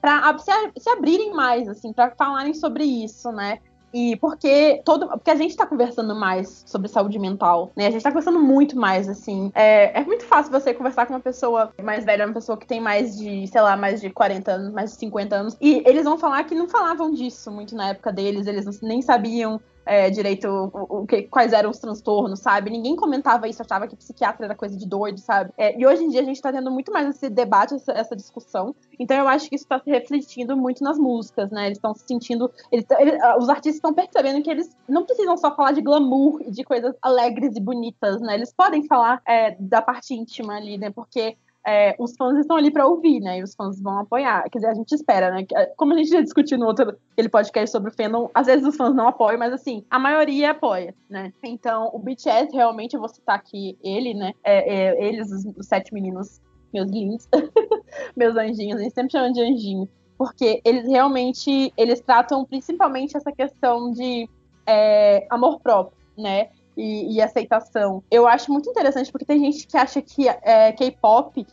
Para 0.00 0.36
se, 0.38 0.50
se, 0.78 0.90
abrirem 0.90 1.32
mais, 1.32 1.68
assim, 1.68 1.92
para 1.92 2.10
falarem 2.10 2.54
sobre 2.54 2.84
isso, 2.84 3.30
né? 3.30 3.58
E 3.94 4.16
porque 4.16 4.80
todo. 4.84 5.06
Porque 5.06 5.30
a 5.30 5.36
gente 5.36 5.54
tá 5.54 5.66
conversando 5.66 6.14
mais 6.14 6.64
sobre 6.66 6.88
saúde 6.88 7.18
mental, 7.18 7.70
né? 7.76 7.86
A 7.86 7.90
gente 7.90 8.02
tá 8.02 8.10
conversando 8.10 8.40
muito 8.40 8.76
mais, 8.76 9.08
assim. 9.08 9.52
É, 9.54 10.00
é 10.00 10.04
muito 10.04 10.24
fácil 10.24 10.50
você 10.50 10.72
conversar 10.72 11.06
com 11.06 11.12
uma 11.12 11.20
pessoa 11.20 11.72
mais 11.82 12.04
velha, 12.04 12.26
uma 12.26 12.32
pessoa 12.32 12.56
que 12.56 12.66
tem 12.66 12.80
mais 12.80 13.16
de, 13.16 13.46
sei 13.46 13.60
lá, 13.60 13.76
mais 13.76 14.00
de 14.00 14.08
40 14.08 14.50
anos, 14.50 14.72
mais 14.72 14.92
de 14.92 14.96
50 14.98 15.36
anos. 15.36 15.56
E 15.60 15.82
eles 15.86 16.04
vão 16.04 16.16
falar 16.16 16.42
que 16.44 16.54
não 16.54 16.68
falavam 16.68 17.10
disso 17.12 17.50
muito 17.50 17.76
na 17.76 17.90
época 17.90 18.10
deles, 18.10 18.46
eles 18.46 18.80
nem 18.80 19.02
sabiam 19.02 19.60
é, 19.84 20.10
direito 20.10 20.46
o, 20.48 21.02
o, 21.02 21.06
que, 21.06 21.22
quais 21.22 21.52
eram 21.52 21.70
os 21.70 21.78
transtornos, 21.78 22.40
sabe? 22.40 22.70
Ninguém 22.70 22.96
comentava 22.96 23.48
isso, 23.48 23.62
achava 23.62 23.86
que 23.86 23.96
psiquiatra 23.96 24.46
era 24.46 24.54
coisa 24.54 24.76
de 24.76 24.86
doido, 24.86 25.18
sabe? 25.18 25.52
É, 25.56 25.78
e 25.78 25.86
hoje 25.86 26.04
em 26.04 26.08
dia 26.08 26.20
a 26.20 26.24
gente 26.24 26.40
tá 26.40 26.52
tendo 26.52 26.70
muito 26.70 26.92
mais 26.92 27.08
esse 27.08 27.28
debate, 27.28 27.74
essa, 27.74 27.92
essa 27.92 28.16
discussão. 28.16 28.74
Então 28.98 29.16
eu 29.16 29.28
acho 29.28 29.48
que 29.48 29.56
isso 29.56 29.66
tá 29.66 29.78
se 29.80 29.90
refletindo 29.90 30.56
muito 30.56 30.82
nas 30.84 30.98
músicas, 30.98 31.50
né? 31.50 31.66
Eles 31.66 31.78
estão 31.78 31.94
se 31.94 32.04
sentindo. 32.06 32.50
Eles, 32.70 32.86
eles, 32.98 33.14
os 33.38 33.48
artistas 33.48 33.76
estão 33.76 33.92
percebendo 33.92 34.42
que 34.42 34.50
eles 34.50 34.76
não 34.88 35.04
precisam 35.04 35.36
só 35.36 35.54
falar 35.54 35.72
de 35.72 35.80
glamour 35.80 36.40
e 36.42 36.50
de 36.50 36.64
coisas 36.64 36.94
alegres 37.02 37.56
e 37.56 37.60
bonitas, 37.60 38.20
né? 38.20 38.34
Eles 38.34 38.52
podem 38.52 38.86
falar 38.86 39.20
é, 39.26 39.56
da 39.58 39.82
parte 39.82 40.14
íntima 40.14 40.56
ali, 40.56 40.78
né? 40.78 40.90
Porque 40.90 41.36
é, 41.66 41.94
os 41.98 42.16
fãs 42.16 42.38
estão 42.38 42.56
ali 42.56 42.70
para 42.70 42.86
ouvir, 42.86 43.20
né? 43.20 43.38
E 43.38 43.42
os 43.42 43.54
fãs 43.54 43.80
vão 43.80 44.00
apoiar. 44.00 44.42
Quer 44.50 44.58
dizer, 44.58 44.70
a 44.70 44.74
gente 44.74 44.92
espera, 44.92 45.30
né? 45.30 45.46
Como 45.76 45.92
a 45.92 45.96
gente 45.96 46.10
já 46.10 46.20
discutiu 46.20 46.58
no 46.58 46.66
outro 46.66 46.96
aquele 47.12 47.28
podcast 47.28 47.70
sobre 47.70 47.90
o 47.90 47.94
fandom, 47.94 48.28
às 48.34 48.46
vezes 48.46 48.66
os 48.66 48.76
fãs 48.76 48.94
não 48.94 49.08
apoiam, 49.08 49.38
mas 49.38 49.52
assim, 49.52 49.84
a 49.88 49.98
maioria 49.98 50.50
apoia, 50.50 50.94
né? 51.08 51.32
Então, 51.42 51.90
o 51.92 51.98
BTS, 51.98 52.52
realmente, 52.52 52.94
eu 52.94 53.00
vou 53.00 53.08
citar 53.08 53.36
aqui 53.36 53.78
ele, 53.82 54.14
né? 54.14 54.32
É, 54.42 54.74
é, 54.74 55.04
eles, 55.08 55.30
os, 55.30 55.44
os, 55.56 55.66
sete 55.66 55.94
meninos, 55.94 56.40
meus 56.72 56.90
lindos, 56.90 57.28
meus 58.16 58.36
anjinhos, 58.36 58.80
a 58.80 58.82
gente 58.82 58.94
sempre 58.94 59.12
chama 59.12 59.32
de 59.32 59.40
anjinho, 59.40 59.88
porque 60.18 60.60
eles 60.64 60.86
realmente, 60.88 61.72
eles 61.76 62.00
tratam 62.00 62.44
principalmente 62.44 63.16
essa 63.16 63.30
questão 63.30 63.92
de 63.92 64.28
é, 64.66 65.26
amor 65.30 65.60
próprio, 65.60 65.96
né? 66.18 66.48
E, 66.76 67.14
e, 67.14 67.20
aceitação. 67.20 68.02
Eu 68.10 68.26
acho 68.26 68.50
muito 68.50 68.68
interessante 68.68 69.10
porque 69.10 69.24
tem 69.24 69.38
gente 69.38 69.66
que 69.66 69.76
acha 69.76 70.00
que 70.00 70.28
é, 70.28 70.72
K-pop 70.72 71.46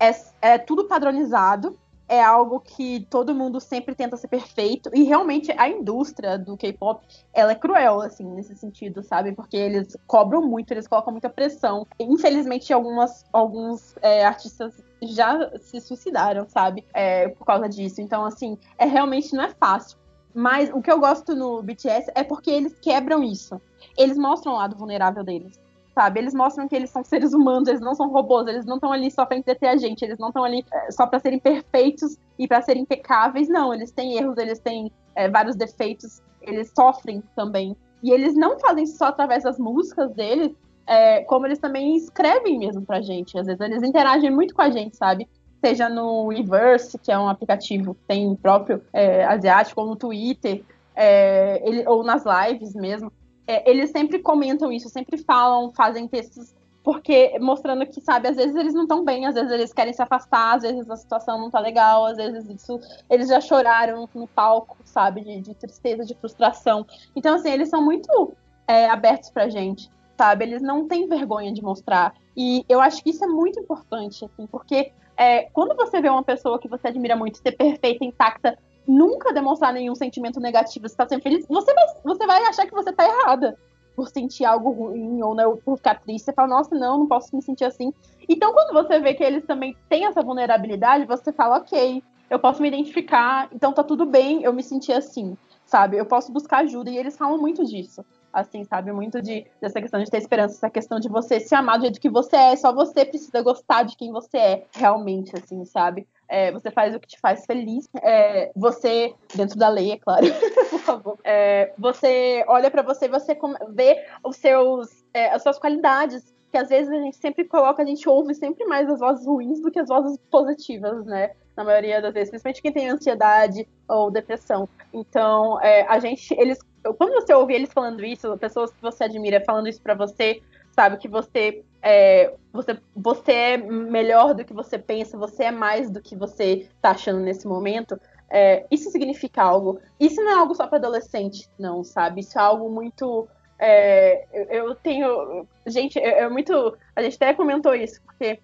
é, 0.00 0.10
é 0.40 0.58
tudo 0.58 0.84
padronizado, 0.84 1.78
é 2.08 2.22
algo 2.22 2.58
que 2.58 3.06
todo 3.10 3.34
mundo 3.34 3.60
sempre 3.60 3.94
tenta 3.94 4.16
ser 4.16 4.28
perfeito 4.28 4.90
e 4.94 5.02
realmente 5.02 5.52
a 5.56 5.68
indústria 5.68 6.38
do 6.38 6.56
K-pop 6.56 7.04
ela 7.34 7.52
é 7.52 7.54
cruel 7.54 8.00
assim 8.00 8.24
nesse 8.24 8.56
sentido 8.56 9.02
sabe? 9.02 9.32
Porque 9.32 9.56
eles 9.56 9.96
cobram 10.06 10.40
muito 10.40 10.72
eles 10.72 10.88
colocam 10.88 11.12
muita 11.12 11.28
pressão. 11.28 11.86
Infelizmente 12.00 12.72
algumas 12.72 13.26
alguns 13.30 13.94
é, 14.00 14.24
artistas 14.24 14.72
já 15.02 15.50
se 15.58 15.80
suicidaram 15.80 16.48
sabe? 16.48 16.84
É, 16.94 17.28
por 17.28 17.44
causa 17.44 17.68
disso. 17.68 18.00
Então 18.00 18.24
assim 18.24 18.56
é 18.78 18.86
realmente 18.86 19.34
não 19.34 19.44
é 19.44 19.50
fácil 19.50 19.98
mas 20.34 20.70
o 20.72 20.80
que 20.80 20.90
eu 20.90 21.00
gosto 21.00 21.34
no 21.34 21.62
BTS 21.62 22.10
é 22.14 22.22
porque 22.22 22.50
eles 22.50 22.78
quebram 22.80 23.22
isso 23.22 23.60
eles 23.98 24.16
mostram 24.16 24.52
o 24.52 24.56
lado 24.56 24.76
vulnerável 24.76 25.24
deles. 25.24 25.60
Sabe? 25.94 26.20
Eles 26.20 26.32
mostram 26.32 26.68
que 26.68 26.76
eles 26.76 26.90
são 26.90 27.02
seres 27.02 27.34
humanos, 27.34 27.68
eles 27.68 27.80
não 27.80 27.92
são 27.92 28.08
robôs, 28.08 28.46
eles 28.46 28.64
não 28.64 28.76
estão 28.76 28.92
ali 28.92 29.10
só 29.10 29.26
para 29.26 29.36
entreter 29.36 29.68
a 29.68 29.76
gente, 29.76 30.02
eles 30.02 30.16
não 30.16 30.28
estão 30.28 30.44
ali 30.44 30.64
é, 30.72 30.92
só 30.92 31.08
para 31.08 31.18
serem 31.18 31.40
perfeitos 31.40 32.16
e 32.38 32.46
para 32.46 32.62
serem 32.62 32.82
impecáveis, 32.82 33.48
não. 33.48 33.74
Eles 33.74 33.90
têm 33.90 34.16
erros, 34.16 34.38
eles 34.38 34.60
têm 34.60 34.92
é, 35.16 35.28
vários 35.28 35.56
defeitos, 35.56 36.22
eles 36.40 36.70
sofrem 36.72 37.20
também. 37.34 37.76
E 38.00 38.12
eles 38.12 38.36
não 38.36 38.56
fazem 38.60 38.84
isso 38.84 38.96
só 38.96 39.06
através 39.06 39.42
das 39.42 39.58
músicas 39.58 40.12
deles, 40.12 40.52
é, 40.86 41.24
como 41.24 41.46
eles 41.46 41.58
também 41.58 41.96
escrevem 41.96 42.60
mesmo 42.60 42.86
pra 42.86 43.00
gente. 43.00 43.36
Às 43.36 43.46
vezes 43.46 43.60
eles 43.60 43.82
interagem 43.82 44.30
muito 44.30 44.54
com 44.54 44.62
a 44.62 44.70
gente, 44.70 44.96
sabe? 44.96 45.28
Seja 45.64 45.88
no 45.88 46.28
Reverse, 46.28 46.98
que 46.98 47.10
é 47.10 47.18
um 47.18 47.28
aplicativo 47.28 47.94
que 47.94 48.00
tem 48.06 48.34
próprio 48.36 48.82
é, 48.92 49.24
asiático, 49.24 49.80
ou 49.80 49.86
no 49.88 49.96
Twitter, 49.96 50.62
é, 50.94 51.60
ele, 51.68 51.86
ou 51.86 52.02
nas 52.02 52.24
lives 52.24 52.74
mesmo 52.74 53.12
é, 53.48 53.68
eles 53.68 53.90
sempre 53.90 54.18
comentam 54.18 54.70
isso, 54.70 54.90
sempre 54.90 55.16
falam, 55.16 55.72
fazem 55.72 56.06
textos, 56.06 56.54
porque 56.84 57.38
mostrando 57.40 57.86
que, 57.86 57.98
sabe, 57.98 58.28
às 58.28 58.36
vezes 58.36 58.54
eles 58.54 58.74
não 58.74 58.82
estão 58.82 59.02
bem, 59.02 59.24
às 59.24 59.34
vezes 59.34 59.50
eles 59.50 59.72
querem 59.72 59.92
se 59.92 60.02
afastar, 60.02 60.56
às 60.56 60.62
vezes 60.62 60.88
a 60.88 60.96
situação 60.96 61.40
não 61.40 61.50
tá 61.50 61.58
legal, 61.58 62.04
às 62.04 62.18
vezes 62.18 62.46
isso. 62.48 62.78
Eles 63.08 63.28
já 63.28 63.40
choraram 63.40 64.06
no 64.14 64.28
palco, 64.28 64.76
sabe, 64.84 65.22
de, 65.22 65.40
de 65.40 65.54
tristeza, 65.54 66.04
de 66.04 66.14
frustração. 66.14 66.86
Então, 67.16 67.36
assim, 67.36 67.50
eles 67.50 67.70
são 67.70 67.82
muito 67.82 68.34
é, 68.66 68.88
abertos 68.90 69.30
pra 69.30 69.48
gente, 69.48 69.90
sabe? 70.18 70.44
Eles 70.44 70.60
não 70.60 70.86
têm 70.86 71.08
vergonha 71.08 71.50
de 71.50 71.62
mostrar. 71.62 72.14
E 72.36 72.66
eu 72.68 72.82
acho 72.82 73.02
que 73.02 73.10
isso 73.10 73.24
é 73.24 73.28
muito 73.28 73.58
importante, 73.58 74.26
assim, 74.26 74.46
porque 74.46 74.92
é, 75.18 75.48
quando 75.52 75.74
você 75.74 76.00
vê 76.00 76.08
uma 76.08 76.22
pessoa 76.22 76.60
que 76.60 76.68
você 76.68 76.88
admira 76.88 77.16
muito 77.16 77.38
ser 77.38 77.52
perfeita, 77.52 78.04
intacta, 78.04 78.56
nunca 78.86 79.32
demonstrar 79.32 79.72
nenhum 79.72 79.94
sentimento 79.96 80.38
negativo, 80.38 80.88
você 80.88 80.96
tá 80.96 81.08
sempre 81.08 81.30
feliz, 81.30 81.46
você 81.48 81.74
vai, 81.74 81.84
você 82.04 82.26
vai 82.26 82.42
achar 82.44 82.66
que 82.66 82.74
você 82.74 82.92
tá 82.92 83.04
errada 83.04 83.58
por 83.96 84.08
sentir 84.08 84.44
algo 84.44 84.70
ruim 84.70 85.20
ou 85.20 85.34
né, 85.34 85.42
por 85.64 85.76
ficar 85.76 85.96
triste. 85.96 86.26
Você 86.26 86.32
fala, 86.32 86.48
nossa, 86.48 86.72
não, 86.76 87.00
não 87.00 87.08
posso 87.08 87.34
me 87.34 87.42
sentir 87.42 87.64
assim. 87.64 87.92
Então, 88.28 88.52
quando 88.52 88.72
você 88.72 89.00
vê 89.00 89.12
que 89.12 89.24
eles 89.24 89.44
também 89.44 89.76
têm 89.88 90.06
essa 90.06 90.22
vulnerabilidade, 90.22 91.04
você 91.04 91.32
fala, 91.32 91.58
ok, 91.58 92.00
eu 92.30 92.38
posso 92.38 92.62
me 92.62 92.68
identificar, 92.68 93.48
então 93.52 93.72
tá 93.72 93.82
tudo 93.82 94.06
bem 94.06 94.44
eu 94.44 94.52
me 94.52 94.62
sentir 94.62 94.92
assim, 94.92 95.36
sabe? 95.66 95.96
Eu 95.96 96.06
posso 96.06 96.30
buscar 96.30 96.58
ajuda. 96.58 96.90
E 96.90 96.96
eles 96.96 97.16
falam 97.16 97.38
muito 97.38 97.64
disso 97.64 98.04
assim, 98.40 98.64
sabe? 98.64 98.92
Muito 98.92 99.20
de, 99.20 99.46
dessa 99.60 99.80
questão 99.80 100.02
de 100.02 100.10
ter 100.10 100.18
esperança, 100.18 100.54
essa 100.54 100.70
questão 100.70 100.98
de 100.98 101.08
você 101.08 101.40
se 101.40 101.54
amar 101.54 101.78
do 101.78 101.82
jeito 101.82 102.00
que 102.00 102.08
você 102.08 102.36
é, 102.36 102.56
só 102.56 102.72
você 102.72 103.04
precisa 103.04 103.42
gostar 103.42 103.82
de 103.82 103.96
quem 103.96 104.12
você 104.12 104.36
é, 104.36 104.64
realmente, 104.72 105.32
assim, 105.36 105.64
sabe? 105.64 106.06
É, 106.28 106.52
você 106.52 106.70
faz 106.70 106.94
o 106.94 107.00
que 107.00 107.08
te 107.08 107.18
faz 107.18 107.46
feliz. 107.46 107.88
É, 108.02 108.50
você, 108.54 109.14
dentro 109.34 109.58
da 109.58 109.68
lei, 109.68 109.92
é 109.92 109.98
claro, 109.98 110.26
por 110.70 110.80
favor. 110.80 111.18
É, 111.24 111.72
você 111.78 112.44
olha 112.46 112.70
para 112.70 112.82
você, 112.82 113.08
você 113.08 113.36
vê 113.70 114.04
os 114.22 114.36
seus, 114.36 115.04
é, 115.14 115.30
as 115.30 115.42
suas 115.42 115.58
qualidades. 115.58 116.37
Que 116.50 116.58
às 116.58 116.68
vezes 116.68 116.90
a 116.90 116.96
gente 116.96 117.16
sempre 117.16 117.44
coloca, 117.44 117.82
a 117.82 117.86
gente 117.86 118.08
ouve 118.08 118.34
sempre 118.34 118.64
mais 118.66 118.88
as 118.88 119.00
vozes 119.00 119.26
ruins 119.26 119.60
do 119.60 119.70
que 119.70 119.78
as 119.78 119.88
vozes 119.88 120.18
positivas, 120.30 121.04
né? 121.04 121.32
Na 121.56 121.64
maioria 121.64 122.00
das 122.00 122.14
vezes, 122.14 122.30
principalmente 122.30 122.62
quem 122.62 122.72
tem 122.72 122.88
ansiedade 122.88 123.68
ou 123.88 124.10
depressão. 124.10 124.68
Então, 124.92 125.60
é, 125.60 125.82
a 125.88 125.98
gente, 125.98 126.32
eles 126.38 126.58
quando 126.96 127.12
você 127.12 127.34
ouve 127.34 127.52
eles 127.54 127.72
falando 127.72 128.04
isso, 128.04 128.36
pessoas 128.38 128.72
que 128.72 128.80
você 128.80 129.04
admira 129.04 129.42
falando 129.44 129.68
isso 129.68 129.82
para 129.82 129.94
você, 129.94 130.40
sabe, 130.70 130.96
que 130.96 131.08
você 131.08 131.62
é, 131.82 132.32
você, 132.52 132.78
você 132.94 133.32
é 133.32 133.56
melhor 133.56 134.34
do 134.34 134.44
que 134.44 134.52
você 134.52 134.78
pensa, 134.78 135.18
você 135.18 135.44
é 135.44 135.50
mais 135.50 135.90
do 135.90 136.00
que 136.00 136.16
você 136.16 136.68
tá 136.80 136.90
achando 136.90 137.20
nesse 137.20 137.46
momento, 137.46 138.00
é, 138.30 138.66
isso 138.70 138.90
significa 138.90 139.42
algo. 139.42 139.80
Isso 139.98 140.22
não 140.22 140.30
é 140.30 140.34
algo 140.34 140.54
só 140.54 140.66
para 140.66 140.78
adolescente, 140.78 141.48
não, 141.58 141.82
sabe? 141.82 142.20
Isso 142.20 142.38
é 142.38 142.42
algo 142.42 142.68
muito. 142.68 143.28
É, 143.58 144.24
eu, 144.32 144.44
eu, 144.44 144.74
tenho. 144.76 145.46
Gente, 145.66 145.98
é, 145.98 146.20
é, 146.20 146.28
muito. 146.28 146.76
A 146.94 147.02
gente 147.02 147.16
até 147.16 147.34
comentou 147.34 147.74
isso, 147.74 148.00
porque, 148.02 148.38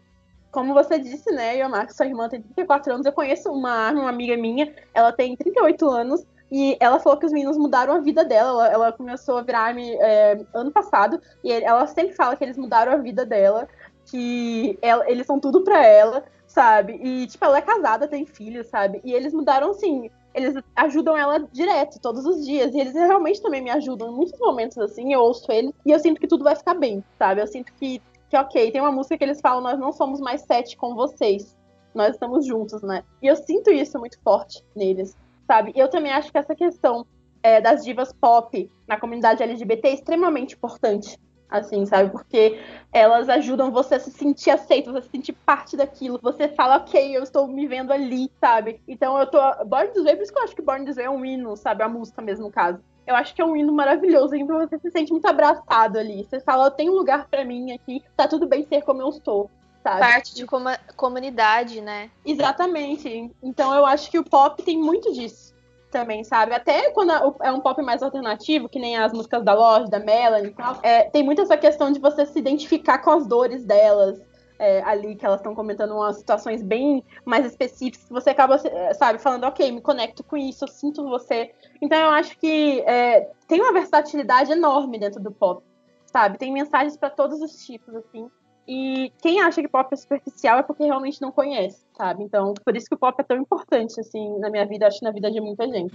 como 0.51 0.75
você 0.75 0.99
disse, 0.99 1.31
né, 1.31 1.57
Yomar, 1.57 1.93
sua 1.93 2.07
irmã 2.07 2.29
tem 2.29 2.43
34 2.43 2.93
anos, 2.95 3.07
eu 3.07 3.13
conheço 3.13 3.51
uma, 3.53 3.93
uma 3.93 4.09
amiga 4.09 4.37
minha, 4.37 4.75
ela 4.93 5.13
tem 5.13 5.37
38 5.37 5.89
anos, 5.89 6.27
e 6.51 6.77
ela 6.79 7.01
falou 7.01 7.19
que 7.19 7.27
os 7.27 7.33
meninos 7.33 7.57
mudaram 7.57 7.95
a 7.95 8.01
vida 8.01 8.25
dela. 8.25 8.51
Ela, 8.51 8.69
ela 8.69 8.93
começou 8.93 9.39
a 9.39 9.43
virar 9.43 9.77
é, 9.77 10.39
ano 10.55 10.71
passado. 10.71 11.21
E 11.43 11.51
ela 11.51 11.87
sempre 11.87 12.15
fala 12.15 12.37
que 12.37 12.45
eles 12.45 12.57
mudaram 12.57 12.93
a 12.93 12.97
vida 12.97 13.25
dela. 13.27 13.69
Que 14.07 14.79
ela, 14.83 15.11
eles 15.11 15.27
são 15.27 15.41
tudo 15.41 15.65
pra 15.65 15.85
ela, 15.85 16.25
sabe? 16.47 17.01
E, 17.03 17.27
tipo, 17.27 17.45
ela 17.45 17.59
é 17.59 17.63
casada, 17.63 18.07
tem 18.07 18.27
filhos, 18.27 18.69
sabe? 18.69 19.01
E 19.03 19.13
eles 19.13 19.33
mudaram, 19.33 19.71
assim. 19.71 20.11
Eles 20.35 20.55
ajudam 20.75 21.17
ela 21.17 21.47
direto, 21.53 22.01
todos 22.01 22.27
os 22.27 22.45
dias. 22.45 22.75
E 22.75 22.81
eles 22.81 22.95
realmente 22.95 23.41
também 23.41 23.63
me 23.63 23.71
ajudam 23.71 24.09
em 24.11 24.17
muitos 24.17 24.39
momentos, 24.39 24.77
assim. 24.79 25.13
Eu 25.13 25.21
ouço 25.21 25.51
eles 25.53 25.73
e 25.87 25.91
eu 25.91 25.99
sinto 25.99 26.21
que 26.21 26.27
tudo 26.27 26.45
vai 26.45 26.57
ficar 26.57 26.75
bem, 26.75 27.05
sabe? 27.19 27.41
Eu 27.41 27.47
sinto 27.47 27.73
que, 27.75 28.03
que 28.29 28.37
ok. 28.37 28.71
Tem 28.71 28.81
uma 28.81 28.93
música 28.93 29.17
que 29.17 29.25
eles 29.25 29.41
falam: 29.41 29.63
Nós 29.63 29.79
não 29.79 29.93
somos 29.93 30.21
mais 30.21 30.43
sete 30.43 30.77
com 30.77 30.95
vocês. 30.95 31.57
Nós 31.95 32.15
estamos 32.15 32.45
juntos, 32.45 32.83
né? 32.83 33.05
E 33.23 33.27
eu 33.29 33.37
sinto 33.37 33.71
isso 33.71 33.99
muito 33.99 34.19
forte 34.21 34.65
neles 34.75 35.17
sabe? 35.47 35.73
E 35.75 35.79
eu 35.79 35.89
também 35.89 36.13
acho 36.13 36.31
que 36.31 36.39
essa 36.39 36.55
questão 36.55 37.07
é, 37.43 37.61
das 37.61 37.85
divas 37.85 38.13
pop 38.13 38.71
na 38.87 38.99
comunidade 38.99 39.43
LGBT 39.43 39.89
é 39.89 39.95
extremamente 39.95 40.55
importante, 40.55 41.19
assim, 41.49 41.87
sabe? 41.87 42.11
Porque 42.11 42.61
elas 42.93 43.29
ajudam 43.29 43.71
você 43.71 43.97
a 43.97 44.01
se 44.01 44.11
sentir 44.11 44.51
aceito, 44.51 44.93
você 44.93 44.99
a 44.99 45.03
se 45.03 45.11
sentir 45.11 45.33
parte 45.33 45.77
daquilo. 45.77 46.19
Você 46.23 46.49
fala, 46.49 46.77
ok, 46.77 47.17
eu 47.17 47.23
estou 47.23 47.47
me 47.47 47.67
vendo 47.67 47.93
ali, 47.93 48.31
sabe? 48.41 48.81
Então 48.87 49.19
eu 49.19 49.27
tô. 49.27 49.39
Born 49.65 49.89
This 49.89 50.05
Way, 50.05 50.17
por 50.17 50.23
isso 50.23 50.33
que 50.33 50.39
eu 50.39 50.45
acho 50.45 50.57
que 50.57 50.63
Born 50.63 50.85
This 50.85 50.97
Way 50.97 51.07
é 51.07 51.11
um 51.11 51.25
hino, 51.25 51.57
sabe? 51.57 51.83
A 51.83 51.89
música 51.89 52.21
mesmo, 52.21 52.47
no 52.47 52.53
caso. 52.53 52.81
Eu 53.07 53.15
acho 53.15 53.35
que 53.35 53.43
é 53.43 53.45
um 53.45 53.55
hino 53.55 53.73
maravilhoso, 53.73 54.35
então 54.35 54.59
você 54.59 54.79
se 54.79 54.91
sente 54.91 55.13
muito 55.13 55.27
abraçado 55.27 55.99
ali. 55.99 56.25
Você 56.25 56.41
fala, 56.41 56.67
eu 56.67 56.71
tenho 56.71 56.93
um 56.93 56.97
lugar 56.97 57.29
para 57.29 57.45
mim 57.45 57.73
aqui, 57.73 58.03
tá 58.17 58.27
tudo 58.27 58.47
bem 58.47 58.65
ser 58.65 58.83
como 58.83 59.03
eu 59.03 59.11
estou. 59.11 59.51
Sabe? 59.83 60.01
Parte 60.01 60.35
de 60.35 60.45
uma 60.45 60.79
comunidade, 60.97 61.83
né? 61.83 62.11
Exatamente. 62.25 63.31
Então 63.43 63.75
eu 63.75 63.85
acho 63.85 64.11
que 64.11 64.19
o 64.19 64.25
pop 64.25 64.63
tem 64.63 64.79
muito 64.79 65.13
disso 65.13 65.54
também, 65.95 66.25
sabe? 66.25 66.53
Até 66.53 66.91
quando 66.91 67.13
é 67.41 67.53
um 67.53 67.61
pop 67.61 67.81
mais 67.81 68.03
alternativo, 68.03 68.69
que 68.69 68.81
nem 68.81 68.97
as 68.97 69.13
músicas 69.13 69.45
da 69.45 69.55
Loja, 69.55 69.87
da 69.87 70.01
Melanie 70.01 70.51
e 70.51 70.55
tal, 70.55 70.81
é, 70.83 71.05
tem 71.05 71.23
muito 71.23 71.41
essa 71.41 71.57
questão 71.57 71.93
de 71.93 72.01
você 72.01 72.27
se 72.27 72.37
identificar 72.37 72.99
com 72.99 73.11
as 73.11 73.27
dores 73.29 73.65
delas. 73.65 74.21
É, 74.57 74.83
ali 74.85 75.17
que 75.17 75.27
elas 75.27 75.41
estão 75.41 75.53
comentando 75.53 75.95
umas 75.97 76.17
situações 76.17 76.63
bem 76.63 77.05
mais 77.25 77.45
específicas, 77.45 78.09
você 78.09 78.31
acaba, 78.31 78.55
é, 78.55 78.95
sabe, 78.95 79.19
falando, 79.19 79.43
ok, 79.45 79.71
me 79.73 79.81
conecto 79.81 80.23
com 80.23 80.37
isso, 80.37 80.65
eu 80.65 80.69
sinto 80.69 81.03
você. 81.09 81.53
Então 81.83 81.99
eu 81.99 82.11
acho 82.11 82.39
que 82.39 82.81
é, 82.83 83.29
tem 83.49 83.61
uma 83.61 83.73
versatilidade 83.73 84.53
enorme 84.53 84.97
dentro 84.97 85.21
do 85.21 85.33
pop, 85.33 85.61
sabe? 86.07 86.39
Tem 86.39 86.53
mensagens 86.53 86.97
para 86.97 87.11
todos 87.11 87.43
os 87.43 87.67
tipos, 87.67 87.97
assim. 87.97 88.31
E 88.67 89.13
quem 89.21 89.41
acha 89.41 89.61
que 89.61 89.69
pop 89.69 89.89
é 89.93 89.97
superficial 89.97 90.59
é 90.59 90.63
porque 90.63 90.85
realmente 90.85 91.21
não 91.21 91.31
conhece, 91.31 91.85
sabe? 91.97 92.25
Então, 92.25 92.55
por 92.65 92.75
isso 92.77 92.87
que 92.87 92.95
o 92.95 92.99
pop 92.99 93.15
é 93.21 93.23
tão 93.23 93.37
importante, 93.37 94.01
assim, 94.01 94.39
na 94.39 94.49
minha 94.49 94.67
vida, 94.67 94.87
acho 94.87 95.01
que 95.01 95.05
na 95.05 95.11
vida 95.11 95.31
de 95.31 95.41
muita 95.41 95.69
gente. 95.69 95.95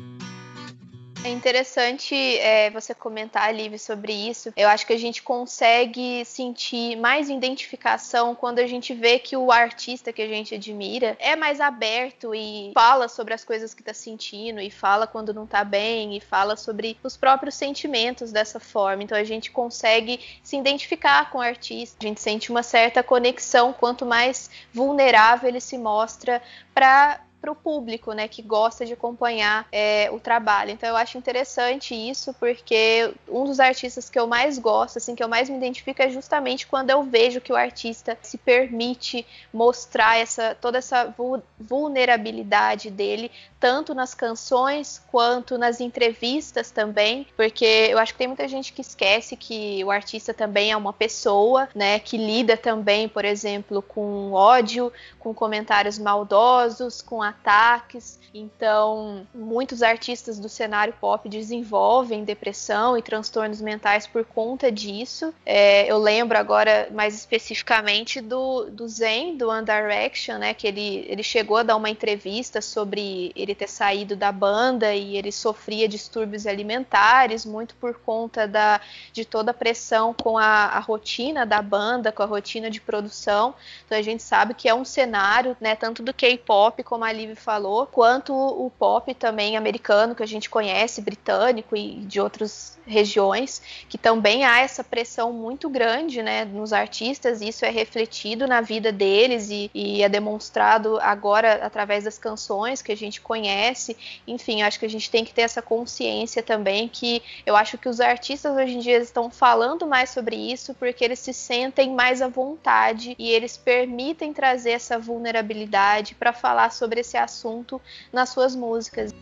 É 1.22 1.30
interessante 1.30 2.16
é, 2.16 2.70
você 2.70 2.96
comentar, 2.96 3.54
Liv, 3.54 3.78
sobre 3.78 4.14
isso. 4.14 4.54
Eu 4.56 4.70
acho 4.70 4.88
que 4.88 4.94
a 4.94 4.98
gente 4.98 5.22
consegue 5.22 6.24
sentir 6.24 6.96
mais 6.96 7.30
identificação 7.30 8.34
quando 8.34 8.60
a 8.60 8.66
gente 8.66 8.94
vê 8.94 9.20
que 9.20 9.36
o 9.36 9.52
artista 9.52 10.14
que 10.14 10.22
a 10.22 10.28
gente 10.28 10.56
admira 10.56 11.18
é 11.20 11.36
mais 11.36 11.60
aberto 11.60 12.34
e 12.34 12.72
fala 12.74 13.10
sobre 13.10 13.34
as 13.34 13.44
coisas 13.44 13.74
que 13.74 13.82
está 13.82 13.94
sentindo, 13.94 14.62
e 14.62 14.72
fala 14.72 15.06
quando 15.06 15.34
não 15.34 15.44
está 15.44 15.64
bem, 15.64 16.16
e 16.16 16.22
fala 16.22 16.56
sobre 16.56 16.98
os 17.04 17.18
próprios 17.18 17.56
sentimentos 17.56 18.32
dessa 18.32 18.60
forma. 18.60 19.04
Então 19.04 19.18
a 19.18 19.24
gente 19.26 19.52
consegue 19.52 20.22
se 20.41 20.56
identificar 20.56 21.30
com 21.32 21.40
o 21.40 21.41
artista, 21.41 21.98
a 22.02 22.08
gente 22.08 22.22
sente 22.22 22.50
uma 22.50 22.64
certa 22.64 23.04
conexão 23.04 23.74
quanto 23.74 24.06
mais 24.06 24.50
vulnerável 24.74 25.50
ele 25.50 25.60
se 25.60 25.78
mostra 25.78 26.41
para 26.74 27.20
para 27.40 27.52
o 27.52 27.56
público, 27.56 28.14
né, 28.14 28.28
que 28.28 28.41
gosta 28.41 28.86
de 28.86 28.94
acompanhar 28.94 29.68
é, 29.72 30.10
o 30.11 30.20
trabalho. 30.20 30.72
Então 30.72 30.90
eu 30.90 30.95
acho 30.95 31.18
interessante 31.18 31.95
isso, 31.95 32.34
porque 32.34 33.14
um 33.28 33.45
dos 33.45 33.60
artistas 33.60 34.10
que 34.10 34.20
eu 34.20 34.28
mais 34.28 34.57
gosto, 34.57 34.98
assim, 34.98 35.16
que 35.16 35.24
eu 35.24 35.28
mais 35.28 35.49
me 35.49 35.57
identifico 35.57 36.02
é 36.02 36.10
justamente 36.10 36.68
quando 36.68 36.90
eu 36.90 37.03
vejo 37.03 37.41
que 37.41 37.52
o 37.52 37.56
artista 37.56 38.18
se 38.22 38.38
permite 38.38 39.26
mostrar 39.53 40.18
essa 40.18 40.56
toda 40.60 40.78
essa 40.78 41.14
vulnerabilidade 41.60 42.90
dele, 42.90 43.32
tanto 43.60 43.94
nas 43.94 44.14
canções 44.14 45.02
quanto 45.11 45.57
nas 45.57 45.80
entrevistas 45.80 46.72
também, 46.72 47.28
porque 47.36 47.66
eu 47.66 47.98
acho 47.98 48.14
que 48.14 48.20
tem 48.20 48.28
muita 48.28 48.48
gente 48.48 48.74
que 48.74 48.82
esquece 48.82 49.36
que 49.36 49.84
o 49.84 49.91
artista 49.91 50.34
também 50.34 50.72
é 50.72 50.78
uma 50.78 50.94
pessoa, 50.94 51.68
né, 51.74 51.99
que 51.99 52.18
lida 52.18 52.57
também, 52.57 53.07
por 53.07 53.26
exemplo, 53.26 53.82
com 53.82 54.32
ódio, 54.32 54.91
com 55.20 55.34
comentários 55.34 55.98
maldosos, 55.98 57.02
com 57.02 57.22
ataques. 57.30 58.19
Então, 58.34 59.27
muitos 59.34 59.81
artistas 59.81 60.39
do 60.39 60.47
cenário 60.47 60.93
pop 60.99 61.27
desenvolvem 61.27 62.23
depressão 62.23 62.97
e 62.97 63.01
transtornos 63.01 63.61
mentais 63.61 64.06
por 64.06 64.23
conta 64.23 64.72
disso. 64.72 65.34
É, 65.45 65.89
eu 65.91 65.97
lembro 65.97 66.38
agora 66.38 66.89
mais 66.91 67.15
especificamente 67.15 68.22
do, 68.22 68.65
do 68.65 68.88
Zen, 68.88 69.38
do 69.38 69.49
One 69.49 69.65
Direction, 69.65 70.38
né? 70.38 70.53
Que 70.53 70.68
ele, 70.68 71.06
ele 71.07 71.23
chegou 71.23 71.57
a 71.57 71.64
dar 71.64 71.76
uma 71.76 71.89
entrevista 71.89 72.61
sobre 72.61 73.31
ele 73.35 73.56
ter 73.56 73.68
saído 73.68 74.15
da 74.15 74.31
banda 74.31 74.93
e 74.93 75.18
ele 75.18 75.31
sofria 75.31 75.88
distúrbios 75.88 76.45
alimentares, 76.45 77.45
muito 77.45 77.76
por 77.76 77.95
conta 77.99 78.47
da, 78.47 78.80
de 79.11 79.26
toda 79.26 79.51
a 79.51 79.53
pressão 79.53 80.14
com 80.14 80.38
a, 80.38 80.65
a 80.65 80.80
rotina 80.80 81.45
da 81.45 81.61
banda, 81.61 82.11
com 82.11 82.23
a 82.23 82.26
rotina 82.27 82.69
de 82.69 82.80
produção. 82.80 83.56
Então 83.85 83.97
a 83.97 84.01
gente 84.01 84.22
sabe 84.22 84.53
que 84.53 84.69
é 84.69 84.73
um 84.73 84.85
cenário, 84.85 85.57
né, 85.60 85.76
tanto 85.76 86.03
do 86.03 86.14
K-pop 86.14 86.84
como 86.84 87.03
a 87.03 87.11
Liv 87.11 87.35
falou, 87.35 87.85
quanto 87.88 88.19
o 88.28 88.72
pop 88.78 89.14
também 89.14 89.56
americano 89.56 90.16
que 90.16 90.24
a 90.24 90.28
gente 90.28 90.50
conhece, 90.50 91.02
britânico 91.02 91.76
e 91.76 91.96
de 92.02 92.20
outras 92.20 92.78
regiões, 92.90 93.62
que 93.88 93.98
também 93.98 94.44
há 94.44 94.60
essa 94.60 94.84
pressão 94.84 95.32
muito 95.32 95.70
grande 95.70 96.24
né, 96.24 96.44
nos 96.44 96.74
artistas, 96.74 97.40
e 97.40 97.50
isso 97.50 97.64
é 97.64 97.70
refletido 97.70 98.48
na 98.48 98.62
vida 98.62 98.91
deles 98.91 99.50
e, 99.50 99.70
e, 99.74 100.02
é 100.02 100.10
demonstrado 100.10 100.98
agora 101.00 101.66
através 101.66 102.04
das 102.04 102.18
canções 102.18 102.82
que 102.82 102.91
a 102.91 102.98
gente 102.98 103.22
conhece. 103.22 103.96
Enfim, 104.28 104.64
acho 104.64 104.80
que 104.80 104.86
a 104.86 104.90
gente 104.90 105.10
tem 105.10 105.24
que 105.24 105.34
ter 105.34 105.44
essa 105.44 105.62
consciência 105.62 106.41
também 106.41 106.88
que 106.88 107.22
eu 107.46 107.56
acho 107.56 107.78
que 107.78 107.88
os 107.88 108.00
artistas 108.00 108.56
hoje 108.56 108.76
em 108.76 108.80
dia 108.80 108.98
estão 108.98 109.30
falando 109.30 109.86
mais 109.86 110.10
sobre 110.10 110.36
isso 110.36 110.74
porque 110.74 111.04
eles 111.04 111.20
se 111.20 111.34
sentem 111.34 111.94
mais 111.94 112.22
à 112.22 112.28
vontade 112.28 113.16
e 113.20 113.30
eles 113.30 113.56
permitem 113.56 114.34
trazer 114.34 114.72
essa 114.72 114.98
vulnerabilidade 114.98 116.16
para 116.16 116.34
falar 116.34 116.72
sobre 116.72 117.02
esse 117.02 117.18
assunto 117.18 117.80
nas 118.11 118.30
suas 118.30 118.56
músicas. 118.56 119.14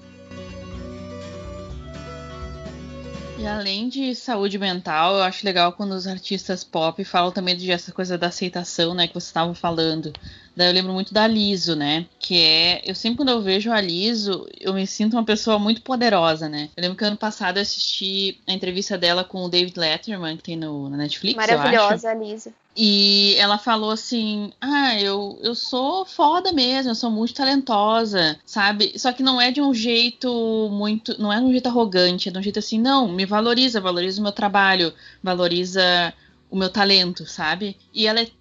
E 3.38 3.46
além 3.46 3.88
de 3.88 4.16
saúde 4.16 4.58
mental, 4.58 5.16
eu 5.16 5.22
acho 5.22 5.46
legal 5.46 5.72
quando 5.72 5.92
os 5.92 6.08
artistas 6.08 6.64
pop 6.64 7.04
falam 7.04 7.32
também 7.32 7.56
de 7.56 7.72
essa 7.72 7.92
coisa 7.92 8.18
da 8.18 8.28
aceitação, 8.28 8.96
né, 8.96 9.08
que 9.08 9.14
você 9.14 9.28
estava 9.28 9.54
falando. 9.54 10.12
Daí 10.58 10.70
eu 10.70 10.74
lembro 10.74 10.92
muito 10.92 11.14
da 11.14 11.28
Liso, 11.28 11.76
né? 11.76 12.08
Que 12.18 12.42
é. 12.42 12.82
Eu 12.84 12.96
sempre 12.96 13.18
quando 13.18 13.30
eu 13.30 13.44
vejo 13.44 13.72
a 13.72 13.80
Liso, 13.80 14.48
eu 14.60 14.74
me 14.74 14.88
sinto 14.88 15.14
uma 15.14 15.24
pessoa 15.24 15.60
muito 15.60 15.84
poderosa, 15.84 16.50
né? 16.50 16.70
Eu 16.76 16.82
lembro 16.82 16.98
que 16.98 17.06
ano 17.06 17.16
passado 17.16 17.58
eu 17.58 17.62
assisti 17.62 18.42
a 18.48 18.54
entrevista 18.54 18.98
dela 18.98 19.24
com 19.24 19.46
o 19.46 19.50
David 19.50 19.80
Letterman, 19.80 20.36
que 20.36 20.42
tem 20.42 20.58
no, 20.58 20.90
na 20.90 20.98
Netflix. 20.98 21.38
Maravilhosa, 21.38 22.10
a 22.10 22.14
Liso. 22.16 22.52
E 22.76 23.36
ela 23.38 23.60
falou 23.60 23.92
assim: 23.92 24.52
Ah, 24.60 25.00
eu, 25.00 25.38
eu 25.44 25.54
sou 25.54 26.04
foda 26.06 26.52
mesmo, 26.52 26.90
eu 26.90 26.96
sou 26.96 27.12
muito 27.12 27.36
talentosa, 27.36 28.40
sabe? 28.44 28.98
Só 28.98 29.14
que 29.14 29.22
não 29.22 29.40
é 29.40 29.52
de 29.52 29.62
um 29.62 29.76
jeito 29.76 30.70
muito. 30.72 31.22
Não 31.22 31.32
é 31.32 31.38
de 31.38 31.46
um 31.46 31.52
jeito 31.52 31.70
arrogante, 31.70 32.30
é 32.30 32.32
de 32.32 32.40
um 32.40 32.42
jeito 32.42 32.58
assim, 32.58 32.80
não, 32.80 33.08
me 33.08 33.28
valoriza, 33.28 33.80
valoriza 33.80 34.20
o 34.20 34.24
meu 34.24 34.32
trabalho, 34.32 34.92
valoriza 35.22 36.12
o 36.50 36.58
meu 36.58 36.70
talento, 36.72 37.28
sabe? 37.28 37.78
E 37.94 38.08
ela 38.08 38.22
é 38.22 38.26
eu, 38.26 38.32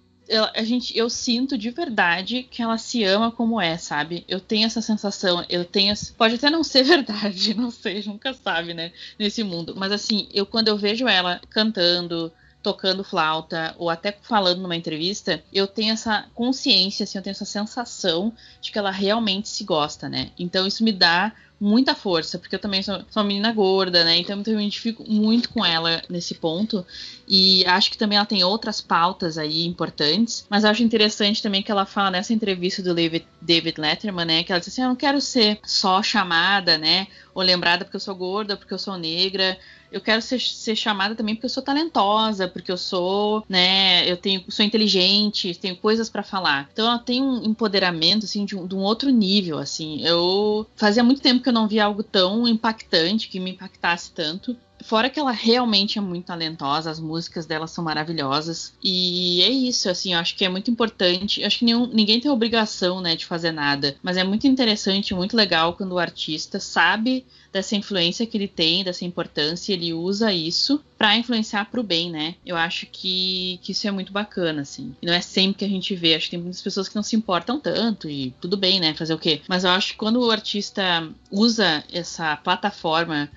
a 0.53 0.63
gente, 0.63 0.97
eu 0.97 1.09
sinto 1.09 1.57
de 1.57 1.69
verdade 1.69 2.43
que 2.43 2.61
ela 2.61 2.77
se 2.77 3.03
ama 3.03 3.31
como 3.31 3.59
é, 3.61 3.77
sabe? 3.77 4.25
Eu 4.27 4.39
tenho 4.39 4.65
essa 4.65 4.81
sensação, 4.81 5.45
eu 5.49 5.63
tenho. 5.63 5.93
Pode 6.17 6.35
até 6.35 6.49
não 6.49 6.63
ser 6.63 6.83
verdade, 6.85 7.53
não 7.53 7.71
sei, 7.71 8.03
nunca 8.03 8.33
sabe, 8.33 8.73
né? 8.73 8.91
Nesse 9.17 9.43
mundo. 9.43 9.73
Mas 9.75 9.91
assim, 9.91 10.27
eu 10.33 10.45
quando 10.45 10.67
eu 10.67 10.77
vejo 10.77 11.07
ela 11.07 11.39
cantando, 11.49 12.31
tocando 12.61 13.03
flauta 13.03 13.73
ou 13.77 13.89
até 13.89 14.17
falando 14.21 14.61
numa 14.61 14.75
entrevista, 14.75 15.43
eu 15.53 15.67
tenho 15.67 15.93
essa 15.93 16.25
consciência, 16.33 17.03
assim, 17.03 17.17
eu 17.17 17.23
tenho 17.23 17.31
essa 17.31 17.45
sensação 17.45 18.33
de 18.61 18.71
que 18.71 18.77
ela 18.77 18.91
realmente 18.91 19.47
se 19.47 19.63
gosta, 19.63 20.09
né? 20.09 20.31
Então 20.37 20.67
isso 20.67 20.83
me 20.83 20.91
dá 20.91 21.33
muita 21.59 21.95
força, 21.95 22.37
porque 22.37 22.55
eu 22.55 22.59
também 22.59 22.83
sou, 22.83 22.95
sou 23.09 23.21
uma 23.21 23.27
menina 23.27 23.51
gorda, 23.51 24.03
né? 24.03 24.17
Então 24.17 24.35
eu 24.45 24.55
me 24.55 24.63
identifico 24.63 25.03
muito 25.07 25.49
com 25.49 25.65
ela 25.65 26.01
nesse 26.09 26.35
ponto. 26.35 26.85
E 27.27 27.65
acho 27.65 27.91
que 27.91 27.97
também 27.97 28.17
ela 28.17 28.25
tem 28.25 28.43
outras 28.43 28.79
pautas 28.79 29.37
aí 29.37 29.65
importantes. 29.65 30.45
Mas 30.49 30.63
acho 30.63 30.83
interessante 30.83 31.41
também 31.41 31.63
que 31.63 31.71
ela 31.71 31.85
fala 31.85 32.11
nessa 32.11 32.33
entrevista 32.33 32.81
do 32.81 32.93
David, 32.93 33.75
Letterman, 33.77 34.25
né? 34.25 34.43
Que 34.43 34.51
ela 34.51 34.59
diz 34.59 34.69
assim: 34.69 34.81
eu 34.81 34.89
não 34.89 34.95
quero 34.95 35.19
ser 35.19 35.59
só 35.63 36.01
chamada, 36.03 36.77
né? 36.77 37.07
Ou 37.33 37.43
lembrada 37.43 37.83
porque 37.83 37.97
eu 37.97 38.01
sou 38.01 38.15
gorda, 38.15 38.55
porque 38.55 38.73
eu 38.73 38.79
sou 38.79 38.97
negra 38.97 39.57
eu 39.91 40.01
quero 40.01 40.21
ser, 40.21 40.39
ser, 40.39 40.75
chamada 40.75 41.15
também 41.15 41.35
porque 41.35 41.45
eu 41.45 41.49
sou 41.49 41.63
talentosa, 41.63 42.47
porque 42.47 42.71
eu 42.71 42.77
sou, 42.77 43.43
né, 43.47 44.09
eu 44.09 44.17
tenho, 44.17 44.43
sou 44.49 44.65
inteligente, 44.65 45.55
tenho 45.55 45.75
coisas 45.77 46.09
para 46.09 46.23
falar. 46.23 46.69
Então 46.71 46.87
ela 46.87 46.99
tem 46.99 47.21
um 47.21 47.43
empoderamento 47.43 48.25
assim 48.25 48.45
de 48.45 48.55
um, 48.55 48.67
de 48.67 48.75
um, 48.75 48.79
outro 48.79 49.09
nível, 49.09 49.57
assim. 49.57 50.01
Eu 50.05 50.67
fazia 50.75 51.03
muito 51.03 51.21
tempo 51.21 51.41
que 51.41 51.49
eu 51.49 51.53
não 51.53 51.67
via 51.67 51.85
algo 51.85 52.03
tão 52.03 52.47
impactante 52.47 53.29
que 53.29 53.39
me 53.39 53.51
impactasse 53.51 54.11
tanto. 54.11 54.55
Fora 54.83 55.09
que 55.09 55.19
ela 55.19 55.31
realmente 55.31 55.97
é 55.97 56.01
muito 56.01 56.25
talentosa, 56.25 56.89
as 56.89 56.99
músicas 56.99 57.45
dela 57.45 57.67
são 57.67 57.83
maravilhosas. 57.83 58.73
E 58.83 59.41
é 59.41 59.49
isso, 59.49 59.89
assim, 59.89 60.13
eu 60.13 60.19
acho 60.19 60.35
que 60.35 60.45
é 60.45 60.49
muito 60.49 60.69
importante. 60.71 61.43
Acho 61.43 61.59
que 61.59 61.65
nenhum, 61.65 61.87
ninguém 61.87 62.19
tem 62.19 62.31
obrigação, 62.31 63.01
né, 63.01 63.15
de 63.15 63.25
fazer 63.25 63.51
nada. 63.51 63.95
Mas 64.01 64.17
é 64.17 64.23
muito 64.23 64.47
interessante, 64.47 65.13
muito 65.13 65.35
legal 65.35 65.73
quando 65.73 65.93
o 65.93 65.99
artista 65.99 66.59
sabe 66.59 67.25
dessa 67.51 67.75
influência 67.75 68.25
que 68.25 68.37
ele 68.37 68.47
tem, 68.47 68.83
dessa 68.83 69.05
importância, 69.05 69.73
ele 69.73 69.93
usa 69.93 70.31
isso 70.31 70.83
para 70.97 71.17
influenciar 71.17 71.65
para 71.65 71.79
o 71.79 71.83
bem, 71.83 72.11
né? 72.11 72.35
Eu 72.45 72.55
acho 72.55 72.85
que, 72.91 73.59
que 73.63 73.71
isso 73.71 73.87
é 73.87 73.91
muito 73.91 74.11
bacana, 74.11 74.61
assim. 74.61 74.95
E 75.01 75.05
não 75.05 75.13
é 75.13 75.21
sempre 75.21 75.59
que 75.59 75.65
a 75.65 75.69
gente 75.69 75.95
vê, 75.95 76.15
acho 76.15 76.25
que 76.25 76.31
tem 76.31 76.39
muitas 76.39 76.61
pessoas 76.61 76.87
que 76.87 76.95
não 76.95 77.03
se 77.03 77.15
importam 77.15 77.59
tanto 77.59 78.09
e 78.09 78.33
tudo 78.41 78.57
bem, 78.57 78.79
né? 78.79 78.93
Fazer 78.93 79.13
o 79.13 79.19
quê? 79.19 79.41
Mas 79.47 79.63
eu 79.63 79.71
acho 79.71 79.93
que 79.93 79.97
quando 79.97 80.19
o 80.21 80.31
artista 80.31 81.09
usa 81.31 81.83
essa 81.91 82.35
plataforma 82.37 83.29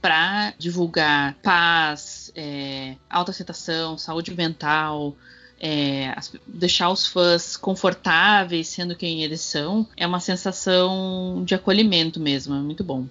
para 0.00 0.54
divulgar 0.58 1.34
paz, 1.42 2.30
é, 2.34 2.96
autoaceitação, 3.08 3.98
saúde 3.98 4.34
mental, 4.34 5.16
é, 5.60 6.14
deixar 6.46 6.90
os 6.90 7.06
fãs 7.06 7.56
confortáveis 7.56 8.68
sendo 8.68 8.94
quem 8.94 9.22
eles 9.22 9.40
são, 9.40 9.86
é 9.96 10.06
uma 10.06 10.20
sensação 10.20 11.42
de 11.44 11.54
acolhimento 11.54 12.20
mesmo, 12.20 12.54
é 12.54 12.58
muito 12.58 12.84
bom. 12.84 13.06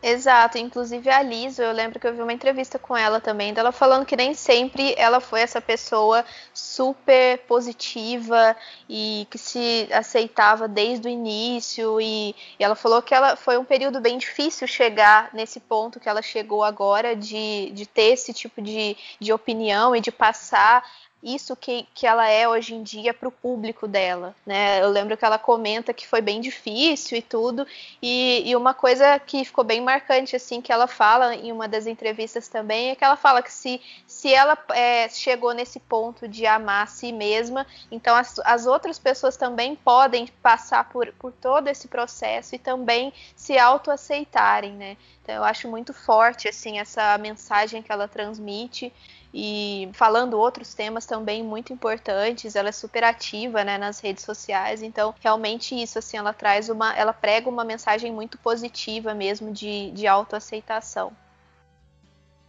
Exato, 0.00 0.56
inclusive 0.58 1.10
a 1.10 1.20
Liso, 1.22 1.60
eu 1.60 1.72
lembro 1.72 1.98
que 1.98 2.06
eu 2.06 2.14
vi 2.14 2.22
uma 2.22 2.32
entrevista 2.32 2.78
com 2.78 2.96
ela 2.96 3.20
também, 3.20 3.52
dela 3.52 3.72
falando 3.72 4.06
que 4.06 4.14
nem 4.14 4.32
sempre 4.32 4.94
ela 4.96 5.18
foi 5.18 5.40
essa 5.40 5.60
pessoa 5.60 6.24
super 6.54 7.38
positiva 7.48 8.56
e 8.88 9.26
que 9.28 9.36
se 9.36 9.88
aceitava 9.92 10.68
desde 10.68 11.08
o 11.08 11.10
início 11.10 12.00
e, 12.00 12.30
e 12.30 12.64
ela 12.64 12.76
falou 12.76 13.02
que 13.02 13.12
ela 13.12 13.34
foi 13.34 13.58
um 13.58 13.64
período 13.64 14.00
bem 14.00 14.18
difícil 14.18 14.68
chegar 14.68 15.30
nesse 15.34 15.58
ponto 15.58 15.98
que 15.98 16.08
ela 16.08 16.22
chegou 16.22 16.62
agora 16.62 17.16
de, 17.16 17.72
de 17.72 17.84
ter 17.84 18.12
esse 18.12 18.32
tipo 18.32 18.62
de, 18.62 18.96
de 19.18 19.32
opinião 19.32 19.96
e 19.96 20.00
de 20.00 20.12
passar 20.12 20.84
isso 21.22 21.56
que, 21.56 21.86
que 21.94 22.06
ela 22.06 22.28
é 22.28 22.48
hoje 22.48 22.74
em 22.74 22.82
dia 22.82 23.12
para 23.12 23.28
o 23.28 23.32
público 23.32 23.88
dela, 23.88 24.34
né? 24.46 24.80
Eu 24.80 24.88
lembro 24.88 25.16
que 25.16 25.24
ela 25.24 25.38
comenta 25.38 25.92
que 25.92 26.06
foi 26.06 26.20
bem 26.20 26.40
difícil 26.40 27.18
e 27.18 27.22
tudo, 27.22 27.66
e, 28.00 28.48
e, 28.48 28.54
uma 28.54 28.72
coisa 28.72 29.18
que 29.18 29.44
ficou 29.44 29.64
bem 29.64 29.80
marcante, 29.88 30.36
assim, 30.36 30.60
que 30.60 30.70
ela 30.70 30.86
fala 30.86 31.34
em 31.34 31.50
uma 31.50 31.66
das 31.66 31.86
entrevistas 31.86 32.46
também, 32.46 32.90
é 32.90 32.94
que 32.94 33.02
ela 33.02 33.16
fala 33.16 33.42
que 33.42 33.50
se, 33.50 33.80
se 34.06 34.34
ela 34.34 34.56
é, 34.70 35.08
chegou 35.08 35.54
nesse 35.54 35.80
ponto 35.80 36.28
de 36.28 36.44
amar 36.44 36.84
a 36.84 36.86
si 36.86 37.10
mesma, 37.10 37.66
então 37.90 38.14
as, 38.14 38.38
as 38.40 38.66
outras 38.66 38.98
pessoas 38.98 39.34
também 39.38 39.74
podem 39.74 40.26
passar 40.42 40.90
por, 40.90 41.10
por 41.14 41.32
todo 41.32 41.68
esse 41.68 41.88
processo 41.88 42.54
e 42.54 42.58
também 42.58 43.14
se 43.34 43.56
autoaceitarem, 43.56 44.72
né? 44.72 44.98
Então 45.22 45.34
eu 45.36 45.44
acho 45.44 45.66
muito 45.68 45.94
forte, 45.94 46.48
assim, 46.48 46.78
essa 46.78 47.16
mensagem 47.16 47.82
que 47.82 47.90
ela 47.90 48.06
transmite, 48.06 48.92
e 49.40 49.88
falando 49.92 50.36
outros 50.36 50.74
temas 50.74 51.06
também 51.06 51.44
muito 51.44 51.72
importantes. 51.72 52.56
Ela 52.56 52.70
é 52.70 52.72
super 52.72 53.04
ativa, 53.04 53.62
né, 53.62 53.78
nas 53.78 54.00
redes 54.00 54.24
sociais. 54.24 54.82
Então, 54.82 55.14
realmente 55.20 55.80
isso, 55.80 56.00
assim, 56.00 56.16
ela 56.16 56.32
traz 56.32 56.68
uma, 56.68 56.92
ela 56.96 57.12
prega 57.12 57.48
uma 57.48 57.64
mensagem 57.64 58.12
muito 58.12 58.36
positiva 58.38 59.14
mesmo 59.14 59.52
de, 59.52 59.92
de 59.92 60.08
autoaceitação. 60.08 61.12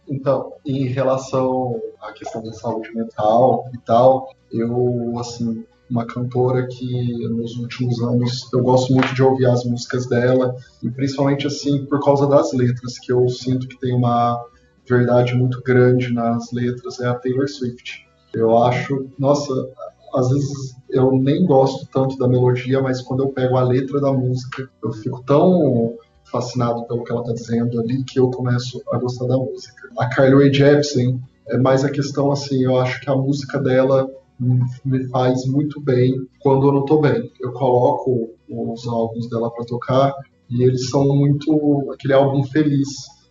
Então, 0.08 0.54
em 0.66 0.88
relação 0.88 1.80
à 2.00 2.12
questão 2.12 2.42
da 2.42 2.52
saúde 2.52 2.92
mental 2.92 3.70
e 3.72 3.78
tal, 3.78 4.34
eu, 4.50 5.16
assim, 5.20 5.64
uma 5.88 6.04
cantora 6.04 6.66
que 6.66 7.28
nos 7.28 7.56
últimos 7.56 8.02
anos 8.02 8.52
eu 8.52 8.64
gosto 8.64 8.92
muito 8.92 9.14
de 9.14 9.22
ouvir 9.22 9.46
as 9.46 9.64
músicas 9.64 10.08
dela, 10.08 10.56
e 10.82 10.90
principalmente, 10.90 11.46
assim, 11.46 11.86
por 11.86 12.02
causa 12.02 12.26
das 12.26 12.52
letras, 12.52 12.98
que 12.98 13.12
eu 13.12 13.28
sinto 13.28 13.68
que 13.68 13.78
tem 13.78 13.94
uma 13.94 14.44
verdade 14.90 15.34
muito 15.34 15.62
grande 15.62 16.12
nas 16.12 16.50
letras 16.52 17.00
é 17.00 17.06
a 17.06 17.14
Taylor 17.14 17.48
Swift. 17.48 18.06
Eu 18.34 18.58
acho, 18.58 19.08
nossa, 19.18 19.52
às 20.14 20.28
vezes 20.28 20.76
eu 20.90 21.12
nem 21.12 21.46
gosto 21.46 21.86
tanto 21.92 22.18
da 22.18 22.28
melodia, 22.28 22.82
mas 22.82 23.00
quando 23.00 23.22
eu 23.22 23.28
pego 23.28 23.56
a 23.56 23.62
letra 23.62 24.00
da 24.00 24.12
música, 24.12 24.68
eu 24.82 24.92
fico 24.92 25.22
tão 25.24 25.96
fascinado 26.24 26.84
pelo 26.86 27.04
que 27.04 27.12
ela 27.12 27.22
está 27.22 27.32
dizendo 27.32 27.80
ali 27.80 28.04
que 28.04 28.18
eu 28.18 28.30
começo 28.30 28.82
a 28.92 28.98
gostar 28.98 29.26
da 29.26 29.36
música. 29.36 29.88
A 29.98 30.08
Carly 30.08 30.52
Jepsen 30.52 31.20
é 31.48 31.56
mais 31.58 31.84
a 31.84 31.90
questão 31.90 32.30
assim, 32.30 32.62
eu 32.64 32.78
acho 32.78 33.00
que 33.00 33.10
a 33.10 33.16
música 33.16 33.58
dela 33.58 34.08
me 34.84 35.08
faz 35.08 35.44
muito 35.46 35.80
bem 35.80 36.14
quando 36.40 36.68
eu 36.68 36.72
não 36.72 36.80
estou 36.80 37.00
bem. 37.00 37.30
Eu 37.40 37.52
coloco 37.52 38.30
os 38.48 38.86
álbuns 38.86 39.28
dela 39.28 39.50
para 39.50 39.64
tocar 39.64 40.14
e 40.48 40.62
eles 40.62 40.88
são 40.88 41.06
muito 41.06 41.90
aquele 41.92 42.14
álbum 42.14 42.42
feliz 42.44 42.88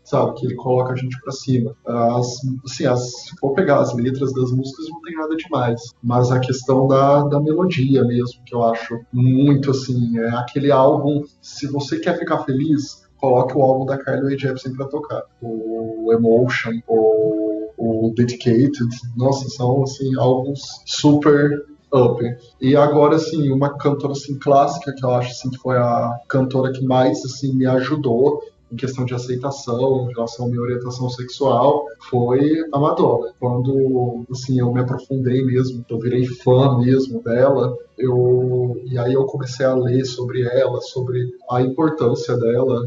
sabe? 0.10 0.34
Que 0.36 0.46
ele 0.48 0.56
coloca 0.56 0.94
a 0.94 0.96
gente 0.96 1.20
para 1.22 1.32
cima. 1.32 1.76
As, 1.86 2.28
assim, 2.66 2.86
as, 2.86 3.00
se 3.24 3.38
for 3.40 3.54
pegar 3.54 3.80
as 3.80 3.94
letras 3.94 4.34
das 4.34 4.52
músicas, 4.52 4.90
não 4.90 5.02
tem 5.02 5.16
nada 5.16 5.36
demais. 5.36 5.82
Mas 6.02 6.32
a 6.32 6.40
questão 6.40 6.88
da, 6.88 7.24
da 7.24 7.40
melodia 7.40 8.04
mesmo, 8.04 8.42
que 8.46 8.56
eu 8.56 8.64
acho 8.64 9.00
muito 9.14 9.72
assim, 9.72 10.18
é 10.18 10.30
aquele 10.30 10.72
álbum, 10.72 11.24
se 11.42 11.68
você 11.68 12.00
quer 12.00 12.18
ficar 12.18 12.40
feliz, 12.40 13.08
coloque 13.18 13.56
o 13.56 13.62
álbum 13.62 13.86
da 13.86 13.98
Carly 13.98 14.30
Rae 14.30 14.38
Jepsen 14.38 14.76
para 14.76 14.88
tocar. 14.88 15.24
O 15.42 16.12
Emotion, 16.12 16.80
o, 16.88 17.70
o 17.78 18.14
Dedicated, 18.16 18.90
nossa, 19.16 19.48
são 19.50 19.84
assim, 19.84 20.18
álbuns 20.18 20.62
super 20.86 21.66
up. 21.94 22.24
E 22.62 22.76
agora, 22.76 23.16
assim, 23.16 23.52
uma 23.52 23.78
cantora 23.78 24.14
assim, 24.14 24.38
clássica, 24.40 24.94
que 24.94 25.04
eu 25.04 25.12
acho 25.12 25.32
assim, 25.32 25.50
que 25.50 25.58
foi 25.58 25.78
a 25.78 26.20
cantora 26.28 26.72
que 26.72 26.84
mais 26.84 27.24
assim, 27.26 27.54
me 27.54 27.66
ajudou 27.66 28.42
em 28.72 28.76
questão 28.76 29.06
de 29.06 29.14
aceitação, 29.14 30.10
em 30.10 30.14
relação 30.14 30.46
à 30.46 30.50
minha 30.50 30.62
orientação 30.62 31.10
sexual, 31.10 31.86
foi 32.10 32.64
a 32.72 32.80
Madonna. 32.80 33.34
Quando, 33.40 34.26
assim, 34.32 34.60
eu 34.60 34.72
me 34.72 34.82
aprofundei 34.82 35.44
mesmo, 35.44 35.84
eu 35.90 36.00
virei 36.00 36.26
fã 36.26 36.78
mesmo 36.78 37.22
dela, 37.24 37.76
eu 37.98 38.80
e 38.86 38.98
aí 38.98 39.14
eu 39.14 39.26
comecei 39.26 39.66
a 39.66 39.74
ler 39.74 40.06
sobre 40.06 40.44
ela, 40.44 40.80
sobre 40.82 41.20
a 41.50 41.62
importância 41.62 42.38
dela, 42.38 42.82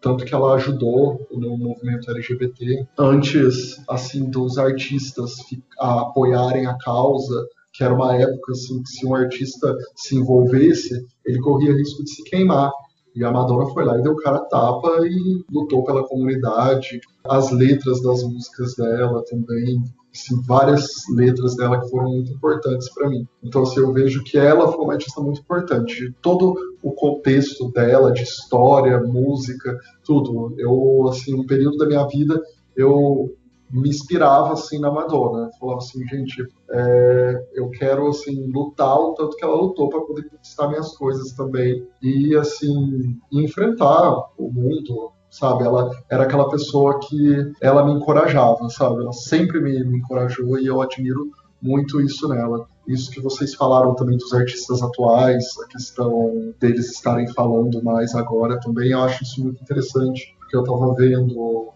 tanto 0.00 0.24
que 0.24 0.34
ela 0.34 0.54
ajudou 0.54 1.26
no 1.32 1.56
movimento 1.58 2.10
LGBT 2.10 2.86
antes 2.98 3.82
assim 3.88 4.30
dos 4.30 4.56
artistas 4.56 5.34
apoiarem 5.78 6.66
a 6.66 6.76
causa 6.78 7.46
que 7.72 7.82
era 7.82 7.94
uma 7.94 8.14
época 8.14 8.52
assim 8.52 8.82
que 8.82 8.88
se 8.88 9.06
um 9.06 9.14
artista 9.14 9.74
se 9.96 10.16
envolvesse 10.16 11.04
ele 11.24 11.40
corria 11.40 11.72
risco 11.72 12.04
de 12.04 12.10
se 12.10 12.22
queimar 12.24 12.70
e 13.16 13.24
a 13.24 13.32
Madonna 13.32 13.70
foi 13.72 13.84
lá 13.84 13.98
e 13.98 14.02
deu 14.02 14.14
cara 14.16 14.40
tapa 14.40 15.06
e 15.06 15.42
lutou 15.50 15.82
pela 15.82 16.06
comunidade. 16.06 17.00
As 17.24 17.50
letras 17.50 18.02
das 18.02 18.22
músicas 18.22 18.74
dela 18.74 19.24
também, 19.24 19.82
assim, 20.14 20.40
várias 20.42 20.86
letras 21.14 21.56
dela 21.56 21.80
que 21.80 21.88
foram 21.88 22.10
muito 22.10 22.32
importantes 22.32 22.92
para 22.92 23.08
mim. 23.08 23.26
Então, 23.42 23.62
assim, 23.62 23.80
eu 23.80 23.90
vejo 23.92 24.22
que 24.22 24.36
ela 24.36 24.70
foi 24.70 24.84
uma 24.84 24.92
artista 24.92 25.20
muito 25.22 25.40
importante. 25.40 26.14
Todo 26.20 26.54
o 26.82 26.92
contexto 26.92 27.72
dela, 27.72 28.12
de 28.12 28.22
história, 28.22 29.00
música, 29.00 29.78
tudo. 30.04 30.54
Eu, 30.58 31.08
assim, 31.08 31.34
um 31.34 31.46
período 31.46 31.78
da 31.78 31.86
minha 31.86 32.06
vida, 32.06 32.38
eu 32.76 33.34
me 33.70 33.88
inspirava 33.88 34.52
assim 34.52 34.78
na 34.78 34.90
Madonna. 34.90 35.50
falava 35.58 35.78
assim, 35.78 36.06
gente, 36.06 36.46
é, 36.70 37.46
eu 37.54 37.68
quero 37.70 38.08
assim 38.08 38.50
lutar 38.50 38.98
o 38.98 39.14
tanto 39.14 39.36
que 39.36 39.44
ela 39.44 39.56
lutou 39.56 39.88
para 39.88 40.00
poder 40.00 40.28
conquistar 40.28 40.68
minhas 40.68 40.96
coisas 40.96 41.32
também 41.32 41.86
e 42.02 42.36
assim 42.36 43.18
enfrentar 43.32 44.10
o 44.38 44.50
mundo. 44.50 45.12
Sabe, 45.28 45.64
ela 45.64 45.90
era 46.08 46.22
aquela 46.22 46.48
pessoa 46.48 46.98
que 47.00 47.52
ela 47.60 47.84
me 47.84 47.92
encorajava, 47.92 48.70
sabe? 48.70 49.02
Ela 49.02 49.12
sempre 49.12 49.60
me, 49.60 49.84
me 49.84 49.98
encorajou 49.98 50.58
e 50.58 50.66
eu 50.66 50.80
admiro 50.80 51.30
muito 51.60 52.00
isso 52.00 52.28
nela. 52.28 52.66
Isso 52.86 53.10
que 53.10 53.20
vocês 53.20 53.54
falaram 53.54 53.94
também 53.94 54.16
dos 54.16 54.32
artistas 54.32 54.82
atuais, 54.82 55.44
a 55.62 55.66
questão 55.68 56.54
deles 56.60 56.90
estarem 56.90 57.26
falando 57.34 57.82
mais 57.82 58.14
agora 58.14 58.58
também, 58.60 58.92
eu 58.92 59.02
acho 59.02 59.24
isso 59.24 59.42
muito 59.42 59.60
interessante, 59.60 60.34
porque 60.38 60.56
eu 60.56 60.60
estava 60.62 60.94
vendo 60.94 61.68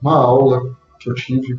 uma 0.00 0.14
aula 0.14 0.62
que 0.98 1.10
eu 1.10 1.14
tive, 1.14 1.58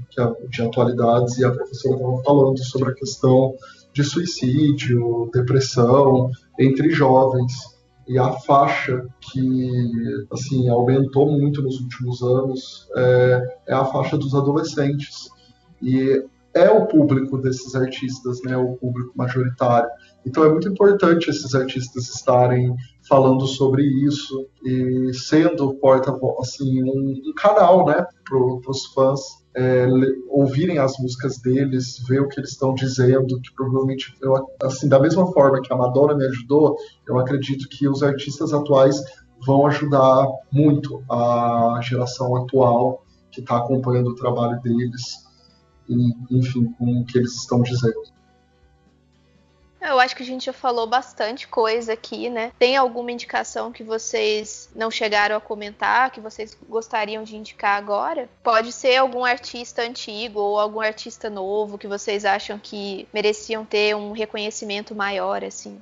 de 0.50 0.62
atualidades, 0.62 1.38
e 1.38 1.46
a 1.46 1.52
professora 1.52 1.96
estava 1.96 2.24
falando 2.24 2.64
sobre 2.64 2.92
a 2.92 2.94
questão 2.94 3.56
de 3.94 4.04
suicídio, 4.04 5.30
depressão 5.34 6.32
entre 6.60 6.90
jovens. 6.92 7.54
e 8.08 8.18
a 8.18 8.32
faixa 8.32 9.06
que 9.20 10.26
assim 10.32 10.68
aumentou 10.68 11.32
muito 11.32 11.62
nos 11.62 11.80
últimos 11.80 12.24
anos 12.24 12.88
é, 12.96 13.58
é 13.68 13.74
a 13.74 13.86
faixa 13.86 14.18
dos 14.18 14.34
adolescentes 14.34 15.30
e 15.80 16.26
é 16.54 16.70
o 16.72 16.88
público 16.88 17.38
desses 17.38 17.76
artistas, 17.76 18.42
né, 18.44 18.58
o 18.58 18.76
público 18.78 19.12
majoritário. 19.16 19.90
Então 20.30 20.44
é 20.44 20.50
muito 20.50 20.70
importante 20.70 21.28
esses 21.28 21.56
artistas 21.56 22.08
estarem 22.08 22.76
falando 23.08 23.48
sobre 23.48 23.82
isso 23.84 24.48
e 24.64 25.12
sendo 25.12 25.74
porta 25.76 26.16
assim 26.40 26.84
um, 26.84 27.20
um 27.26 27.34
canal, 27.36 27.84
né, 27.84 28.06
para 28.24 28.70
os 28.70 28.86
fãs 28.94 29.20
é, 29.58 29.88
ouvirem 30.28 30.78
as 30.78 31.00
músicas 31.00 31.40
deles, 31.40 31.98
ver 32.08 32.22
o 32.22 32.28
que 32.28 32.40
eles 32.40 32.52
estão 32.52 32.76
dizendo, 32.76 33.42
que 33.42 33.52
provavelmente 33.56 34.14
eu, 34.22 34.36
assim 34.62 34.88
da 34.88 35.00
mesma 35.00 35.26
forma 35.34 35.62
que 35.62 35.74
a 35.74 35.76
Madonna 35.76 36.16
me 36.16 36.26
ajudou, 36.26 36.78
eu 37.08 37.18
acredito 37.18 37.68
que 37.68 37.90
os 37.90 38.04
artistas 38.04 38.54
atuais 38.54 39.02
vão 39.44 39.66
ajudar 39.66 40.28
muito 40.52 41.04
a 41.10 41.80
geração 41.82 42.36
atual 42.36 43.04
que 43.32 43.42
está 43.42 43.58
acompanhando 43.58 44.12
o 44.12 44.16
trabalho 44.16 44.62
deles 44.62 45.02
e, 45.90 46.14
enfim, 46.30 46.72
com 46.78 47.02
o 47.02 47.06
que 47.06 47.18
eles 47.18 47.34
estão 47.34 47.64
dizendo. 47.64 48.19
Eu 49.82 50.00
acho 50.00 50.16
que 50.16 50.24
a 50.24 50.26
gente 50.26 50.46
já 50.46 50.54
falou 50.54 50.86
bastante 50.86 51.48
coisa 51.48 51.94
aqui, 51.94 52.30
né? 52.30 52.52
Tem 52.60 52.76
alguma 52.76 53.12
indicação 53.12 53.72
que 53.72 53.84
vocês 53.84 54.70
não 54.76 54.92
chegaram 54.92 55.36
a 55.36 55.42
comentar, 55.42 56.12
que 56.12 56.20
vocês 56.20 56.58
gostariam 56.68 57.24
de 57.24 57.38
indicar 57.38 57.78
agora? 57.78 58.30
Pode 58.44 58.72
ser 58.72 58.98
algum 58.98 59.24
artista 59.24 59.82
antigo 59.82 60.40
ou 60.40 60.60
algum 60.60 60.82
artista 60.82 61.30
novo 61.30 61.78
que 61.78 61.88
vocês 61.88 62.26
acham 62.26 62.60
que 62.60 63.08
mereciam 63.14 63.64
ter 63.64 63.96
um 63.96 64.12
reconhecimento 64.12 64.94
maior, 64.94 65.44
assim. 65.44 65.82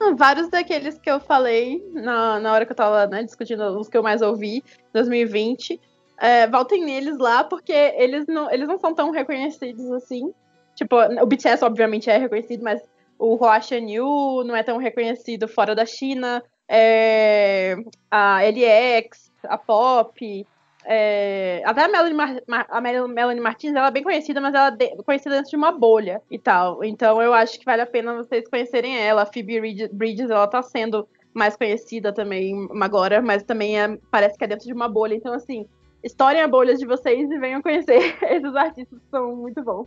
Ah, 0.00 0.14
vários 0.14 0.48
daqueles 0.48 0.98
que 0.98 1.10
eu 1.10 1.18
falei 1.20 1.84
na, 1.92 2.38
na 2.38 2.52
hora 2.52 2.64
que 2.64 2.72
eu 2.72 2.76
tava 2.76 3.06
né, 3.06 3.22
discutindo 3.22 3.62
os 3.78 3.88
que 3.88 3.96
eu 3.96 4.02
mais 4.02 4.22
ouvi, 4.22 4.64
2020 4.92 5.80
é, 6.22 6.46
voltem 6.46 6.84
neles 6.84 7.18
lá, 7.18 7.42
porque 7.42 7.72
eles 7.72 8.26
não, 8.28 8.48
eles 8.48 8.68
não 8.68 8.78
são 8.78 8.94
tão 8.94 9.10
reconhecidos 9.10 9.90
assim. 9.90 10.32
Tipo, 10.76 10.96
o 10.96 11.26
BTS 11.26 11.64
obviamente 11.64 12.08
é 12.08 12.16
reconhecido, 12.16 12.62
mas 12.62 12.80
o 13.22 13.36
Hua 13.36 13.60
Yu 13.70 14.42
não 14.44 14.56
é 14.56 14.64
tão 14.64 14.78
reconhecido 14.78 15.46
fora 15.46 15.76
da 15.76 15.86
China. 15.86 16.42
É, 16.68 17.76
a 18.10 18.40
LX, 18.42 19.30
a 19.44 19.56
Pop, 19.56 20.46
é, 20.84 21.62
até 21.64 21.84
a 21.84 21.88
Melanie, 21.88 22.14
Mar 22.48 22.66
a 22.68 22.80
Melanie 22.80 23.40
Martins, 23.40 23.74
ela 23.76 23.88
é 23.88 23.90
bem 23.92 24.02
conhecida, 24.02 24.40
mas 24.40 24.52
ela 24.52 24.76
é 24.80 25.02
conhecida 25.04 25.36
dentro 25.36 25.50
de 25.50 25.56
uma 25.56 25.70
bolha 25.70 26.20
e 26.28 26.36
tal. 26.36 26.82
Então 26.82 27.22
eu 27.22 27.32
acho 27.32 27.60
que 27.60 27.64
vale 27.64 27.82
a 27.82 27.86
pena 27.86 28.16
vocês 28.16 28.48
conhecerem 28.48 28.98
ela. 28.98 29.22
A 29.22 29.26
Phoebe 29.26 29.88
Bridges, 29.92 30.28
ela 30.28 30.48
tá 30.48 30.60
sendo 30.60 31.06
mais 31.32 31.54
conhecida 31.56 32.12
também 32.12 32.66
agora, 32.80 33.22
mas 33.22 33.44
também 33.44 33.80
é, 33.80 33.96
parece 34.10 34.36
que 34.36 34.42
é 34.42 34.48
dentro 34.48 34.66
de 34.66 34.72
uma 34.72 34.88
bolha. 34.88 35.14
Então, 35.14 35.32
assim, 35.32 35.64
estourem 36.02 36.42
a 36.42 36.48
bolha 36.48 36.74
de 36.74 36.84
vocês 36.84 37.30
e 37.30 37.38
venham 37.38 37.62
conhecer 37.62 38.16
esses 38.28 38.56
artistas 38.56 38.98
são 39.12 39.36
muito 39.36 39.62
bons. 39.62 39.86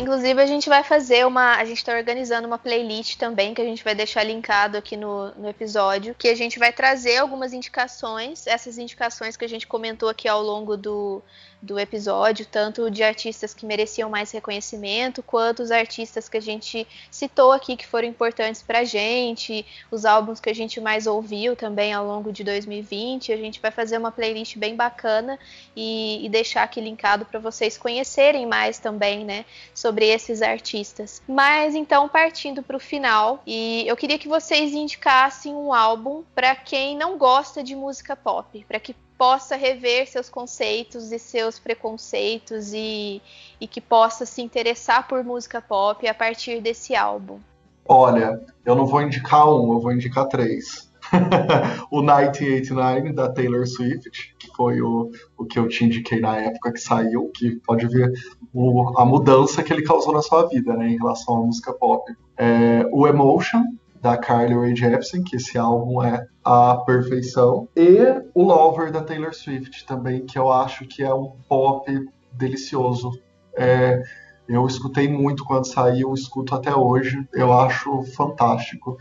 Inclusive, 0.00 0.40
a 0.40 0.46
gente 0.46 0.66
vai 0.66 0.82
fazer 0.82 1.26
uma. 1.26 1.56
A 1.56 1.64
gente 1.66 1.76
está 1.76 1.94
organizando 1.94 2.46
uma 2.46 2.56
playlist 2.56 3.18
também, 3.18 3.52
que 3.52 3.60
a 3.60 3.64
gente 3.64 3.84
vai 3.84 3.94
deixar 3.94 4.24
linkado 4.24 4.78
aqui 4.78 4.96
no, 4.96 5.30
no 5.34 5.46
episódio, 5.46 6.14
que 6.14 6.28
a 6.28 6.34
gente 6.34 6.58
vai 6.58 6.72
trazer 6.72 7.18
algumas 7.18 7.52
indicações, 7.52 8.46
essas 8.46 8.78
indicações 8.78 9.36
que 9.36 9.44
a 9.44 9.48
gente 9.48 9.66
comentou 9.66 10.08
aqui 10.08 10.26
ao 10.26 10.42
longo 10.42 10.74
do, 10.74 11.22
do 11.62 11.78
episódio, 11.78 12.46
tanto 12.46 12.90
de 12.90 13.02
artistas 13.02 13.52
que 13.52 13.66
mereciam 13.66 14.08
mais 14.08 14.30
reconhecimento, 14.30 15.22
quanto 15.22 15.62
os 15.62 15.70
artistas 15.70 16.28
que 16.28 16.36
a 16.36 16.40
gente 16.40 16.86
citou 17.10 17.52
aqui 17.52 17.76
que 17.76 17.86
foram 17.86 18.08
importantes 18.08 18.62
pra 18.62 18.82
gente, 18.82 19.66
os 19.90 20.04
álbuns 20.04 20.40
que 20.40 20.48
a 20.48 20.54
gente 20.54 20.80
mais 20.80 21.06
ouviu 21.06 21.54
também 21.54 21.92
ao 21.92 22.06
longo 22.06 22.32
de 22.32 22.42
2020. 22.42 23.32
A 23.32 23.36
gente 23.36 23.60
vai 23.60 23.70
fazer 23.70 23.98
uma 23.98 24.10
playlist 24.10 24.56
bem 24.56 24.74
bacana 24.74 25.38
e, 25.76 26.24
e 26.24 26.28
deixar 26.28 26.62
aqui 26.62 26.80
linkado 26.80 27.26
para 27.26 27.38
vocês 27.38 27.76
conhecerem 27.76 28.46
mais 28.46 28.78
também, 28.78 29.24
né, 29.24 29.44
sobre 29.74 30.06
esses 30.06 30.40
artistas. 30.40 31.20
Mas 31.28 31.74
então, 31.74 32.08
partindo 32.08 32.62
para 32.62 32.76
o 32.76 32.80
final, 32.80 33.42
e 33.46 33.84
eu 33.86 33.96
queria 33.96 34.18
que 34.18 34.28
vocês 34.28 34.72
indicassem 34.72 35.54
um 35.54 35.74
álbum 35.74 36.24
para 36.34 36.54
quem 36.54 36.96
não 36.96 37.18
gosta 37.18 37.62
de 37.62 37.76
música 37.76 38.16
pop, 38.16 38.64
para 38.66 38.80
que 38.80 38.94
possa 39.20 39.54
rever 39.54 40.08
seus 40.08 40.30
conceitos 40.30 41.12
e 41.12 41.18
seus 41.18 41.58
preconceitos 41.58 42.72
e, 42.72 43.20
e 43.60 43.66
que 43.66 43.78
possa 43.78 44.24
se 44.24 44.40
interessar 44.40 45.06
por 45.06 45.22
música 45.22 45.60
pop 45.60 46.08
a 46.08 46.14
partir 46.14 46.62
desse 46.62 46.96
álbum? 46.96 47.38
Olha, 47.86 48.40
eu 48.64 48.74
não 48.74 48.86
vou 48.86 49.02
indicar 49.02 49.46
um, 49.46 49.74
eu 49.74 49.80
vou 49.80 49.92
indicar 49.92 50.26
três. 50.26 50.90
o 51.90 52.00
1989 52.00 53.12
da 53.12 53.30
Taylor 53.30 53.66
Swift, 53.66 54.34
que 54.38 54.48
foi 54.56 54.80
o, 54.80 55.10
o 55.36 55.44
que 55.44 55.58
eu 55.58 55.68
te 55.68 55.84
indiquei 55.84 56.18
na 56.18 56.38
época 56.38 56.72
que 56.72 56.80
saiu, 56.80 57.30
que 57.34 57.56
pode 57.56 57.86
ver 57.88 58.10
o, 58.54 58.98
a 58.98 59.04
mudança 59.04 59.62
que 59.62 59.70
ele 59.70 59.82
causou 59.82 60.14
na 60.14 60.22
sua 60.22 60.48
vida, 60.48 60.74
né, 60.74 60.88
em 60.88 60.96
relação 60.96 61.36
à 61.36 61.40
música 61.44 61.74
pop. 61.74 62.10
É, 62.38 62.86
o 62.90 63.06
Emotion, 63.06 63.64
da 64.00 64.16
Carly 64.16 64.54
Rae 64.54 64.74
Jepsen, 64.74 65.22
que 65.22 65.36
esse 65.36 65.58
álbum 65.58 66.02
é 66.02 66.26
a 66.44 66.76
perfeição, 66.76 67.68
e 67.76 67.98
o 68.34 68.42
Lover 68.42 68.90
da 68.90 69.02
Taylor 69.02 69.34
Swift 69.34 69.84
também, 69.84 70.24
que 70.24 70.38
eu 70.38 70.50
acho 70.50 70.86
que 70.86 71.02
é 71.02 71.14
um 71.14 71.32
pop 71.48 71.84
delicioso. 72.32 73.12
É, 73.54 74.02
eu 74.48 74.66
escutei 74.66 75.06
muito 75.06 75.44
quando 75.44 75.66
saiu, 75.66 76.14
escuto 76.14 76.54
até 76.54 76.74
hoje, 76.74 77.28
eu 77.32 77.52
acho 77.52 78.02
fantástico, 78.14 78.96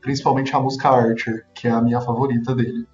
principalmente 0.00 0.54
a 0.54 0.60
música 0.60 0.88
Archer, 0.88 1.46
que 1.52 1.66
é 1.66 1.70
a 1.70 1.80
minha 1.80 2.00
favorita 2.00 2.54
dele. 2.54 2.86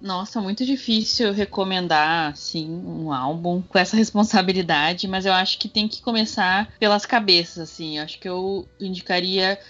Nossa, 0.00 0.40
muito 0.40 0.66
difícil 0.66 1.32
recomendar, 1.32 2.32
assim, 2.32 2.68
um 2.68 3.12
álbum 3.12 3.62
com 3.62 3.78
essa 3.78 3.96
responsabilidade, 3.96 5.06
mas 5.06 5.24
eu 5.24 5.32
acho 5.32 5.56
que 5.60 5.68
tem 5.68 5.86
que 5.86 6.02
começar 6.02 6.72
pelas 6.80 7.06
cabeças, 7.06 7.70
assim. 7.70 7.98
Eu 7.98 8.04
acho 8.04 8.18
que 8.18 8.28
eu 8.28 8.66
indicaria 8.80 9.60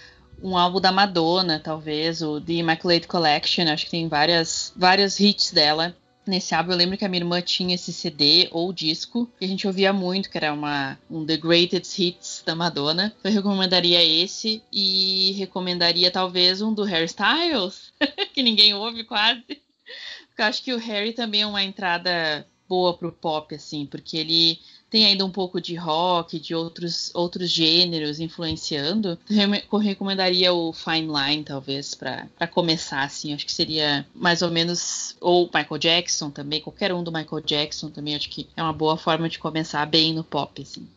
um 0.43 0.57
álbum 0.57 0.81
da 0.81 0.91
Madonna, 0.91 1.57
talvez, 1.57 2.21
o 2.21 2.41
The 2.41 2.53
Immaculate 2.53 3.07
Collection, 3.07 3.63
acho 3.69 3.85
que 3.85 3.91
tem 3.91 4.09
várias, 4.09 4.73
vários 4.75 5.17
hits 5.17 5.51
dela. 5.51 5.95
Nesse 6.27 6.53
álbum 6.53 6.71
eu 6.71 6.77
lembro 6.77 6.97
que 6.97 7.05
a 7.05 7.09
minha 7.09 7.21
irmã 7.21 7.41
tinha 7.41 7.75
esse 7.75 7.91
CD 7.91 8.49
ou 8.51 8.71
disco 8.71 9.29
que 9.39 9.45
a 9.45 9.47
gente 9.47 9.65
ouvia 9.65 9.91
muito, 9.93 10.29
que 10.29 10.37
era 10.37 10.53
uma, 10.53 10.97
um 11.09 11.25
The 11.25 11.37
Greatest 11.37 11.97
Hits 11.97 12.43
da 12.45 12.55
Madonna. 12.55 13.13
Eu 13.23 13.31
recomendaria 13.31 14.03
esse 14.03 14.61
e 14.71 15.33
recomendaria 15.37 16.11
talvez 16.11 16.61
um 16.61 16.73
do 16.73 16.83
Harry 16.83 17.05
Styles, 17.05 17.93
que 18.33 18.43
ninguém 18.43 18.73
ouve 18.73 19.05
quase. 19.05 19.41
Porque 19.41 20.41
eu 20.41 20.45
acho 20.45 20.63
que 20.63 20.73
o 20.73 20.79
Harry 20.79 21.13
também 21.13 21.41
é 21.41 21.47
uma 21.47 21.63
entrada 21.63 22.45
boa 22.67 22.97
pro 22.97 23.11
pop, 23.11 23.53
assim, 23.53 23.85
porque 23.85 24.17
ele 24.17 24.59
tem 24.93 25.05
ainda 25.07 25.25
um 25.25 25.31
pouco 25.31 25.59
de 25.59 25.73
rock, 25.73 26.39
de 26.39 26.53
outros, 26.53 27.09
outros 27.15 27.49
gêneros 27.49 28.19
influenciando. 28.19 29.17
Eu 29.27 29.79
recomendaria 29.79 30.53
o 30.53 30.71
Fine 30.71 31.07
Line, 31.07 31.43
talvez, 31.43 31.95
para 31.95 32.45
começar, 32.51 33.01
assim. 33.01 33.33
Acho 33.33 33.43
que 33.43 33.51
seria 33.51 34.05
mais 34.13 34.43
ou 34.43 34.51
menos. 34.51 35.17
Ou 35.19 35.49
Michael 35.51 35.79
Jackson 35.79 36.29
também, 36.29 36.61
qualquer 36.61 36.93
um 36.93 37.03
do 37.03 37.11
Michael 37.11 37.41
Jackson 37.41 37.89
também. 37.89 38.15
Acho 38.15 38.29
que 38.29 38.47
é 38.55 38.61
uma 38.61 38.71
boa 38.71 38.95
forma 38.95 39.27
de 39.27 39.39
começar 39.39 39.83
bem 39.87 40.13
no 40.13 40.23
pop, 40.23 40.61
assim. 40.61 40.87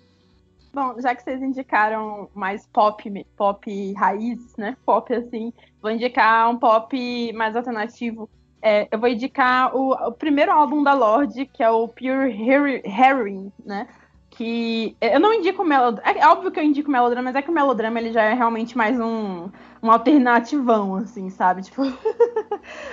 Bom, 0.74 1.00
já 1.00 1.14
que 1.14 1.22
vocês 1.22 1.40
indicaram 1.40 2.28
mais 2.34 2.66
pop, 2.66 3.26
pop 3.34 3.92
raiz, 3.94 4.56
né? 4.58 4.76
Pop 4.84 5.10
assim, 5.14 5.54
vou 5.80 5.90
indicar 5.90 6.50
um 6.50 6.58
pop 6.58 7.32
mais 7.32 7.56
alternativo 7.56 8.28
é, 8.62 8.88
eu 8.90 8.98
vou 8.98 9.08
indicar 9.08 9.74
o, 9.76 9.92
o, 9.92 10.12
primeiro 10.12 10.52
álbum 10.52 10.82
da 10.82 10.94
Lorde, 10.94 11.46
que 11.46 11.62
é 11.62 11.70
o 11.70 11.88
Pure 11.88 12.82
Heroin, 12.84 13.52
né? 13.64 13.86
Que 14.30 14.96
eu 15.00 15.20
não 15.20 15.32
indico 15.32 15.64
melodrama. 15.64 16.18
É 16.18 16.26
óbvio 16.26 16.50
que 16.50 16.58
eu 16.60 16.64
indico 16.64 16.90
melodrama, 16.90 17.22
mas 17.22 17.36
é 17.36 17.42
que 17.42 17.50
o 17.50 17.54
melodrama 17.54 17.98
ele 17.98 18.12
já 18.12 18.22
é 18.22 18.34
realmente 18.34 18.76
mais 18.76 18.98
um, 18.98 19.48
um 19.82 19.90
alternativão, 19.90 20.96
assim, 20.96 21.30
sabe? 21.30 21.62
Tipo, 21.64 21.82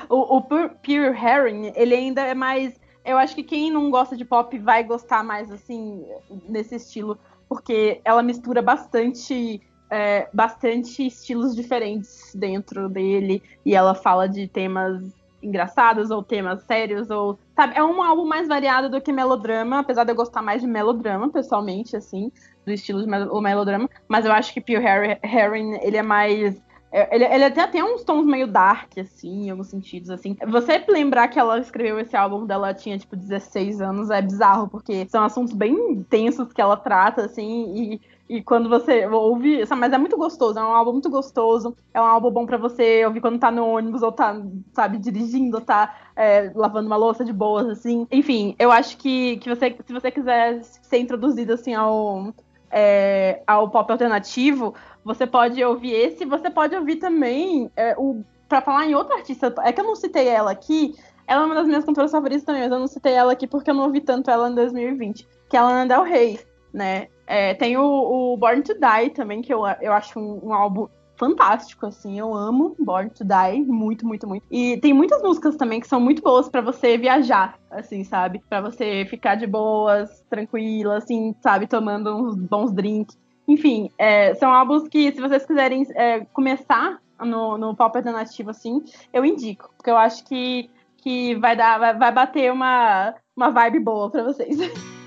o, 0.10 0.38
o 0.38 0.42
Pure 0.42 1.18
Heroin, 1.18 1.72
ele 1.76 1.96
ainda 1.96 2.22
é 2.22 2.34
mais. 2.34 2.80
Eu 3.04 3.18
acho 3.18 3.36
que 3.36 3.44
quem 3.44 3.70
não 3.70 3.90
gosta 3.90 4.16
de 4.16 4.24
pop 4.24 4.58
vai 4.60 4.84
gostar 4.84 5.24
mais, 5.24 5.52
assim, 5.52 6.06
nesse 6.48 6.76
estilo, 6.76 7.18
porque 7.50 8.02
ela 8.06 8.24
mistura 8.24 8.62
bastante. 8.62 9.62
É, 9.96 10.28
bastante 10.34 11.06
estilos 11.06 11.56
diferentes 11.56 12.34
dentro 12.34 12.90
dele 12.90 13.44
e 13.64 13.76
ela 13.76 13.94
fala 13.94 14.28
de 14.28 14.48
temas 14.48 15.14
engraçados 15.44 16.10
ou 16.10 16.24
temas 16.24 16.64
sérios 16.64 17.10
ou 17.10 17.38
sabe 17.56 17.78
é 17.78 17.84
um 17.84 18.02
álbum 18.02 18.26
mais 18.26 18.48
variado 18.48 18.90
do 18.90 19.02
que 19.02 19.12
melodrama 19.12 19.80
apesar 19.80 20.04
de 20.04 20.12
eu 20.12 20.16
gostar 20.16 20.42
mais 20.42 20.62
de 20.62 20.68
melodrama 20.68 21.30
pessoalmente 21.30 21.96
assim 21.96 22.32
do 22.66 22.72
estilo 22.72 23.02
de 23.02 23.08
melodrama 23.08 23.90
mas 24.08 24.26
eu 24.26 24.32
acho 24.32 24.54
que 24.54 24.62
Pure 24.62 24.84
Herring 25.24 25.80
ele 25.82 25.98
é 25.98 26.04
mais 26.04 26.62
É, 26.96 27.16
ele, 27.16 27.26
ele 27.26 27.44
até 27.44 27.66
tem 27.66 27.82
uns 27.82 28.04
tons 28.04 28.24
meio 28.24 28.46
dark, 28.46 29.00
assim, 29.00 29.48
em 29.48 29.50
alguns 29.50 29.66
sentidos, 29.68 30.12
assim. 30.12 30.38
Você 30.48 30.86
lembrar 30.88 31.28
que 31.28 31.40
ela 31.40 31.58
escreveu 31.58 31.98
esse 32.00 32.16
álbum 32.16 32.46
dela 32.46 32.72
tinha, 32.72 33.00
tipo, 33.00 33.16
16 33.16 33.82
anos 33.82 34.12
é 34.12 34.22
bizarro, 34.22 34.70
porque 34.70 35.08
são 35.10 35.24
assuntos 35.24 35.56
bem 35.56 35.74
intensos 35.74 36.54
que 36.54 36.62
ela 36.62 36.78
trata, 36.78 37.26
assim, 37.26 37.74
e 37.76 38.02
e 38.34 38.42
quando 38.42 38.68
você 38.68 39.06
ouve, 39.06 39.64
mas 39.78 39.94
é 39.94 39.98
muito 40.00 40.18
gostoso, 40.18 40.58
é 40.58 40.64
um 40.64 40.74
álbum 40.74 40.94
muito 40.94 41.10
gostoso, 41.10 41.78
é 41.94 42.02
um 42.02 42.04
álbum 42.04 42.32
bom 42.32 42.48
para 42.48 42.58
você 42.58 43.06
ouvir 43.06 43.22
quando 43.22 43.38
tá 43.38 43.52
no 43.52 43.64
ônibus 43.64 44.02
ou 44.02 44.12
tá, 44.12 44.42
sabe, 44.74 44.98
dirigindo, 44.98 45.58
ou 45.58 45.62
tá 45.62 45.96
é, 46.16 46.52
lavando 46.56 46.88
uma 46.88 46.96
louça 46.96 47.24
de 47.24 47.32
boas, 47.32 47.70
assim. 47.70 48.08
Enfim, 48.12 48.56
eu 48.58 48.72
acho 48.72 48.98
que, 48.98 49.38
que 49.38 49.48
você, 49.48 49.78
se 49.86 49.94
você 49.94 50.10
quiser 50.10 50.64
ser 50.64 50.98
introduzido 50.98 51.54
assim 51.54 51.76
ao, 51.76 52.34
é, 52.72 53.44
ao 53.46 53.70
pop 53.70 53.92
alternativo, 53.92 54.74
você 55.06 55.28
pode 55.28 55.64
ouvir 55.64 55.92
esse, 55.92 56.26
você 56.26 56.50
pode 56.50 56.76
ouvir 56.76 56.96
também 56.96 57.70
é, 57.76 57.94
o 58.00 58.24
para 58.50 58.62
falar 58.62 58.88
em 58.88 58.96
outra 58.96 59.16
artista, 59.18 59.54
é 59.64 59.72
que 59.72 59.80
eu 59.80 59.86
não 59.86 59.96
citei 59.96 60.28
ela 60.28 60.52
aqui, 60.52 60.96
ela 61.28 61.44
é 61.44 61.46
uma 61.46 61.56
das 61.56 61.68
minhas 61.68 61.86
cantoras 61.86 62.12
favoritas 62.12 62.44
também, 62.44 62.64
mas 62.64 62.72
eu 62.72 62.80
não 62.80 62.88
citei 62.88 63.14
ela 63.14 63.32
aqui 63.32 63.48
porque 63.48 63.70
eu 63.70 63.76
não 63.76 63.86
ouvi 63.86 64.02
tanto 64.02 64.30
ela 64.30 64.50
em 64.50 64.56
2020, 64.56 65.28
que 65.50 65.56
é 65.56 65.60
a 65.60 65.64
Lana 65.64 65.88
Del 65.88 66.04
Rey, 66.04 66.40
né? 66.74 67.08
É, 67.26 67.54
tem 67.54 67.78
o, 67.78 67.84
o, 67.84 68.38
Born 68.38 68.62
to 68.62 68.74
Die 68.74 69.10
também, 69.12 69.42
que 69.42 69.54
eu, 69.54 69.62
eu 69.82 69.94
acho 69.94 70.20
um, 70.20 70.48
um, 70.48 70.54
álbum 70.54 70.88
fantástico, 71.16 71.86
assim. 71.86 72.20
Eu 72.20 72.34
amo 72.34 72.76
Born 72.80 73.10
to 73.12 73.24
Die, 73.24 73.62
muito, 73.62 74.06
muito, 74.06 74.28
muito. 74.28 74.46
E 74.52 74.78
tem 74.78 74.94
muitas 74.94 75.22
músicas 75.22 75.56
também 75.56 75.80
que 75.80 75.88
são 75.88 76.00
muito 76.00 76.22
boas 76.22 76.50
para 76.50 76.62
você 76.62 76.98
viajar, 76.98 77.58
assim, 77.72 78.04
sabe? 78.04 78.42
para 78.50 78.62
você 78.62 79.06
ficar 79.10 79.36
de 79.36 79.48
boas, 79.48 80.24
tranquila, 80.30 80.98
assim, 80.98 81.34
sabe? 81.42 81.68
Tomando 81.68 82.16
uns 82.16 82.36
bons 82.36 82.72
drinks. 82.72 83.18
Enfim, 83.48 83.90
é, 83.98 84.34
são 84.36 84.52
álbuns 84.52 84.88
que, 84.88 85.12
se 85.12 85.20
vocês 85.20 85.46
quiserem 85.46 85.86
é, 85.96 86.22
começar 86.26 87.00
no, 87.20 87.58
no 87.58 87.76
pop 87.76 87.96
alternativo, 87.98 88.50
assim, 88.50 88.82
eu 89.12 89.26
indico. 89.26 89.70
Porque 89.78 89.90
eu 89.90 89.98
acho 89.98 90.26
que, 90.26 90.70
que 90.98 91.36
vai 91.36 91.56
dar, 91.56 91.78
vai, 91.78 91.98
vai 91.98 92.12
bater 92.12 92.52
uma, 92.52 93.14
uma 93.36 93.50
vibe 93.50 93.80
boa 93.80 94.10
para 94.10 94.24
vocês. 94.24 94.58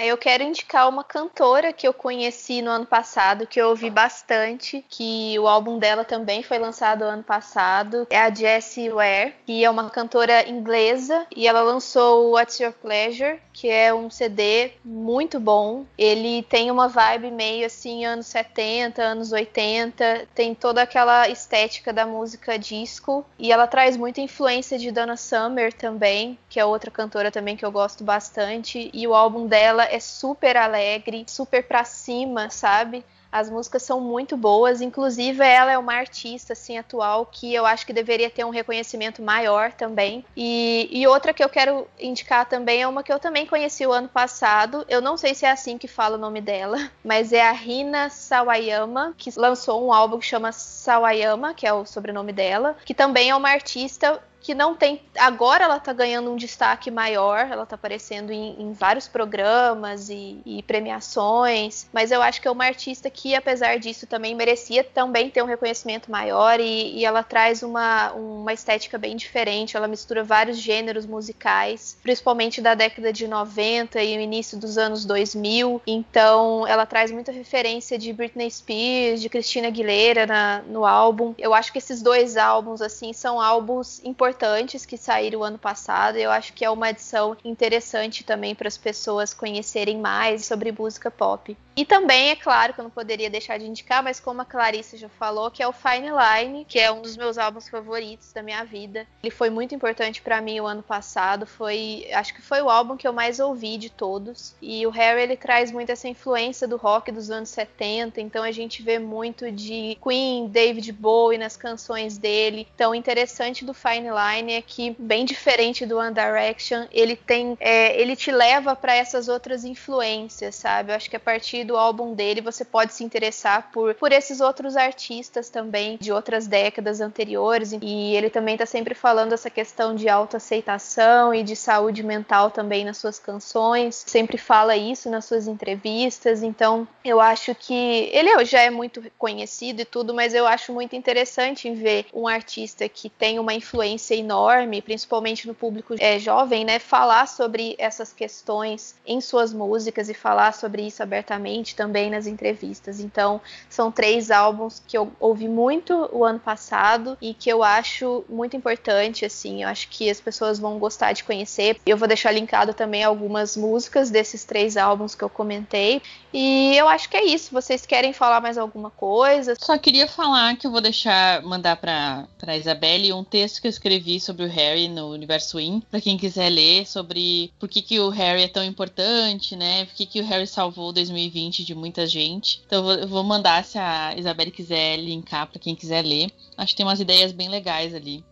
Eu 0.00 0.16
quero 0.16 0.42
indicar 0.42 0.88
uma 0.88 1.04
cantora 1.04 1.72
que 1.72 1.86
eu 1.86 1.92
conheci 1.92 2.60
no 2.60 2.70
ano 2.70 2.86
passado, 2.86 3.46
que 3.46 3.60
eu 3.60 3.68
ouvi 3.68 3.88
bastante, 3.88 4.84
que 4.88 5.38
o 5.38 5.46
álbum 5.46 5.78
dela 5.78 6.04
também 6.04 6.42
foi 6.42 6.58
lançado 6.58 7.02
ano 7.02 7.22
passado. 7.22 8.06
É 8.10 8.18
a 8.18 8.32
Jessie 8.32 8.90
Ware, 8.90 9.34
que 9.46 9.64
é 9.64 9.70
uma 9.70 9.90
cantora 9.90 10.48
inglesa 10.48 11.26
e 11.34 11.46
ela 11.46 11.62
lançou 11.62 12.32
What's 12.32 12.58
Your 12.58 12.72
Pleasure, 12.72 13.38
que 13.52 13.68
é 13.68 13.94
um 13.94 14.10
CD 14.10 14.72
muito 14.84 15.38
bom. 15.38 15.84
Ele 15.96 16.42
tem 16.42 16.70
uma 16.70 16.88
vibe 16.88 17.30
meio 17.30 17.66
assim 17.66 18.04
anos 18.04 18.26
70, 18.26 19.02
anos 19.02 19.32
80, 19.32 20.26
tem 20.34 20.54
toda 20.54 20.82
aquela 20.82 21.28
estética 21.28 21.92
da 21.92 22.06
música 22.06 22.58
disco 22.58 23.24
e 23.38 23.52
ela 23.52 23.66
traz 23.66 23.96
muita 23.96 24.20
influência 24.20 24.78
de 24.78 24.90
Donna 24.90 25.16
Summer 25.16 25.72
também, 25.72 26.38
que 26.48 26.58
é 26.58 26.64
outra 26.64 26.90
cantora 26.90 27.30
também 27.30 27.56
que 27.56 27.64
eu 27.64 27.70
gosto 27.70 28.02
bastante, 28.02 28.90
e 28.92 29.06
o 29.06 29.14
álbum 29.14 29.46
dela 29.46 29.81
é 29.84 30.00
super 30.00 30.56
alegre, 30.56 31.24
super 31.26 31.66
pra 31.66 31.84
cima, 31.84 32.50
sabe? 32.50 33.04
As 33.32 33.48
músicas 33.48 33.82
são 33.82 33.98
muito 33.98 34.36
boas, 34.36 34.82
inclusive 34.82 35.42
ela 35.42 35.72
é 35.72 35.78
uma 35.78 35.94
artista 35.94 36.52
assim 36.52 36.76
atual 36.76 37.24
que 37.24 37.54
eu 37.54 37.64
acho 37.64 37.86
que 37.86 37.92
deveria 37.92 38.28
ter 38.28 38.44
um 38.44 38.50
reconhecimento 38.50 39.22
maior 39.22 39.72
também. 39.72 40.22
E, 40.36 40.86
e, 40.92 41.06
outra 41.06 41.32
que 41.32 41.42
eu 41.42 41.48
quero 41.48 41.88
indicar 41.98 42.44
também 42.44 42.82
é 42.82 42.86
uma 42.86 43.02
que 43.02 43.10
eu 43.10 43.18
também 43.18 43.46
conheci 43.46 43.86
o 43.86 43.92
ano 43.92 44.06
passado. 44.08 44.84
Eu 44.86 45.00
não 45.00 45.16
sei 45.16 45.34
se 45.34 45.46
é 45.46 45.50
assim 45.50 45.78
que 45.78 45.88
fala 45.88 46.16
o 46.16 46.20
nome 46.20 46.42
dela, 46.42 46.76
mas 47.02 47.32
é 47.32 47.40
a 47.40 47.52
Rina 47.52 48.10
Sawayama, 48.10 49.14
que 49.16 49.30
lançou 49.34 49.82
um 49.82 49.94
álbum 49.94 50.18
que 50.18 50.26
chama 50.26 50.52
Sawayama, 50.52 51.54
que 51.54 51.66
é 51.66 51.72
o 51.72 51.86
sobrenome 51.86 52.34
dela, 52.34 52.76
que 52.84 52.92
também 52.92 53.30
é 53.30 53.34
uma 53.34 53.48
artista 53.48 54.22
que 54.42 54.54
não 54.54 54.74
tem. 54.74 55.00
Agora 55.16 55.64
ela 55.64 55.78
tá 55.78 55.92
ganhando 55.92 56.30
um 56.30 56.36
destaque 56.36 56.90
maior, 56.90 57.46
ela 57.50 57.64
tá 57.64 57.76
aparecendo 57.76 58.32
em, 58.32 58.60
em 58.60 58.72
vários 58.72 59.06
programas 59.06 60.10
e, 60.10 60.40
e, 60.44 60.62
premiações, 60.64 61.86
mas 61.92 62.10
eu 62.10 62.20
acho 62.20 62.40
que 62.40 62.48
é 62.48 62.50
uma 62.50 62.64
artista 62.64 63.08
que, 63.08 63.34
apesar 63.34 63.78
disso, 63.78 64.06
também 64.06 64.34
merecia 64.34 64.82
também 64.82 65.30
ter 65.30 65.42
um 65.42 65.46
reconhecimento 65.46 66.10
maior 66.10 66.58
e, 66.58 66.98
e 66.98 67.04
ela 67.04 67.22
traz 67.22 67.62
uma, 67.62 68.12
uma 68.12 68.52
estética 68.52 68.98
bem 68.98 69.16
diferente, 69.16 69.76
ela 69.76 69.86
mistura 69.86 70.24
vários 70.24 70.58
gêneros 70.58 71.06
musicais, 71.06 71.96
principalmente 72.02 72.60
da 72.60 72.74
década 72.74 73.12
de 73.12 73.28
90 73.28 74.02
e 74.02 74.16
o 74.16 74.20
início 74.20 74.58
dos 74.58 74.76
anos 74.76 75.04
2000, 75.04 75.80
então 75.86 76.66
ela 76.66 76.84
traz 76.84 77.12
muita 77.12 77.30
referência 77.30 77.96
de 77.96 78.12
Britney 78.12 78.50
Spears, 78.50 79.20
de 79.20 79.28
Christina 79.28 79.68
Aguilera 79.68 80.26
na, 80.26 80.62
no 80.66 80.84
álbum. 80.84 81.34
Eu 81.38 81.54
acho 81.54 81.70
que 81.70 81.78
esses 81.78 82.02
dois 82.02 82.36
álbuns, 82.36 82.82
assim, 82.82 83.12
são 83.12 83.40
álbuns 83.40 84.00
importantes 84.04 84.31
importantes 84.32 84.86
que 84.86 84.96
saíram 84.96 85.44
ano 85.44 85.58
passado. 85.58 86.16
Eu 86.16 86.30
acho 86.30 86.52
que 86.54 86.64
é 86.64 86.70
uma 86.70 86.88
edição 86.88 87.36
interessante 87.44 88.24
também 88.24 88.54
para 88.54 88.66
as 88.66 88.78
pessoas 88.78 89.34
conhecerem 89.34 89.98
mais 89.98 90.46
sobre 90.46 90.72
música 90.72 91.10
pop. 91.10 91.56
E 91.74 91.86
também, 91.86 92.30
é 92.30 92.36
claro, 92.36 92.74
que 92.74 92.80
eu 92.80 92.82
não 92.82 92.90
poderia 92.90 93.30
deixar 93.30 93.58
de 93.58 93.66
indicar, 93.66 94.02
mas 94.02 94.20
como 94.20 94.42
a 94.42 94.44
Clarice 94.44 94.98
já 94.98 95.08
falou, 95.08 95.50
que 95.50 95.62
é 95.62 95.68
o 95.68 95.72
Fine 95.72 96.10
Line, 96.10 96.66
que 96.66 96.78
é 96.78 96.92
um 96.92 97.00
dos 97.00 97.16
meus 97.16 97.38
álbuns 97.38 97.68
favoritos 97.68 98.30
da 98.32 98.42
minha 98.42 98.62
vida. 98.62 99.06
Ele 99.22 99.30
foi 99.30 99.48
muito 99.48 99.74
importante 99.74 100.20
para 100.20 100.40
mim 100.42 100.60
o 100.60 100.66
ano 100.66 100.82
passado, 100.82 101.46
foi, 101.46 102.06
acho 102.12 102.34
que 102.34 102.42
foi 102.42 102.60
o 102.60 102.68
álbum 102.68 102.96
que 102.96 103.08
eu 103.08 103.12
mais 103.12 103.40
ouvi 103.40 103.78
de 103.78 103.88
todos. 103.88 104.54
E 104.60 104.86
o 104.86 104.90
Harry 104.90 105.22
ele 105.22 105.36
traz 105.36 105.72
muito 105.72 105.90
essa 105.90 106.08
influência 106.08 106.68
do 106.68 106.76
rock 106.76 107.10
dos 107.10 107.30
anos 107.30 107.48
70, 107.48 108.20
então 108.20 108.42
a 108.42 108.52
gente 108.52 108.82
vê 108.82 108.98
muito 108.98 109.50
de 109.50 109.96
Queen, 110.02 110.48
David 110.48 110.92
Bowie 110.92 111.38
nas 111.38 111.56
canções 111.56 112.18
dele. 112.18 112.68
Então, 112.74 112.94
interessante 112.94 113.64
do 113.64 113.72
Fine 113.72 114.08
Line 114.10 114.21
Line 114.22 114.52
é 114.52 114.62
que, 114.62 114.94
bem 114.98 115.24
diferente 115.24 115.84
do 115.84 115.98
One 115.98 116.14
Direction, 116.14 116.86
ele 116.92 117.16
tem, 117.16 117.56
é, 117.58 118.00
ele 118.00 118.14
te 118.14 118.30
leva 118.30 118.76
para 118.76 118.94
essas 118.94 119.28
outras 119.28 119.64
influências, 119.64 120.54
sabe? 120.54 120.92
Eu 120.92 120.96
acho 120.96 121.10
que 121.10 121.16
a 121.16 121.20
partir 121.20 121.64
do 121.64 121.76
álbum 121.76 122.14
dele 122.14 122.40
você 122.40 122.64
pode 122.64 122.92
se 122.94 123.02
interessar 123.02 123.70
por, 123.72 123.94
por 123.94 124.12
esses 124.12 124.40
outros 124.40 124.76
artistas 124.76 125.48
também 125.48 125.98
de 126.00 126.12
outras 126.12 126.46
décadas 126.46 127.00
anteriores. 127.00 127.72
E 127.80 128.14
ele 128.14 128.30
também 128.30 128.56
tá 128.56 128.66
sempre 128.66 128.94
falando 128.94 129.32
essa 129.32 129.50
questão 129.50 129.94
de 129.94 130.08
autoaceitação 130.08 131.34
e 131.34 131.42
de 131.42 131.56
saúde 131.56 132.02
mental 132.02 132.50
também 132.50 132.84
nas 132.84 132.98
suas 132.98 133.18
canções. 133.18 134.04
Sempre 134.06 134.38
fala 134.38 134.76
isso 134.76 135.10
nas 135.10 135.24
suas 135.24 135.48
entrevistas. 135.48 136.42
Então, 136.42 136.86
eu 137.04 137.20
acho 137.20 137.54
que 137.54 138.10
ele 138.12 138.44
já 138.44 138.60
é 138.60 138.70
muito 138.70 139.02
conhecido 139.18 139.82
e 139.82 139.84
tudo, 139.84 140.14
mas 140.14 140.34
eu 140.34 140.46
acho 140.46 140.72
muito 140.72 140.94
interessante 140.94 141.70
ver 141.70 142.06
um 142.12 142.28
artista 142.28 142.88
que 142.88 143.08
tem 143.08 143.38
uma 143.38 143.54
influência 143.54 144.11
enorme, 144.14 144.82
principalmente 144.82 145.46
no 145.46 145.54
público 145.54 145.94
é, 145.98 146.18
jovem, 146.18 146.64
né? 146.64 146.78
Falar 146.78 147.26
sobre 147.26 147.74
essas 147.78 148.12
questões 148.12 148.94
em 149.06 149.20
suas 149.20 149.52
músicas 149.52 150.08
e 150.08 150.14
falar 150.14 150.52
sobre 150.52 150.82
isso 150.82 151.02
abertamente 151.02 151.74
também 151.74 152.10
nas 152.10 152.26
entrevistas. 152.26 153.00
Então, 153.00 153.40
são 153.68 153.90
três 153.90 154.30
álbuns 154.30 154.82
que 154.86 154.96
eu 154.96 155.12
ouvi 155.18 155.48
muito 155.48 156.08
o 156.12 156.24
ano 156.24 156.38
passado 156.38 157.16
e 157.20 157.34
que 157.34 157.50
eu 157.50 157.62
acho 157.62 158.24
muito 158.28 158.56
importante, 158.56 159.24
assim. 159.24 159.62
Eu 159.62 159.68
acho 159.68 159.88
que 159.88 160.10
as 160.10 160.20
pessoas 160.20 160.58
vão 160.58 160.78
gostar 160.78 161.12
de 161.12 161.24
conhecer. 161.24 161.80
Eu 161.86 161.96
vou 161.96 162.08
deixar 162.08 162.32
linkado 162.32 162.74
também 162.74 163.02
algumas 163.02 163.56
músicas 163.56 164.10
desses 164.10 164.44
três 164.44 164.76
álbuns 164.76 165.14
que 165.14 165.22
eu 165.22 165.30
comentei. 165.30 166.02
E 166.32 166.74
eu 166.76 166.88
acho 166.88 167.08
que 167.08 167.16
é 167.16 167.24
isso. 167.24 167.52
Vocês 167.52 167.86
querem 167.86 168.12
falar 168.12 168.40
mais 168.40 168.58
alguma 168.58 168.90
coisa? 168.90 169.54
Só 169.58 169.76
queria 169.78 170.08
falar 170.08 170.56
que 170.56 170.66
eu 170.66 170.70
vou 170.70 170.80
deixar, 170.80 171.42
mandar 171.42 171.76
para 171.76 172.26
a 172.46 172.56
Isabelle 172.56 173.12
um 173.12 173.24
texto 173.24 173.60
que 173.60 173.66
eu 173.66 173.70
escrevi 173.70 174.01
escrevi 174.02 174.20
sobre 174.20 174.44
o 174.44 174.48
Harry 174.48 174.88
no 174.88 175.12
Universo 175.12 175.60
In, 175.60 175.80
para 175.80 176.00
quem 176.00 176.18
quiser 176.18 176.50
ler 176.50 176.86
sobre 176.86 177.52
por 177.58 177.68
que, 177.68 177.80
que 177.80 178.00
o 178.00 178.08
Harry 178.08 178.42
é 178.42 178.48
tão 178.48 178.64
importante, 178.64 179.54
né? 179.54 179.84
Por 179.86 179.94
que, 179.94 180.06
que 180.06 180.20
o 180.20 180.24
Harry 180.24 180.46
salvou 180.46 180.92
2020 180.92 181.64
de 181.64 181.74
muita 181.74 182.06
gente. 182.06 182.62
Então 182.66 182.90
eu 182.90 183.06
vou 183.06 183.22
mandar 183.22 183.64
se 183.64 183.78
a 183.78 184.14
Isabelle 184.16 184.50
quiser 184.50 184.96
linkar 184.96 185.46
para 185.46 185.60
quem 185.60 185.74
quiser 185.74 186.02
ler. 186.02 186.30
Acho 186.56 186.72
que 186.72 186.76
tem 186.76 186.86
umas 186.86 187.00
ideias 187.00 187.32
bem 187.32 187.48
legais 187.48 187.94
ali. 187.94 188.24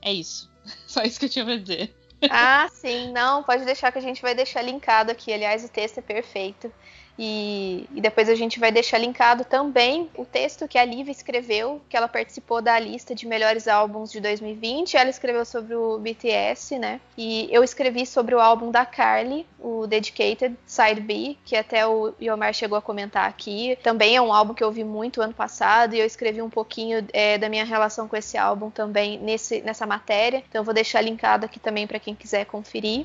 É 0.00 0.12
isso. 0.12 0.50
Só 0.86 1.02
isso 1.02 1.20
que 1.20 1.26
eu 1.26 1.30
tinha 1.30 1.44
pra 1.44 1.56
dizer. 1.56 1.94
Ah, 2.30 2.68
sim, 2.72 3.12
não, 3.12 3.42
pode 3.42 3.64
deixar 3.64 3.90
que 3.90 3.98
a 3.98 4.02
gente 4.02 4.22
vai 4.22 4.34
deixar 4.34 4.62
linkado 4.62 5.10
aqui. 5.10 5.32
Aliás, 5.32 5.64
o 5.64 5.68
texto 5.68 5.98
é 5.98 6.02
perfeito. 6.02 6.72
E, 7.18 7.86
e, 7.94 8.00
depois 8.00 8.28
a 8.28 8.34
gente 8.34 8.58
vai 8.58 8.72
deixar 8.72 8.98
linkado 8.98 9.44
também 9.44 10.08
o 10.16 10.24
texto 10.24 10.66
que 10.66 10.78
a 10.78 10.84
Liv 10.84 11.08
escreveu, 11.08 11.80
que 11.88 11.96
ela 11.96 12.08
participou 12.08 12.62
da 12.62 12.78
lista 12.78 13.14
de 13.14 13.26
melhores 13.26 13.68
álbuns 13.68 14.10
de 14.10 14.20
2020. 14.20 14.96
Ela 14.96 15.10
escreveu 15.10 15.44
sobre 15.44 15.74
o 15.74 15.98
BTS, 15.98 16.78
né? 16.78 17.00
E 17.16 17.48
eu 17.50 17.62
escrevi 17.62 18.06
sobre 18.06 18.34
o 18.34 18.40
álbum 18.40 18.70
da 18.70 18.86
Carly, 18.86 19.46
o 19.60 19.86
Dedicated 19.86 20.56
Side 20.66 21.00
B, 21.00 21.36
que 21.44 21.54
até 21.54 21.86
o 21.86 22.14
Yomar 22.20 22.54
chegou 22.54 22.78
a 22.78 22.82
comentar 22.82 23.28
aqui. 23.28 23.78
Também 23.82 24.16
é 24.16 24.20
um 24.20 24.32
álbum 24.32 24.54
que 24.54 24.62
eu 24.62 24.68
ouvi 24.68 24.82
muito 24.82 25.20
ano 25.20 25.34
passado 25.34 25.94
e 25.94 26.00
eu 26.00 26.06
escrevi 26.06 26.40
um 26.40 26.50
pouquinho 26.50 27.06
é, 27.12 27.36
da 27.36 27.48
minha 27.48 27.64
relação 27.64 28.08
com 28.08 28.16
esse 28.16 28.38
álbum 28.38 28.70
também 28.70 29.18
nesse, 29.18 29.60
nessa 29.60 29.86
matéria. 29.86 30.42
Então 30.48 30.60
eu 30.60 30.64
vou 30.64 30.74
deixar 30.74 31.02
linkado 31.02 31.44
aqui 31.44 31.60
também 31.60 31.86
para 31.86 31.98
quem 31.98 32.14
quiser 32.14 32.46
conferir. 32.46 33.04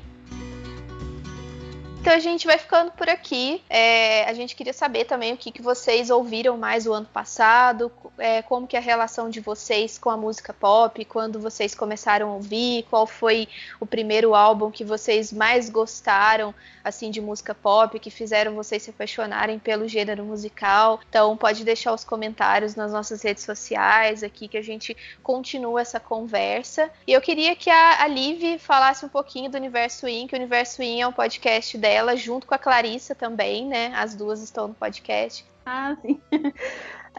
Então 2.00 2.12
a 2.12 2.20
gente 2.20 2.46
vai 2.46 2.56
ficando 2.56 2.92
por 2.92 3.08
aqui. 3.08 3.60
É, 3.68 4.24
a 4.24 4.32
gente 4.32 4.54
queria 4.54 4.72
saber 4.72 5.04
também 5.04 5.32
o 5.32 5.36
que, 5.36 5.50
que 5.50 5.60
vocês 5.60 6.10
ouviram 6.10 6.56
mais 6.56 6.86
o 6.86 6.92
ano 6.92 7.06
passado, 7.06 7.90
é, 8.16 8.40
como 8.40 8.66
que 8.66 8.76
é 8.76 8.78
a 8.78 8.82
relação 8.82 9.28
de 9.28 9.40
vocês 9.40 9.98
com 9.98 10.08
a 10.08 10.16
música 10.16 10.54
pop, 10.54 11.04
quando 11.04 11.40
vocês 11.40 11.74
começaram 11.74 12.30
a 12.30 12.34
ouvir, 12.34 12.86
qual 12.88 13.06
foi 13.06 13.48
o 13.80 13.86
primeiro 13.86 14.34
álbum 14.34 14.70
que 14.70 14.84
vocês 14.84 15.32
mais 15.32 15.68
gostaram 15.68 16.54
assim 16.84 17.10
de 17.10 17.20
música 17.20 17.54
pop, 17.54 17.98
que 17.98 18.10
fizeram 18.10 18.54
vocês 18.54 18.84
se 18.84 18.90
apaixonarem 18.90 19.58
pelo 19.58 19.86
gênero 19.86 20.24
musical. 20.24 21.00
Então 21.08 21.36
pode 21.36 21.64
deixar 21.64 21.92
os 21.92 22.04
comentários 22.04 22.76
nas 22.76 22.92
nossas 22.92 23.22
redes 23.22 23.42
sociais 23.42 24.22
aqui 24.22 24.48
que 24.48 24.56
a 24.56 24.62
gente 24.62 24.96
continua 25.22 25.82
essa 25.82 26.00
conversa. 26.00 26.90
E 27.06 27.12
eu 27.12 27.20
queria 27.20 27.54
que 27.54 27.68
a, 27.68 28.02
a 28.02 28.06
Liv 28.06 28.58
falasse 28.58 29.04
um 29.04 29.08
pouquinho 29.08 29.50
do 29.50 29.56
Universo 29.56 30.08
In, 30.08 30.26
que 30.26 30.34
o 30.34 30.38
Universo 30.38 30.82
In 30.82 31.02
é 31.02 31.06
um 31.06 31.12
podcast 31.12 31.76
dela 31.76 31.87
ela 31.88 32.16
junto 32.16 32.46
com 32.46 32.54
a 32.54 32.58
Clarissa 32.58 33.14
também, 33.14 33.66
né? 33.66 33.92
As 33.94 34.14
duas 34.14 34.42
estão 34.42 34.68
no 34.68 34.74
podcast. 34.74 35.46
Ah, 35.64 35.96
sim. 36.00 36.20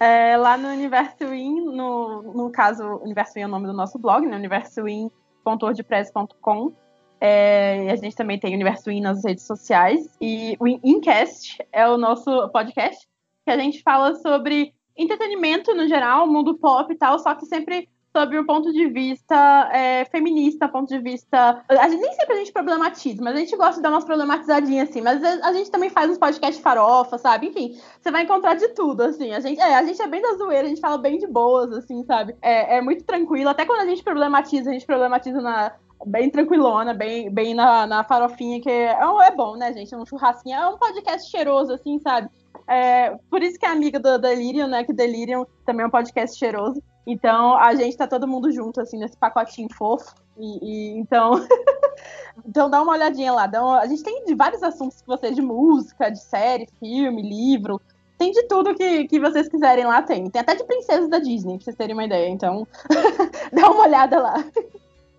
É, 0.02 0.38
lá 0.38 0.58
no 0.58 0.70
Universo 0.70 1.26
In, 1.34 1.76
no, 1.76 2.22
no 2.22 2.50
caso, 2.50 2.86
Universo 3.04 3.38
In 3.38 3.42
é 3.42 3.48
o 3.48 3.50
nome 3.50 3.68
do 3.68 3.74
nosso 3.74 4.00
blog, 4.00 4.26
né? 4.26 4.38
universoin.wordpress.com. 4.38 6.72
É, 7.20 7.92
a 7.92 7.98
gente 7.98 8.16
também 8.16 8.40
tem 8.40 8.56
Universo 8.56 8.90
In 8.90 9.02
nas 9.02 9.26
redes 9.26 9.46
sociais. 9.46 10.10
E 10.22 10.56
o 10.58 10.66
Incast 10.68 11.58
é 11.74 11.86
o 11.86 11.98
nosso 11.98 12.48
podcast, 12.48 13.06
que 13.46 13.52
a 13.52 13.58
gente 13.58 13.82
fala 13.82 14.16
sobre 14.16 14.74
entretenimento 14.96 15.76
no 15.76 15.86
geral, 15.86 16.26
mundo 16.26 16.58
pop 16.58 16.94
e 16.94 16.98
tal, 16.98 17.20
só 17.20 17.36
que 17.36 17.46
sempre 17.46 17.90
sobre 18.16 18.40
um 18.40 18.46
ponto 18.46 18.72
de 18.72 18.88
vista 18.88 19.70
é, 19.72 20.06
feminista, 20.06 20.68
ponto 20.68 20.90
de 20.90 21.00
vista. 21.00 21.64
A 21.70 21.90
gente, 21.90 22.02
nem 22.02 22.14
sempre 22.14 22.34
a 22.34 22.38
gente 22.38 22.52
problematiza, 22.52 23.24
mas 23.24 23.36
a 23.36 23.40
gente 23.40 23.56
gosta 23.56 23.76
de 23.76 23.82
dar 23.82 23.92
umas 23.92 24.06
problematizadinhas 24.06 24.90
assim. 24.90 25.02
Mas 25.02 25.24
a, 25.24 25.54
gente 25.54 25.70
também 25.70 25.90
faz 25.90 26.10
uns 26.10 26.18
podcasts 26.18 26.62
farofa, 26.62 27.18
sabe? 27.18 27.48
Enfim, 27.48 27.80
você 28.00 28.12
vai 28.12 28.24
encontrar 28.24 28.56
de 28.56 28.68
tudo, 28.70 29.02
assim. 29.04 29.32
A 29.34 29.40
gente, 29.40 29.60
é, 29.60 29.76
a 29.76 29.84
gente 29.84 30.02
é 30.02 30.08
bem 30.08 30.22
da 30.22 30.34
zoeira, 30.34 30.66
a 30.66 30.70
gente 30.70 30.82
fala 30.82 30.98
bem 30.98 31.18
de 31.18 31.28
boas, 31.28 31.72
assim, 31.72 32.04
sabe? 32.06 32.36
É, 32.42 32.78
é 32.78 32.82
muito 32.82 33.04
tranquilo. 33.04 33.50
Até 33.50 33.66
quando 33.66 33.82
a 33.82 33.86
gente 33.86 34.04
problematiza, 34.04 34.70
a 34.70 34.74
gente 34.74 34.86
problematiza 34.86 35.40
na, 35.42 35.74
bem 36.06 36.30
tranquilona, 36.30 36.94
bem, 36.94 37.30
bem 37.30 37.54
na, 37.54 37.86
na 37.86 38.04
farofinha, 38.04 38.62
que 38.62 38.70
é, 38.70 38.98
é 38.98 39.32
bom, 39.32 39.56
né, 39.56 39.74
gente? 39.74 39.94
É 39.94 39.98
um 39.98 40.06
churrasquinho, 40.06 40.56
é 40.56 40.68
um 40.68 40.78
podcast 40.78 41.30
cheiroso, 41.30 41.74
assim, 41.74 42.00
sabe? 42.00 42.30
É, 42.68 43.16
por 43.30 43.42
isso 43.42 43.60
que 43.60 43.66
é 43.66 43.70
amiga 43.70 44.00
do 44.00 44.18
Delirium, 44.18 44.68
né? 44.68 44.84
Que 44.84 44.94
Delirium 44.94 45.46
também 45.66 45.84
é 45.84 45.88
um 45.88 45.92
podcast 45.92 46.38
cheiroso. 46.38 46.82
Então 47.12 47.58
a 47.58 47.74
gente 47.74 47.98
tá 47.98 48.08
todo 48.08 48.28
mundo 48.28 48.52
junto, 48.52 48.80
assim, 48.80 49.00
nesse 49.00 49.18
pacotinho 49.18 49.68
fofo. 49.74 50.14
E, 50.38 50.60
e 50.62 51.00
então. 51.00 51.32
então 52.46 52.70
dá 52.70 52.84
uma 52.84 52.92
olhadinha 52.92 53.34
lá. 53.34 53.48
Uma... 53.48 53.80
A 53.80 53.88
gente 53.88 54.04
tem 54.04 54.26
de 54.26 54.36
vários 54.36 54.62
assuntos 54.62 55.02
que 55.02 55.08
vocês, 55.08 55.36
de 55.36 55.42
música, 55.42 56.12
de 56.12 56.20
série, 56.20 56.70
filme, 56.80 57.24
livro. 57.24 57.82
Tem 58.16 58.32
de 58.32 58.44
tudo 58.44 58.76
que, 58.76 59.08
que 59.08 59.20
vocês 59.20 59.50
quiserem 59.50 59.86
lá, 59.86 60.04
tem. 60.04 60.30
Tem 60.30 60.42
até 60.42 60.54
de 60.54 60.64
princesas 60.66 61.10
da 61.10 61.18
Disney, 61.18 61.56
pra 61.56 61.64
vocês 61.64 61.76
terem 61.76 61.96
uma 61.96 62.06
ideia. 62.06 62.30
Então, 62.30 62.68
dá 63.52 63.72
uma 63.72 63.88
olhada 63.88 64.22
lá. 64.22 64.46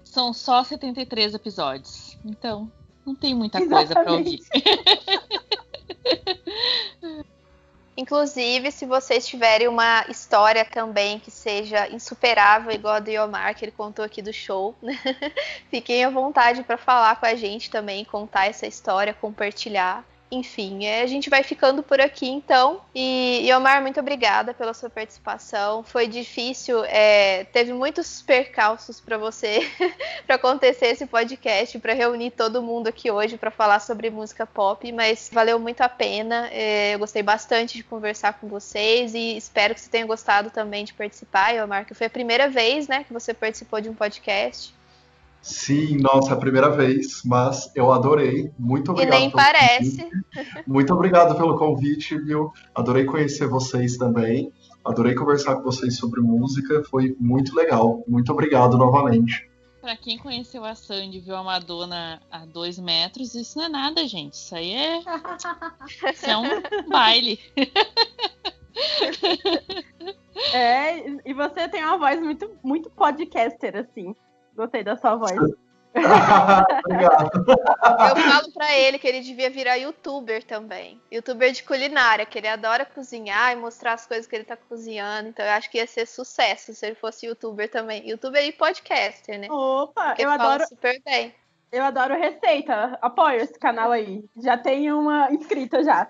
São 0.04 0.32
só 0.32 0.62
73 0.62 1.34
episódios. 1.34 2.16
Então, 2.24 2.70
não 3.04 3.16
tem 3.16 3.34
muita 3.34 3.66
coisa 3.66 3.94
para 3.94 4.12
ouvir. 4.12 4.38
Inclusive, 8.00 8.72
se 8.72 8.86
vocês 8.86 9.26
tiverem 9.26 9.68
uma 9.68 10.06
história 10.08 10.64
também 10.64 11.18
que 11.18 11.30
seja 11.30 11.86
insuperável, 11.90 12.72
igual 12.72 12.94
a 12.94 12.98
do 12.98 13.10
Yomar, 13.10 13.54
que 13.54 13.62
ele 13.62 13.72
contou 13.72 14.02
aqui 14.02 14.22
do 14.22 14.32
show, 14.32 14.74
fiquem 15.68 16.02
à 16.02 16.08
vontade 16.08 16.62
para 16.62 16.78
falar 16.78 17.16
com 17.16 17.26
a 17.26 17.34
gente 17.34 17.68
também, 17.68 18.02
contar 18.06 18.46
essa 18.46 18.66
história, 18.66 19.12
compartilhar. 19.12 20.02
Enfim, 20.32 20.84
é, 20.84 21.02
a 21.02 21.06
gente 21.06 21.28
vai 21.28 21.42
ficando 21.42 21.82
por 21.82 22.00
aqui 22.00 22.28
então. 22.28 22.80
E, 22.94 23.44
e 23.44 23.52
Omar, 23.52 23.82
muito 23.82 23.98
obrigada 23.98 24.54
pela 24.54 24.72
sua 24.72 24.88
participação. 24.88 25.82
Foi 25.82 26.06
difícil, 26.06 26.84
é, 26.84 27.44
teve 27.52 27.72
muitos 27.72 28.22
percalços 28.22 29.00
para 29.00 29.18
você 29.18 29.68
para 30.24 30.36
acontecer 30.36 30.86
esse 30.86 31.04
podcast, 31.04 31.76
para 31.80 31.94
reunir 31.94 32.30
todo 32.30 32.62
mundo 32.62 32.86
aqui 32.86 33.10
hoje 33.10 33.36
para 33.36 33.50
falar 33.50 33.80
sobre 33.80 34.08
música 34.08 34.46
pop, 34.46 34.92
mas 34.92 35.28
valeu 35.32 35.58
muito 35.58 35.80
a 35.80 35.88
pena. 35.88 36.48
É, 36.52 36.94
eu 36.94 37.00
gostei 37.00 37.24
bastante 37.24 37.76
de 37.76 37.82
conversar 37.82 38.34
com 38.34 38.46
vocês 38.46 39.14
e 39.14 39.36
espero 39.36 39.74
que 39.74 39.80
você 39.80 39.90
tenha 39.90 40.06
gostado 40.06 40.50
também 40.50 40.84
de 40.84 40.94
participar, 40.94 41.56
Omar, 41.56 41.84
que 41.84 41.94
foi 41.94 42.06
a 42.06 42.10
primeira 42.10 42.48
vez, 42.48 42.86
né, 42.86 43.02
que 43.02 43.12
você 43.12 43.34
participou 43.34 43.80
de 43.80 43.88
um 43.88 43.94
podcast. 43.94 44.78
Sim, 45.42 45.96
nossa, 45.98 46.30
é 46.30 46.32
a 46.34 46.36
primeira 46.36 46.68
vez, 46.70 47.22
mas 47.24 47.70
eu 47.74 47.90
adorei. 47.92 48.50
Muito 48.58 48.92
obrigado. 48.92 49.16
E 49.16 49.20
nem 49.20 49.30
parece. 49.30 50.02
Convite. 50.02 50.64
Muito 50.66 50.92
obrigado 50.92 51.34
pelo 51.36 51.56
convite, 51.56 52.18
viu? 52.18 52.52
Adorei 52.74 53.04
conhecer 53.04 53.46
vocês 53.48 53.96
também. 53.96 54.52
Adorei 54.84 55.14
conversar 55.14 55.56
com 55.56 55.62
vocês 55.62 55.96
sobre 55.96 56.20
música. 56.20 56.82
Foi 56.84 57.16
muito 57.18 57.54
legal. 57.54 58.02
Muito 58.06 58.32
obrigado 58.32 58.78
novamente. 58.78 59.48
Pra 59.80 59.96
quem 59.96 60.18
conheceu 60.18 60.64
a 60.64 60.74
Sandy 60.74 61.18
e 61.18 61.20
viu 61.20 61.34
a 61.34 61.42
Madonna 61.42 62.20
a 62.30 62.44
dois 62.44 62.78
metros, 62.78 63.34
isso 63.34 63.58
não 63.58 63.64
é 63.64 63.68
nada, 63.68 64.06
gente. 64.06 64.34
Isso 64.34 64.54
aí 64.54 64.72
é. 64.72 64.98
Isso 64.98 66.26
é 66.26 66.36
um 66.36 66.44
baile. 66.88 67.38
É, 70.52 70.98
e 71.24 71.34
você 71.34 71.68
tem 71.68 71.84
uma 71.84 71.98
voz 71.98 72.20
muito, 72.20 72.50
muito 72.62 72.90
podcaster, 72.90 73.76
assim. 73.76 74.14
Gostei 74.60 74.84
da 74.84 74.94
sua 74.94 75.16
voz. 75.16 75.32
Eu 75.94 76.04
falo 78.30 78.52
para 78.52 78.76
ele 78.76 78.98
que 78.98 79.08
ele 79.08 79.20
devia 79.20 79.48
virar 79.48 79.76
youtuber 79.76 80.44
também. 80.44 81.00
Youtuber 81.10 81.50
de 81.50 81.62
culinária, 81.62 82.26
que 82.26 82.36
ele 82.36 82.46
adora 82.46 82.84
cozinhar 82.84 83.52
e 83.52 83.56
mostrar 83.56 83.94
as 83.94 84.06
coisas 84.06 84.26
que 84.26 84.36
ele 84.36 84.44
tá 84.44 84.54
cozinhando. 84.54 85.30
Então 85.30 85.44
eu 85.44 85.52
acho 85.52 85.70
que 85.70 85.78
ia 85.78 85.86
ser 85.86 86.06
sucesso 86.06 86.74
se 86.74 86.84
ele 86.84 86.94
fosse 86.94 87.26
youtuber 87.26 87.70
também. 87.70 88.06
Youtuber 88.06 88.44
e 88.44 88.52
podcaster, 88.52 89.38
né? 89.38 89.48
Opa, 89.50 90.08
Porque 90.08 90.26
eu 90.26 90.30
adoro. 90.30 90.66
super 90.68 91.00
bem. 91.04 91.34
Eu 91.72 91.84
adoro 91.84 92.18
receita. 92.18 92.98
Apoio 93.00 93.36
esse 93.36 93.56
canal 93.56 93.92
aí. 93.92 94.24
Já 94.42 94.58
tem 94.58 94.92
uma 94.92 95.32
inscrita 95.32 95.84
já. 95.84 96.08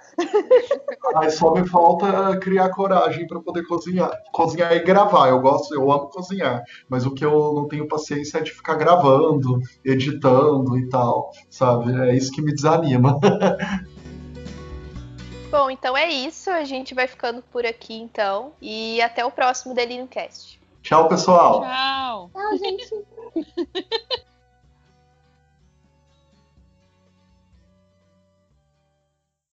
Aí 1.17 1.31
só 1.31 1.53
me 1.53 1.69
falta 1.69 2.39
criar 2.39 2.71
coragem 2.71 3.27
para 3.27 3.41
poder 3.41 3.67
cozinhar. 3.67 4.11
Cozinhar 4.33 4.73
e 4.73 4.81
gravar. 4.81 5.29
Eu 5.29 5.39
gosto, 5.41 5.75
eu 5.75 5.93
amo 5.93 6.09
cozinhar. 6.09 6.63
Mas 6.89 7.05
o 7.05 7.13
que 7.13 7.23
eu 7.23 7.53
não 7.55 7.69
tenho 7.69 7.87
paciência 7.87 8.39
é 8.39 8.43
de 8.43 8.53
ficar 8.53 8.77
gravando, 8.77 9.61
editando 9.85 10.79
e 10.79 10.89
tal. 10.89 11.31
Sabe? 11.51 12.09
É 12.09 12.15
isso 12.15 12.33
que 12.33 12.41
me 12.41 12.55
desanima. 12.55 13.21
Bom, 15.51 15.71
então 15.71 15.95
é 15.95 16.09
isso. 16.09 16.49
A 16.49 16.65
gente 16.65 16.95
vai 16.95 17.07
ficando 17.07 17.43
por 17.43 17.67
aqui 17.67 18.01
então. 18.01 18.53
E 18.63 19.03
até 19.03 19.27
o 19.27 19.31
próximo 19.31 19.75
Delirium 19.75 20.07
Cast. 20.07 20.59
Tchau, 20.83 21.07
pessoal. 21.07 21.61
Tchau. 21.61 22.31
Tchau, 22.33 22.57
gente. 22.57 22.95